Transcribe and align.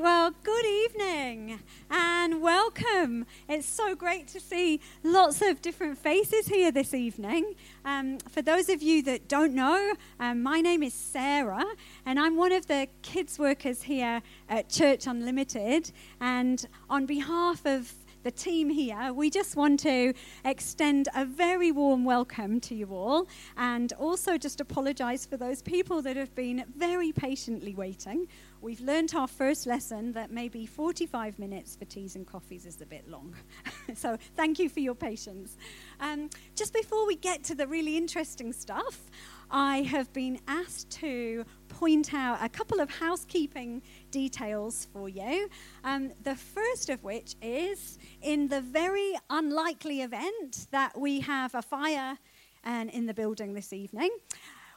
well, 0.00 0.32
good 0.42 0.64
evening 0.64 1.60
and 1.90 2.40
welcome. 2.40 3.26
It's 3.50 3.66
so 3.66 3.94
great 3.94 4.26
to 4.28 4.40
see 4.40 4.80
lots 5.02 5.42
of 5.42 5.60
different 5.60 5.98
faces 5.98 6.46
here 6.46 6.72
this 6.72 6.94
evening. 6.94 7.54
Um, 7.84 8.18
for 8.30 8.40
those 8.40 8.70
of 8.70 8.82
you 8.82 9.02
that 9.02 9.28
don't 9.28 9.54
know, 9.54 9.92
um, 10.18 10.42
my 10.42 10.62
name 10.62 10.82
is 10.82 10.94
Sarah, 10.94 11.66
and 12.06 12.18
I'm 12.18 12.38
one 12.38 12.52
of 12.52 12.66
the 12.66 12.88
kids 13.02 13.38
workers 13.38 13.82
here 13.82 14.22
at 14.48 14.70
Church 14.70 15.06
Unlimited. 15.06 15.92
And 16.18 16.66
on 16.88 17.04
behalf 17.04 17.66
of 17.66 17.92
the 18.22 18.30
team 18.30 18.68
here, 18.70 19.12
we 19.12 19.30
just 19.30 19.56
want 19.56 19.80
to 19.80 20.12
extend 20.44 21.08
a 21.14 21.24
very 21.24 21.72
warm 21.72 22.04
welcome 22.04 22.60
to 22.60 22.74
you 22.74 22.88
all 22.90 23.26
and 23.56 23.92
also 23.94 24.36
just 24.36 24.60
apologize 24.60 25.24
for 25.24 25.36
those 25.36 25.62
people 25.62 26.02
that 26.02 26.16
have 26.16 26.34
been 26.34 26.64
very 26.76 27.12
patiently 27.12 27.74
waiting. 27.74 28.26
We've 28.62 28.80
learned 28.80 29.14
our 29.14 29.26
first 29.26 29.66
lesson 29.66 30.12
that 30.12 30.30
maybe 30.30 30.66
45 30.66 31.38
minutes 31.38 31.76
for 31.76 31.86
teas 31.86 32.14
and 32.14 32.26
coffees 32.26 32.66
is 32.66 32.82
a 32.82 32.86
bit 32.86 33.08
long. 33.08 33.34
so 33.94 34.18
thank 34.36 34.58
you 34.58 34.68
for 34.68 34.80
your 34.80 34.94
patience. 34.94 35.56
Um, 35.98 36.28
just 36.54 36.74
before 36.74 37.06
we 37.06 37.16
get 37.16 37.42
to 37.44 37.54
the 37.54 37.66
really 37.66 37.96
interesting 37.96 38.52
stuff, 38.52 39.10
I 39.50 39.78
have 39.82 40.12
been 40.12 40.40
asked 40.46 40.90
to 41.00 41.46
point 41.68 42.12
out 42.12 42.38
a 42.42 42.50
couple 42.50 42.80
of 42.80 42.90
housekeeping 42.90 43.80
details 44.10 44.88
for 44.92 45.08
you. 45.08 45.48
Um, 45.82 46.12
the 46.22 46.36
first 46.36 46.90
of 46.90 47.02
which 47.02 47.36
is 47.40 47.98
in 48.20 48.48
the 48.48 48.60
very 48.60 49.14
unlikely 49.30 50.02
event 50.02 50.66
that 50.70 51.00
we 51.00 51.20
have 51.20 51.54
a 51.54 51.62
fire 51.62 52.18
and 52.62 52.90
in 52.90 53.06
the 53.06 53.14
building 53.14 53.54
this 53.54 53.72
evening, 53.72 54.10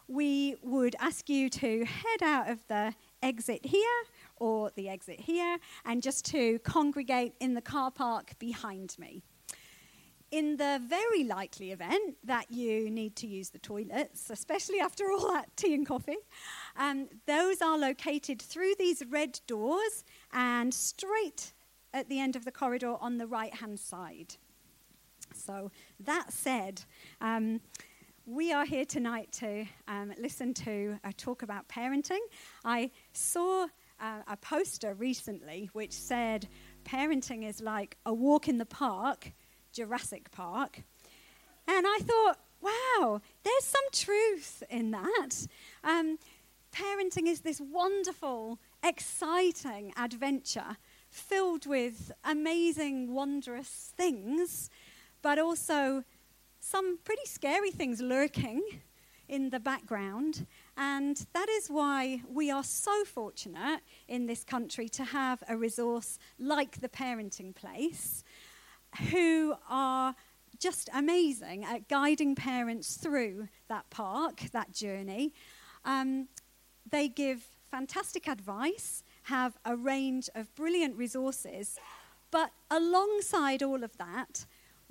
we 0.07 0.55
would 0.61 0.95
ask 0.99 1.27
you 1.29 1.49
to 1.49 1.85
head 1.85 2.23
out 2.23 2.49
of 2.49 2.65
the 2.69 2.93
exit 3.23 3.65
here 3.65 4.03
or 4.37 4.71
the 4.75 4.89
exit 4.89 5.19
here 5.19 5.57
and 5.85 6.03
just 6.03 6.25
to 6.25 6.59
congregate 6.59 7.33
in 7.39 7.53
the 7.53 7.61
car 7.61 7.89
park 7.89 8.37
behind 8.39 8.95
me 8.99 9.23
in 10.33 10.57
the 10.57 10.81
very 10.83 11.23
likely 11.23 11.71
event 11.71 12.17
that 12.23 12.49
you 12.49 12.89
need 12.89 13.15
to 13.15 13.27
use 13.27 13.49
the 13.49 13.59
toilets, 13.59 14.31
especially 14.31 14.79
after 14.79 15.11
all 15.11 15.31
that 15.31 15.55
tea 15.55 15.75
and 15.75 15.85
coffee, 15.85 16.17
um, 16.75 17.07
those 17.27 17.61
are 17.61 17.77
located 17.77 18.41
through 18.41 18.73
these 18.79 19.03
red 19.11 19.39
doors 19.45 20.03
and 20.31 20.73
straight 20.73 21.53
at 21.93 22.09
the 22.09 22.19
end 22.19 22.35
of 22.35 22.45
the 22.45 22.51
corridor 22.51 22.95
on 22.99 23.19
the 23.19 23.27
right 23.27 23.53
hand 23.53 23.79
side. 23.79 24.35
So, 25.35 25.69
that 25.99 26.33
said, 26.33 26.81
um, 27.21 27.61
we 28.25 28.53
are 28.53 28.65
here 28.65 28.85
tonight 28.85 29.31
to 29.33 29.65
um, 29.87 30.13
listen 30.17 30.53
to 30.53 30.97
a 31.03 31.11
talk 31.11 31.41
about 31.41 31.67
parenting. 31.67 32.19
I 32.63 32.91
saw 33.11 33.67
uh, 33.99 34.21
a 34.27 34.37
poster 34.37 34.93
recently 34.93 35.69
which 35.73 35.91
said, 35.91 36.47
Parenting 36.85 37.47
is 37.47 37.61
like 37.61 37.97
a 38.05 38.13
walk 38.13 38.47
in 38.47 38.57
the 38.57 38.65
park 38.65 39.33
Jurassic 39.73 40.31
Park. 40.31 40.83
And 41.67 41.85
I 41.87 41.99
thought, 42.01 42.39
wow, 42.61 43.21
there's 43.43 43.63
some 43.63 43.83
truth 43.91 44.63
in 44.69 44.91
that. 44.91 45.47
Um, 45.83 46.17
parenting 46.73 47.27
is 47.27 47.41
this 47.41 47.59
wonderful, 47.59 48.59
exciting 48.83 49.93
adventure 49.97 50.77
filled 51.09 51.65
with 51.65 52.11
amazing, 52.23 53.13
wondrous 53.13 53.93
things, 53.97 54.69
but 55.21 55.39
also 55.39 56.03
some 56.63 56.97
pretty 57.03 57.25
scary 57.25 57.71
things 57.71 58.01
lurking 58.01 58.63
in 59.27 59.49
the 59.49 59.59
background. 59.59 60.47
And 60.77 61.25
that 61.33 61.49
is 61.49 61.67
why 61.67 62.21
we 62.27 62.49
are 62.49 62.63
so 62.63 63.03
fortunate 63.03 63.81
in 64.07 64.27
this 64.27 64.45
country 64.45 64.87
to 64.89 65.03
have 65.03 65.43
a 65.49 65.57
resource 65.57 66.17
like 66.39 66.79
the 66.79 66.87
Parenting 66.87 67.53
Place 67.53 68.23
who 69.11 69.55
are 69.69 70.15
just 70.57 70.89
amazing 70.93 71.65
at 71.65 71.89
guiding 71.89 72.33
parents 72.33 72.95
through 72.95 73.49
that 73.67 73.89
park, 73.89 74.43
that 74.53 74.71
journey. 74.71 75.33
Um, 75.83 76.29
they 76.89 77.09
give 77.09 77.43
fantastic 77.69 78.27
advice, 78.27 79.03
have 79.23 79.57
a 79.65 79.75
range 79.75 80.29
of 80.33 80.53
brilliant 80.55 80.95
resources, 80.95 81.77
but 82.31 82.51
alongside 82.71 83.61
all 83.61 83.83
of 83.83 83.97
that, 83.97 84.45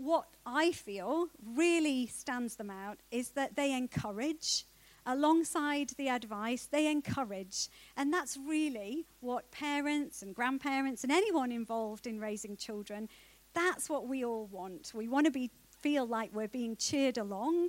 what 0.04 0.26
I 0.44 0.72
feel 0.72 1.28
really 1.54 2.06
stands 2.06 2.56
them 2.56 2.70
out 2.70 2.98
is 3.10 3.30
that 3.30 3.56
they 3.56 3.72
encourage. 3.72 4.66
Alongside 5.04 5.90
the 5.96 6.08
advice, 6.08 6.66
they 6.70 6.88
encourage. 6.90 7.68
And 7.96 8.12
that's 8.12 8.36
really 8.36 9.06
what 9.20 9.50
parents 9.50 10.22
and 10.22 10.34
grandparents 10.34 11.02
and 11.02 11.12
anyone 11.12 11.50
involved 11.50 12.06
in 12.06 12.20
raising 12.20 12.56
children 12.56 13.08
that's 13.54 13.88
what 13.88 14.08
we 14.08 14.24
all 14.24 14.46
want. 14.46 14.92
We 14.94 15.08
want 15.08 15.26
to 15.26 15.32
be, 15.32 15.50
feel 15.80 16.06
like 16.06 16.30
we're 16.32 16.48
being 16.48 16.76
cheered 16.76 17.18
along. 17.18 17.68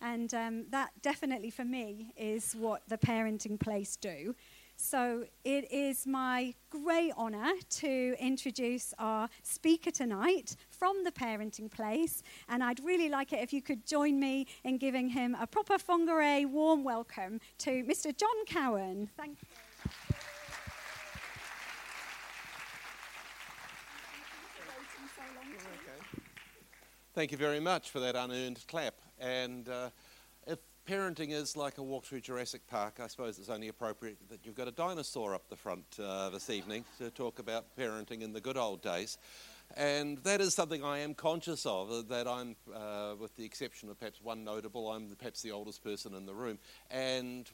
And 0.00 0.32
um, 0.34 0.66
that 0.70 0.90
definitely 1.02 1.50
for 1.50 1.64
me 1.64 2.12
is 2.16 2.54
what 2.54 2.82
the 2.88 2.98
parenting 2.98 3.58
place 3.58 3.96
do. 3.96 4.34
So 4.76 5.24
it 5.44 5.70
is 5.72 6.06
my 6.06 6.54
great 6.70 7.12
honour 7.16 7.52
to 7.70 8.16
introduce 8.18 8.92
our 8.98 9.28
speaker 9.42 9.90
tonight 9.90 10.56
from 10.70 11.04
the 11.04 11.12
parenting 11.12 11.70
place. 11.70 12.22
And 12.48 12.62
I'd 12.62 12.84
really 12.84 13.08
like 13.08 13.32
it 13.32 13.40
if 13.40 13.52
you 13.52 13.62
could 13.62 13.86
join 13.86 14.18
me 14.18 14.46
in 14.64 14.78
giving 14.78 15.08
him 15.08 15.36
a 15.40 15.46
proper 15.46 15.78
Whangarei 15.78 16.46
warm 16.46 16.84
welcome 16.84 17.40
to 17.58 17.84
Mr. 17.84 18.16
John 18.16 18.44
Cowan. 18.46 19.08
Thank 19.16 19.38
you. 19.42 19.48
Thank 27.14 27.30
you 27.30 27.38
very 27.38 27.60
much 27.60 27.90
for 27.90 28.00
that 28.00 28.16
unearned 28.16 28.64
clap. 28.66 28.94
And 29.20 29.68
uh, 29.68 29.90
parenting 30.86 31.30
is 31.30 31.56
like 31.56 31.78
a 31.78 31.82
walk 31.82 32.04
through 32.04 32.20
Jurassic 32.20 32.66
Park, 32.66 33.00
I 33.02 33.06
suppose 33.06 33.38
it's 33.38 33.48
only 33.48 33.68
appropriate 33.68 34.18
that 34.28 34.44
you've 34.44 34.54
got 34.54 34.68
a 34.68 34.72
dinosaur 34.72 35.34
up 35.34 35.48
the 35.48 35.56
front 35.56 35.84
uh, 35.98 36.30
this 36.30 36.50
evening 36.50 36.84
to 36.98 37.10
talk 37.10 37.38
about 37.38 37.76
parenting 37.78 38.22
in 38.22 38.32
the 38.32 38.40
good 38.40 38.56
old 38.56 38.82
days. 38.82 39.16
And 39.76 40.18
that 40.18 40.40
is 40.40 40.54
something 40.54 40.84
I 40.84 40.98
am 40.98 41.14
conscious 41.14 41.64
of, 41.64 41.90
uh, 41.90 42.02
that 42.08 42.28
I'm, 42.28 42.54
uh, 42.74 43.14
with 43.18 43.34
the 43.36 43.44
exception 43.44 43.88
of 43.88 43.98
perhaps 43.98 44.20
one 44.20 44.44
notable, 44.44 44.90
I'm 44.90 45.16
perhaps 45.16 45.40
the 45.40 45.52
oldest 45.52 45.82
person 45.82 46.14
in 46.14 46.26
the 46.26 46.34
room. 46.34 46.58
And 46.90 47.50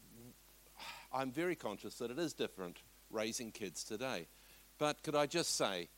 I'm 1.13 1.31
very 1.31 1.55
conscious 1.55 1.95
that 1.97 2.11
it 2.11 2.19
is 2.19 2.33
different 2.33 2.79
raising 3.11 3.53
kids 3.53 3.85
today. 3.85 4.27
But 4.79 5.03
could 5.03 5.15
I 5.15 5.27
just 5.27 5.57
say, 5.57 5.89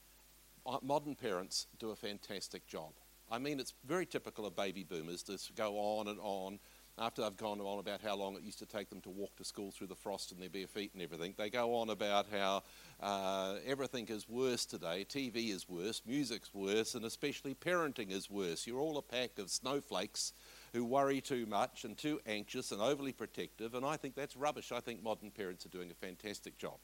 uh, 0.66 0.78
modern 0.82 1.14
parents 1.14 1.66
do 1.78 1.90
a 1.90 1.96
fantastic 1.96 2.66
job. 2.66 2.92
I 3.30 3.38
mean, 3.38 3.58
it's 3.58 3.72
very 3.86 4.04
typical 4.04 4.44
of 4.44 4.54
baby 4.54 4.84
boomers 4.84 5.22
to 5.24 5.38
go 5.56 5.78
on 5.78 6.08
and 6.08 6.18
on 6.20 6.58
after 6.98 7.22
they've 7.22 7.36
gone 7.36 7.60
on 7.60 7.78
about 7.78 8.00
how 8.02 8.14
long 8.14 8.36
it 8.36 8.42
used 8.42 8.58
to 8.58 8.66
take 8.66 8.90
them 8.90 9.00
to 9.00 9.10
walk 9.10 9.34
to 9.36 9.44
school 9.44 9.70
through 9.70 9.86
the 9.86 9.94
frost 9.94 10.30
in 10.30 10.38
their 10.38 10.50
bare 10.50 10.66
feet 10.66 10.90
and 10.92 11.02
everything, 11.02 11.34
they 11.38 11.48
go 11.48 11.74
on 11.74 11.90
about 11.90 12.26
how 12.30 12.62
uh, 13.00 13.56
everything 13.66 14.06
is 14.08 14.28
worse 14.28 14.66
today. 14.66 15.06
TV 15.08 15.50
is 15.50 15.68
worse, 15.68 16.02
music's 16.06 16.52
worse, 16.52 16.94
and 16.94 17.04
especially 17.04 17.54
parenting 17.54 18.10
is 18.10 18.30
worse. 18.30 18.66
You're 18.66 18.80
all 18.80 18.98
a 18.98 19.02
pack 19.02 19.38
of 19.38 19.50
snowflakes 19.50 20.32
who 20.72 20.84
worry 20.84 21.20
too 21.20 21.46
much 21.46 21.84
and 21.84 21.96
too 21.96 22.20
anxious 22.26 22.72
and 22.72 22.80
overly 22.80 23.12
protective, 23.12 23.74
and 23.74 23.84
I 23.84 23.96
think 23.96 24.14
that's 24.14 24.36
rubbish. 24.36 24.72
I 24.72 24.80
think 24.80 25.02
modern 25.02 25.30
parents 25.30 25.64
are 25.64 25.70
doing 25.70 25.90
a 25.90 25.94
fantastic 25.94 26.58
job. 26.58 26.78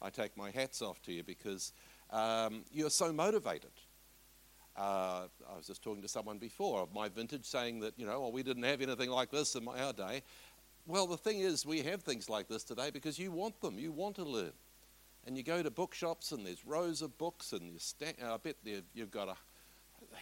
I 0.00 0.10
take 0.10 0.36
my 0.36 0.50
hats 0.50 0.82
off 0.82 1.00
to 1.02 1.12
you 1.12 1.24
because 1.24 1.72
um, 2.10 2.64
you're 2.72 2.90
so 2.90 3.12
motivated. 3.12 3.72
Uh, 4.78 5.26
I 5.50 5.56
was 5.56 5.66
just 5.66 5.82
talking 5.82 6.02
to 6.02 6.08
someone 6.08 6.38
before 6.38 6.82
of 6.82 6.94
my 6.94 7.08
vintage 7.08 7.44
saying 7.44 7.80
that, 7.80 7.98
you 7.98 8.06
know, 8.06 8.20
well, 8.20 8.30
we 8.30 8.44
didn't 8.44 8.62
have 8.62 8.80
anything 8.80 9.10
like 9.10 9.30
this 9.30 9.56
in 9.56 9.66
our 9.66 9.92
day. 9.92 10.22
Well, 10.86 11.08
the 11.08 11.16
thing 11.16 11.40
is, 11.40 11.66
we 11.66 11.82
have 11.82 12.02
things 12.02 12.30
like 12.30 12.48
this 12.48 12.62
today 12.62 12.90
because 12.90 13.18
you 13.18 13.32
want 13.32 13.60
them. 13.60 13.78
You 13.78 13.90
want 13.90 14.14
to 14.16 14.24
learn. 14.24 14.52
And 15.26 15.36
you 15.36 15.42
go 15.42 15.62
to 15.64 15.70
bookshops 15.70 16.30
and 16.30 16.46
there's 16.46 16.64
rows 16.64 17.02
of 17.02 17.18
books, 17.18 17.52
and 17.52 17.68
you 17.68 17.78
sta- 17.78 18.14
I 18.24 18.36
bet 18.36 18.56
you've 18.94 19.10
got 19.10 19.28
a, 19.28 19.34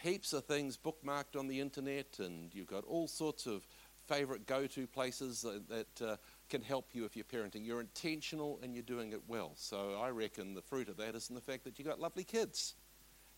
heaps 0.02 0.32
of 0.32 0.46
things 0.46 0.78
bookmarked 0.78 1.38
on 1.38 1.48
the 1.48 1.60
internet, 1.60 2.18
and 2.18 2.52
you've 2.54 2.66
got 2.66 2.84
all 2.84 3.06
sorts 3.06 3.46
of 3.46 3.66
favorite 4.08 4.46
go 4.46 4.66
to 4.68 4.86
places 4.86 5.42
that, 5.42 5.68
that 5.68 6.06
uh, 6.06 6.16
can 6.48 6.62
help 6.62 6.88
you 6.94 7.04
if 7.04 7.14
you're 7.14 7.24
parenting. 7.24 7.64
You're 7.64 7.80
intentional 7.80 8.58
and 8.62 8.74
you're 8.74 8.82
doing 8.82 9.12
it 9.12 9.20
well. 9.28 9.52
So 9.56 10.00
I 10.00 10.08
reckon 10.10 10.54
the 10.54 10.62
fruit 10.62 10.88
of 10.88 10.96
that 10.96 11.14
is 11.14 11.28
in 11.28 11.34
the 11.34 11.40
fact 11.40 11.64
that 11.64 11.78
you've 11.78 11.88
got 11.88 12.00
lovely 12.00 12.24
kids. 12.24 12.74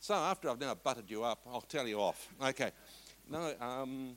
So 0.00 0.14
after 0.14 0.48
I've 0.48 0.60
now 0.60 0.74
buttered 0.74 1.10
you 1.10 1.24
up, 1.24 1.40
I'll 1.46 1.60
tell 1.60 1.86
you 1.86 2.00
off. 2.00 2.28
Okay. 2.42 2.70
No, 3.28 3.52
um, 3.60 4.16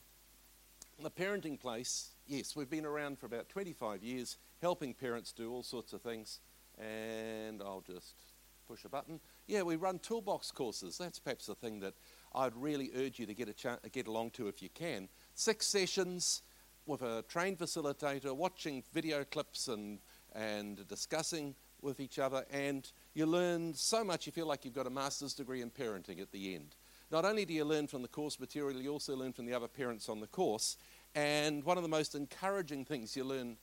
the 1.02 1.10
parenting 1.10 1.60
place, 1.60 2.12
yes, 2.28 2.56
we've 2.56 2.70
been 2.70 2.86
around 2.86 3.20
for 3.20 3.26
about 3.26 3.50
25 3.50 4.04
years, 4.04 4.38
helping 4.62 4.94
parents 4.94 5.34
do 5.34 5.52
all 5.52 5.64
sorts 5.64 5.92
of 5.94 6.02
things. 6.02 6.40
And 6.78 7.62
I'll 7.62 7.84
just 7.86 8.14
push 8.68 8.86
a 8.86 8.90
button. 8.90 9.20
Yeah, 9.48 9.64
we 9.64 9.76
run 9.76 10.00
toolbox 10.00 10.52
courses. 10.52 10.98
That's 10.98 11.20
perhaps 11.20 11.48
the 11.48 11.56
thing 11.56 11.80
that 11.82 11.96
I'd 12.34 12.56
really 12.56 12.92
urge 12.96 13.20
you 13.20 13.26
to 13.26 13.34
get, 13.34 13.50
a 13.50 13.54
ch- 13.54 13.92
get 13.92 14.08
along 14.08 14.32
to 14.32 14.48
if 14.48 14.62
you 14.62 14.70
can. 14.70 15.10
Six 15.34 15.68
sessions 15.68 16.44
with 16.86 17.02
a 17.02 17.24
trained 17.28 17.58
facilitator, 17.58 18.36
watching 18.36 18.84
video 18.94 19.24
clips 19.24 19.68
and, 19.68 20.00
and 20.34 20.88
discussing 20.88 21.56
with 21.82 22.00
each 22.00 22.20
other, 22.20 22.46
and 22.52 22.92
you 23.14 23.26
learn 23.26 23.74
so 23.74 24.04
much 24.04 24.26
you 24.26 24.32
feel 24.32 24.48
like 24.48 24.64
you've 24.64 24.74
got 24.74 24.88
a 24.88 24.92
master's 24.92 25.34
degree 25.34 25.62
in 25.62 25.70
parenting 25.70 26.22
at 26.22 26.32
the 26.32 26.56
end. 26.56 26.76
Not 27.12 27.26
only 27.26 27.44
do 27.44 27.54
you 27.54 27.66
learn 27.66 27.88
from 27.88 28.02
the 28.02 28.08
course 28.08 28.40
material, 28.40 28.82
you 28.82 28.90
also 28.90 29.16
learn 29.16 29.34
from 29.34 29.46
the 29.46 29.54
other 29.54 29.68
parents 29.68 30.08
on 30.08 30.22
the 30.22 30.28
course. 30.28 30.78
And 31.14 31.64
one 31.66 31.78
of 31.78 31.84
the 31.84 31.90
most 31.90 32.16
encouraging 32.16 32.86
things 32.86 33.18
you 33.18 33.26
learn 33.26 33.58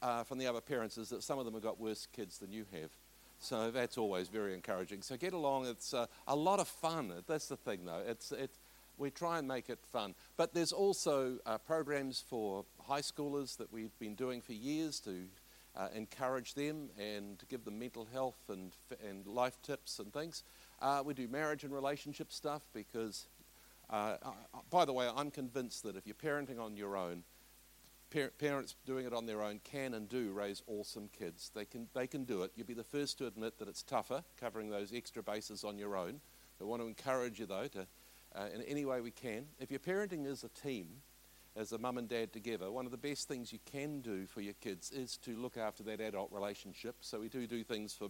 uh, 0.00 0.22
from 0.22 0.38
the 0.38 0.46
other 0.46 0.60
parents 0.60 0.98
is 0.98 1.08
that 1.08 1.24
some 1.24 1.38
of 1.38 1.44
them 1.44 1.54
have 1.54 1.62
got 1.62 1.80
worse 1.80 2.06
kids 2.12 2.38
than 2.38 2.52
you 2.52 2.64
have. 2.72 2.90
So 3.40 3.72
that's 3.72 3.98
always 3.98 4.28
very 4.28 4.54
encouraging. 4.54 5.02
So 5.02 5.16
get 5.16 5.32
along. 5.32 5.66
It's 5.66 5.92
uh, 5.92 6.06
a 6.28 6.36
lot 6.36 6.60
of 6.60 6.68
fun. 6.68 7.12
That's 7.26 7.48
the 7.48 7.56
thing, 7.56 7.84
though. 7.84 8.02
It's, 8.06 8.30
it, 8.30 8.52
we 8.98 9.10
try 9.10 9.38
and 9.38 9.48
make 9.48 9.68
it 9.68 9.80
fun. 9.90 10.14
But 10.36 10.54
there's 10.54 10.70
also 10.70 11.38
uh, 11.44 11.58
programs 11.58 12.24
for 12.28 12.64
high 12.86 13.00
schoolers 13.00 13.56
that 13.56 13.72
we've 13.72 13.98
been 13.98 14.14
doing 14.14 14.40
for 14.40 14.52
years 14.52 15.00
to 15.00 15.24
uh, 15.76 15.88
encourage 15.94 16.54
them 16.54 16.90
and 16.98 17.42
give 17.48 17.64
them 17.64 17.78
mental 17.78 18.06
health 18.12 18.38
and, 18.48 18.72
and 19.08 19.26
life 19.26 19.60
tips 19.62 19.98
and 19.98 20.12
things. 20.12 20.42
Uh, 20.80 21.02
we 21.04 21.14
do 21.14 21.28
marriage 21.28 21.64
and 21.64 21.72
relationship 21.72 22.32
stuff 22.32 22.62
because, 22.72 23.26
uh, 23.90 24.16
by 24.70 24.84
the 24.84 24.92
way, 24.92 25.08
I'm 25.14 25.30
convinced 25.30 25.82
that 25.84 25.96
if 25.96 26.06
you're 26.06 26.14
parenting 26.14 26.60
on 26.60 26.76
your 26.76 26.96
own, 26.96 27.22
par- 28.12 28.32
parents 28.38 28.74
doing 28.84 29.06
it 29.06 29.12
on 29.12 29.26
their 29.26 29.42
own 29.42 29.60
can 29.64 29.94
and 29.94 30.08
do 30.08 30.32
raise 30.32 30.62
awesome 30.66 31.08
kids. 31.18 31.50
They 31.54 31.64
can, 31.64 31.88
they 31.94 32.06
can 32.06 32.24
do 32.24 32.42
it. 32.42 32.52
You'll 32.56 32.66
be 32.66 32.74
the 32.74 32.84
first 32.84 33.18
to 33.18 33.26
admit 33.26 33.58
that 33.58 33.68
it's 33.68 33.82
tougher 33.82 34.22
covering 34.38 34.70
those 34.70 34.92
extra 34.92 35.22
bases 35.22 35.64
on 35.64 35.78
your 35.78 35.96
own. 35.96 36.20
I 36.60 36.64
want 36.64 36.80
to 36.80 36.86
encourage 36.86 37.40
you, 37.40 37.46
though, 37.46 37.66
to, 37.68 37.86
uh, 38.36 38.46
in 38.54 38.62
any 38.62 38.84
way 38.84 39.00
we 39.00 39.10
can. 39.10 39.46
If 39.58 39.70
you're 39.70 39.80
parenting 39.80 40.26
as 40.30 40.44
a 40.44 40.48
team, 40.48 40.88
as 41.54 41.72
a 41.72 41.78
mum 41.78 41.98
and 41.98 42.08
dad 42.08 42.32
together, 42.32 42.70
one 42.70 42.86
of 42.86 42.92
the 42.92 42.98
best 42.98 43.28
things 43.28 43.52
you 43.52 43.58
can 43.70 44.00
do 44.00 44.26
for 44.26 44.40
your 44.40 44.54
kids 44.54 44.90
is 44.90 45.16
to 45.18 45.36
look 45.36 45.56
after 45.56 45.82
that 45.82 46.00
adult 46.00 46.32
relationship. 46.32 46.96
So 47.00 47.20
we 47.20 47.28
do 47.28 47.46
do 47.46 47.62
things 47.62 47.92
for, 47.92 48.08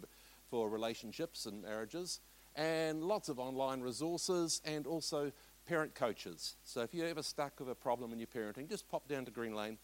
for 0.49 0.69
relationships 0.69 1.47
and 1.47 1.63
marriages, 1.63 2.21
and 2.55 3.03
lots 3.03 3.29
of 3.29 3.39
online 3.39 3.81
resources, 3.81 4.61
and 4.65 4.87
also 4.87 5.33
parent 5.67 5.95
coaches. 5.95 6.57
So 6.65 6.83
if 6.83 6.95
you're 6.95 7.09
ever 7.09 7.23
stuck 7.23 7.59
with 7.59 7.69
a 7.69 7.75
problem 7.75 8.13
in 8.13 8.19
your 8.19 8.29
parenting, 8.29 8.69
just 8.69 8.89
pop 8.89 9.09
down 9.09 9.25
to 9.25 9.31
Green 9.31 9.55
Lane, 9.55 9.79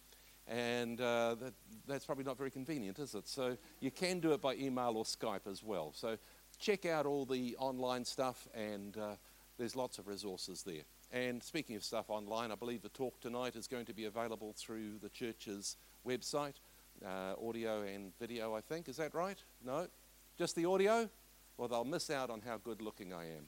and 0.46 1.00
uh, 1.00 1.34
that, 1.40 1.54
that's 1.87 2.06
probably 2.06 2.25
not 2.25 2.38
very 2.38 2.50
convenient, 2.50 2.99
is 2.99 3.14
it? 3.14 3.26
So 3.26 3.56
you 3.81 3.90
can 3.90 4.20
do 4.20 4.32
it 4.32 4.40
by 4.40 4.54
email 4.54 4.96
or 4.96 5.04
Skype 5.04 5.50
as 5.50 5.62
well. 5.62 5.93
So 5.94 6.16
check 6.58 6.87
out 6.87 7.06
all 7.06 7.25
the 7.25 7.56
online 7.58 8.04
stuff, 8.04 8.46
and 8.54 8.96
uh, 8.96 9.16
there's 9.58 9.75
lots 9.75 9.99
of 9.99 10.06
resources 10.06 10.62
there. 10.62 10.82
And 11.10 11.43
speaking 11.43 11.75
of 11.76 11.82
stuff 11.82 12.10
online, 12.10 12.52
I 12.52 12.55
believe 12.55 12.82
the 12.82 12.90
talk 12.90 13.19
tonight 13.20 13.56
is 13.56 13.66
going 13.66 13.87
to 13.87 13.94
be 13.94 14.05
available 14.05 14.55
through 14.56 14.99
the 14.99 15.08
church's 15.08 15.76
website, 16.06 16.56
uh, 17.05 17.34
audio 17.43 17.82
and 17.82 18.12
video, 18.19 18.55
I 18.55 18.60
think. 18.60 18.88
Is 18.88 18.99
that 18.99 19.14
right? 19.14 19.43
No? 19.64 19.88
Just 20.37 20.55
the 20.55 20.66
audio? 20.66 21.08
Well, 21.56 21.69
they'll 21.69 21.84
miss 21.84 22.10
out 22.10 22.28
on 22.28 22.43
how 22.43 22.58
good 22.58 22.82
looking 22.82 23.14
I 23.14 23.25
am. 23.25 23.46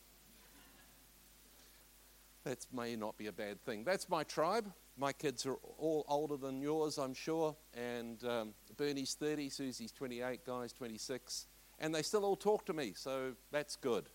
That 2.44 2.66
may 2.72 2.96
not 2.96 3.18
be 3.18 3.26
a 3.26 3.32
bad 3.32 3.62
thing. 3.62 3.84
That's 3.84 4.08
my 4.08 4.24
tribe. 4.24 4.72
My 4.96 5.12
kids 5.12 5.44
are 5.44 5.56
all 5.78 6.06
older 6.08 6.38
than 6.38 6.62
yours, 6.62 6.96
I'm 6.96 7.12
sure. 7.12 7.54
And 7.74 8.24
um, 8.24 8.54
Bernie's 8.78 9.14
30, 9.14 9.50
Susie's 9.50 9.92
28, 9.92 10.46
Guy's 10.46 10.72
26. 10.72 11.46
And 11.78 11.94
they 11.94 12.02
still 12.02 12.24
all 12.24 12.36
talk 12.36 12.64
to 12.66 12.72
me, 12.72 12.94
so 12.96 13.32
that's 13.50 13.76
good. 13.76 14.06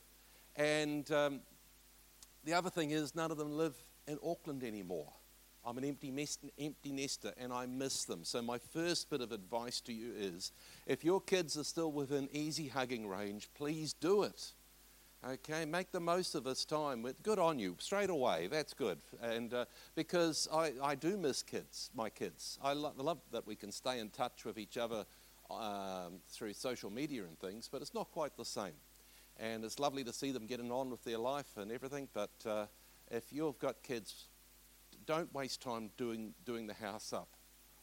And 0.55 1.09
um, 1.11 1.41
the 2.45 2.53
other 2.53 2.69
thing 2.69 2.91
is, 2.91 3.15
none 3.15 3.31
of 3.31 3.37
them 3.37 3.51
live 3.57 3.75
in 4.07 4.17
Auckland 4.23 4.63
anymore. 4.63 5.11
I'm 5.65 5.79
an 5.79 5.83
empty, 5.83 6.11
nest, 6.11 6.41
empty 6.59 6.91
nester 6.91 7.33
and 7.37 7.51
I 7.51 7.65
miss 7.65 8.05
them. 8.05 8.23
So, 8.23 8.41
my 8.41 8.59
first 8.59 9.09
bit 9.09 9.21
of 9.21 9.31
advice 9.31 9.81
to 9.81 9.93
you 9.93 10.13
is 10.15 10.51
if 10.85 11.03
your 11.03 11.19
kids 11.19 11.57
are 11.57 11.63
still 11.63 11.91
within 11.91 12.29
easy 12.31 12.67
hugging 12.67 13.07
range, 13.07 13.49
please 13.55 13.93
do 13.93 14.23
it. 14.23 14.51
Okay, 15.27 15.65
make 15.65 15.91
the 15.91 15.99
most 15.99 16.35
of 16.35 16.43
this 16.43 16.65
time. 16.65 17.01
With, 17.01 17.23
Good 17.23 17.39
on 17.39 17.57
you, 17.57 17.75
straight 17.79 18.11
away. 18.11 18.45
That's 18.45 18.75
good. 18.75 18.99
And 19.23 19.51
uh, 19.55 19.65
because 19.95 20.47
I, 20.53 20.73
I 20.83 20.93
do 20.93 21.17
miss 21.17 21.41
kids, 21.41 21.89
my 21.95 22.11
kids. 22.11 22.59
I 22.63 22.73
lo- 22.73 22.93
love 22.95 23.17
that 23.31 23.47
we 23.47 23.55
can 23.55 23.71
stay 23.71 23.97
in 23.97 24.09
touch 24.09 24.45
with 24.45 24.59
each 24.59 24.77
other 24.77 25.03
um, 25.49 26.19
through 26.29 26.53
social 26.53 26.91
media 26.91 27.23
and 27.23 27.39
things, 27.39 27.67
but 27.71 27.81
it's 27.81 27.95
not 27.95 28.11
quite 28.11 28.37
the 28.37 28.45
same 28.45 28.73
and 29.39 29.63
it's 29.63 29.79
lovely 29.79 30.03
to 30.03 30.13
see 30.13 30.31
them 30.31 30.45
getting 30.45 30.71
on 30.71 30.89
with 30.89 31.03
their 31.03 31.17
life 31.17 31.57
and 31.57 31.71
everything. 31.71 32.07
But 32.13 32.31
uh, 32.45 32.65
if 33.11 33.31
you've 33.31 33.59
got 33.59 33.83
kids, 33.83 34.25
don't 35.05 35.33
waste 35.33 35.61
time 35.61 35.91
doing, 35.97 36.33
doing 36.45 36.67
the 36.67 36.73
house 36.73 37.13
up. 37.13 37.29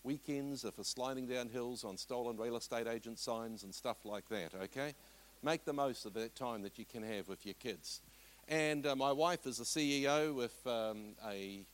Weekends 0.05 0.65
are 0.65 0.73
for 0.73 0.83
sliding 0.83 1.27
down 1.27 1.49
hills 1.49 1.85
on 1.85 1.97
stolen 1.97 2.37
real 2.37 2.57
estate 2.57 2.89
agent 2.89 3.19
signs 3.19 3.63
and 3.63 3.73
stuff 3.73 4.05
like 4.05 4.29
that, 4.31 4.53
okay? 4.63 4.95
Make 5.43 5.65
the 5.65 5.73
most 5.73 6.07
of 6.07 6.15
that 6.15 6.35
time 6.35 6.63
that 6.63 6.79
you 6.79 6.85
can 6.85 7.03
have 7.03 7.29
with 7.29 7.45
your 7.47 7.55
kids. 7.55 8.01
And 8.49 8.85
uh, 8.87 8.97
my 8.97 9.13
wife 9.13 9.47
is 9.47 9.61
a 9.61 9.65
CEO 9.65 10.35
with 10.35 10.55
um, 10.67 11.15
a, 11.25 11.65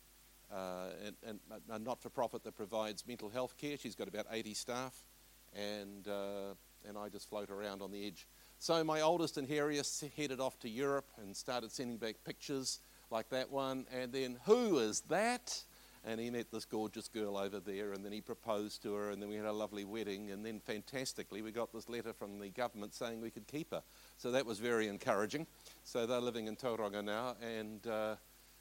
uh, 0.52 0.88
a, 1.70 1.78
not 1.78 2.02
for 2.02 2.10
profit 2.10 2.44
that 2.44 2.54
provides 2.54 3.06
mental 3.06 3.30
health 3.30 3.56
care. 3.56 3.78
She's 3.78 3.94
got 3.94 4.08
about 4.08 4.26
80 4.30 4.52
staff, 4.52 4.94
and, 5.54 6.06
uh, 6.06 6.54
and 6.86 6.98
I 6.98 7.08
just 7.08 7.30
float 7.30 7.50
around 7.50 7.80
on 7.80 7.90
the 7.90 8.06
edge 8.06 8.26
so 8.58 8.82
my 8.84 9.00
oldest 9.00 9.36
and 9.36 9.48
hairiest 9.48 10.12
headed 10.16 10.40
off 10.40 10.58
to 10.60 10.68
Europe 10.68 11.08
and 11.22 11.36
started 11.36 11.70
sending 11.70 11.96
back 11.96 12.16
pictures 12.24 12.80
like 13.10 13.28
that 13.30 13.50
one. 13.50 13.86
And 13.92 14.12
then, 14.12 14.38
who 14.44 14.78
is 14.78 15.00
that? 15.02 15.62
And 16.04 16.20
he 16.20 16.30
met 16.30 16.50
this 16.50 16.64
gorgeous 16.64 17.08
girl 17.08 17.36
over 17.36 17.60
there, 17.60 17.92
and 17.92 18.04
then 18.04 18.12
he 18.12 18.20
proposed 18.20 18.82
to 18.82 18.94
her, 18.94 19.10
and 19.10 19.20
then 19.20 19.28
we 19.28 19.36
had 19.36 19.44
a 19.44 19.52
lovely 19.52 19.84
wedding. 19.84 20.30
And 20.30 20.44
then, 20.44 20.60
fantastically, 20.60 21.42
we 21.42 21.50
got 21.50 21.72
this 21.72 21.88
letter 21.88 22.12
from 22.12 22.38
the 22.38 22.48
government 22.48 22.94
saying 22.94 23.20
we 23.20 23.30
could 23.30 23.46
keep 23.46 23.72
her. 23.72 23.82
So 24.16 24.30
that 24.30 24.46
was 24.46 24.58
very 24.58 24.88
encouraging. 24.88 25.46
So 25.84 26.06
they're 26.06 26.20
living 26.20 26.46
in 26.46 26.56
Tauranga 26.56 27.04
now, 27.04 27.36
and 27.42 27.86
uh, 27.86 28.16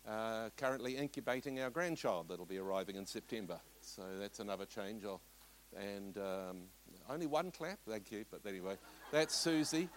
uh, 0.07 0.49
currently 0.57 0.97
incubating 0.97 1.59
our 1.61 1.69
grandchild 1.69 2.27
that'll 2.29 2.45
be 2.45 2.57
arriving 2.57 2.95
in 2.95 3.05
September. 3.05 3.59
So 3.81 4.03
that's 4.19 4.39
another 4.39 4.65
change. 4.65 5.05
I'll, 5.05 5.21
and 5.75 6.17
um, 6.17 6.57
only 7.09 7.27
one 7.27 7.51
clap, 7.51 7.79
thank 7.87 8.11
you. 8.11 8.25
But 8.29 8.41
anyway, 8.47 8.77
that's 9.11 9.35
Susie. 9.35 9.89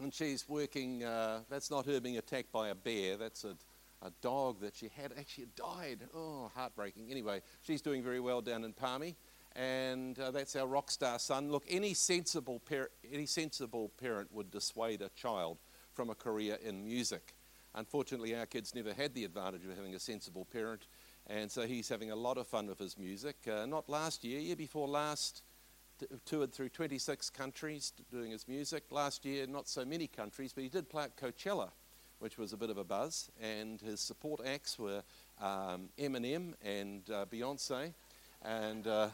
And 0.00 0.12
she's 0.12 0.48
working, 0.48 1.04
uh, 1.04 1.40
that's 1.48 1.70
not 1.70 1.86
her 1.86 2.00
being 2.00 2.18
attacked 2.18 2.52
by 2.52 2.68
a 2.68 2.74
bear, 2.74 3.16
that's 3.16 3.44
a, 3.44 3.56
a 4.02 4.10
dog 4.20 4.60
that 4.60 4.76
she 4.76 4.90
had 4.94 5.12
actually 5.18 5.46
died. 5.56 6.00
Oh, 6.14 6.50
heartbreaking. 6.54 7.10
Anyway, 7.10 7.40
she's 7.62 7.80
doing 7.80 8.02
very 8.02 8.20
well 8.20 8.42
down 8.42 8.64
in 8.64 8.72
Palmy. 8.72 9.16
And 9.54 10.18
uh, 10.18 10.32
that's 10.32 10.54
our 10.54 10.66
rock 10.66 10.90
star 10.90 11.18
son. 11.18 11.50
Look, 11.50 11.64
any 11.70 11.94
sensible, 11.94 12.60
par- 12.60 12.90
any 13.10 13.24
sensible 13.24 13.90
parent 13.98 14.30
would 14.32 14.50
dissuade 14.50 15.00
a 15.00 15.08
child 15.08 15.56
from 15.94 16.10
a 16.10 16.14
career 16.14 16.58
in 16.62 16.84
music. 16.84 17.34
Unfortunately, 17.74 18.34
our 18.34 18.44
kids 18.44 18.74
never 18.74 18.92
had 18.92 19.14
the 19.14 19.24
advantage 19.24 19.64
of 19.64 19.74
having 19.74 19.94
a 19.94 19.98
sensible 19.98 20.44
parent, 20.44 20.86
and 21.26 21.50
so 21.50 21.62
he's 21.62 21.88
having 21.88 22.10
a 22.10 22.16
lot 22.16 22.36
of 22.36 22.46
fun 22.46 22.66
with 22.66 22.78
his 22.78 22.98
music. 22.98 23.36
Uh, 23.50 23.64
not 23.66 23.88
last 23.88 24.24
year, 24.24 24.38
year 24.40 24.56
before 24.56 24.88
last, 24.88 25.42
toured 26.24 26.52
through 26.52 26.68
26 26.68 27.30
countries 27.30 27.92
doing 28.10 28.30
his 28.30 28.46
music. 28.48 28.84
Last 28.90 29.24
year, 29.24 29.46
not 29.46 29.68
so 29.68 29.84
many 29.84 30.06
countries, 30.06 30.52
but 30.52 30.62
he 30.62 30.68
did 30.68 30.88
play 30.88 31.04
at 31.04 31.16
Coachella, 31.16 31.70
which 32.18 32.38
was 32.38 32.52
a 32.52 32.56
bit 32.56 32.70
of 32.70 32.78
a 32.78 32.84
buzz. 32.84 33.30
And 33.40 33.80
his 33.80 34.00
support 34.00 34.40
acts 34.44 34.78
were 34.78 35.02
um, 35.40 35.88
Eminem 35.98 36.54
and 36.64 37.08
uh, 37.10 37.26
Beyonce. 37.30 37.92
And 38.42 38.86
uh, 38.86 39.08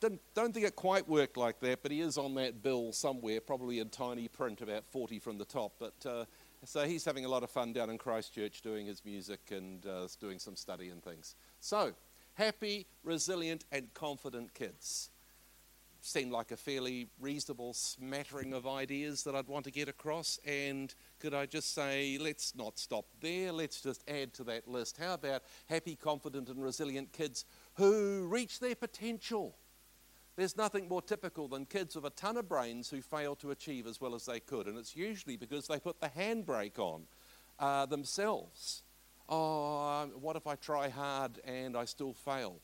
don't 0.00 0.52
think 0.52 0.66
it 0.66 0.76
quite 0.76 1.08
worked 1.08 1.36
like 1.36 1.60
that, 1.60 1.82
but 1.82 1.90
he 1.90 2.00
is 2.00 2.18
on 2.18 2.34
that 2.34 2.62
bill 2.62 2.92
somewhere, 2.92 3.40
probably 3.40 3.78
in 3.78 3.88
tiny 3.88 4.28
print, 4.28 4.60
about 4.60 4.84
40 4.90 5.18
from 5.18 5.38
the 5.38 5.44
top. 5.44 5.72
But 5.78 5.94
uh, 6.04 6.24
so 6.64 6.84
he's 6.84 7.04
having 7.04 7.24
a 7.24 7.28
lot 7.28 7.42
of 7.42 7.50
fun 7.50 7.72
down 7.72 7.90
in 7.90 7.98
Christchurch 7.98 8.60
doing 8.60 8.86
his 8.86 9.04
music 9.04 9.40
and 9.50 9.86
uh, 9.86 10.06
doing 10.20 10.38
some 10.38 10.56
study 10.56 10.90
and 10.90 11.02
things. 11.02 11.34
So, 11.60 11.92
happy, 12.34 12.86
resilient, 13.04 13.64
and 13.72 13.92
confident 13.94 14.52
kids 14.52 15.10
seemed 16.06 16.30
like 16.30 16.52
a 16.52 16.56
fairly 16.56 17.08
reasonable 17.20 17.74
smattering 17.74 18.52
of 18.52 18.66
ideas 18.66 19.24
that 19.24 19.34
I'd 19.34 19.48
want 19.48 19.64
to 19.64 19.70
get 19.70 19.88
across. 19.88 20.38
And 20.46 20.94
could 21.18 21.34
I 21.34 21.46
just 21.46 21.74
say, 21.74 22.16
let's 22.20 22.54
not 22.54 22.78
stop 22.78 23.06
there, 23.20 23.52
let's 23.52 23.80
just 23.80 24.08
add 24.08 24.32
to 24.34 24.44
that 24.44 24.68
list. 24.68 24.96
How 24.98 25.14
about 25.14 25.42
happy, 25.68 25.96
confident, 25.96 26.48
and 26.48 26.62
resilient 26.62 27.12
kids 27.12 27.44
who 27.74 28.26
reach 28.28 28.60
their 28.60 28.76
potential? 28.76 29.56
There's 30.36 30.56
nothing 30.56 30.86
more 30.88 31.02
typical 31.02 31.48
than 31.48 31.64
kids 31.64 31.96
with 31.96 32.04
a 32.04 32.10
ton 32.10 32.36
of 32.36 32.48
brains 32.48 32.90
who 32.90 33.00
fail 33.00 33.34
to 33.36 33.50
achieve 33.50 33.86
as 33.86 34.00
well 34.00 34.14
as 34.14 34.26
they 34.26 34.38
could, 34.38 34.66
and 34.66 34.78
it's 34.78 34.94
usually 34.94 35.36
because 35.36 35.66
they 35.66 35.80
put 35.80 36.00
the 36.00 36.08
handbrake 36.08 36.78
on 36.78 37.02
uh, 37.58 37.86
themselves. 37.86 38.82
Oh, 39.28 40.08
what 40.14 40.36
if 40.36 40.46
I 40.46 40.54
try 40.54 40.88
hard 40.88 41.40
and 41.44 41.76
I 41.76 41.84
still 41.84 42.12
fail? 42.12 42.60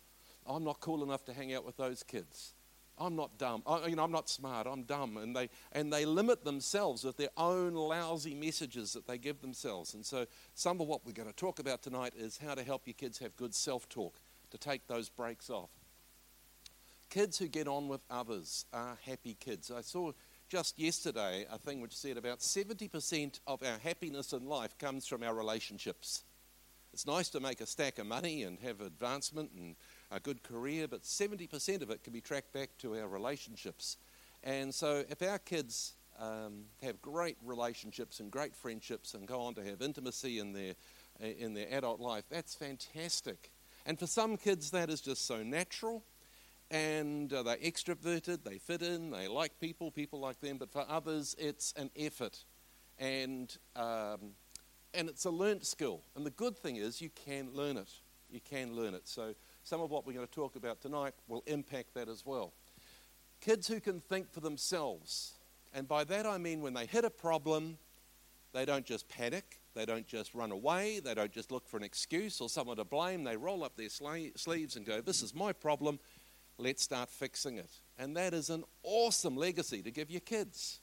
I'm 0.46 0.64
not 0.64 0.80
cool 0.80 1.02
enough 1.02 1.24
to 1.24 1.32
hang 1.32 1.54
out 1.54 1.64
with 1.64 1.76
those 1.76 2.02
kids. 2.02 2.54
I'm 3.02 3.16
not 3.16 3.36
dumb. 3.36 3.62
I, 3.66 3.86
you 3.88 3.96
know, 3.96 4.04
I'm 4.04 4.12
not 4.12 4.28
smart. 4.28 4.66
I'm 4.66 4.84
dumb. 4.84 5.16
And 5.16 5.34
they, 5.34 5.50
and 5.72 5.92
they 5.92 6.04
limit 6.04 6.44
themselves 6.44 7.02
with 7.02 7.16
their 7.16 7.30
own 7.36 7.74
lousy 7.74 8.34
messages 8.34 8.92
that 8.92 9.06
they 9.06 9.18
give 9.18 9.40
themselves. 9.40 9.94
And 9.94 10.06
so, 10.06 10.26
some 10.54 10.80
of 10.80 10.86
what 10.86 11.04
we're 11.04 11.12
going 11.12 11.28
to 11.28 11.34
talk 11.34 11.58
about 11.58 11.82
tonight 11.82 12.12
is 12.16 12.38
how 12.38 12.54
to 12.54 12.62
help 12.62 12.86
your 12.86 12.94
kids 12.94 13.18
have 13.18 13.36
good 13.36 13.54
self 13.54 13.88
talk, 13.88 14.14
to 14.50 14.58
take 14.58 14.86
those 14.86 15.08
brakes 15.08 15.50
off. 15.50 15.70
Kids 17.10 17.38
who 17.38 17.48
get 17.48 17.68
on 17.68 17.88
with 17.88 18.00
others 18.08 18.64
are 18.72 18.96
happy 19.04 19.36
kids. 19.38 19.70
I 19.70 19.82
saw 19.82 20.12
just 20.48 20.78
yesterday 20.78 21.46
a 21.50 21.58
thing 21.58 21.80
which 21.80 21.96
said 21.96 22.16
about 22.16 22.38
70% 22.38 23.40
of 23.46 23.62
our 23.62 23.78
happiness 23.78 24.32
in 24.32 24.46
life 24.46 24.78
comes 24.78 25.06
from 25.06 25.22
our 25.22 25.34
relationships. 25.34 26.24
It's 26.92 27.06
nice 27.06 27.30
to 27.30 27.40
make 27.40 27.62
a 27.62 27.66
stack 27.66 27.98
of 27.98 28.06
money 28.06 28.42
and 28.42 28.58
have 28.60 28.82
advancement 28.82 29.50
and 29.56 29.76
a 30.12 30.20
good 30.20 30.42
career, 30.42 30.86
but 30.88 31.02
70% 31.02 31.82
of 31.82 31.90
it 31.90 32.04
can 32.04 32.12
be 32.12 32.20
tracked 32.20 32.52
back 32.52 32.70
to 32.78 32.96
our 32.96 33.08
relationships. 33.08 33.96
And 34.44 34.74
so 34.74 35.04
if 35.08 35.22
our 35.22 35.38
kids 35.38 35.94
um, 36.20 36.64
have 36.82 37.00
great 37.00 37.36
relationships 37.44 38.20
and 38.20 38.30
great 38.30 38.54
friendships 38.54 39.14
and 39.14 39.26
go 39.26 39.40
on 39.40 39.54
to 39.54 39.64
have 39.64 39.80
intimacy 39.80 40.38
in 40.38 40.52
their, 40.52 40.74
in 41.20 41.54
their 41.54 41.66
adult 41.72 42.00
life, 42.00 42.24
that's 42.30 42.54
fantastic. 42.54 43.50
And 43.86 43.98
for 43.98 44.06
some 44.06 44.36
kids, 44.36 44.70
that 44.70 44.90
is 44.90 45.00
just 45.00 45.26
so 45.26 45.42
natural. 45.42 46.04
And 46.70 47.32
uh, 47.32 47.42
they're 47.42 47.56
extroverted, 47.56 48.44
they 48.44 48.58
fit 48.58 48.80
in, 48.80 49.10
they 49.10 49.28
like 49.28 49.60
people, 49.60 49.90
people 49.90 50.20
like 50.20 50.40
them. 50.40 50.56
But 50.56 50.72
for 50.72 50.86
others, 50.88 51.36
it's 51.38 51.74
an 51.76 51.90
effort. 51.96 52.44
And, 52.98 53.54
um, 53.76 54.32
and 54.94 55.08
it's 55.08 55.24
a 55.26 55.30
learnt 55.30 55.66
skill. 55.66 56.00
And 56.16 56.24
the 56.24 56.30
good 56.30 56.56
thing 56.56 56.76
is, 56.76 57.00
you 57.00 57.10
can 57.10 57.50
learn 57.52 57.76
it. 57.76 57.90
You 58.30 58.40
can 58.40 58.74
learn 58.74 58.94
it. 58.94 59.06
So, 59.06 59.34
some 59.64 59.80
of 59.80 59.90
what 59.90 60.06
we're 60.06 60.12
going 60.12 60.26
to 60.26 60.32
talk 60.32 60.56
about 60.56 60.80
tonight 60.80 61.14
will 61.28 61.42
impact 61.46 61.94
that 61.94 62.08
as 62.08 62.24
well. 62.26 62.52
Kids 63.40 63.68
who 63.68 63.80
can 63.80 64.00
think 64.00 64.32
for 64.32 64.40
themselves. 64.40 65.34
And 65.72 65.88
by 65.88 66.04
that 66.04 66.26
I 66.26 66.38
mean 66.38 66.60
when 66.60 66.74
they 66.74 66.86
hit 66.86 67.04
a 67.04 67.10
problem, 67.10 67.78
they 68.52 68.64
don't 68.64 68.84
just 68.84 69.08
panic, 69.08 69.60
they 69.74 69.86
don't 69.86 70.06
just 70.06 70.34
run 70.34 70.52
away, 70.52 71.00
they 71.00 71.14
don't 71.14 71.32
just 71.32 71.50
look 71.50 71.66
for 71.68 71.76
an 71.76 71.82
excuse 71.82 72.40
or 72.40 72.48
someone 72.48 72.76
to 72.76 72.84
blame. 72.84 73.24
They 73.24 73.36
roll 73.36 73.64
up 73.64 73.76
their 73.76 73.88
sleeves 73.88 74.76
and 74.76 74.84
go, 74.84 75.00
This 75.00 75.22
is 75.22 75.34
my 75.34 75.52
problem, 75.52 75.98
let's 76.58 76.82
start 76.82 77.08
fixing 77.08 77.56
it. 77.56 77.70
And 77.98 78.16
that 78.16 78.34
is 78.34 78.50
an 78.50 78.64
awesome 78.82 79.36
legacy 79.36 79.82
to 79.82 79.90
give 79.90 80.10
your 80.10 80.20
kids. 80.20 80.80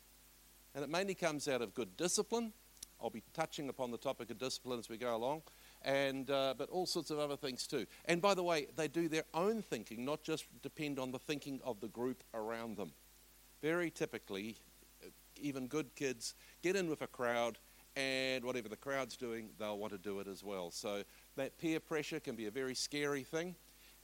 And 0.73 0.83
it 0.83 0.89
mainly 0.89 1.15
comes 1.15 1.47
out 1.47 1.61
of 1.61 1.73
good 1.73 1.97
discipline. 1.97 2.53
I'll 3.01 3.09
be 3.09 3.23
touching 3.33 3.69
upon 3.69 3.91
the 3.91 3.97
topic 3.97 4.29
of 4.29 4.37
discipline 4.37 4.79
as 4.79 4.89
we 4.89 4.97
go 4.97 5.15
along 5.15 5.43
and 5.83 6.29
uh, 6.29 6.53
but 6.57 6.69
all 6.69 6.85
sorts 6.85 7.11
of 7.11 7.19
other 7.19 7.37
things 7.37 7.67
too. 7.67 7.85
And 8.05 8.21
by 8.21 8.33
the 8.33 8.43
way, 8.43 8.67
they 8.75 8.87
do 8.87 9.07
their 9.07 9.23
own 9.33 9.61
thinking, 9.61 10.05
not 10.05 10.23
just 10.23 10.45
depend 10.61 10.99
on 10.99 11.11
the 11.11 11.19
thinking 11.19 11.59
of 11.63 11.79
the 11.79 11.87
group 11.87 12.23
around 12.33 12.77
them. 12.77 12.91
Very 13.61 13.89
typically, 13.89 14.57
uh, 15.03 15.09
even 15.41 15.67
good 15.67 15.93
kids 15.95 16.35
get 16.61 16.75
in 16.75 16.89
with 16.89 17.01
a 17.01 17.07
crowd, 17.07 17.57
and 17.95 18.43
whatever 18.43 18.69
the 18.69 18.77
crowd's 18.77 19.17
doing, 19.17 19.49
they'll 19.57 19.77
want 19.77 19.93
to 19.93 19.99
do 19.99 20.19
it 20.19 20.27
as 20.27 20.43
well. 20.43 20.71
So 20.71 21.03
that 21.35 21.57
peer 21.57 21.79
pressure 21.79 22.19
can 22.19 22.35
be 22.35 22.47
a 22.47 22.51
very 22.51 22.75
scary 22.75 23.23
thing, 23.23 23.55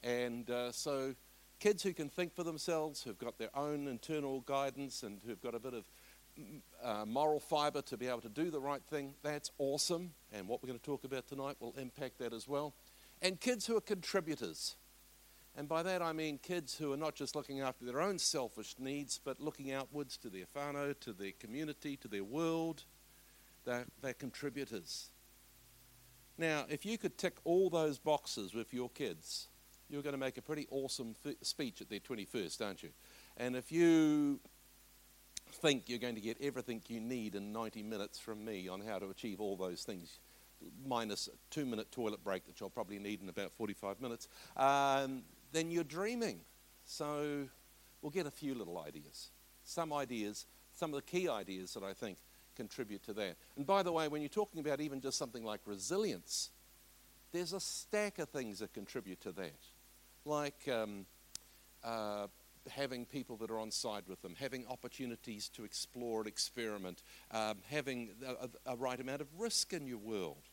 and 0.04 0.50
uh, 0.50 0.72
so 0.72 1.16
kids 1.60 1.84
who 1.84 1.94
can 1.94 2.10
think 2.10 2.36
for 2.36 2.44
themselves, 2.44 3.04
who've 3.04 3.18
got 3.18 3.38
their 3.38 3.56
own 3.58 3.88
internal 3.88 4.42
guidance, 4.42 5.04
and 5.04 5.22
who've 5.26 5.42
got 5.42 5.56
a 5.56 5.60
bit 5.60 5.74
of 5.74 5.86
uh, 6.84 7.06
moral 7.06 7.40
fiber 7.40 7.82
to 7.84 7.98
be 7.98 8.08
able 8.08 8.22
to 8.22 8.30
do 8.30 8.50
the 8.52 8.60
right 8.60 8.84
thing, 8.84 9.14
that's 9.24 9.52
awesome. 9.58 10.12
And 10.32 10.48
what 10.48 10.62
we're 10.62 10.68
going 10.68 10.80
to 10.80 10.86
talk 10.86 11.04
about 11.04 11.28
tonight 11.28 11.56
will 11.60 11.74
impact 11.78 12.20
that 12.20 12.34
as 12.34 12.48
well. 12.48 12.74
And 13.22 13.40
kids 13.40 13.66
who 13.66 13.78
are 13.78 13.82
contributors. 13.82 14.76
And 15.58 15.70
by 15.70 15.84
that 15.84 16.02
I 16.02 16.12
mean 16.12 16.38
kids 16.38 16.76
who 16.78 16.92
are 16.92 16.98
not 16.98 17.16
just 17.16 17.36
looking 17.36 17.62
after 17.62 17.86
their 17.86 18.02
own 18.02 18.20
selfish 18.20 18.76
needs, 18.78 19.20
but 19.24 19.40
looking 19.40 19.72
outwards 19.72 20.18
to 20.18 20.30
their 20.30 20.46
whānau, 20.56 21.00
to 21.00 21.14
their 21.14 21.32
community, 21.40 21.96
to 21.98 22.08
their 22.08 22.24
world. 22.24 22.84
They're, 23.64 23.86
they're 24.02 24.14
contributors. 24.14 25.10
Now, 26.38 26.66
if 26.70 26.86
you 26.86 26.98
could 26.98 27.18
tick 27.18 27.38
all 27.46 27.70
those 27.70 27.98
boxes 27.98 28.54
with 28.54 28.74
your 28.74 28.90
kids, 28.90 29.48
you're 29.90 30.02
going 30.02 30.14
to 30.14 30.20
make 30.20 30.38
a 30.38 30.42
pretty 30.42 30.68
awesome 30.70 31.16
f- 31.26 31.36
speech 31.42 31.82
at 31.82 31.90
their 31.90 32.00
21st, 32.00 32.66
aren't 32.66 32.84
you? 32.84 32.90
And 33.38 33.56
if 33.56 33.72
you 33.72 34.40
think 35.56 35.84
you're 35.88 36.00
going 36.00 36.16
to 36.16 36.22
get 36.22 36.38
everything 36.42 36.82
you 36.88 37.00
need 37.00 37.36
in 37.36 37.52
90 37.52 37.84
minutes 37.84 38.20
from 38.20 38.44
me 38.44 38.68
on 38.68 38.82
how 38.82 39.00
to 39.00 39.10
achieve 39.10 39.40
all 39.40 39.56
those 39.56 39.84
things, 39.84 40.20
minus 40.86 41.28
a 41.28 41.32
two 41.50 41.66
minute 41.66 41.92
toilet 41.92 42.24
break 42.24 42.46
that 42.46 42.60
you'll 42.60 42.70
probably 42.70 43.00
need 43.00 43.22
in 43.22 43.30
about 43.30 43.52
45 43.54 44.02
minutes, 44.02 44.28
um, 44.58 45.24
then 45.52 45.72
you're 45.72 45.84
dreaming. 45.84 46.40
So 46.86 47.48
we'll 48.02 48.12
get 48.12 48.26
a 48.26 48.32
few 48.32 48.54
little 48.54 48.80
ideas. 48.80 49.30
Some 49.64 49.92
ideas, 49.94 50.46
some 50.74 50.94
of 50.94 50.98
the 50.98 51.02
key 51.02 51.28
ideas 51.28 51.74
that 51.74 51.84
I 51.84 51.94
think 51.94 52.18
contribute 52.56 53.04
to 53.04 53.14
that. 53.14 53.36
And 53.58 53.66
by 53.66 53.84
the 53.84 53.92
way, 53.92 54.08
when 54.08 54.22
you're 54.22 54.30
talking 54.30 54.60
about 54.60 54.80
even 54.80 55.02
just 55.02 55.18
something 55.18 55.44
like 55.44 55.62
resilience, 55.66 56.52
there's 57.32 57.54
a 57.54 57.60
stack 57.60 58.20
of 58.20 58.30
things 58.30 58.60
that 58.60 58.74
contribute 58.74 59.22
to 59.22 59.32
that. 59.34 59.60
Like 60.24 60.68
um, 60.72 61.06
uh, 61.84 62.28
having 62.70 63.06
people 63.06 63.38
that 63.38 63.52
are 63.52 63.60
on 63.60 63.72
side 63.72 64.04
with 64.08 64.22
them, 64.22 64.36
having 64.40 64.66
opportunities 64.68 65.50
to 65.50 65.64
explore 65.64 66.20
and 66.20 66.28
experiment, 66.28 67.04
um, 67.32 67.58
having 67.70 68.10
a, 68.26 68.72
a, 68.72 68.76
right 68.76 69.00
amount 69.00 69.22
of 69.22 69.28
risk 69.38 69.74
in 69.74 69.86
your 69.88 69.98
world 69.98 70.44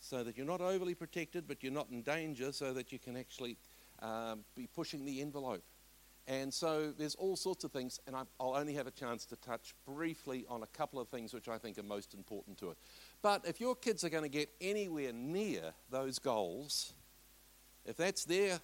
so 0.00 0.22
that 0.22 0.36
you're 0.36 0.46
not 0.46 0.60
overly 0.60 0.94
protected, 0.94 1.48
but 1.48 1.62
you're 1.62 1.72
not 1.72 1.88
in 1.90 2.02
danger, 2.02 2.52
so 2.52 2.72
that 2.72 2.92
you 2.92 2.98
can 2.98 3.16
actually 3.16 3.56
um, 4.00 4.44
be 4.54 4.66
pushing 4.66 5.04
the 5.04 5.20
envelope. 5.20 5.64
And 6.28 6.52
so 6.52 6.92
there's 6.96 7.14
all 7.14 7.36
sorts 7.36 7.62
of 7.62 7.70
things, 7.70 8.00
and 8.06 8.16
I'll 8.16 8.56
only 8.56 8.74
have 8.74 8.88
a 8.88 8.90
chance 8.90 9.24
to 9.26 9.36
touch 9.36 9.74
briefly 9.86 10.44
on 10.48 10.64
a 10.64 10.66
couple 10.66 10.98
of 10.98 11.08
things 11.08 11.32
which 11.32 11.48
I 11.48 11.56
think 11.56 11.78
are 11.78 11.84
most 11.84 12.14
important 12.14 12.58
to 12.58 12.70
it. 12.70 12.78
But 13.22 13.46
if 13.46 13.60
your 13.60 13.76
kids 13.76 14.02
are 14.02 14.08
going 14.08 14.24
to 14.24 14.28
get 14.28 14.50
anywhere 14.60 15.12
near 15.12 15.72
those 15.88 16.18
goals, 16.18 16.94
if 17.84 17.96
that's 17.96 18.24
their 18.24 18.58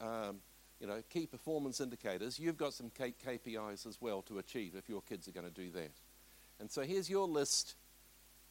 um, 0.00 0.38
you 0.80 0.86
know, 0.86 1.02
key 1.10 1.26
performance 1.26 1.80
indicators, 1.80 2.38
you've 2.38 2.56
got 2.56 2.72
some 2.72 2.90
KPIs 2.90 3.86
as 3.86 3.98
well 4.00 4.22
to 4.22 4.38
achieve 4.38 4.74
if 4.76 4.88
your 4.88 5.02
kids 5.02 5.28
are 5.28 5.32
going 5.32 5.46
to 5.46 5.52
do 5.52 5.70
that. 5.72 5.92
And 6.58 6.70
so 6.70 6.82
here's 6.82 7.08
your 7.10 7.28
list 7.28 7.74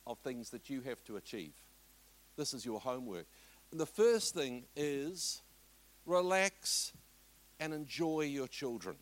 of 0.05 0.19
things 0.19 0.51
that 0.51 0.69
you 0.69 0.81
have 0.81 1.03
to 1.05 1.17
achieve. 1.17 1.53
This 2.38 2.53
is 2.53 2.65
your 2.65 2.79
homework. 2.79 3.25
And 3.71 3.79
the 3.79 3.86
first 3.86 4.33
thing 4.33 4.63
is 4.75 5.41
relax 6.05 6.93
and 7.59 7.74
enjoy 7.74 8.21
your 8.21 8.48
children. 8.48 8.95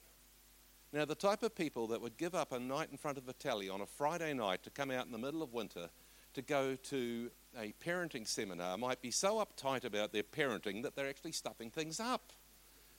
Now, 0.94 1.06
the 1.06 1.16
type 1.16 1.44
of 1.44 1.54
people 1.54 1.88
that 1.88 2.02
would 2.02 2.18
give 2.18 2.34
up 2.34 2.54
a 2.54 2.60
night 2.60 2.90
in 2.92 2.98
front 2.98 3.18
of 3.18 3.28
a 3.28 3.34
telly 3.34 3.70
on 3.70 3.82
a 3.82 3.86
Friday 3.86 4.34
night 4.34 4.64
to 4.64 4.70
come 4.70 4.90
out 4.90 5.06
in 5.06 5.12
the 5.12 5.18
middle 5.18 5.44
of 5.44 5.54
winter 5.54 5.90
to 6.34 6.42
go 6.42 6.76
to 6.76 7.30
a 7.60 7.74
parenting 7.86 8.28
seminar 8.28 8.78
might 8.78 9.02
be 9.02 9.12
so 9.12 9.44
uptight 9.44 9.84
about 9.84 10.14
their 10.14 10.24
parenting 10.24 10.84
that 10.84 10.96
they're 10.96 11.10
actually 11.10 11.32
stuffing 11.32 11.70
things 11.70 12.00
up. 12.00 12.32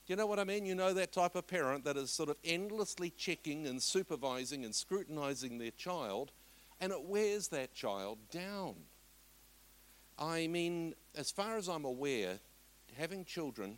Do 0.09 0.15
you 0.15 0.17
know 0.17 0.27
what 0.27 0.39
I 0.39 0.45
mean? 0.45 0.65
You 0.65 0.75
know 0.75 0.95
that 0.95 1.13
type 1.13 1.35
of 1.35 1.47
parent 1.47 1.85
that 1.85 1.99
is 1.99 2.11
sort 2.11 2.31
of 2.31 2.37
endlessly 2.43 3.11
checking 3.11 3.67
and 3.67 3.83
supervising 3.83 4.65
and 4.65 4.75
scrutinizing 4.75 5.59
their 5.59 5.71
child, 5.73 6.33
and 6.81 6.93
it 6.93 7.03
wears 7.03 7.49
that 7.49 7.75
child 7.75 8.17
down. 8.31 8.77
I 10.19 10.47
mean, 10.47 10.95
as 11.15 11.31
far 11.31 11.59
as 11.59 11.69
I'm 11.69 11.85
aware, 11.85 12.39
having 12.97 13.27
children 13.27 13.77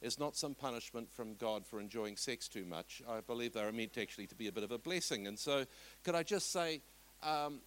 is 0.00 0.20
not 0.20 0.36
some 0.36 0.54
punishment 0.54 1.10
from 1.10 1.34
God 1.34 1.66
for 1.66 1.80
enjoying 1.80 2.16
sex 2.16 2.46
too 2.46 2.64
much. 2.64 3.02
I 3.10 3.18
believe 3.18 3.52
they 3.52 3.62
are 3.62 3.72
meant 3.72 3.98
actually 3.98 4.28
to 4.28 4.36
be 4.36 4.46
a 4.46 4.52
bit 4.52 4.62
of 4.62 4.70
a 4.70 4.78
blessing. 4.78 5.26
And 5.26 5.36
so, 5.36 5.64
could 6.04 6.14
I 6.14 6.22
just 6.22 6.52
say, 6.52 6.80
um, 7.24 7.58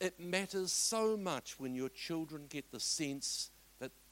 it 0.00 0.18
matters 0.18 0.72
so 0.72 1.18
much 1.18 1.60
when 1.60 1.74
your 1.74 1.90
children 1.90 2.46
get 2.48 2.72
the 2.72 2.80
sense 2.80 3.50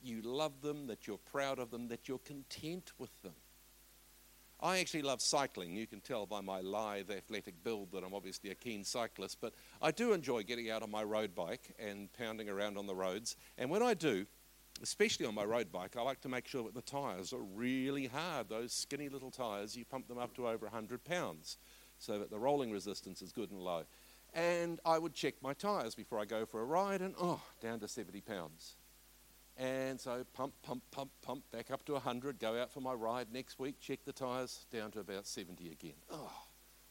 you 0.04 0.22
love 0.22 0.60
them, 0.62 0.86
that 0.88 1.06
you're 1.06 1.18
proud 1.18 1.58
of 1.58 1.70
them, 1.70 1.88
that 1.88 2.08
you're 2.08 2.18
content 2.18 2.92
with 2.98 3.22
them. 3.22 3.34
I 4.60 4.78
actually 4.78 5.02
love 5.02 5.20
cycling. 5.20 5.74
You 5.74 5.88
can 5.88 6.00
tell 6.00 6.24
by 6.24 6.40
my 6.40 6.60
lithe 6.60 7.10
athletic 7.10 7.64
build 7.64 7.90
that 7.92 8.04
I'm 8.04 8.14
obviously 8.14 8.50
a 8.50 8.54
keen 8.54 8.84
cyclist, 8.84 9.38
but 9.40 9.54
I 9.80 9.90
do 9.90 10.12
enjoy 10.12 10.44
getting 10.44 10.70
out 10.70 10.84
on 10.84 10.90
my 10.90 11.02
road 11.02 11.34
bike 11.34 11.74
and 11.80 12.12
pounding 12.12 12.48
around 12.48 12.78
on 12.78 12.86
the 12.86 12.94
roads. 12.94 13.36
And 13.58 13.70
when 13.70 13.82
I 13.82 13.94
do, 13.94 14.24
especially 14.80 15.26
on 15.26 15.34
my 15.34 15.44
road 15.44 15.72
bike, 15.72 15.96
I 15.96 16.02
like 16.02 16.20
to 16.20 16.28
make 16.28 16.46
sure 16.46 16.62
that 16.62 16.74
the 16.74 16.82
tyres 16.82 17.32
are 17.32 17.42
really 17.42 18.06
hard. 18.06 18.48
Those 18.48 18.72
skinny 18.72 19.08
little 19.08 19.32
tyres, 19.32 19.76
you 19.76 19.84
pump 19.84 20.06
them 20.06 20.18
up 20.18 20.32
to 20.36 20.46
over 20.46 20.66
100 20.66 21.02
pounds 21.02 21.58
so 21.98 22.20
that 22.20 22.30
the 22.30 22.38
rolling 22.38 22.70
resistance 22.70 23.20
is 23.20 23.32
good 23.32 23.50
and 23.50 23.60
low. 23.60 23.82
And 24.32 24.80
I 24.84 24.96
would 24.98 25.12
check 25.12 25.34
my 25.42 25.54
tyres 25.54 25.96
before 25.96 26.20
I 26.20 26.24
go 26.24 26.46
for 26.46 26.60
a 26.60 26.64
ride, 26.64 27.00
and 27.00 27.14
oh, 27.20 27.40
down 27.60 27.80
to 27.80 27.88
70 27.88 28.20
pounds. 28.20 28.76
And 29.58 30.00
so 30.00 30.24
pump, 30.32 30.54
pump, 30.62 30.82
pump, 30.90 31.10
pump, 31.20 31.44
back 31.52 31.70
up 31.70 31.84
to 31.84 31.92
100, 31.92 32.38
go 32.38 32.60
out 32.60 32.72
for 32.72 32.80
my 32.80 32.94
ride 32.94 33.28
next 33.32 33.58
week, 33.58 33.78
check 33.80 34.00
the 34.04 34.12
tyres, 34.12 34.66
down 34.72 34.90
to 34.92 35.00
about 35.00 35.26
70 35.26 35.70
again. 35.70 35.92
Oh, 36.10 36.32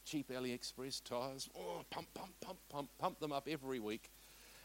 cheap 0.04 0.30
AliExpress 0.30 1.02
tyres. 1.02 1.48
Oh, 1.58 1.82
pump, 1.90 2.06
pump, 2.14 2.32
pump, 2.40 2.58
pump, 2.68 2.88
pump 2.98 3.18
them 3.18 3.32
up 3.32 3.48
every 3.50 3.80
week. 3.80 4.10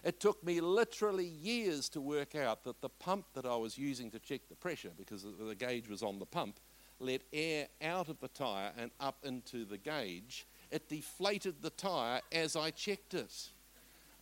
It 0.04 0.20
took 0.20 0.44
me 0.44 0.62
literally 0.62 1.26
years 1.26 1.90
to 1.90 2.00
work 2.00 2.36
out 2.36 2.64
that 2.66 2.82
the 2.82 2.90
pump 2.90 3.26
that 3.34 3.46
I 3.46 3.56
was 3.56 3.78
using 3.78 4.12
to 4.12 4.20
check 4.20 4.42
the 4.48 4.56
pressure, 4.56 4.92
because 4.96 5.24
the 5.24 5.56
gauge 5.56 5.90
was 5.90 6.04
on 6.04 6.20
the 6.20 6.26
pump, 6.26 6.60
let 7.00 7.24
air 7.34 7.68
out 7.82 8.10
of 8.10 8.20
the 8.20 8.28
tyre 8.28 8.72
and 8.78 8.92
up 9.00 9.18
into 9.24 9.66
the 9.66 9.78
gauge. 9.78 10.46
It 10.72 10.88
deflated 10.88 11.62
the 11.62 11.72
tyre 11.72 12.22
as 12.32 12.56
I 12.56 12.72
checked 12.72 13.16
it. 13.16 13.50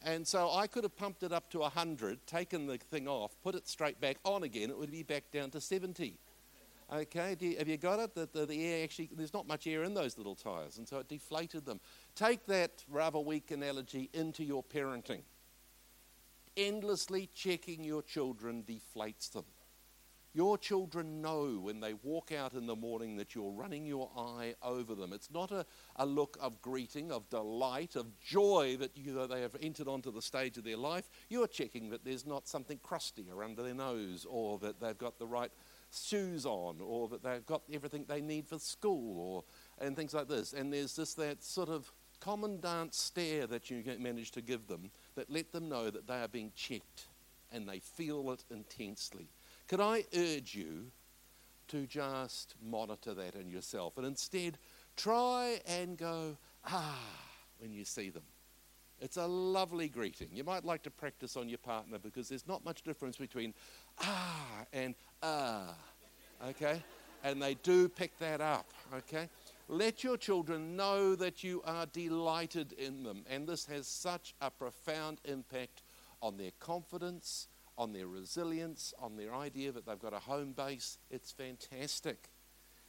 And 0.04 0.28
so 0.28 0.52
I 0.52 0.68
could 0.68 0.84
have 0.84 0.96
pumped 0.96 1.24
it 1.24 1.32
up 1.32 1.50
to 1.52 1.60
100, 1.60 2.28
taken 2.28 2.68
the 2.68 2.78
thing 2.78 3.08
off, 3.08 3.36
put 3.44 3.56
it 3.56 3.68
straight 3.68 4.00
back 4.00 4.18
on 4.24 4.44
again, 4.44 4.70
it 4.70 4.78
would 4.78 4.92
be 4.92 5.04
back 5.04 5.32
down 5.32 5.50
to 5.52 5.62
70. 5.62 6.20
Okay, 6.94 7.36
you, 7.40 7.58
have 7.58 7.68
you 7.68 7.78
got 7.78 8.00
it? 8.00 8.14
That 8.14 8.32
the, 8.32 8.46
the 8.46 8.64
air 8.64 8.84
actually, 8.84 9.10
there's 9.16 9.34
not 9.34 9.48
much 9.48 9.66
air 9.66 9.84
in 9.84 9.96
those 9.96 10.18
little 10.18 10.36
tyres, 10.36 10.78
and 10.78 10.88
so 10.88 11.00
it 11.00 11.08
deflated 11.08 11.66
them. 11.66 11.80
Take 12.14 12.46
that 12.46 12.84
rather 12.88 13.18
weak 13.18 13.50
analogy 13.50 14.10
into 14.14 14.44
your 14.44 14.64
parenting. 14.64 15.22
Endlessly 16.56 17.28
checking 17.34 17.84
your 17.84 18.04
children 18.04 18.64
deflates 18.64 19.32
them. 19.32 19.46
Your 20.36 20.58
children 20.58 21.22
know 21.22 21.60
when 21.62 21.80
they 21.80 21.94
walk 21.94 22.34
out 22.34 22.56
in 22.56 22.68
the 22.68 22.76
morning 22.76 23.16
that 23.16 23.34
you're 23.34 23.54
running 23.54 23.86
your 23.86 24.10
eye 24.18 24.54
over 24.62 24.94
them. 24.94 25.14
It's 25.14 25.32
not 25.32 25.50
a, 25.52 25.66
a 25.96 26.06
look 26.06 26.38
of 26.42 26.62
greeting, 26.62 27.10
of 27.10 27.30
delight, 27.30 27.96
of 27.96 28.20
joy 28.20 28.76
that 28.82 28.92
you, 28.98 29.26
they 29.28 29.40
have 29.40 29.56
entered 29.62 29.88
onto 29.88 30.12
the 30.12 30.22
stage 30.22 30.58
of 30.58 30.66
their 30.66 30.76
life. 30.76 31.10
You're 31.30 31.48
checking 31.48 31.90
that 31.92 32.04
there's 32.04 32.26
not 32.26 32.50
something 32.50 32.82
crusty 32.84 33.26
under 33.42 33.64
their 33.64 33.74
nose 33.74 34.26
or 34.30 34.60
that 34.60 34.82
they've 34.82 34.98
got 34.98 35.20
the 35.20 35.26
right 35.26 35.52
shoes 35.96 36.46
on 36.46 36.82
or 36.82 37.08
that 37.08 37.24
they've 37.24 37.46
got 37.46 37.62
everything 37.72 38.04
they 38.06 38.20
need 38.20 38.46
for 38.46 38.60
school 38.60 39.18
or 39.18 39.44
and 39.86 39.96
things 39.96 40.14
like 40.14 40.28
this. 40.28 40.52
And 40.52 40.74
there's 40.74 40.98
just 40.98 41.16
that 41.16 41.46
sort 41.46 41.70
of 41.70 41.90
commandant 42.20 42.94
stare 42.94 43.48
that 43.48 43.72
you 43.72 43.82
manage 44.00 44.32
to 44.32 44.42
give 44.42 44.68
them 44.68 44.92
that 45.16 45.30
let 45.30 45.54
them 45.54 45.70
know 45.70 45.90
that 45.90 46.08
they 46.08 46.22
are 46.22 46.28
being 46.28 46.52
checked 46.58 47.08
and 47.54 47.70
they 47.70 47.80
feel 47.80 48.32
it 48.32 48.44
intensely. 48.52 49.30
Could 49.68 49.82
I 49.82 50.06
urge 50.16 50.54
you 50.54 50.92
to 51.70 51.88
just 51.88 52.56
monitor 52.64 53.14
that 53.16 53.36
in 53.36 53.50
yourself 53.50 53.98
and 53.98 54.06
instead 54.06 54.58
try 54.96 55.60
and 55.66 55.98
go, 55.98 56.38
ah, 56.66 57.00
when 57.60 57.74
you 57.74 57.84
see 57.84 58.10
them? 58.10 58.24
It's 59.00 59.18
a 59.18 59.26
lovely 59.26 59.90
greeting. 59.90 60.30
You 60.32 60.44
might 60.44 60.64
like 60.64 60.84
to 60.84 60.92
practice 60.92 61.36
on 61.36 61.50
your 61.50 61.58
partner 61.58 61.98
because 61.98 62.30
there's 62.30 62.48
not 62.48 62.64
much 62.64 62.84
difference 62.84 63.18
between 63.18 63.54
ah 64.00 64.66
and 64.72 64.96
ah, 65.22 65.76
okay? 66.48 66.82
And 67.24 67.42
they 67.42 67.56
do 67.56 67.90
pick 67.90 68.18
that 68.20 68.40
up, 68.40 68.72
okay? 68.94 69.28
Let 69.68 70.04
your 70.04 70.16
children 70.16 70.76
know 70.76 71.16
that 71.16 71.44
you 71.44 71.64
are 71.66 71.88
delighted 71.88 72.74
in 72.74 73.04
them. 73.04 73.26
And 73.28 73.48
this 73.48 73.66
has 73.66 73.88
such 73.88 74.36
a 74.40 74.52
profound 74.52 75.20
impact 75.26 75.82
on 76.22 76.38
their 76.38 76.52
confidence, 76.60 77.48
on 77.78 77.94
their 77.94 78.08
resilience, 78.08 78.94
on 79.00 79.18
their 79.18 79.34
idea 79.34 79.72
that 79.72 79.86
they've 79.86 80.00
got 80.00 80.14
a 80.14 80.20
home 80.20 80.54
base. 80.54 80.98
It's 81.10 81.32
fantastic. 81.32 82.30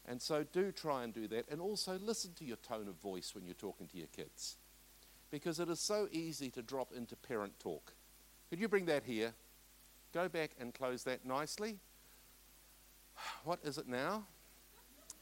And 0.07 0.23
so 0.23 0.45
do 0.53 0.71
try 0.71 1.03
and 1.03 1.13
do 1.13 1.27
that. 1.29 1.49
And 1.51 1.61
also 1.61 1.99
listen 1.99 2.33
to 2.35 2.45
your 2.45 2.57
tone 2.59 2.89
of 2.89 2.95
voice 2.95 3.35
when 3.35 3.45
you're 3.45 3.55
talking 3.55 3.89
to 3.89 3.97
your 3.97 4.07
kids. 4.09 4.57
Because 5.31 5.59
it 5.59 5.69
is 5.69 5.81
so 5.81 6.09
easy 6.13 6.51
to 6.51 6.63
drop 6.63 6.93
into 6.97 7.17
parent 7.17 7.59
talk. 7.59 7.93
Could 8.49 8.61
you 8.61 8.69
bring 8.69 8.87
that 8.87 9.03
here? 9.03 9.35
Go 10.15 10.29
back 10.29 10.53
and 10.61 10.73
close 10.73 11.03
that 11.05 11.25
nicely. 11.25 11.79
What 13.45 13.59
is 13.65 13.79
it 13.79 13.89
now? 13.89 14.25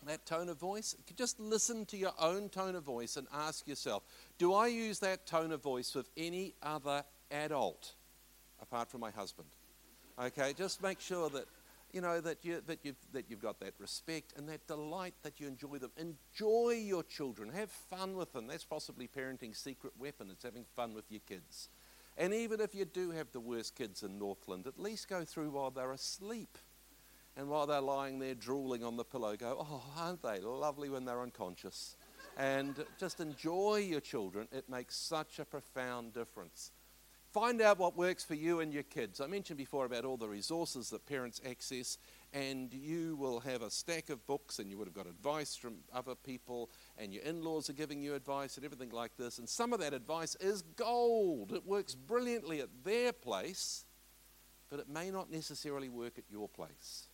That 0.06 0.26
tone 0.26 0.50
of 0.50 0.58
voice? 0.58 0.94
Just 1.16 1.40
listen 1.40 1.86
to 1.86 1.96
your 1.96 2.12
own 2.18 2.50
tone 2.50 2.74
of 2.74 2.82
voice 2.82 3.16
and 3.16 3.26
ask 3.32 3.66
yourself 3.66 4.02
Do 4.36 4.52
I 4.52 4.66
use 4.66 4.98
that 4.98 5.26
tone 5.26 5.52
of 5.52 5.62
voice 5.62 5.94
with 5.94 6.10
any 6.16 6.54
other 6.62 7.04
adult? 7.30 7.94
Apart 8.64 8.90
from 8.90 9.00
my 9.00 9.10
husband. 9.10 9.48
Okay, 10.18 10.52
just 10.56 10.82
make 10.82 11.00
sure 11.00 11.28
that 11.30 11.44
you 11.92 12.00
know 12.00 12.20
that 12.20 12.44
you 12.44 12.60
that 12.66 12.80
you've 12.82 12.96
that 13.12 13.26
you've 13.28 13.42
got 13.42 13.60
that 13.60 13.74
respect 13.78 14.32
and 14.36 14.48
that 14.48 14.66
delight 14.66 15.14
that 15.22 15.38
you 15.38 15.46
enjoy 15.46 15.78
them. 15.78 15.92
Enjoy 15.96 16.70
your 16.70 17.02
children. 17.04 17.50
Have 17.50 17.70
fun 17.70 18.16
with 18.16 18.32
them. 18.32 18.46
That's 18.46 18.64
possibly 18.64 19.06
parenting's 19.06 19.58
secret 19.58 19.92
weapon. 19.98 20.28
It's 20.30 20.44
having 20.44 20.64
fun 20.74 20.94
with 20.94 21.04
your 21.10 21.20
kids. 21.28 21.68
And 22.16 22.32
even 22.32 22.60
if 22.60 22.74
you 22.74 22.84
do 22.84 23.10
have 23.10 23.32
the 23.32 23.40
worst 23.40 23.74
kids 23.74 24.02
in 24.02 24.18
Northland, 24.18 24.66
at 24.66 24.78
least 24.78 25.08
go 25.08 25.24
through 25.24 25.50
while 25.50 25.70
they're 25.70 25.92
asleep. 25.92 26.58
And 27.36 27.48
while 27.48 27.66
they're 27.66 27.80
lying 27.80 28.20
there 28.20 28.34
drooling 28.34 28.84
on 28.84 28.96
the 28.96 29.04
pillow, 29.04 29.34
go, 29.36 29.56
oh, 29.58 29.82
aren't 29.98 30.22
they 30.22 30.38
lovely 30.38 30.88
when 30.88 31.04
they're 31.04 31.20
unconscious? 31.20 31.96
And 32.36 32.84
just 33.00 33.18
enjoy 33.18 33.78
your 33.78 34.00
children. 34.00 34.46
It 34.52 34.68
makes 34.68 34.96
such 34.96 35.40
a 35.40 35.44
profound 35.44 36.14
difference. 36.14 36.70
Find 37.34 37.60
out 37.60 37.80
what 37.80 37.96
works 37.96 38.22
for 38.22 38.34
you 38.34 38.60
and 38.60 38.72
your 38.72 38.84
kids. 38.84 39.20
I 39.20 39.26
mentioned 39.26 39.56
before 39.56 39.86
about 39.86 40.04
all 40.04 40.16
the 40.16 40.28
resources 40.28 40.90
that 40.90 41.04
parents 41.04 41.40
access, 41.44 41.98
and 42.32 42.72
you 42.72 43.16
will 43.16 43.40
have 43.40 43.60
a 43.60 43.72
stack 43.72 44.08
of 44.08 44.24
books, 44.24 44.60
and 44.60 44.70
you 44.70 44.78
would 44.78 44.86
have 44.86 44.94
got 44.94 45.08
advice 45.08 45.56
from 45.56 45.78
other 45.92 46.14
people, 46.14 46.70
and 46.96 47.12
your 47.12 47.24
in 47.24 47.42
laws 47.42 47.68
are 47.68 47.72
giving 47.72 48.00
you 48.00 48.14
advice, 48.14 48.56
and 48.56 48.64
everything 48.64 48.90
like 48.90 49.16
this. 49.16 49.38
And 49.38 49.48
some 49.48 49.72
of 49.72 49.80
that 49.80 49.92
advice 49.92 50.36
is 50.36 50.62
gold. 50.62 51.50
It 51.50 51.66
works 51.66 51.96
brilliantly 51.96 52.60
at 52.60 52.68
their 52.84 53.12
place, 53.12 53.84
but 54.70 54.78
it 54.78 54.88
may 54.88 55.10
not 55.10 55.28
necessarily 55.28 55.88
work 55.88 56.18
at 56.18 56.24
your 56.30 56.48
place. 56.48 57.08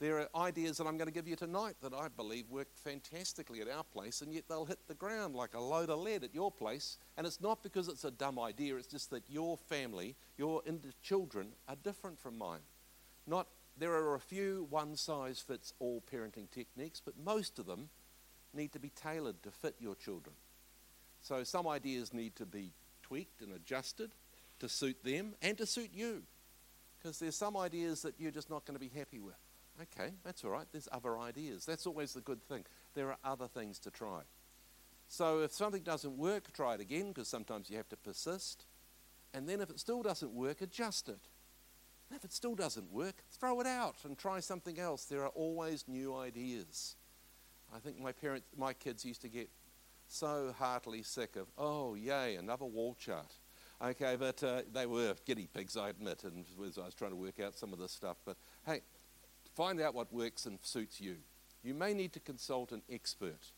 There 0.00 0.20
are 0.20 0.28
ideas 0.46 0.76
that 0.76 0.86
I'm 0.86 0.96
going 0.96 1.08
to 1.08 1.12
give 1.12 1.26
you 1.26 1.34
tonight 1.34 1.74
that 1.82 1.92
I 1.92 2.06
believe 2.06 2.48
work 2.48 2.68
fantastically 2.76 3.60
at 3.60 3.68
our 3.68 3.82
place, 3.82 4.20
and 4.22 4.32
yet 4.32 4.44
they'll 4.48 4.64
hit 4.64 4.86
the 4.86 4.94
ground 4.94 5.34
like 5.34 5.54
a 5.54 5.60
load 5.60 5.90
of 5.90 5.98
lead 5.98 6.22
at 6.22 6.34
your 6.34 6.52
place. 6.52 6.98
And 7.16 7.26
it's 7.26 7.40
not 7.40 7.64
because 7.64 7.88
it's 7.88 8.04
a 8.04 8.12
dumb 8.12 8.38
idea, 8.38 8.76
it's 8.76 8.86
just 8.86 9.10
that 9.10 9.24
your 9.28 9.56
family, 9.56 10.14
your 10.36 10.62
children, 11.02 11.48
are 11.68 11.74
different 11.82 12.20
from 12.20 12.38
mine. 12.38 12.60
Not, 13.26 13.48
there 13.76 13.92
are 13.92 14.14
a 14.14 14.20
few 14.20 14.68
one 14.70 14.94
size 14.94 15.40
fits 15.40 15.74
all 15.80 16.00
parenting 16.12 16.48
techniques, 16.48 17.02
but 17.04 17.14
most 17.24 17.58
of 17.58 17.66
them 17.66 17.88
need 18.54 18.72
to 18.72 18.78
be 18.78 18.90
tailored 18.90 19.42
to 19.42 19.50
fit 19.50 19.74
your 19.80 19.96
children. 19.96 20.36
So 21.22 21.42
some 21.42 21.66
ideas 21.66 22.14
need 22.14 22.36
to 22.36 22.46
be 22.46 22.72
tweaked 23.02 23.42
and 23.42 23.52
adjusted 23.52 24.12
to 24.60 24.68
suit 24.68 25.02
them 25.02 25.34
and 25.42 25.58
to 25.58 25.66
suit 25.66 25.90
you. 25.92 26.22
Because 26.98 27.18
there's 27.18 27.36
some 27.36 27.56
ideas 27.56 28.02
that 28.02 28.14
you're 28.18 28.30
just 28.30 28.48
not 28.48 28.64
going 28.64 28.76
to 28.76 28.80
be 28.80 28.96
happy 28.96 29.18
with. 29.18 29.34
Okay, 29.80 30.12
that's 30.24 30.44
all 30.44 30.50
right. 30.50 30.66
There's 30.72 30.88
other 30.90 31.18
ideas. 31.18 31.64
That's 31.64 31.86
always 31.86 32.12
the 32.12 32.20
good 32.20 32.42
thing. 32.42 32.64
There 32.94 33.08
are 33.08 33.18
other 33.24 33.46
things 33.46 33.78
to 33.80 33.90
try. 33.90 34.22
So 35.08 35.40
if 35.40 35.52
something 35.52 35.82
doesn't 35.82 36.16
work, 36.18 36.52
try 36.52 36.74
it 36.74 36.80
again 36.80 37.08
because 37.08 37.28
sometimes 37.28 37.70
you 37.70 37.76
have 37.76 37.88
to 37.90 37.96
persist. 37.96 38.66
And 39.32 39.48
then 39.48 39.60
if 39.60 39.70
it 39.70 39.78
still 39.78 40.02
doesn't 40.02 40.32
work, 40.32 40.60
adjust 40.60 41.08
it. 41.08 41.28
And 42.10 42.16
if 42.16 42.24
it 42.24 42.32
still 42.32 42.54
doesn't 42.54 42.90
work, 42.90 43.22
throw 43.30 43.60
it 43.60 43.66
out 43.66 43.96
and 44.04 44.18
try 44.18 44.40
something 44.40 44.78
else. 44.78 45.04
There 45.04 45.22
are 45.22 45.28
always 45.28 45.84
new 45.86 46.16
ideas. 46.16 46.96
I 47.74 47.78
think 47.78 48.00
my 48.00 48.12
parents, 48.12 48.46
my 48.56 48.72
kids 48.72 49.04
used 49.04 49.20
to 49.22 49.28
get 49.28 49.48
so 50.06 50.54
heartily 50.58 51.02
sick 51.02 51.36
of, 51.36 51.48
oh, 51.58 51.94
yay, 51.94 52.36
another 52.36 52.64
wall 52.64 52.96
chart. 52.98 53.32
Okay, 53.80 54.16
but 54.18 54.42
uh, 54.42 54.62
they 54.72 54.86
were 54.86 55.14
guinea 55.24 55.48
pigs, 55.52 55.76
I 55.76 55.90
admit, 55.90 56.24
and 56.24 56.44
as 56.66 56.78
I 56.78 56.86
was 56.86 56.94
trying 56.94 57.10
to 57.10 57.16
work 57.16 57.38
out 57.38 57.54
some 57.54 57.72
of 57.72 57.78
this 57.78 57.92
stuff. 57.92 58.16
But 58.24 58.36
hey, 58.66 58.80
Find 59.58 59.80
out 59.80 59.92
what 59.92 60.12
works 60.12 60.46
and 60.46 60.60
suits 60.62 61.00
you. 61.00 61.16
You 61.64 61.74
may 61.74 61.92
need 61.92 62.12
to 62.12 62.20
consult 62.20 62.70
an 62.70 62.82
expert 62.88 63.50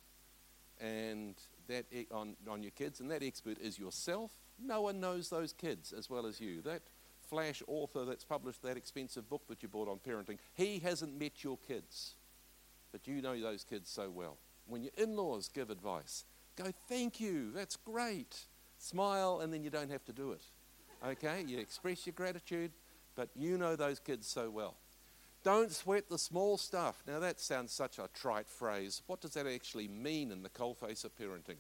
and 0.81 1.35
that 1.69 1.85
on, 2.11 2.37
on 2.49 2.63
your 2.63 2.71
kids, 2.71 3.01
and 3.01 3.11
that 3.11 3.23
expert 3.23 3.59
is 3.59 3.79
yourself. 3.79 4.31
No 4.59 4.81
one 4.81 4.99
knows 4.99 5.29
those 5.29 5.53
kids 5.53 5.93
as 5.93 6.09
well 6.09 6.25
as 6.25 6.41
you. 6.41 6.63
That 6.63 6.81
flash 7.29 7.63
author 7.67 8.07
that's 8.07 8.25
published 8.25 8.63
that 8.63 8.79
expensive 8.79 9.29
book 9.29 9.43
that 9.49 9.63
you 9.63 9.69
bought 9.69 9.89
on 9.89 9.99
parenting, 9.99 10.39
he 10.55 10.79
hasn't 10.79 11.21
met 11.21 11.45
your 11.45 11.59
kids, 11.69 12.15
but 12.93 13.07
you 13.07 13.21
know 13.21 13.39
those 13.39 13.63
kids 13.63 13.91
so 13.91 14.09
well. 14.09 14.39
When 14.67 14.83
your 14.83 14.93
in 14.97 15.19
laws 15.19 15.51
give 15.53 15.69
advice, 15.69 16.25
go, 16.57 16.73
thank 16.89 17.21
you, 17.21 17.53
that's 17.55 17.77
great. 17.77 18.39
Smile, 18.79 19.41
and 19.43 19.53
then 19.53 19.63
you 19.63 19.69
don't 19.69 19.91
have 19.91 20.07
to 20.07 20.15
do 20.15 20.33
it. 20.33 20.45
Okay? 21.07 21.45
You 21.47 21.59
express 21.59 22.07
your 22.07 22.15
gratitude, 22.15 22.73
but 23.17 23.29
you 23.37 23.59
know 23.59 23.77
those 23.77 24.01
kids 24.01 24.27
so 24.27 24.49
well. 24.49 24.77
Don't 25.43 25.73
sweat 25.73 26.09
the 26.11 26.19
small 26.19 26.59
stuff. 26.59 27.03
Now, 27.07 27.19
that 27.21 27.41
sounds 27.41 27.73
such 27.73 27.99
a 27.99 28.09
trite 28.13 28.49
phrase. 28.49 29.03
What 29.07 29.21
does 29.21 29.33
that 29.33 29.47
actually 29.47 29.89
mean 29.89 30.31
in 30.31 30.43
the 30.43 30.51
coalface 30.51 31.05
of 31.05 31.17
parenting? 31.17 31.57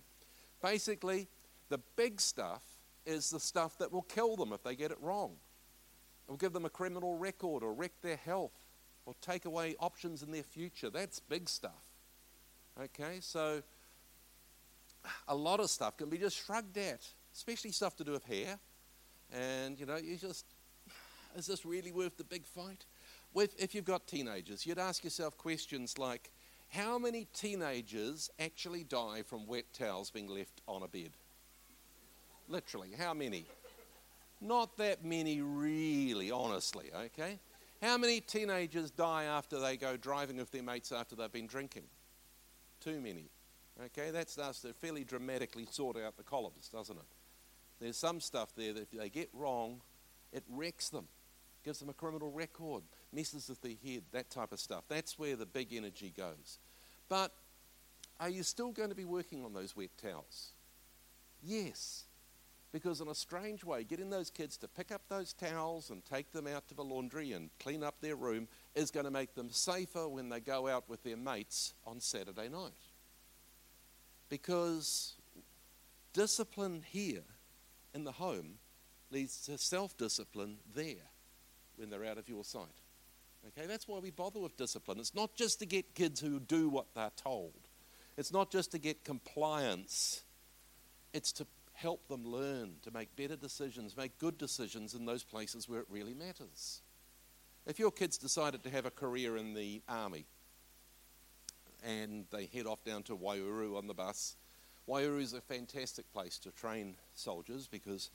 Basically, 0.62 1.28
the 1.70 1.80
big 1.96 2.20
stuff 2.20 2.62
is 3.06 3.30
the 3.30 3.40
stuff 3.40 3.78
that 3.78 3.90
will 3.90 4.02
kill 4.02 4.36
them 4.36 4.52
if 4.52 4.62
they 4.62 4.76
get 4.76 4.90
it 4.90 4.98
wrong. 5.00 5.32
It 6.28 6.30
will 6.30 6.36
give 6.36 6.52
them 6.52 6.66
a 6.66 6.70
criminal 6.70 7.16
record 7.16 7.62
or 7.62 7.72
wreck 7.72 7.92
their 8.02 8.16
health 8.16 8.66
or 9.06 9.14
take 9.22 9.46
away 9.46 9.74
options 9.80 10.22
in 10.22 10.30
their 10.30 10.42
future. 10.42 10.90
That's 10.90 11.18
big 11.18 11.48
stuff. 11.48 11.82
Okay, 12.80 13.18
so 13.20 13.62
a 15.26 15.34
lot 15.34 15.60
of 15.60 15.70
stuff 15.70 15.96
can 15.96 16.10
be 16.10 16.18
just 16.18 16.36
shrugged 16.36 16.76
at, 16.76 17.00
especially 17.34 17.72
stuff 17.72 17.96
to 17.96 18.04
do 18.04 18.12
with 18.12 18.24
hair. 18.24 18.58
And, 19.32 19.78
you 19.80 19.86
know, 19.86 19.96
you 19.96 20.16
just, 20.16 20.44
is 21.36 21.46
this 21.46 21.64
really 21.64 21.92
worth 21.92 22.16
the 22.16 22.24
big 22.24 22.44
fight? 22.44 22.84
If 23.34 23.74
you've 23.74 23.84
got 23.84 24.06
teenagers, 24.06 24.66
you'd 24.66 24.78
ask 24.78 25.04
yourself 25.04 25.36
questions 25.38 25.98
like 25.98 26.30
how 26.70 26.98
many 26.98 27.26
teenagers 27.34 28.30
actually 28.38 28.84
die 28.84 29.22
from 29.22 29.46
wet 29.46 29.64
towels 29.72 30.10
being 30.10 30.28
left 30.28 30.60
on 30.68 30.82
a 30.82 30.88
bed? 30.88 31.10
Literally, 32.48 32.90
how 32.98 33.14
many? 33.14 33.44
Not 34.40 34.76
that 34.78 35.04
many, 35.04 35.40
really, 35.40 36.30
honestly, 36.30 36.90
okay? 36.94 37.38
How 37.82 37.96
many 37.98 38.20
teenagers 38.20 38.90
die 38.90 39.24
after 39.24 39.58
they 39.58 39.76
go 39.76 39.96
driving 39.96 40.36
with 40.36 40.50
their 40.50 40.62
mates 40.62 40.92
after 40.92 41.16
they've 41.16 41.32
been 41.32 41.46
drinking? 41.46 41.84
Too 42.80 43.00
many. 43.00 43.30
Okay, 43.86 44.10
that 44.10 44.28
starts 44.28 44.60
to 44.60 44.72
fairly 44.74 45.04
dramatically 45.04 45.66
sort 45.70 45.96
out 45.96 46.16
the 46.16 46.22
columns, 46.22 46.68
doesn't 46.72 46.96
it? 46.96 47.04
There's 47.80 47.96
some 47.96 48.20
stuff 48.20 48.54
there 48.54 48.72
that 48.74 48.82
if 48.82 48.90
they 48.90 49.08
get 49.08 49.30
wrong, 49.32 49.80
it 50.32 50.44
wrecks 50.48 50.90
them, 50.90 51.08
gives 51.64 51.78
them 51.78 51.88
a 51.88 51.94
criminal 51.94 52.30
record. 52.30 52.82
Messes 53.12 53.48
with 53.48 53.60
the 53.62 53.76
head, 53.84 54.02
that 54.12 54.30
type 54.30 54.52
of 54.52 54.60
stuff. 54.60 54.84
That's 54.88 55.18
where 55.18 55.36
the 55.36 55.46
big 55.46 55.72
energy 55.72 56.12
goes. 56.16 56.58
But 57.08 57.32
are 58.18 58.28
you 58.28 58.42
still 58.42 58.70
going 58.70 58.90
to 58.90 58.94
be 58.94 59.04
working 59.04 59.44
on 59.44 59.52
those 59.52 59.74
wet 59.76 59.90
towels? 60.00 60.52
Yes. 61.42 62.04
Because 62.72 63.00
in 63.00 63.08
a 63.08 63.14
strange 63.14 63.64
way, 63.64 63.82
getting 63.82 64.10
those 64.10 64.30
kids 64.30 64.56
to 64.58 64.68
pick 64.68 64.92
up 64.92 65.02
those 65.08 65.32
towels 65.32 65.90
and 65.90 66.04
take 66.04 66.30
them 66.30 66.46
out 66.46 66.68
to 66.68 66.74
the 66.74 66.84
laundry 66.84 67.32
and 67.32 67.50
clean 67.58 67.82
up 67.82 67.96
their 68.00 68.14
room 68.14 68.46
is 68.74 68.92
going 68.92 69.06
to 69.06 69.10
make 69.10 69.34
them 69.34 69.50
safer 69.50 70.06
when 70.06 70.28
they 70.28 70.38
go 70.38 70.68
out 70.68 70.88
with 70.88 71.02
their 71.02 71.16
mates 71.16 71.74
on 71.84 71.98
Saturday 71.98 72.48
night. 72.48 72.70
Because 74.28 75.16
discipline 76.12 76.84
here 76.86 77.24
in 77.92 78.04
the 78.04 78.12
home 78.12 78.58
leads 79.10 79.44
to 79.46 79.58
self 79.58 79.96
discipline 79.96 80.58
there 80.72 81.10
when 81.74 81.90
they're 81.90 82.04
out 82.04 82.18
of 82.18 82.28
your 82.28 82.44
sight. 82.44 82.66
Okay, 83.48 83.66
that's 83.66 83.88
why 83.88 83.98
we 83.98 84.10
bother 84.10 84.38
with 84.40 84.56
discipline. 84.56 84.98
It's 84.98 85.14
not 85.14 85.34
just 85.34 85.58
to 85.60 85.66
get 85.66 85.94
kids 85.94 86.20
who 86.20 86.40
do 86.40 86.68
what 86.68 86.86
they're 86.94 87.10
told, 87.16 87.68
it's 88.16 88.32
not 88.32 88.50
just 88.50 88.72
to 88.72 88.78
get 88.78 89.04
compliance, 89.04 90.22
it's 91.12 91.32
to 91.32 91.46
help 91.72 92.06
them 92.08 92.26
learn 92.26 92.74
to 92.82 92.90
make 92.90 93.14
better 93.16 93.36
decisions, 93.36 93.96
make 93.96 94.18
good 94.18 94.36
decisions 94.36 94.92
in 94.92 95.06
those 95.06 95.24
places 95.24 95.68
where 95.68 95.80
it 95.80 95.86
really 95.88 96.12
matters. 96.12 96.82
If 97.66 97.78
your 97.78 97.90
kids 97.90 98.18
decided 98.18 98.62
to 98.64 98.70
have 98.70 98.84
a 98.84 98.90
career 98.90 99.36
in 99.36 99.54
the 99.54 99.80
army 99.88 100.26
and 101.82 102.26
they 102.30 102.46
head 102.46 102.66
off 102.66 102.84
down 102.84 103.02
to 103.04 103.16
Waiouru 103.16 103.78
on 103.78 103.86
the 103.86 103.94
bus, 103.94 104.36
Waiouru 104.86 105.22
is 105.22 105.32
a 105.32 105.40
fantastic 105.40 106.10
place 106.12 106.38
to 106.38 106.50
train 106.50 106.96
soldiers 107.14 107.66
because 107.66 108.10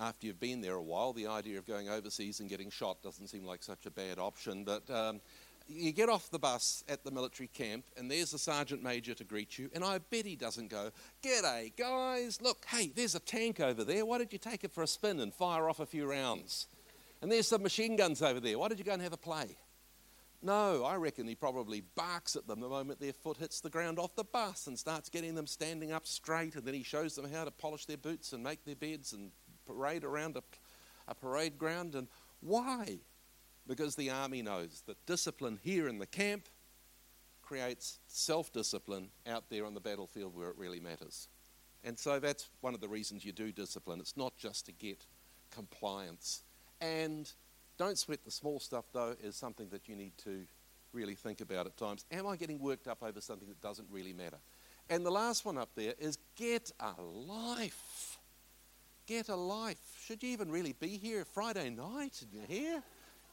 after 0.00 0.26
you've 0.26 0.40
been 0.40 0.62
there 0.62 0.74
a 0.74 0.82
while, 0.82 1.12
the 1.12 1.26
idea 1.26 1.58
of 1.58 1.66
going 1.66 1.88
overseas 1.88 2.40
and 2.40 2.48
getting 2.48 2.70
shot 2.70 3.02
doesn't 3.02 3.28
seem 3.28 3.44
like 3.44 3.62
such 3.62 3.84
a 3.84 3.90
bad 3.90 4.18
option. 4.18 4.64
But 4.64 4.88
um, 4.90 5.20
you 5.68 5.92
get 5.92 6.08
off 6.08 6.30
the 6.30 6.38
bus 6.38 6.82
at 6.88 7.04
the 7.04 7.10
military 7.10 7.48
camp, 7.48 7.84
and 7.96 8.10
there's 8.10 8.30
the 8.30 8.38
sergeant 8.38 8.82
major 8.82 9.14
to 9.14 9.24
greet 9.24 9.58
you. 9.58 9.70
And 9.74 9.84
I 9.84 9.98
bet 9.98 10.24
he 10.24 10.36
doesn't 10.36 10.68
go, 10.68 10.90
G'day, 11.22 11.76
guys. 11.76 12.40
Look, 12.40 12.64
hey, 12.66 12.90
there's 12.94 13.14
a 13.14 13.20
tank 13.20 13.60
over 13.60 13.84
there. 13.84 14.06
Why 14.06 14.18
don't 14.18 14.32
you 14.32 14.38
take 14.38 14.64
it 14.64 14.72
for 14.72 14.82
a 14.82 14.86
spin 14.86 15.20
and 15.20 15.34
fire 15.34 15.68
off 15.68 15.80
a 15.80 15.86
few 15.86 16.10
rounds? 16.10 16.66
And 17.20 17.30
there's 17.30 17.46
some 17.46 17.62
machine 17.62 17.96
guns 17.96 18.22
over 18.22 18.40
there. 18.40 18.58
Why 18.58 18.68
don't 18.68 18.78
you 18.78 18.84
go 18.84 18.92
and 18.92 19.02
have 19.02 19.12
a 19.12 19.18
play? 19.18 19.58
No, 20.42 20.84
I 20.84 20.94
reckon 20.94 21.28
he 21.28 21.34
probably 21.34 21.82
barks 21.94 22.34
at 22.34 22.46
them 22.46 22.60
the 22.60 22.68
moment 22.68 22.98
their 22.98 23.12
foot 23.12 23.36
hits 23.36 23.60
the 23.60 23.68
ground 23.68 23.98
off 23.98 24.16
the 24.16 24.24
bus 24.24 24.66
and 24.66 24.78
starts 24.78 25.10
getting 25.10 25.34
them 25.34 25.46
standing 25.46 25.92
up 25.92 26.06
straight. 26.06 26.54
And 26.54 26.64
then 26.64 26.72
he 26.72 26.82
shows 26.82 27.14
them 27.14 27.30
how 27.30 27.44
to 27.44 27.50
polish 27.50 27.84
their 27.84 27.98
boots 27.98 28.32
and 28.32 28.42
make 28.42 28.64
their 28.64 28.74
beds 28.74 29.12
and 29.12 29.32
parade 29.66 30.04
around 30.04 30.36
a, 30.36 30.42
a 31.08 31.14
parade 31.14 31.58
ground. 31.58 31.94
And 31.94 32.08
why? 32.40 32.98
Because 33.66 33.96
the 33.96 34.10
army 34.10 34.42
knows 34.42 34.82
that 34.86 35.04
discipline 35.06 35.58
here 35.62 35.88
in 35.88 35.98
the 35.98 36.06
camp 36.06 36.48
creates 37.42 37.98
self 38.06 38.52
discipline 38.52 39.08
out 39.26 39.44
there 39.50 39.66
on 39.66 39.74
the 39.74 39.80
battlefield 39.80 40.36
where 40.36 40.48
it 40.48 40.56
really 40.56 40.80
matters. 40.80 41.28
And 41.82 41.98
so 41.98 42.20
that's 42.20 42.48
one 42.60 42.74
of 42.74 42.80
the 42.80 42.88
reasons 42.88 43.24
you 43.24 43.32
do 43.32 43.52
discipline. 43.52 44.00
It's 44.00 44.16
not 44.16 44.36
just 44.36 44.66
to 44.66 44.72
get 44.72 45.06
compliance. 45.50 46.42
And 46.80 47.30
don't 47.78 47.98
sweat 47.98 48.24
the 48.24 48.30
small 48.30 48.60
stuff, 48.60 48.84
though, 48.92 49.16
is 49.22 49.36
something 49.36 49.68
that 49.70 49.88
you 49.88 49.96
need 49.96 50.12
to 50.18 50.42
really 50.92 51.14
think 51.14 51.40
about 51.40 51.66
at 51.66 51.76
times. 51.76 52.04
Am 52.12 52.26
I 52.26 52.36
getting 52.36 52.58
worked 52.58 52.86
up 52.86 53.02
over 53.02 53.20
something 53.20 53.48
that 53.48 53.60
doesn't 53.60 53.88
really 53.90 54.12
matter? 54.12 54.38
And 54.88 55.06
the 55.06 55.10
last 55.10 55.44
one 55.44 55.56
up 55.56 55.70
there 55.74 55.94
is 55.98 56.18
get 56.36 56.70
a 56.80 57.00
life. 57.00 58.18
Get 59.10 59.28
a 59.28 59.34
life. 59.34 59.76
Should 60.06 60.22
you 60.22 60.28
even 60.28 60.52
really 60.52 60.72
be 60.72 60.96
here 60.96 61.24
Friday 61.24 61.68
night? 61.68 62.22
You're 62.32 62.46
here? 62.46 62.80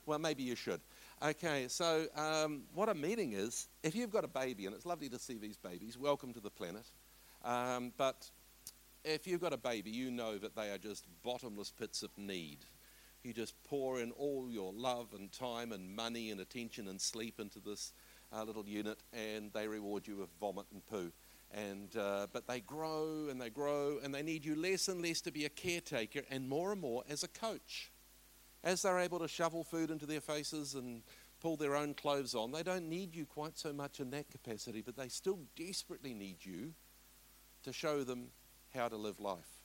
Well, 0.07 0.17
maybe 0.17 0.41
you 0.41 0.55
should. 0.55 0.81
Okay, 1.21 1.67
so 1.67 2.07
um, 2.15 2.63
what 2.73 2.89
I'm 2.89 2.99
meaning 2.99 3.33
is 3.33 3.67
if 3.83 3.93
you've 3.93 4.09
got 4.09 4.23
a 4.23 4.27
baby, 4.27 4.65
and 4.65 4.73
it's 4.73 4.87
lovely 4.87 5.07
to 5.09 5.19
see 5.19 5.37
these 5.37 5.55
babies, 5.55 5.95
welcome 5.95 6.33
to 6.33 6.39
the 6.39 6.49
planet. 6.49 6.89
Um, 7.45 7.93
but 7.95 8.27
if 9.05 9.27
you've 9.27 9.39
got 9.39 9.53
a 9.53 9.57
baby, 9.57 9.91
you 9.91 10.09
know 10.09 10.39
that 10.39 10.55
they 10.55 10.71
are 10.71 10.79
just 10.79 11.05
bottomless 11.21 11.69
pits 11.69 12.01
of 12.01 12.09
need. 12.17 12.57
You 13.21 13.31
just 13.31 13.53
pour 13.63 13.99
in 13.99 14.09
all 14.13 14.47
your 14.49 14.73
love 14.73 15.09
and 15.15 15.31
time 15.31 15.73
and 15.73 15.95
money 15.95 16.31
and 16.31 16.41
attention 16.41 16.87
and 16.87 16.99
sleep 16.99 17.39
into 17.39 17.59
this 17.59 17.93
uh, 18.35 18.43
little 18.43 18.65
unit, 18.65 18.97
and 19.13 19.53
they 19.53 19.67
reward 19.67 20.07
you 20.07 20.15
with 20.15 20.29
vomit 20.39 20.65
and 20.73 20.83
poo. 20.87 21.11
And, 21.53 21.95
uh, 21.95 22.27
but 22.33 22.45
they 22.47 22.59
grow 22.59 23.27
and 23.29 23.39
they 23.39 23.49
grow, 23.49 23.99
and 24.03 24.13
they 24.13 24.21
need 24.21 24.43
you 24.43 24.55
less 24.55 24.89
and 24.89 25.01
less 25.01 25.21
to 25.21 25.31
be 25.31 25.45
a 25.45 25.49
caretaker 25.49 26.21
and 26.29 26.47
more 26.47 26.71
and 26.71 26.81
more 26.81 27.03
as 27.09 27.23
a 27.23 27.27
coach. 27.27 27.91
As 28.63 28.81
they're 28.81 28.99
able 28.99 29.19
to 29.19 29.27
shovel 29.27 29.63
food 29.63 29.89
into 29.89 30.05
their 30.05 30.19
faces 30.19 30.75
and 30.75 31.03
pull 31.39 31.55
their 31.55 31.75
own 31.75 31.93
clothes 31.93 32.35
on, 32.35 32.51
they 32.51 32.63
don't 32.63 32.89
need 32.89 33.15
you 33.15 33.25
quite 33.25 33.57
so 33.57 33.71
much 33.71 33.99
in 33.99 34.09
that 34.11 34.29
capacity, 34.29 34.81
but 34.81 34.97
they 34.97 35.07
still 35.07 35.39
desperately 35.55 36.13
need 36.13 36.37
you 36.43 36.73
to 37.63 37.71
show 37.71 38.03
them 38.03 38.27
how 38.73 38.87
to 38.89 38.97
live 38.97 39.19
life. 39.19 39.61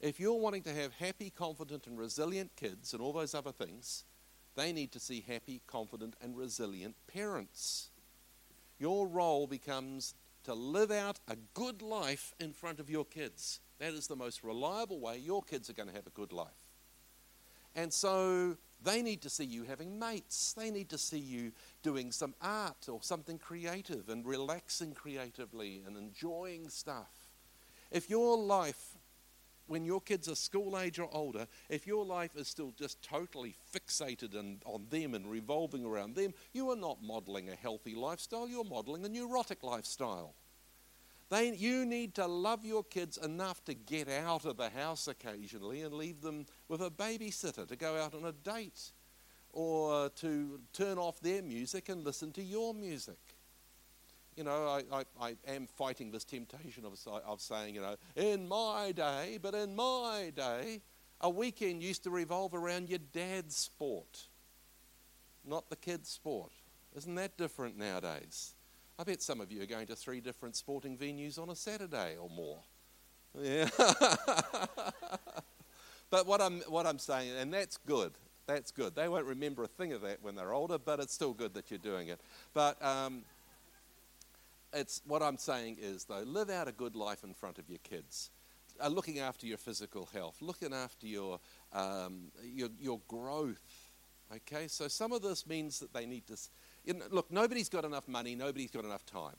If 0.00 0.18
you're 0.18 0.34
wanting 0.34 0.62
to 0.64 0.74
have 0.74 0.92
happy, 0.94 1.30
confident, 1.30 1.86
and 1.86 1.98
resilient 1.98 2.56
kids 2.56 2.92
and 2.92 3.00
all 3.00 3.12
those 3.12 3.34
other 3.34 3.52
things, 3.52 4.04
they 4.56 4.72
need 4.72 4.92
to 4.92 5.00
see 5.00 5.24
happy, 5.26 5.62
confident, 5.66 6.14
and 6.20 6.36
resilient 6.36 6.96
parents. 7.06 7.90
Your 8.78 9.06
role 9.06 9.46
becomes 9.46 10.14
to 10.44 10.54
live 10.54 10.90
out 10.90 11.20
a 11.28 11.36
good 11.54 11.82
life 11.82 12.34
in 12.40 12.52
front 12.52 12.80
of 12.80 12.88
your 12.88 13.04
kids. 13.04 13.60
That 13.78 13.94
is 13.94 14.06
the 14.06 14.16
most 14.16 14.44
reliable 14.44 15.00
way 15.00 15.18
your 15.18 15.42
kids 15.42 15.68
are 15.68 15.74
going 15.74 15.88
to 15.88 15.94
have 15.94 16.06
a 16.06 16.10
good 16.10 16.32
life. 16.32 16.48
And 17.74 17.92
so 17.92 18.56
they 18.82 19.02
need 19.02 19.22
to 19.22 19.30
see 19.30 19.44
you 19.44 19.64
having 19.64 19.98
mates. 19.98 20.52
They 20.52 20.70
need 20.70 20.88
to 20.90 20.98
see 20.98 21.18
you 21.18 21.52
doing 21.82 22.12
some 22.12 22.34
art 22.40 22.88
or 22.88 23.00
something 23.02 23.38
creative 23.38 24.08
and 24.08 24.24
relaxing 24.24 24.92
creatively 24.92 25.82
and 25.86 25.96
enjoying 25.96 26.68
stuff. 26.68 27.10
If 27.90 28.10
your 28.10 28.36
life, 28.36 28.93
when 29.66 29.84
your 29.84 30.00
kids 30.00 30.28
are 30.28 30.34
school 30.34 30.78
age 30.78 30.98
or 30.98 31.08
older, 31.12 31.46
if 31.68 31.86
your 31.86 32.04
life 32.04 32.36
is 32.36 32.48
still 32.48 32.72
just 32.76 33.02
totally 33.02 33.54
fixated 33.72 34.38
and, 34.38 34.62
on 34.64 34.86
them 34.90 35.14
and 35.14 35.30
revolving 35.30 35.84
around 35.84 36.14
them, 36.14 36.34
you 36.52 36.70
are 36.70 36.76
not 36.76 37.02
modeling 37.02 37.48
a 37.48 37.54
healthy 37.54 37.94
lifestyle, 37.94 38.48
you're 38.48 38.64
modeling 38.64 39.04
a 39.04 39.08
neurotic 39.08 39.62
lifestyle. 39.62 40.34
They, 41.30 41.54
you 41.54 41.86
need 41.86 42.14
to 42.16 42.26
love 42.26 42.64
your 42.64 42.84
kids 42.84 43.16
enough 43.16 43.64
to 43.64 43.74
get 43.74 44.08
out 44.08 44.44
of 44.44 44.56
the 44.56 44.68
house 44.68 45.08
occasionally 45.08 45.82
and 45.82 45.94
leave 45.94 46.20
them 46.20 46.46
with 46.68 46.82
a 46.82 46.90
babysitter 46.90 47.66
to 47.66 47.76
go 47.76 47.96
out 47.96 48.14
on 48.14 48.24
a 48.24 48.32
date 48.32 48.92
or 49.52 50.10
to 50.10 50.60
turn 50.72 50.98
off 50.98 51.20
their 51.20 51.42
music 51.42 51.88
and 51.88 52.04
listen 52.04 52.32
to 52.32 52.42
your 52.42 52.74
music. 52.74 53.18
You 54.36 54.44
know, 54.44 54.66
I, 54.66 54.82
I, 54.92 55.04
I 55.20 55.36
am 55.46 55.66
fighting 55.66 56.10
this 56.10 56.24
temptation 56.24 56.84
of, 56.84 56.98
of 57.26 57.40
saying, 57.40 57.74
you 57.74 57.80
know, 57.80 57.96
in 58.16 58.48
my 58.48 58.92
day, 58.92 59.38
but 59.40 59.54
in 59.54 59.76
my 59.76 60.32
day, 60.34 60.80
a 61.20 61.30
weekend 61.30 61.82
used 61.82 62.04
to 62.04 62.10
revolve 62.10 62.54
around 62.54 62.88
your 62.88 62.98
dad's 63.12 63.56
sport, 63.56 64.28
not 65.44 65.70
the 65.70 65.76
kid's 65.76 66.08
sport. 66.08 66.52
Isn't 66.96 67.14
that 67.14 67.36
different 67.36 67.76
nowadays? 67.78 68.54
I 68.98 69.04
bet 69.04 69.22
some 69.22 69.40
of 69.40 69.50
you 69.50 69.62
are 69.62 69.66
going 69.66 69.86
to 69.88 69.96
three 69.96 70.20
different 70.20 70.54
sporting 70.54 70.96
venues 70.96 71.38
on 71.38 71.48
a 71.50 71.56
Saturday 71.56 72.16
or 72.20 72.28
more. 72.28 72.58
Yeah. 73.40 73.68
but 76.10 76.26
what 76.26 76.40
I'm, 76.40 76.60
what 76.68 76.86
I'm 76.86 76.98
saying, 76.98 77.32
and 77.36 77.52
that's 77.52 77.76
good, 77.76 78.12
that's 78.46 78.70
good. 78.70 78.94
They 78.94 79.08
won't 79.08 79.26
remember 79.26 79.64
a 79.64 79.68
thing 79.68 79.92
of 79.92 80.02
that 80.02 80.22
when 80.22 80.36
they're 80.36 80.52
older, 80.52 80.78
but 80.78 81.00
it's 81.00 81.12
still 81.12 81.32
good 81.32 81.54
that 81.54 81.70
you're 81.70 81.78
doing 81.78 82.08
it. 82.08 82.20
But 82.52 82.80
um, 82.84 83.24
it's, 84.74 85.00
what 85.06 85.22
I'm 85.22 85.38
saying 85.38 85.78
is, 85.80 86.04
though, 86.04 86.22
live 86.26 86.50
out 86.50 86.68
a 86.68 86.72
good 86.72 86.96
life 86.96 87.24
in 87.24 87.34
front 87.34 87.58
of 87.58 87.68
your 87.68 87.78
kids. 87.78 88.30
Uh, 88.82 88.88
looking 88.88 89.20
after 89.20 89.46
your 89.46 89.56
physical 89.56 90.08
health, 90.12 90.36
looking 90.40 90.72
after 90.72 91.06
your, 91.06 91.38
um, 91.72 92.32
your, 92.42 92.68
your 92.80 93.00
growth. 93.06 93.90
Okay, 94.34 94.66
so 94.66 94.88
some 94.88 95.12
of 95.12 95.22
this 95.22 95.46
means 95.46 95.78
that 95.78 95.92
they 95.92 96.06
need 96.06 96.26
to 96.26 96.36
look, 97.10 97.30
nobody's 97.30 97.68
got 97.68 97.84
enough 97.84 98.08
money, 98.08 98.34
nobody's 98.34 98.70
got 98.70 98.84
enough 98.84 99.06
time. 99.06 99.36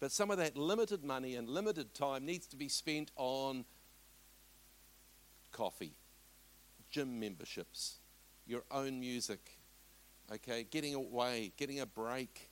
But 0.00 0.12
some 0.12 0.30
of 0.30 0.38
that 0.38 0.56
limited 0.56 1.04
money 1.04 1.36
and 1.36 1.48
limited 1.48 1.94
time 1.94 2.24
needs 2.24 2.46
to 2.48 2.56
be 2.56 2.68
spent 2.68 3.10
on 3.16 3.64
coffee, 5.52 5.92
gym 6.90 7.20
memberships, 7.20 7.98
your 8.46 8.62
own 8.70 8.98
music, 8.98 9.58
okay, 10.32 10.66
getting 10.70 10.94
away, 10.94 11.52
getting 11.56 11.80
a 11.80 11.86
break. 11.86 12.49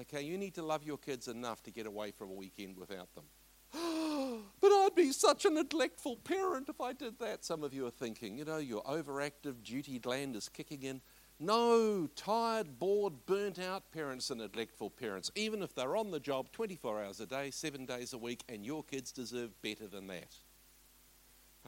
Okay, 0.00 0.22
you 0.22 0.36
need 0.36 0.54
to 0.54 0.62
love 0.62 0.82
your 0.82 0.98
kids 0.98 1.28
enough 1.28 1.62
to 1.62 1.70
get 1.70 1.86
away 1.86 2.10
for 2.10 2.24
a 2.24 2.32
weekend 2.32 2.76
without 2.76 3.08
them. 3.14 3.24
but 4.60 4.68
I'd 4.68 4.94
be 4.96 5.12
such 5.12 5.44
a 5.44 5.50
neglectful 5.50 6.16
parent 6.16 6.68
if 6.68 6.80
I 6.80 6.92
did 6.92 7.18
that. 7.20 7.44
Some 7.44 7.62
of 7.62 7.72
you 7.72 7.86
are 7.86 7.90
thinking, 7.90 8.36
you 8.36 8.44
know, 8.44 8.58
your 8.58 8.82
overactive 8.82 9.62
duty 9.62 10.00
gland 10.00 10.34
is 10.34 10.48
kicking 10.48 10.82
in. 10.82 11.00
No 11.38 12.08
tired, 12.14 12.78
bored, 12.78 13.26
burnt 13.26 13.58
out 13.58 13.90
parents 13.92 14.30
are 14.30 14.36
neglectful 14.36 14.90
parents, 14.90 15.30
even 15.34 15.62
if 15.62 15.74
they're 15.74 15.96
on 15.96 16.10
the 16.10 16.20
job 16.20 16.50
24 16.52 17.04
hours 17.04 17.20
a 17.20 17.26
day, 17.26 17.50
seven 17.50 17.86
days 17.86 18.12
a 18.12 18.18
week, 18.18 18.42
and 18.48 18.64
your 18.64 18.82
kids 18.84 19.12
deserve 19.12 19.50
better 19.62 19.86
than 19.86 20.06
that. 20.08 20.36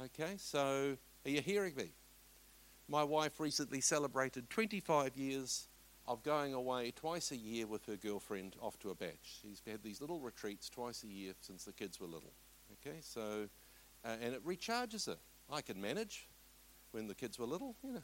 Okay, 0.05 0.35
so 0.37 0.97
are 1.25 1.31
you 1.31 1.41
hearing 1.41 1.75
me? 1.75 1.91
My 2.89 3.03
wife 3.03 3.41
recently 3.41 3.81
celebrated 3.81 4.49
25 4.51 5.17
years 5.17 5.67
of 6.09 6.23
going 6.23 6.55
away 6.55 6.93
twice 6.93 7.33
a 7.33 7.37
year 7.37 7.67
with 7.67 7.85
her 7.87 7.97
girlfriend 7.97 8.57
off 8.61 8.79
to 8.81 8.91
a 8.91 8.95
bach. 8.95 9.19
She's 9.23 9.61
had 9.67 9.83
these 9.83 10.01
little 10.01 10.21
retreats 10.21 10.69
twice 10.69 11.03
a 11.03 11.09
year 11.09 11.33
since 11.41 11.65
the 11.65 11.73
kids 11.73 12.01
were 12.01 12.07
little. 12.07 12.33
Okay, 12.81 12.99
so, 13.01 13.49
uh, 14.05 14.17
and 14.23 14.35
it 14.35 14.47
recharges 14.47 15.07
her. 15.07 15.17
I 15.51 15.61
can 15.61 15.81
manage 15.81 16.29
when 16.93 17.07
the 17.09 17.15
kids 17.15 17.39
were 17.39 17.47
little, 17.47 17.75
you 17.83 17.93
know. 17.93 18.03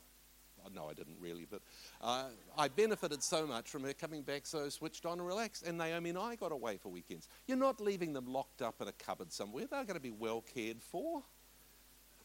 Oh, 0.65 0.69
no, 0.73 0.88
I 0.88 0.95
didn't 0.95 1.17
really, 1.19 1.47
but 1.51 1.61
uh, 2.01 2.27
I 2.57 2.69
benefited 2.69 3.23
so 3.23 3.47
much 3.47 3.69
from 3.69 3.83
her 3.83 3.93
coming 3.93 4.23
back 4.23 4.47
so 4.47 4.69
switched 4.69 5.05
on 5.07 5.19
and 5.19 5.27
relaxed. 5.27 5.67
And 5.67 5.77
Naomi 5.77 6.11
and 6.11 6.19
I 6.19 6.37
got 6.37 6.53
away 6.53 6.77
for 6.77 6.88
weekends. 6.88 7.29
You're 7.47 7.57
not 7.57 7.81
leaving 7.81 8.12
them 8.12 8.27
locked 8.27 8.62
up 8.62 8.81
in 8.81 8.87
a 8.87 8.93
cupboard 8.93 9.33
somewhere. 9.33 9.65
They're 9.69 9.85
going 9.85 9.97
to 9.97 10.01
be 10.01 10.12
well 10.12 10.45
cared 10.55 10.81
for. 10.81 11.23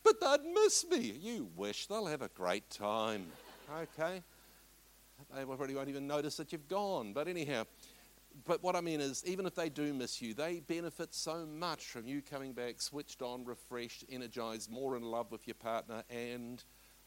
But 0.04 0.22
they'd 0.22 0.54
miss 0.54 0.86
me. 0.88 1.18
You 1.20 1.50
wish 1.56 1.88
they'll 1.88 2.06
have 2.06 2.22
a 2.22 2.30
great 2.30 2.70
time. 2.70 3.26
Okay? 4.00 4.22
They 5.36 5.44
probably 5.44 5.76
won't 5.76 5.90
even 5.90 6.08
notice 6.08 6.38
that 6.38 6.52
you've 6.52 6.68
gone. 6.68 7.14
But 7.14 7.28
anyhow, 7.28 7.64
but 8.46 8.64
what 8.64 8.76
I 8.76 8.82
mean 8.82 9.02
is, 9.02 9.24
even 9.26 9.46
if 9.46 9.56
they 9.56 9.70
do 9.70 9.94
miss 9.94 10.22
you, 10.22 10.34
they 10.34 10.60
benefit 10.60 11.14
so 11.14 11.46
much 11.46 11.86
from 11.86 12.08
you 12.08 12.22
coming 12.22 12.54
back 12.54 12.82
switched 12.82 13.22
on, 13.22 13.46
refreshed, 13.46 14.06
energized, 14.10 14.72
more 14.72 14.96
in 14.96 15.04
love 15.04 15.32
with 15.32 15.48
your 15.48 15.56
partner, 15.56 16.04
and, 16.10 16.64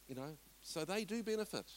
you 0.09 0.15
know, 0.15 0.37
so 0.63 0.85
they 0.85 1.05
do 1.05 1.23
benefit. 1.23 1.71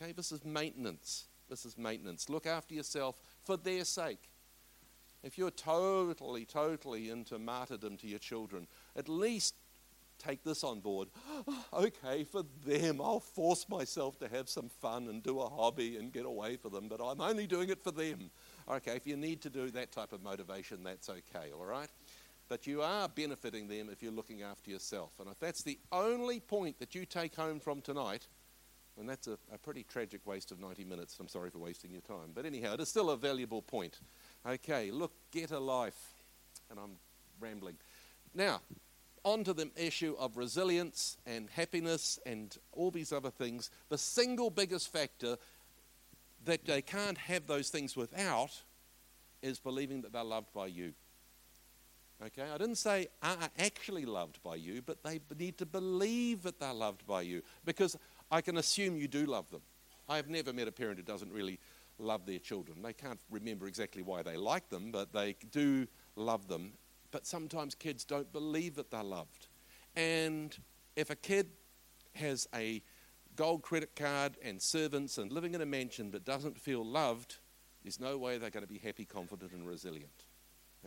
Okay, 0.00 0.12
this 0.12 0.32
is 0.32 0.44
maintenance. 0.44 1.26
This 1.48 1.64
is 1.64 1.78
maintenance. 1.78 2.28
Look 2.28 2.46
after 2.46 2.74
yourself 2.74 3.20
for 3.44 3.56
their 3.56 3.84
sake. 3.84 4.30
If 5.22 5.38
you're 5.38 5.50
totally, 5.50 6.44
totally 6.44 7.10
into 7.10 7.38
martyrdom 7.38 7.96
to 7.98 8.06
your 8.06 8.18
children, 8.18 8.66
at 8.94 9.08
least 9.08 9.54
take 10.18 10.44
this 10.44 10.64
on 10.64 10.80
board. 10.80 11.08
okay, 11.72 12.24
for 12.24 12.44
them, 12.64 13.00
I'll 13.00 13.20
force 13.20 13.68
myself 13.68 14.18
to 14.20 14.28
have 14.28 14.48
some 14.48 14.68
fun 14.68 15.08
and 15.08 15.22
do 15.22 15.40
a 15.40 15.48
hobby 15.48 15.96
and 15.96 16.12
get 16.12 16.26
away 16.26 16.56
for 16.56 16.68
them, 16.68 16.88
but 16.88 17.00
I'm 17.00 17.20
only 17.20 17.46
doing 17.46 17.68
it 17.68 17.82
for 17.82 17.90
them. 17.90 18.30
Okay, 18.68 18.96
if 18.96 19.06
you 19.06 19.16
need 19.16 19.42
to 19.42 19.50
do 19.50 19.70
that 19.70 19.92
type 19.92 20.12
of 20.12 20.22
motivation, 20.22 20.82
that's 20.82 21.08
okay, 21.08 21.52
all 21.56 21.66
right? 21.66 21.88
But 22.48 22.66
you 22.66 22.82
are 22.82 23.08
benefiting 23.08 23.68
them 23.68 23.88
if 23.90 24.02
you're 24.02 24.12
looking 24.12 24.42
after 24.42 24.70
yourself. 24.70 25.10
And 25.18 25.28
if 25.28 25.38
that's 25.40 25.62
the 25.62 25.78
only 25.90 26.40
point 26.40 26.78
that 26.78 26.94
you 26.94 27.04
take 27.04 27.34
home 27.34 27.58
from 27.58 27.80
tonight, 27.80 28.26
and 28.98 29.08
that's 29.08 29.26
a, 29.26 29.36
a 29.52 29.58
pretty 29.58 29.82
tragic 29.82 30.26
waste 30.26 30.52
of 30.52 30.60
90 30.60 30.84
minutes. 30.84 31.16
I'm 31.20 31.28
sorry 31.28 31.50
for 31.50 31.58
wasting 31.58 31.92
your 31.92 32.00
time. 32.02 32.30
But 32.34 32.46
anyhow, 32.46 32.74
it 32.74 32.80
is 32.80 32.88
still 32.88 33.10
a 33.10 33.16
valuable 33.16 33.62
point. 33.62 33.98
Okay, 34.48 34.90
look, 34.90 35.12
get 35.30 35.50
a 35.50 35.58
life. 35.58 36.14
And 36.70 36.78
I'm 36.78 36.92
rambling. 37.38 37.76
Now, 38.34 38.60
on 39.26 39.42
to 39.42 39.52
the 39.52 39.68
issue 39.76 40.14
of 40.20 40.36
resilience 40.36 41.18
and 41.26 41.50
happiness 41.50 42.18
and 42.24 42.56
all 42.72 42.92
these 42.92 43.12
other 43.12 43.30
things, 43.30 43.70
the 43.88 43.98
single 43.98 44.50
biggest 44.50 44.92
factor 44.92 45.36
that 46.44 46.64
they 46.64 46.80
can't 46.80 47.18
have 47.18 47.48
those 47.48 47.68
things 47.68 47.96
without 47.96 48.62
is 49.42 49.58
believing 49.58 50.00
that 50.02 50.12
they're 50.12 50.22
loved 50.22 50.52
by 50.54 50.66
you. 50.66 50.92
Okay, 52.24 52.44
I 52.48 52.56
didn't 52.56 52.76
say 52.76 53.08
are 53.20 53.50
actually 53.58 54.06
loved 54.06 54.40
by 54.44 54.54
you, 54.54 54.80
but 54.80 55.02
they 55.02 55.20
need 55.36 55.58
to 55.58 55.66
believe 55.66 56.44
that 56.44 56.60
they're 56.60 56.72
loved 56.72 57.04
by 57.04 57.22
you 57.22 57.42
because 57.64 57.96
I 58.30 58.40
can 58.40 58.56
assume 58.56 58.96
you 58.96 59.08
do 59.08 59.26
love 59.26 59.50
them. 59.50 59.62
I 60.08 60.16
have 60.16 60.28
never 60.28 60.52
met 60.52 60.68
a 60.68 60.72
parent 60.72 60.98
who 60.98 61.02
doesn't 61.02 61.32
really 61.32 61.58
love 61.98 62.26
their 62.26 62.38
children. 62.38 62.80
They 62.80 62.92
can't 62.92 63.20
remember 63.28 63.66
exactly 63.66 64.02
why 64.02 64.22
they 64.22 64.36
like 64.36 64.68
them, 64.68 64.92
but 64.92 65.12
they 65.12 65.34
do 65.50 65.88
love 66.14 66.46
them 66.46 66.74
but 67.10 67.26
sometimes 67.26 67.74
kids 67.74 68.04
don't 68.04 68.32
believe 68.32 68.76
that 68.76 68.90
they're 68.90 69.02
loved. 69.02 69.48
And 69.94 70.56
if 70.94 71.10
a 71.10 71.16
kid 71.16 71.48
has 72.14 72.48
a 72.54 72.82
gold 73.34 73.62
credit 73.62 73.94
card 73.94 74.36
and 74.42 74.60
servants 74.60 75.18
and 75.18 75.30
living 75.30 75.54
in 75.54 75.60
a 75.60 75.66
mansion 75.66 76.10
but 76.10 76.24
doesn't 76.24 76.58
feel 76.58 76.84
loved, 76.84 77.36
there's 77.82 78.00
no 78.00 78.18
way 78.18 78.38
they're 78.38 78.50
going 78.50 78.66
to 78.66 78.72
be 78.72 78.78
happy, 78.78 79.04
confident, 79.04 79.52
and 79.52 79.66
resilient. 79.66 80.24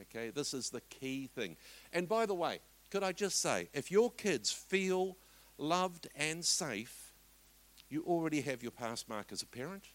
Okay, 0.01 0.29
this 0.29 0.53
is 0.53 0.69
the 0.69 0.81
key 0.81 1.27
thing. 1.27 1.55
And 1.93 2.07
by 2.07 2.25
the 2.25 2.33
way, 2.33 2.59
could 2.89 3.03
I 3.03 3.11
just 3.11 3.41
say, 3.41 3.69
if 3.73 3.91
your 3.91 4.11
kids 4.11 4.51
feel 4.51 5.17
loved 5.57 6.07
and 6.15 6.43
safe, 6.43 7.13
you 7.89 8.03
already 8.03 8.41
have 8.41 8.63
your 8.63 8.71
pass 8.71 9.05
mark 9.07 9.31
as 9.31 9.41
a 9.41 9.47
parent. 9.47 9.85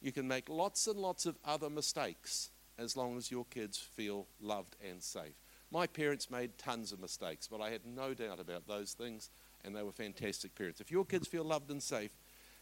You 0.00 0.12
can 0.12 0.28
make 0.28 0.48
lots 0.48 0.86
and 0.86 0.98
lots 0.98 1.26
of 1.26 1.38
other 1.44 1.70
mistakes 1.70 2.50
as 2.78 2.96
long 2.96 3.16
as 3.16 3.30
your 3.30 3.44
kids 3.46 3.78
feel 3.78 4.26
loved 4.40 4.76
and 4.86 5.02
safe. 5.02 5.34
My 5.70 5.86
parents 5.86 6.30
made 6.30 6.58
tons 6.58 6.92
of 6.92 7.00
mistakes, 7.00 7.48
but 7.48 7.60
I 7.60 7.70
had 7.70 7.84
no 7.84 8.14
doubt 8.14 8.38
about 8.38 8.66
those 8.68 8.92
things, 8.92 9.30
and 9.64 9.74
they 9.74 9.82
were 9.82 9.92
fantastic 9.92 10.54
parents. 10.54 10.80
If 10.80 10.90
your 10.90 11.04
kids 11.04 11.26
feel 11.26 11.44
loved 11.44 11.70
and 11.70 11.82
safe, 11.82 12.12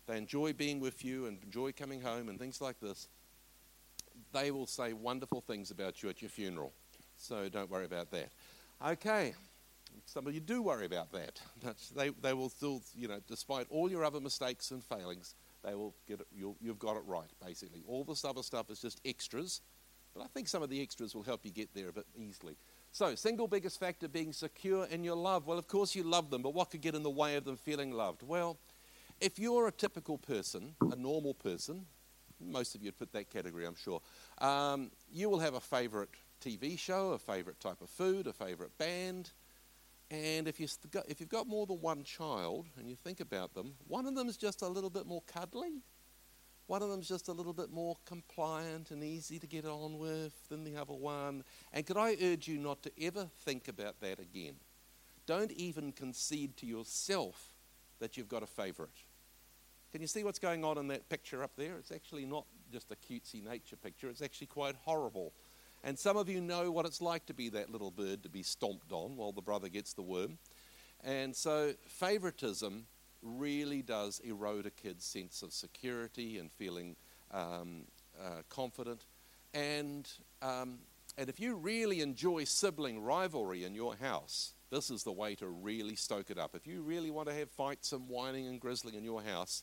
they 0.06 0.16
enjoy 0.16 0.52
being 0.52 0.80
with 0.80 1.04
you 1.04 1.26
and 1.26 1.42
enjoy 1.42 1.72
coming 1.72 2.00
home 2.00 2.28
and 2.28 2.38
things 2.38 2.60
like 2.60 2.80
this, 2.80 3.08
they 4.32 4.50
will 4.50 4.66
say 4.66 4.92
wonderful 4.92 5.40
things 5.40 5.70
about 5.70 6.02
you 6.02 6.08
at 6.08 6.22
your 6.22 6.28
funeral. 6.28 6.72
So 7.16 7.48
don't 7.48 7.70
worry 7.70 7.84
about 7.84 8.10
that. 8.10 8.30
Okay. 8.86 9.34
Some 10.06 10.26
of 10.26 10.34
you 10.34 10.40
do 10.40 10.62
worry 10.62 10.86
about 10.86 11.12
that. 11.12 11.40
they, 11.96 12.10
they 12.10 12.32
will 12.32 12.48
still, 12.48 12.82
you 12.96 13.08
know, 13.08 13.20
despite 13.28 13.66
all 13.70 13.90
your 13.90 14.04
other 14.04 14.20
mistakes 14.20 14.70
and 14.70 14.82
failings, 14.82 15.34
they 15.64 15.74
will 15.74 15.94
get 16.06 16.20
it, 16.20 16.26
you've 16.60 16.78
got 16.78 16.96
it 16.96 17.02
right, 17.06 17.30
basically. 17.44 17.82
All 17.86 18.04
this 18.04 18.24
other 18.24 18.42
stuff 18.42 18.70
is 18.70 18.80
just 18.80 19.00
extras 19.04 19.60
but 20.14 20.22
I 20.22 20.26
think 20.28 20.48
some 20.48 20.62
of 20.62 20.70
the 20.70 20.80
extras 20.80 21.14
will 21.14 21.22
help 21.22 21.44
you 21.44 21.50
get 21.50 21.74
there 21.74 21.88
a 21.88 21.92
bit 21.92 22.06
easily. 22.16 22.56
So, 22.92 23.14
single 23.16 23.48
biggest 23.48 23.80
factor 23.80 24.08
being 24.08 24.32
secure 24.32 24.86
in 24.86 25.02
your 25.02 25.16
love. 25.16 25.46
Well, 25.46 25.58
of 25.58 25.66
course, 25.66 25.94
you 25.94 26.04
love 26.04 26.30
them, 26.30 26.42
but 26.42 26.54
what 26.54 26.70
could 26.70 26.80
get 26.80 26.94
in 26.94 27.02
the 27.02 27.10
way 27.10 27.36
of 27.36 27.44
them 27.44 27.56
feeling 27.56 27.90
loved? 27.90 28.22
Well, 28.22 28.56
if 29.20 29.38
you're 29.38 29.66
a 29.66 29.72
typical 29.72 30.18
person, 30.18 30.74
a 30.92 30.96
normal 30.96 31.34
person, 31.34 31.86
most 32.40 32.74
of 32.74 32.82
you 32.82 32.88
would 32.88 32.98
put 32.98 33.12
that 33.12 33.30
category, 33.30 33.66
I'm 33.66 33.76
sure, 33.76 34.00
um, 34.38 34.90
you 35.12 35.28
will 35.28 35.40
have 35.40 35.54
a 35.54 35.60
favorite 35.60 36.10
TV 36.40 36.78
show, 36.78 37.12
a 37.12 37.18
favorite 37.18 37.58
type 37.60 37.80
of 37.80 37.88
food, 37.88 38.26
a 38.26 38.32
favorite 38.32 38.76
band. 38.78 39.30
And 40.10 40.46
if, 40.46 40.60
you 40.60 40.68
got, 40.90 41.08
if 41.08 41.20
you've 41.20 41.28
got 41.28 41.48
more 41.48 41.66
than 41.66 41.80
one 41.80 42.04
child 42.04 42.66
and 42.78 42.88
you 42.88 42.96
think 42.96 43.20
about 43.20 43.54
them, 43.54 43.74
one 43.88 44.06
of 44.06 44.14
them 44.14 44.28
is 44.28 44.36
just 44.36 44.62
a 44.62 44.68
little 44.68 44.90
bit 44.90 45.06
more 45.06 45.22
cuddly, 45.26 45.82
one 46.66 46.82
of 46.82 46.88
them's 46.88 47.08
just 47.08 47.28
a 47.28 47.32
little 47.32 47.52
bit 47.52 47.70
more 47.70 47.96
compliant 48.06 48.90
and 48.90 49.04
easy 49.04 49.38
to 49.38 49.46
get 49.46 49.66
on 49.66 49.98
with 49.98 50.48
than 50.48 50.64
the 50.64 50.76
other 50.76 50.94
one. 50.94 51.44
And 51.72 51.84
could 51.84 51.98
I 51.98 52.16
urge 52.22 52.48
you 52.48 52.58
not 52.58 52.82
to 52.84 52.92
ever 53.00 53.28
think 53.44 53.68
about 53.68 54.00
that 54.00 54.18
again? 54.18 54.54
Don't 55.26 55.52
even 55.52 55.92
concede 55.92 56.56
to 56.58 56.66
yourself 56.66 57.54
that 58.00 58.16
you've 58.16 58.28
got 58.28 58.42
a 58.42 58.46
favorite. 58.46 59.04
Can 59.92 60.00
you 60.00 60.06
see 60.06 60.24
what's 60.24 60.38
going 60.38 60.64
on 60.64 60.78
in 60.78 60.88
that 60.88 61.08
picture 61.08 61.42
up 61.42 61.52
there? 61.56 61.76
It's 61.78 61.92
actually 61.92 62.24
not 62.24 62.46
just 62.72 62.90
a 62.90 62.96
cutesy 62.96 63.44
nature 63.44 63.76
picture, 63.76 64.08
it's 64.08 64.22
actually 64.22 64.48
quite 64.48 64.74
horrible. 64.84 65.32
And 65.84 65.98
some 65.98 66.16
of 66.16 66.30
you 66.30 66.40
know 66.40 66.70
what 66.70 66.86
it's 66.86 67.02
like 67.02 67.26
to 67.26 67.34
be 67.34 67.50
that 67.50 67.70
little 67.70 67.90
bird 67.90 68.22
to 68.22 68.30
be 68.30 68.42
stomped 68.42 68.90
on 68.90 69.16
while 69.16 69.32
the 69.32 69.42
brother 69.42 69.68
gets 69.68 69.92
the 69.92 70.02
worm. 70.02 70.38
And 71.04 71.36
so, 71.36 71.74
favoritism 71.86 72.86
really 73.24 73.82
does 73.82 74.20
erode 74.20 74.66
a 74.66 74.70
kid's 74.70 75.04
sense 75.04 75.42
of 75.42 75.52
security 75.52 76.38
and 76.38 76.52
feeling 76.52 76.96
um, 77.32 77.84
uh, 78.20 78.42
confident. 78.48 79.06
And, 79.52 80.08
um, 80.42 80.78
and 81.16 81.28
if 81.28 81.40
you 81.40 81.56
really 81.56 82.00
enjoy 82.00 82.44
sibling 82.44 83.02
rivalry 83.02 83.64
in 83.64 83.74
your 83.74 83.96
house, 83.96 84.52
this 84.70 84.90
is 84.90 85.04
the 85.04 85.12
way 85.12 85.34
to 85.36 85.48
really 85.48 85.96
stoke 85.96 86.30
it 86.30 86.38
up. 86.38 86.54
If 86.54 86.66
you 86.66 86.82
really 86.82 87.10
want 87.10 87.28
to 87.28 87.34
have 87.34 87.50
fights 87.50 87.92
and 87.92 88.08
whining 88.08 88.48
and 88.48 88.60
grizzling 88.60 88.94
in 88.94 89.04
your 89.04 89.22
house, 89.22 89.62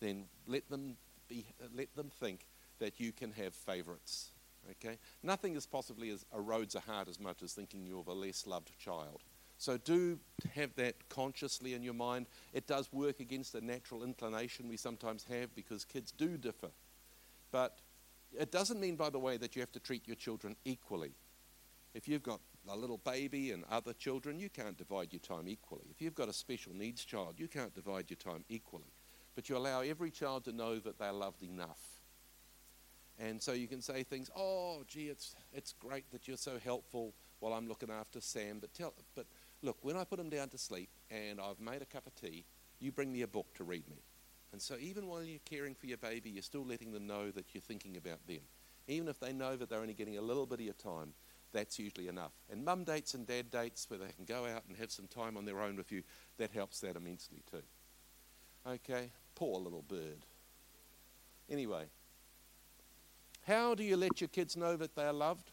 then 0.00 0.24
let 0.46 0.68
them, 0.68 0.96
be, 1.28 1.46
let 1.76 1.94
them 1.96 2.10
think 2.20 2.46
that 2.78 2.98
you 3.00 3.12
can 3.12 3.32
have 3.32 3.54
favorites. 3.54 4.30
Okay? 4.70 4.98
Nothing 5.22 5.56
is 5.56 5.66
possibly 5.66 6.10
as 6.10 6.24
erodes 6.34 6.74
a 6.74 6.80
heart 6.80 7.08
as 7.08 7.18
much 7.18 7.42
as 7.42 7.52
thinking 7.52 7.84
you're 7.86 8.04
the 8.04 8.12
less 8.14 8.46
loved 8.46 8.70
child. 8.78 9.22
So 9.62 9.76
do 9.76 10.18
have 10.56 10.74
that 10.74 11.08
consciously 11.08 11.74
in 11.74 11.84
your 11.84 11.94
mind. 11.94 12.26
It 12.52 12.66
does 12.66 12.92
work 12.92 13.20
against 13.20 13.54
a 13.54 13.64
natural 13.64 14.02
inclination 14.02 14.66
we 14.66 14.76
sometimes 14.76 15.24
have 15.30 15.54
because 15.54 15.84
kids 15.84 16.10
do 16.10 16.36
differ. 16.36 16.70
But 17.52 17.78
it 18.36 18.50
doesn't 18.50 18.80
mean, 18.80 18.96
by 18.96 19.08
the 19.08 19.20
way, 19.20 19.36
that 19.36 19.54
you 19.54 19.62
have 19.62 19.70
to 19.70 19.78
treat 19.78 20.08
your 20.08 20.16
children 20.16 20.56
equally. 20.64 21.12
If 21.94 22.08
you've 22.08 22.24
got 22.24 22.40
a 22.68 22.76
little 22.76 22.98
baby 22.98 23.52
and 23.52 23.62
other 23.70 23.92
children, 23.92 24.40
you 24.40 24.48
can't 24.50 24.76
divide 24.76 25.12
your 25.12 25.20
time 25.20 25.46
equally. 25.46 25.84
If 25.92 26.02
you've 26.02 26.16
got 26.16 26.28
a 26.28 26.32
special 26.32 26.74
needs 26.74 27.04
child, 27.04 27.34
you 27.36 27.46
can't 27.46 27.72
divide 27.72 28.10
your 28.10 28.16
time 28.16 28.44
equally. 28.48 28.90
But 29.36 29.48
you 29.48 29.56
allow 29.56 29.82
every 29.82 30.10
child 30.10 30.44
to 30.46 30.52
know 30.52 30.80
that 30.80 30.98
they're 30.98 31.12
loved 31.12 31.44
enough. 31.44 32.00
And 33.16 33.40
so 33.40 33.52
you 33.52 33.68
can 33.68 33.80
say 33.80 34.02
things, 34.02 34.28
oh, 34.36 34.82
gee, 34.88 35.06
it's, 35.06 35.36
it's 35.52 35.72
great 35.74 36.10
that 36.10 36.26
you're 36.26 36.36
so 36.36 36.58
helpful 36.64 37.14
while 37.42 37.52
I'm 37.52 37.68
looking 37.68 37.90
after 37.90 38.20
Sam, 38.20 38.58
but, 38.60 38.72
tell, 38.72 38.94
but 39.14 39.26
look, 39.62 39.78
when 39.82 39.96
I 39.96 40.04
put 40.04 40.18
him 40.18 40.28
down 40.28 40.48
to 40.50 40.58
sleep 40.58 40.90
and 41.10 41.40
I've 41.40 41.60
made 41.60 41.82
a 41.82 41.86
cup 41.86 42.06
of 42.06 42.14
tea, 42.14 42.44
you 42.80 42.92
bring 42.92 43.12
me 43.12 43.22
a 43.22 43.26
book 43.26 43.46
to 43.54 43.64
read 43.64 43.88
me. 43.88 44.02
And 44.52 44.60
so 44.60 44.76
even 44.78 45.06
while 45.06 45.22
you're 45.22 45.38
caring 45.44 45.74
for 45.74 45.86
your 45.86 45.98
baby, 45.98 46.30
you're 46.30 46.42
still 46.42 46.64
letting 46.64 46.92
them 46.92 47.06
know 47.06 47.30
that 47.30 47.46
you're 47.54 47.62
thinking 47.62 47.96
about 47.96 48.26
them. 48.26 48.40
Even 48.88 49.08
if 49.08 49.18
they 49.18 49.32
know 49.32 49.56
that 49.56 49.70
they're 49.70 49.80
only 49.80 49.94
getting 49.94 50.18
a 50.18 50.22
little 50.22 50.44
bit 50.44 50.58
of 50.58 50.64
your 50.64 50.74
time, 50.74 51.14
that's 51.52 51.78
usually 51.78 52.08
enough. 52.08 52.32
And 52.50 52.64
mum 52.64 52.84
dates 52.84 53.14
and 53.14 53.26
dad 53.26 53.50
dates 53.50 53.88
where 53.88 53.98
they 53.98 54.12
can 54.16 54.24
go 54.24 54.46
out 54.46 54.64
and 54.68 54.76
have 54.76 54.90
some 54.90 55.06
time 55.06 55.36
on 55.36 55.44
their 55.44 55.60
own 55.60 55.76
with 55.76 55.92
you, 55.92 56.02
that 56.38 56.50
helps 56.50 56.80
that 56.80 56.96
immensely 56.96 57.42
too. 57.50 57.62
Okay? 58.66 59.10
Poor 59.34 59.60
little 59.60 59.84
bird. 59.86 60.24
Anyway, 61.48 61.84
how 63.46 63.74
do 63.74 63.82
you 63.82 63.96
let 63.96 64.20
your 64.20 64.28
kids 64.28 64.56
know 64.56 64.76
that 64.76 64.94
they 64.94 65.04
are 65.04 65.12
loved? 65.12 65.50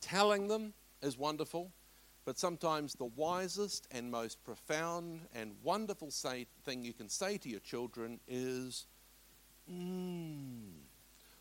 Telling 0.00 0.48
them 0.48 0.74
is 1.02 1.16
wonderful, 1.16 1.72
but 2.26 2.38
sometimes 2.38 2.94
the 2.94 3.04
wisest 3.04 3.86
and 3.92 4.10
most 4.10 4.42
profound 4.44 5.20
and 5.32 5.52
wonderful 5.62 6.10
say, 6.10 6.44
thing 6.64 6.84
you 6.84 6.92
can 6.92 7.08
say 7.08 7.38
to 7.38 7.48
your 7.48 7.60
children 7.60 8.18
is, 8.26 8.88
mmm, 9.72 10.72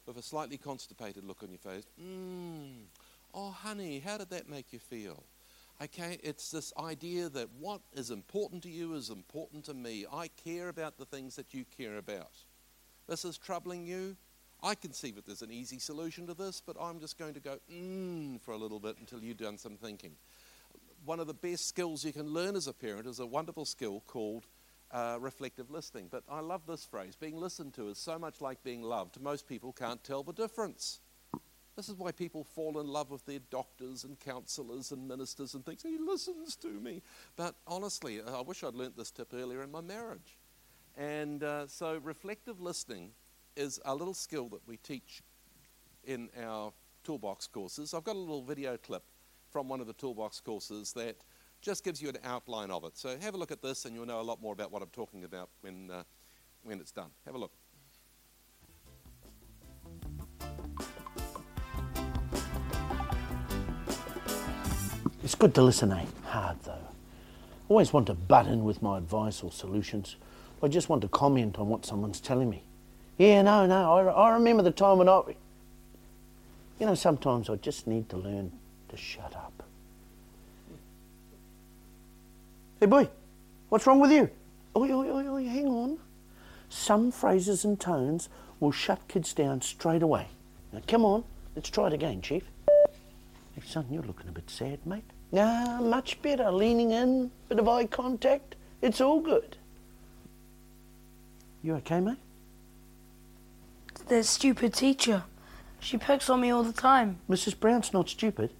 with 0.05 0.15
a 0.15 0.21
slightly 0.21 0.57
constipated 0.57 1.23
look 1.23 1.41
on 1.41 1.49
your 1.49 1.57
face, 1.57 1.87
mmm, 1.99 2.83
oh, 3.33 3.49
honey, 3.49 3.99
how 3.99 4.19
did 4.19 4.29
that 4.29 4.47
make 4.47 4.71
you 4.71 4.77
feel? 4.77 5.23
Okay, 5.81 6.19
it's 6.23 6.51
this 6.51 6.71
idea 6.79 7.29
that 7.29 7.49
what 7.59 7.81
is 7.93 8.11
important 8.11 8.61
to 8.63 8.69
you 8.69 8.93
is 8.93 9.09
important 9.09 9.65
to 9.65 9.73
me. 9.73 10.05
I 10.13 10.29
care 10.43 10.69
about 10.69 10.99
the 10.99 11.05
things 11.05 11.35
that 11.35 11.51
you 11.51 11.65
care 11.75 11.97
about. 11.97 12.31
This 13.09 13.25
is 13.25 13.39
troubling 13.39 13.87
you. 13.87 14.15
I 14.61 14.75
can 14.75 14.93
see 14.93 15.11
that 15.11 15.25
there's 15.25 15.41
an 15.41 15.51
easy 15.51 15.79
solution 15.79 16.27
to 16.27 16.33
this, 16.35 16.61
but 16.65 16.77
I'm 16.79 16.99
just 16.99 17.17
going 17.17 17.33
to 17.33 17.39
go 17.39 17.57
mmm 17.71 18.39
for 18.41 18.51
a 18.51 18.57
little 18.57 18.79
bit 18.79 18.97
until 18.99 19.19
you've 19.19 19.37
done 19.37 19.57
some 19.57 19.77
thinking. 19.77 20.11
One 21.05 21.19
of 21.19 21.27
the 21.27 21.35
best 21.35 21.67
skills 21.67 22.03
you 22.03 22.11
can 22.11 22.25
learn 22.25 22.55
as 22.55 22.65
a 22.65 22.73
parent 22.73 23.05
is 23.05 23.19
a 23.19 23.27
wonderful 23.27 23.65
skill 23.65 24.01
called 24.07 24.47
uh, 24.89 25.17
reflective 25.19 25.69
listening. 25.69 26.07
But 26.09 26.23
I 26.27 26.39
love 26.39 26.61
this 26.67 26.83
phrase 26.83 27.15
being 27.15 27.37
listened 27.37 27.75
to 27.75 27.89
is 27.89 27.99
so 27.99 28.17
much 28.17 28.41
like 28.41 28.63
being 28.63 28.81
loved. 28.81 29.21
Most 29.21 29.47
people 29.47 29.71
can't 29.71 30.03
tell 30.03 30.23
the 30.23 30.33
difference. 30.33 31.01
This 31.75 31.89
is 31.89 31.95
why 31.95 32.11
people 32.11 32.43
fall 32.43 32.79
in 32.79 32.87
love 32.87 33.11
with 33.11 33.23
their 33.27 33.39
doctors 33.51 34.03
and 34.03 34.19
counselors 34.19 34.91
and 34.91 35.07
ministers 35.07 35.53
and 35.53 35.63
things. 35.63 35.83
He 35.83 35.99
listens 35.99 36.55
to 36.57 36.69
me. 36.69 37.03
But 37.35 37.53
honestly, 37.67 38.19
I 38.21 38.41
wish 38.41 38.63
I'd 38.63 38.73
learnt 38.73 38.97
this 38.97 39.11
tip 39.11 39.31
earlier 39.31 39.61
in 39.61 39.71
my 39.71 39.81
marriage. 39.81 40.39
And 40.97 41.43
uh, 41.43 41.67
so, 41.67 41.99
reflective 42.03 42.61
listening 42.61 43.11
is 43.55 43.79
a 43.85 43.93
little 43.93 44.13
skill 44.15 44.47
that 44.49 44.67
we 44.67 44.77
teach 44.77 45.21
in 46.03 46.29
our 46.41 46.73
toolbox 47.03 47.45
courses. 47.45 47.93
I've 47.93 48.05
got 48.05 48.15
a 48.15 48.19
little 48.19 48.41
video 48.41 48.77
clip 48.77 49.03
from 49.55 49.69
one 49.69 49.79
of 49.79 49.87
the 49.87 49.93
toolbox 49.93 50.41
courses 50.41 50.91
that 50.91 51.15
just 51.61 51.85
gives 51.85 52.01
you 52.01 52.09
an 52.09 52.17
outline 52.25 52.69
of 52.69 52.83
it. 52.83 52.97
So 52.97 53.17
have 53.21 53.35
a 53.35 53.37
look 53.37 53.53
at 53.53 53.61
this 53.61 53.85
and 53.85 53.95
you'll 53.95 54.05
know 54.05 54.19
a 54.19 54.21
lot 54.21 54.41
more 54.41 54.51
about 54.51 54.69
what 54.69 54.81
I'm 54.81 54.89
talking 54.89 55.23
about 55.23 55.47
when, 55.61 55.89
uh, 55.89 56.03
when 56.63 56.81
it's 56.81 56.91
done. 56.91 57.11
Have 57.25 57.35
a 57.35 57.37
look. 57.37 57.53
It's 65.23 65.35
good 65.35 65.55
to 65.55 65.61
listen, 65.61 65.93
eh? 65.93 66.03
Hard 66.25 66.57
though. 66.65 66.75
Always 67.69 67.93
want 67.93 68.07
to 68.07 68.13
butt 68.13 68.47
in 68.47 68.65
with 68.65 68.81
my 68.81 68.97
advice 68.97 69.41
or 69.41 69.53
solutions. 69.53 70.17
I 70.61 70.67
just 70.67 70.89
want 70.89 71.01
to 71.03 71.07
comment 71.07 71.57
on 71.59 71.69
what 71.69 71.85
someone's 71.85 72.19
telling 72.19 72.49
me. 72.49 72.63
Yeah, 73.17 73.41
no, 73.41 73.65
no, 73.65 73.93
I, 73.93 74.03
I 74.03 74.33
remember 74.33 74.63
the 74.63 74.71
time 74.71 74.97
when 74.97 75.07
I. 75.07 75.21
You 76.77 76.87
know, 76.87 76.95
sometimes 76.95 77.49
I 77.49 77.55
just 77.55 77.87
need 77.87 78.09
to 78.09 78.17
learn 78.17 78.51
to 78.89 78.97
shut 78.97 79.35
up. 79.35 79.63
Hey, 82.79 82.87
boy, 82.87 83.09
what's 83.69 83.87
wrong 83.87 83.99
with 83.99 84.11
you? 84.11 84.29
Oi, 84.75 84.91
oi, 84.91 85.09
oi, 85.09 85.27
oi, 85.27 85.45
hang 85.45 85.67
on. 85.67 85.97
Some 86.69 87.11
phrases 87.11 87.63
and 87.63 87.79
tones 87.79 88.29
will 88.59 88.71
shut 88.71 89.07
kids 89.07 89.33
down 89.33 89.61
straight 89.61 90.03
away. 90.03 90.27
Now, 90.73 90.81
come 90.87 91.05
on, 91.05 91.23
let's 91.55 91.69
try 91.69 91.87
it 91.87 91.93
again, 91.93 92.21
Chief. 92.21 92.43
Hey, 92.67 93.61
son, 93.65 93.85
you're 93.89 94.03
looking 94.03 94.27
a 94.27 94.33
bit 94.33 94.49
sad, 94.49 94.85
mate. 94.85 95.05
Nah, 95.31 95.81
much 95.81 96.21
better. 96.21 96.51
Leaning 96.51 96.91
in, 96.91 97.31
bit 97.49 97.59
of 97.59 97.67
eye 97.67 97.85
contact. 97.85 98.55
It's 98.81 99.01
all 99.01 99.21
good. 99.21 99.57
You 101.63 101.75
okay, 101.75 101.99
mate? 101.99 102.17
That 104.07 104.25
stupid 104.25 104.73
teacher. 104.73 105.23
She 105.79 105.97
picks 105.97 106.29
on 106.29 106.41
me 106.41 106.51
all 106.51 106.63
the 106.63 106.73
time. 106.73 107.19
Mrs. 107.29 107.59
Brown's 107.59 107.93
not 107.93 108.09
stupid. 108.09 108.51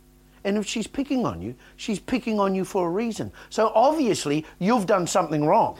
And 0.45 0.57
if 0.57 0.65
she's 0.67 0.85
picking 0.85 1.25
on 1.25 1.41
you, 1.41 1.55
she's 1.75 1.99
picking 1.99 2.39
on 2.39 2.53
you 2.53 2.63
for 2.63 2.87
a 2.87 2.89
reason. 2.91 3.31
So 3.49 3.71
obviously, 3.73 4.45
you've 4.59 4.85
done 4.85 5.07
something 5.07 5.43
wrong. 5.45 5.77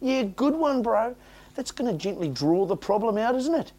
Yeah, 0.00 0.22
good 0.22 0.54
one, 0.54 0.80
bro. 0.80 1.16
That's 1.56 1.72
going 1.72 1.90
to 1.90 1.98
gently 1.98 2.28
draw 2.28 2.66
the 2.66 2.76
problem 2.76 3.18
out, 3.18 3.34
isn't 3.34 3.54
it? 3.54 3.72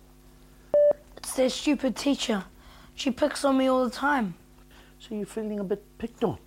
It's 1.15 1.33
their 1.33 1.49
stupid 1.49 1.95
teacher. 1.95 2.43
She 2.93 3.09
picks 3.09 3.45
on 3.45 3.57
me 3.57 3.67
all 3.67 3.85
the 3.85 3.89
time. 3.89 4.35
So 4.99 5.15
you're 5.15 5.25
feeling 5.25 5.61
a 5.61 5.63
bit 5.63 5.81
picked 5.97 6.23
on. 6.25 6.37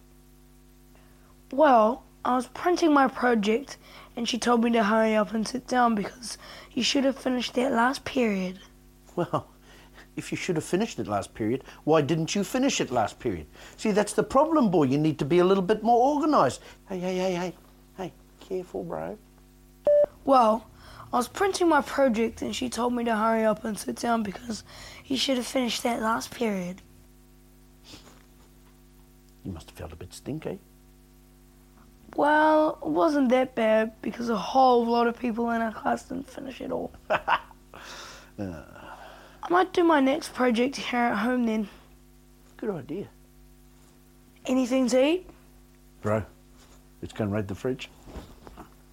Well, 1.51 2.03
I 2.23 2.37
was 2.37 2.49
printing 2.49 2.93
my 2.93 3.09
project 3.09 3.79
and 4.15 4.29
she 4.29 4.37
told 4.37 4.63
me 4.63 4.71
to 4.73 4.85
hurry 4.85 5.15
up 5.15 5.33
and 5.33 5.49
sit 5.49 5.67
down 5.67 5.95
because 5.95 6.37
you 6.75 6.83
should 6.83 7.05
have 7.05 7.17
finished 7.17 7.55
that 7.55 7.73
last 7.73 8.05
period. 8.05 8.59
Well, 9.17 9.49
if 10.21 10.31
you 10.31 10.37
should 10.37 10.57
have 10.57 10.65
finished 10.65 10.99
it 10.99 11.07
last 11.09 11.33
period, 11.35 11.65
why 11.85 12.03
didn't 12.03 12.35
you 12.35 12.45
finish 12.45 12.81
it 12.81 12.91
last 12.91 13.19
period? 13.19 13.47
See, 13.77 13.91
that's 13.91 14.13
the 14.13 14.23
problem, 14.23 14.71
boy. 14.71 14.85
You 14.85 14.99
need 14.99 15.19
to 15.19 15.25
be 15.25 15.39
a 15.39 15.45
little 15.45 15.63
bit 15.73 15.83
more 15.83 16.15
organised. 16.15 16.61
Hey, 16.89 17.01
hey, 17.01 17.17
hey, 17.17 17.35
hey, 17.35 17.55
hey, 17.97 18.13
careful, 18.39 18.85
bro. 18.85 19.19
Well, 20.25 20.67
I 21.13 21.17
was 21.17 21.27
printing 21.27 21.69
my 21.69 21.81
project 21.81 22.43
and 22.43 22.55
she 22.55 22.69
told 22.69 22.93
me 22.93 23.03
to 23.05 23.17
hurry 23.17 23.45
up 23.45 23.65
and 23.65 23.79
sit 23.79 23.97
down 23.97 24.23
because 24.23 24.63
you 25.07 25.17
should 25.17 25.39
have 25.39 25.47
finished 25.47 25.83
that 25.83 26.03
last 26.03 26.31
period. 26.31 26.83
You 29.43 29.53
must 29.53 29.71
have 29.71 29.79
felt 29.79 29.93
a 29.93 29.97
bit 29.97 30.13
stinky. 30.13 30.51
Eh? 30.51 30.57
Well, 32.15 32.79
it 32.83 32.91
wasn't 32.91 33.31
that 33.31 33.55
bad 33.55 33.93
because 34.03 34.29
a 34.29 34.37
whole 34.37 34.85
lot 34.85 35.07
of 35.07 35.19
people 35.19 35.51
in 35.51 35.63
our 35.63 35.73
class 35.73 36.03
didn't 36.03 36.29
finish 36.29 36.61
it 36.61 36.71
all. 36.71 36.93
Uh, 38.39 38.63
I 39.51 39.53
might 39.53 39.73
do 39.73 39.83
my 39.83 39.99
next 39.99 40.33
project 40.33 40.77
here 40.77 41.01
at 41.01 41.19
home 41.19 41.45
then. 41.45 41.69
Good 42.57 42.71
idea. 42.71 43.09
Anything 44.47 44.87
to 44.91 45.05
eat? 45.05 45.29
Bro, 46.03 46.23
let's 47.03 47.13
go 47.13 47.25
and 47.25 47.33
raid 47.33 47.49
the 47.49 47.57
fridge. 47.57 47.91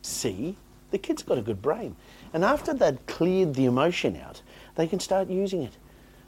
See? 0.01 0.57
The 0.89 0.97
kid's 0.97 1.21
got 1.21 1.37
a 1.37 1.43
good 1.43 1.61
brain. 1.61 1.95
And 2.33 2.43
after 2.43 2.73
they've 2.73 3.05
cleared 3.05 3.53
the 3.53 3.65
emotion 3.65 4.17
out, 4.17 4.41
they 4.75 4.87
can 4.87 4.99
start 4.99 5.29
using 5.29 5.61
it. 5.61 5.73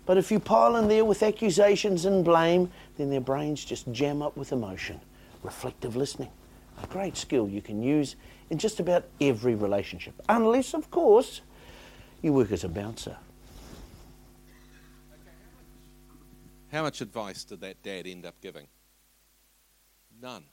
But 0.06 0.18
if 0.18 0.32
you 0.32 0.40
pile 0.40 0.76
in 0.76 0.88
there 0.88 1.06
with 1.06 1.24
accusations 1.24 2.06
and 2.06 2.24
blame, 2.24 2.70
then 2.98 3.10
their 3.10 3.22
brains 3.22 3.66
just 3.66 3.92
jam 3.92 4.22
up 4.22 4.38
with 4.38 4.52
emotion. 4.52 5.02
Reflective 5.42 5.96
listening. 5.96 6.30
A 6.84 6.88
great 6.88 7.18
skill 7.18 7.50
you 7.50 7.62
can 7.62 7.82
use 7.82 8.16
in 8.52 8.60
just 8.60 8.80
about 8.80 9.06
every 9.20 9.56
relationship. 9.56 10.14
Unless, 10.30 10.76
of 10.76 10.92
course, 10.92 11.42
you 12.22 12.32
work 12.34 12.52
as 12.52 12.64
a 12.64 12.70
bouncer. 12.70 13.18
How 16.72 16.84
much 16.84 17.02
advice 17.02 17.44
did 17.44 17.62
that 17.62 17.82
dad 17.82 18.06
end 18.06 18.26
up 18.26 18.40
giving? 18.42 18.68
None. 20.22 20.44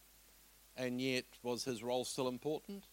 And 0.76 1.00
yet, 1.00 1.24
was 1.42 1.64
his 1.64 1.82
role 1.82 2.04
still 2.04 2.28
important? 2.28 2.84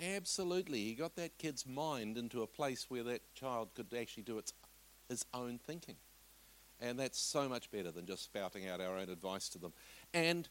Absolutely. 0.00 0.84
He 0.84 0.94
got 0.94 1.16
that 1.16 1.38
kid's 1.38 1.66
mind 1.66 2.16
into 2.16 2.42
a 2.42 2.46
place 2.46 2.86
where 2.88 3.02
that 3.04 3.34
child 3.34 3.70
could 3.74 3.92
actually 3.98 4.24
do 4.24 4.38
its, 4.38 4.52
his 5.08 5.24
own 5.32 5.58
thinking. 5.58 5.96
And 6.80 6.98
that's 6.98 7.18
so 7.18 7.48
much 7.48 7.70
better 7.70 7.90
than 7.90 8.06
just 8.06 8.24
spouting 8.24 8.68
out 8.68 8.80
our 8.80 8.96
own 8.96 9.08
advice 9.08 9.48
to 9.50 9.58
them. 9.58 9.72
And 10.12 10.48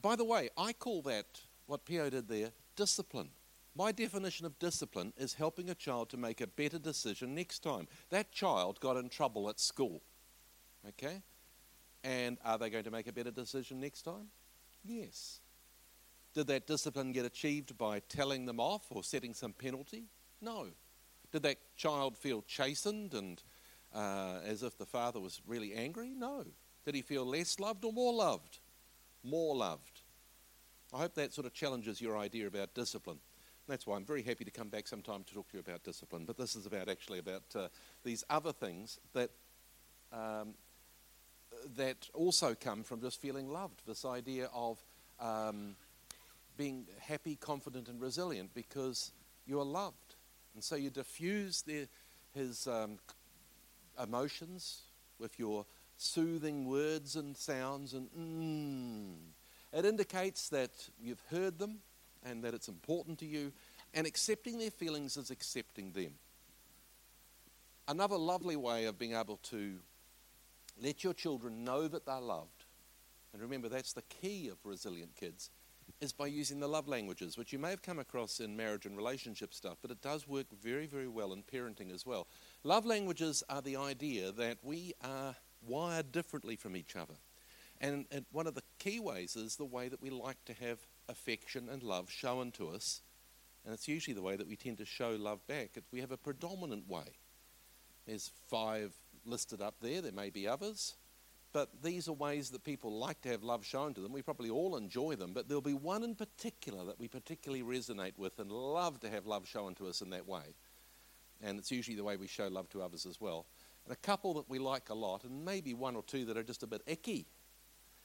by 0.00 0.16
the 0.16 0.24
way, 0.24 0.48
I 0.56 0.72
call 0.72 1.02
that, 1.02 1.40
what 1.66 1.84
Pio 1.84 2.08
did 2.10 2.28
there, 2.28 2.50
discipline. 2.74 3.30
My 3.76 3.92
definition 3.92 4.46
of 4.46 4.58
discipline 4.58 5.12
is 5.16 5.34
helping 5.34 5.70
a 5.70 5.74
child 5.74 6.08
to 6.10 6.16
make 6.16 6.40
a 6.40 6.46
better 6.46 6.78
decision 6.78 7.34
next 7.34 7.62
time. 7.62 7.86
That 8.10 8.32
child 8.32 8.80
got 8.80 8.96
in 8.96 9.08
trouble 9.08 9.48
at 9.48 9.60
school. 9.60 10.02
Okay? 10.86 11.22
And 12.04 12.38
are 12.44 12.58
they 12.58 12.70
going 12.70 12.84
to 12.84 12.90
make 12.90 13.06
a 13.06 13.12
better 13.12 13.30
decision 13.30 13.80
next 13.80 14.02
time? 14.02 14.28
Yes. 14.84 15.40
Did 16.34 16.46
that 16.48 16.66
discipline 16.66 17.12
get 17.12 17.24
achieved 17.24 17.76
by 17.76 18.00
telling 18.00 18.46
them 18.46 18.60
off 18.60 18.86
or 18.90 19.02
setting 19.02 19.34
some 19.34 19.52
penalty? 19.52 20.04
No. 20.40 20.68
Did 21.32 21.42
that 21.42 21.58
child 21.76 22.16
feel 22.16 22.42
chastened 22.42 23.14
and 23.14 23.42
uh, 23.94 24.40
as 24.44 24.62
if 24.62 24.78
the 24.78 24.86
father 24.86 25.20
was 25.20 25.40
really 25.46 25.74
angry? 25.74 26.14
No. 26.14 26.44
Did 26.84 26.94
he 26.94 27.02
feel 27.02 27.24
less 27.24 27.58
loved 27.58 27.84
or 27.84 27.92
more 27.92 28.14
loved? 28.14 28.60
More 29.24 29.56
loved. 29.56 30.02
I 30.94 30.98
hope 30.98 31.14
that 31.14 31.34
sort 31.34 31.46
of 31.46 31.52
challenges 31.52 32.00
your 32.00 32.16
idea 32.16 32.46
about 32.46 32.74
discipline. 32.74 33.18
That's 33.66 33.86
why 33.86 33.96
I'm 33.96 34.06
very 34.06 34.22
happy 34.22 34.44
to 34.44 34.50
come 34.50 34.68
back 34.68 34.88
sometime 34.88 35.24
to 35.24 35.34
talk 35.34 35.50
to 35.50 35.58
you 35.58 35.60
about 35.60 35.82
discipline. 35.82 36.24
But 36.24 36.38
this 36.38 36.56
is 36.56 36.64
about 36.64 36.88
actually 36.88 37.18
about 37.18 37.44
uh, 37.54 37.68
these 38.04 38.24
other 38.30 38.52
things 38.52 38.98
that 39.12 39.30
um, 40.10 40.54
that 41.76 42.08
also 42.14 42.54
come 42.54 42.82
from 42.82 43.00
just 43.00 43.20
feeling 43.20 43.48
loved. 43.48 43.82
This 43.86 44.04
idea 44.04 44.48
of 44.54 44.78
um, 45.20 45.76
being 46.56 46.86
happy, 47.00 47.36
confident, 47.36 47.88
and 47.88 48.00
resilient 48.00 48.50
because 48.54 49.12
you 49.46 49.60
are 49.60 49.64
loved, 49.64 50.16
and 50.54 50.62
so 50.62 50.76
you 50.76 50.90
diffuse 50.90 51.62
the, 51.62 51.86
his 52.34 52.66
um, 52.66 52.98
emotions 54.02 54.82
with 55.18 55.38
your 55.38 55.64
soothing 55.96 56.66
words 56.68 57.16
and 57.16 57.36
sounds, 57.36 57.94
and 57.94 58.08
mm. 58.16 59.78
it 59.78 59.84
indicates 59.84 60.48
that 60.50 60.70
you've 61.00 61.22
heard 61.30 61.58
them 61.58 61.78
and 62.24 62.42
that 62.42 62.54
it's 62.54 62.68
important 62.68 63.18
to 63.18 63.26
you. 63.26 63.52
And 63.94 64.06
accepting 64.06 64.58
their 64.58 64.70
feelings 64.70 65.16
is 65.16 65.30
accepting 65.30 65.92
them. 65.92 66.12
Another 67.86 68.16
lovely 68.16 68.56
way 68.56 68.84
of 68.84 68.98
being 68.98 69.14
able 69.14 69.38
to 69.44 69.76
let 70.82 71.04
your 71.04 71.14
children 71.14 71.64
know 71.64 71.88
that 71.88 72.06
they're 72.06 72.20
loved, 72.20 72.64
and 73.32 73.42
remember 73.42 73.68
that's 73.68 73.92
the 73.92 74.02
key 74.02 74.48
of 74.48 74.58
resilient 74.64 75.14
kids, 75.16 75.50
is 76.00 76.12
by 76.12 76.26
using 76.26 76.60
the 76.60 76.68
love 76.68 76.86
languages, 76.86 77.36
which 77.36 77.52
you 77.52 77.58
may 77.58 77.70
have 77.70 77.82
come 77.82 77.98
across 77.98 78.40
in 78.40 78.56
marriage 78.56 78.86
and 78.86 78.96
relationship 78.96 79.52
stuff, 79.54 79.78
but 79.82 79.90
it 79.90 80.02
does 80.02 80.28
work 80.28 80.46
very, 80.62 80.86
very 80.86 81.08
well 81.08 81.32
in 81.32 81.42
parenting 81.42 81.92
as 81.92 82.06
well. 82.06 82.26
Love 82.62 82.84
languages 82.84 83.42
are 83.48 83.62
the 83.62 83.76
idea 83.76 84.30
that 84.30 84.58
we 84.62 84.92
are 85.02 85.34
wired 85.66 86.12
differently 86.12 86.56
from 86.56 86.76
each 86.76 86.94
other. 86.94 87.14
And, 87.80 88.06
and 88.10 88.26
one 88.32 88.46
of 88.46 88.54
the 88.54 88.62
key 88.78 89.00
ways 89.00 89.34
is 89.36 89.56
the 89.56 89.64
way 89.64 89.88
that 89.88 90.02
we 90.02 90.10
like 90.10 90.44
to 90.46 90.52
have 90.54 90.78
affection 91.08 91.68
and 91.68 91.82
love 91.82 92.10
shown 92.10 92.50
to 92.52 92.68
us. 92.68 93.02
And 93.64 93.72
it's 93.74 93.88
usually 93.88 94.14
the 94.14 94.22
way 94.22 94.36
that 94.36 94.48
we 94.48 94.56
tend 94.56 94.78
to 94.78 94.84
show 94.84 95.10
love 95.10 95.46
back. 95.46 95.70
We 95.92 96.00
have 96.00 96.12
a 96.12 96.16
predominant 96.16 96.88
way. 96.88 97.16
There's 98.06 98.30
five 98.48 98.92
listed 99.24 99.60
up 99.62 99.76
there, 99.80 100.00
there 100.00 100.12
may 100.12 100.30
be 100.30 100.46
others. 100.46 100.96
But 101.52 101.82
these 101.82 102.08
are 102.08 102.12
ways 102.12 102.50
that 102.50 102.62
people 102.62 102.98
like 102.98 103.22
to 103.22 103.30
have 103.30 103.42
love 103.42 103.64
shown 103.64 103.94
to 103.94 104.00
them. 104.00 104.12
We 104.12 104.20
probably 104.20 104.50
all 104.50 104.76
enjoy 104.76 105.16
them, 105.16 105.32
but 105.32 105.48
there'll 105.48 105.62
be 105.62 105.72
one 105.72 106.04
in 106.04 106.14
particular 106.14 106.84
that 106.84 107.00
we 107.00 107.08
particularly 107.08 107.62
resonate 107.62 108.18
with 108.18 108.38
and 108.38 108.52
love 108.52 109.00
to 109.00 109.08
have 109.08 109.26
love 109.26 109.48
shown 109.48 109.74
to 109.76 109.86
us 109.86 110.02
in 110.02 110.10
that 110.10 110.28
way. 110.28 110.54
And 111.42 111.58
it's 111.58 111.70
usually 111.70 111.96
the 111.96 112.04
way 112.04 112.16
we 112.16 112.26
show 112.26 112.48
love 112.48 112.68
to 112.70 112.82
others 112.82 113.06
as 113.06 113.20
well. 113.20 113.46
And 113.86 113.92
a 113.94 113.96
couple 113.96 114.34
that 114.34 114.50
we 114.50 114.58
like 114.58 114.90
a 114.90 114.94
lot, 114.94 115.24
and 115.24 115.44
maybe 115.44 115.72
one 115.72 115.96
or 115.96 116.02
two 116.02 116.26
that 116.26 116.36
are 116.36 116.42
just 116.42 116.62
a 116.62 116.66
bit 116.66 116.82
icky. 116.86 117.26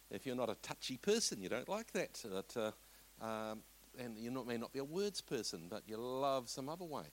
If 0.10 0.26
you're 0.26 0.36
not 0.36 0.50
a 0.50 0.56
touchy 0.62 0.98
person, 0.98 1.42
you 1.42 1.50
don't 1.50 1.68
like 1.68 1.92
that. 1.92 2.24
Uh, 2.56 2.72
um, 3.24 3.62
and 4.00 4.18
you 4.18 4.32
not, 4.32 4.48
may 4.48 4.58
not 4.58 4.72
be 4.72 4.80
a 4.80 4.84
words 4.84 5.22
person, 5.22 5.68
but 5.70 5.84
you 5.88 5.98
love 5.98 6.50
some 6.50 6.70
other 6.70 6.86
way. 6.86 7.04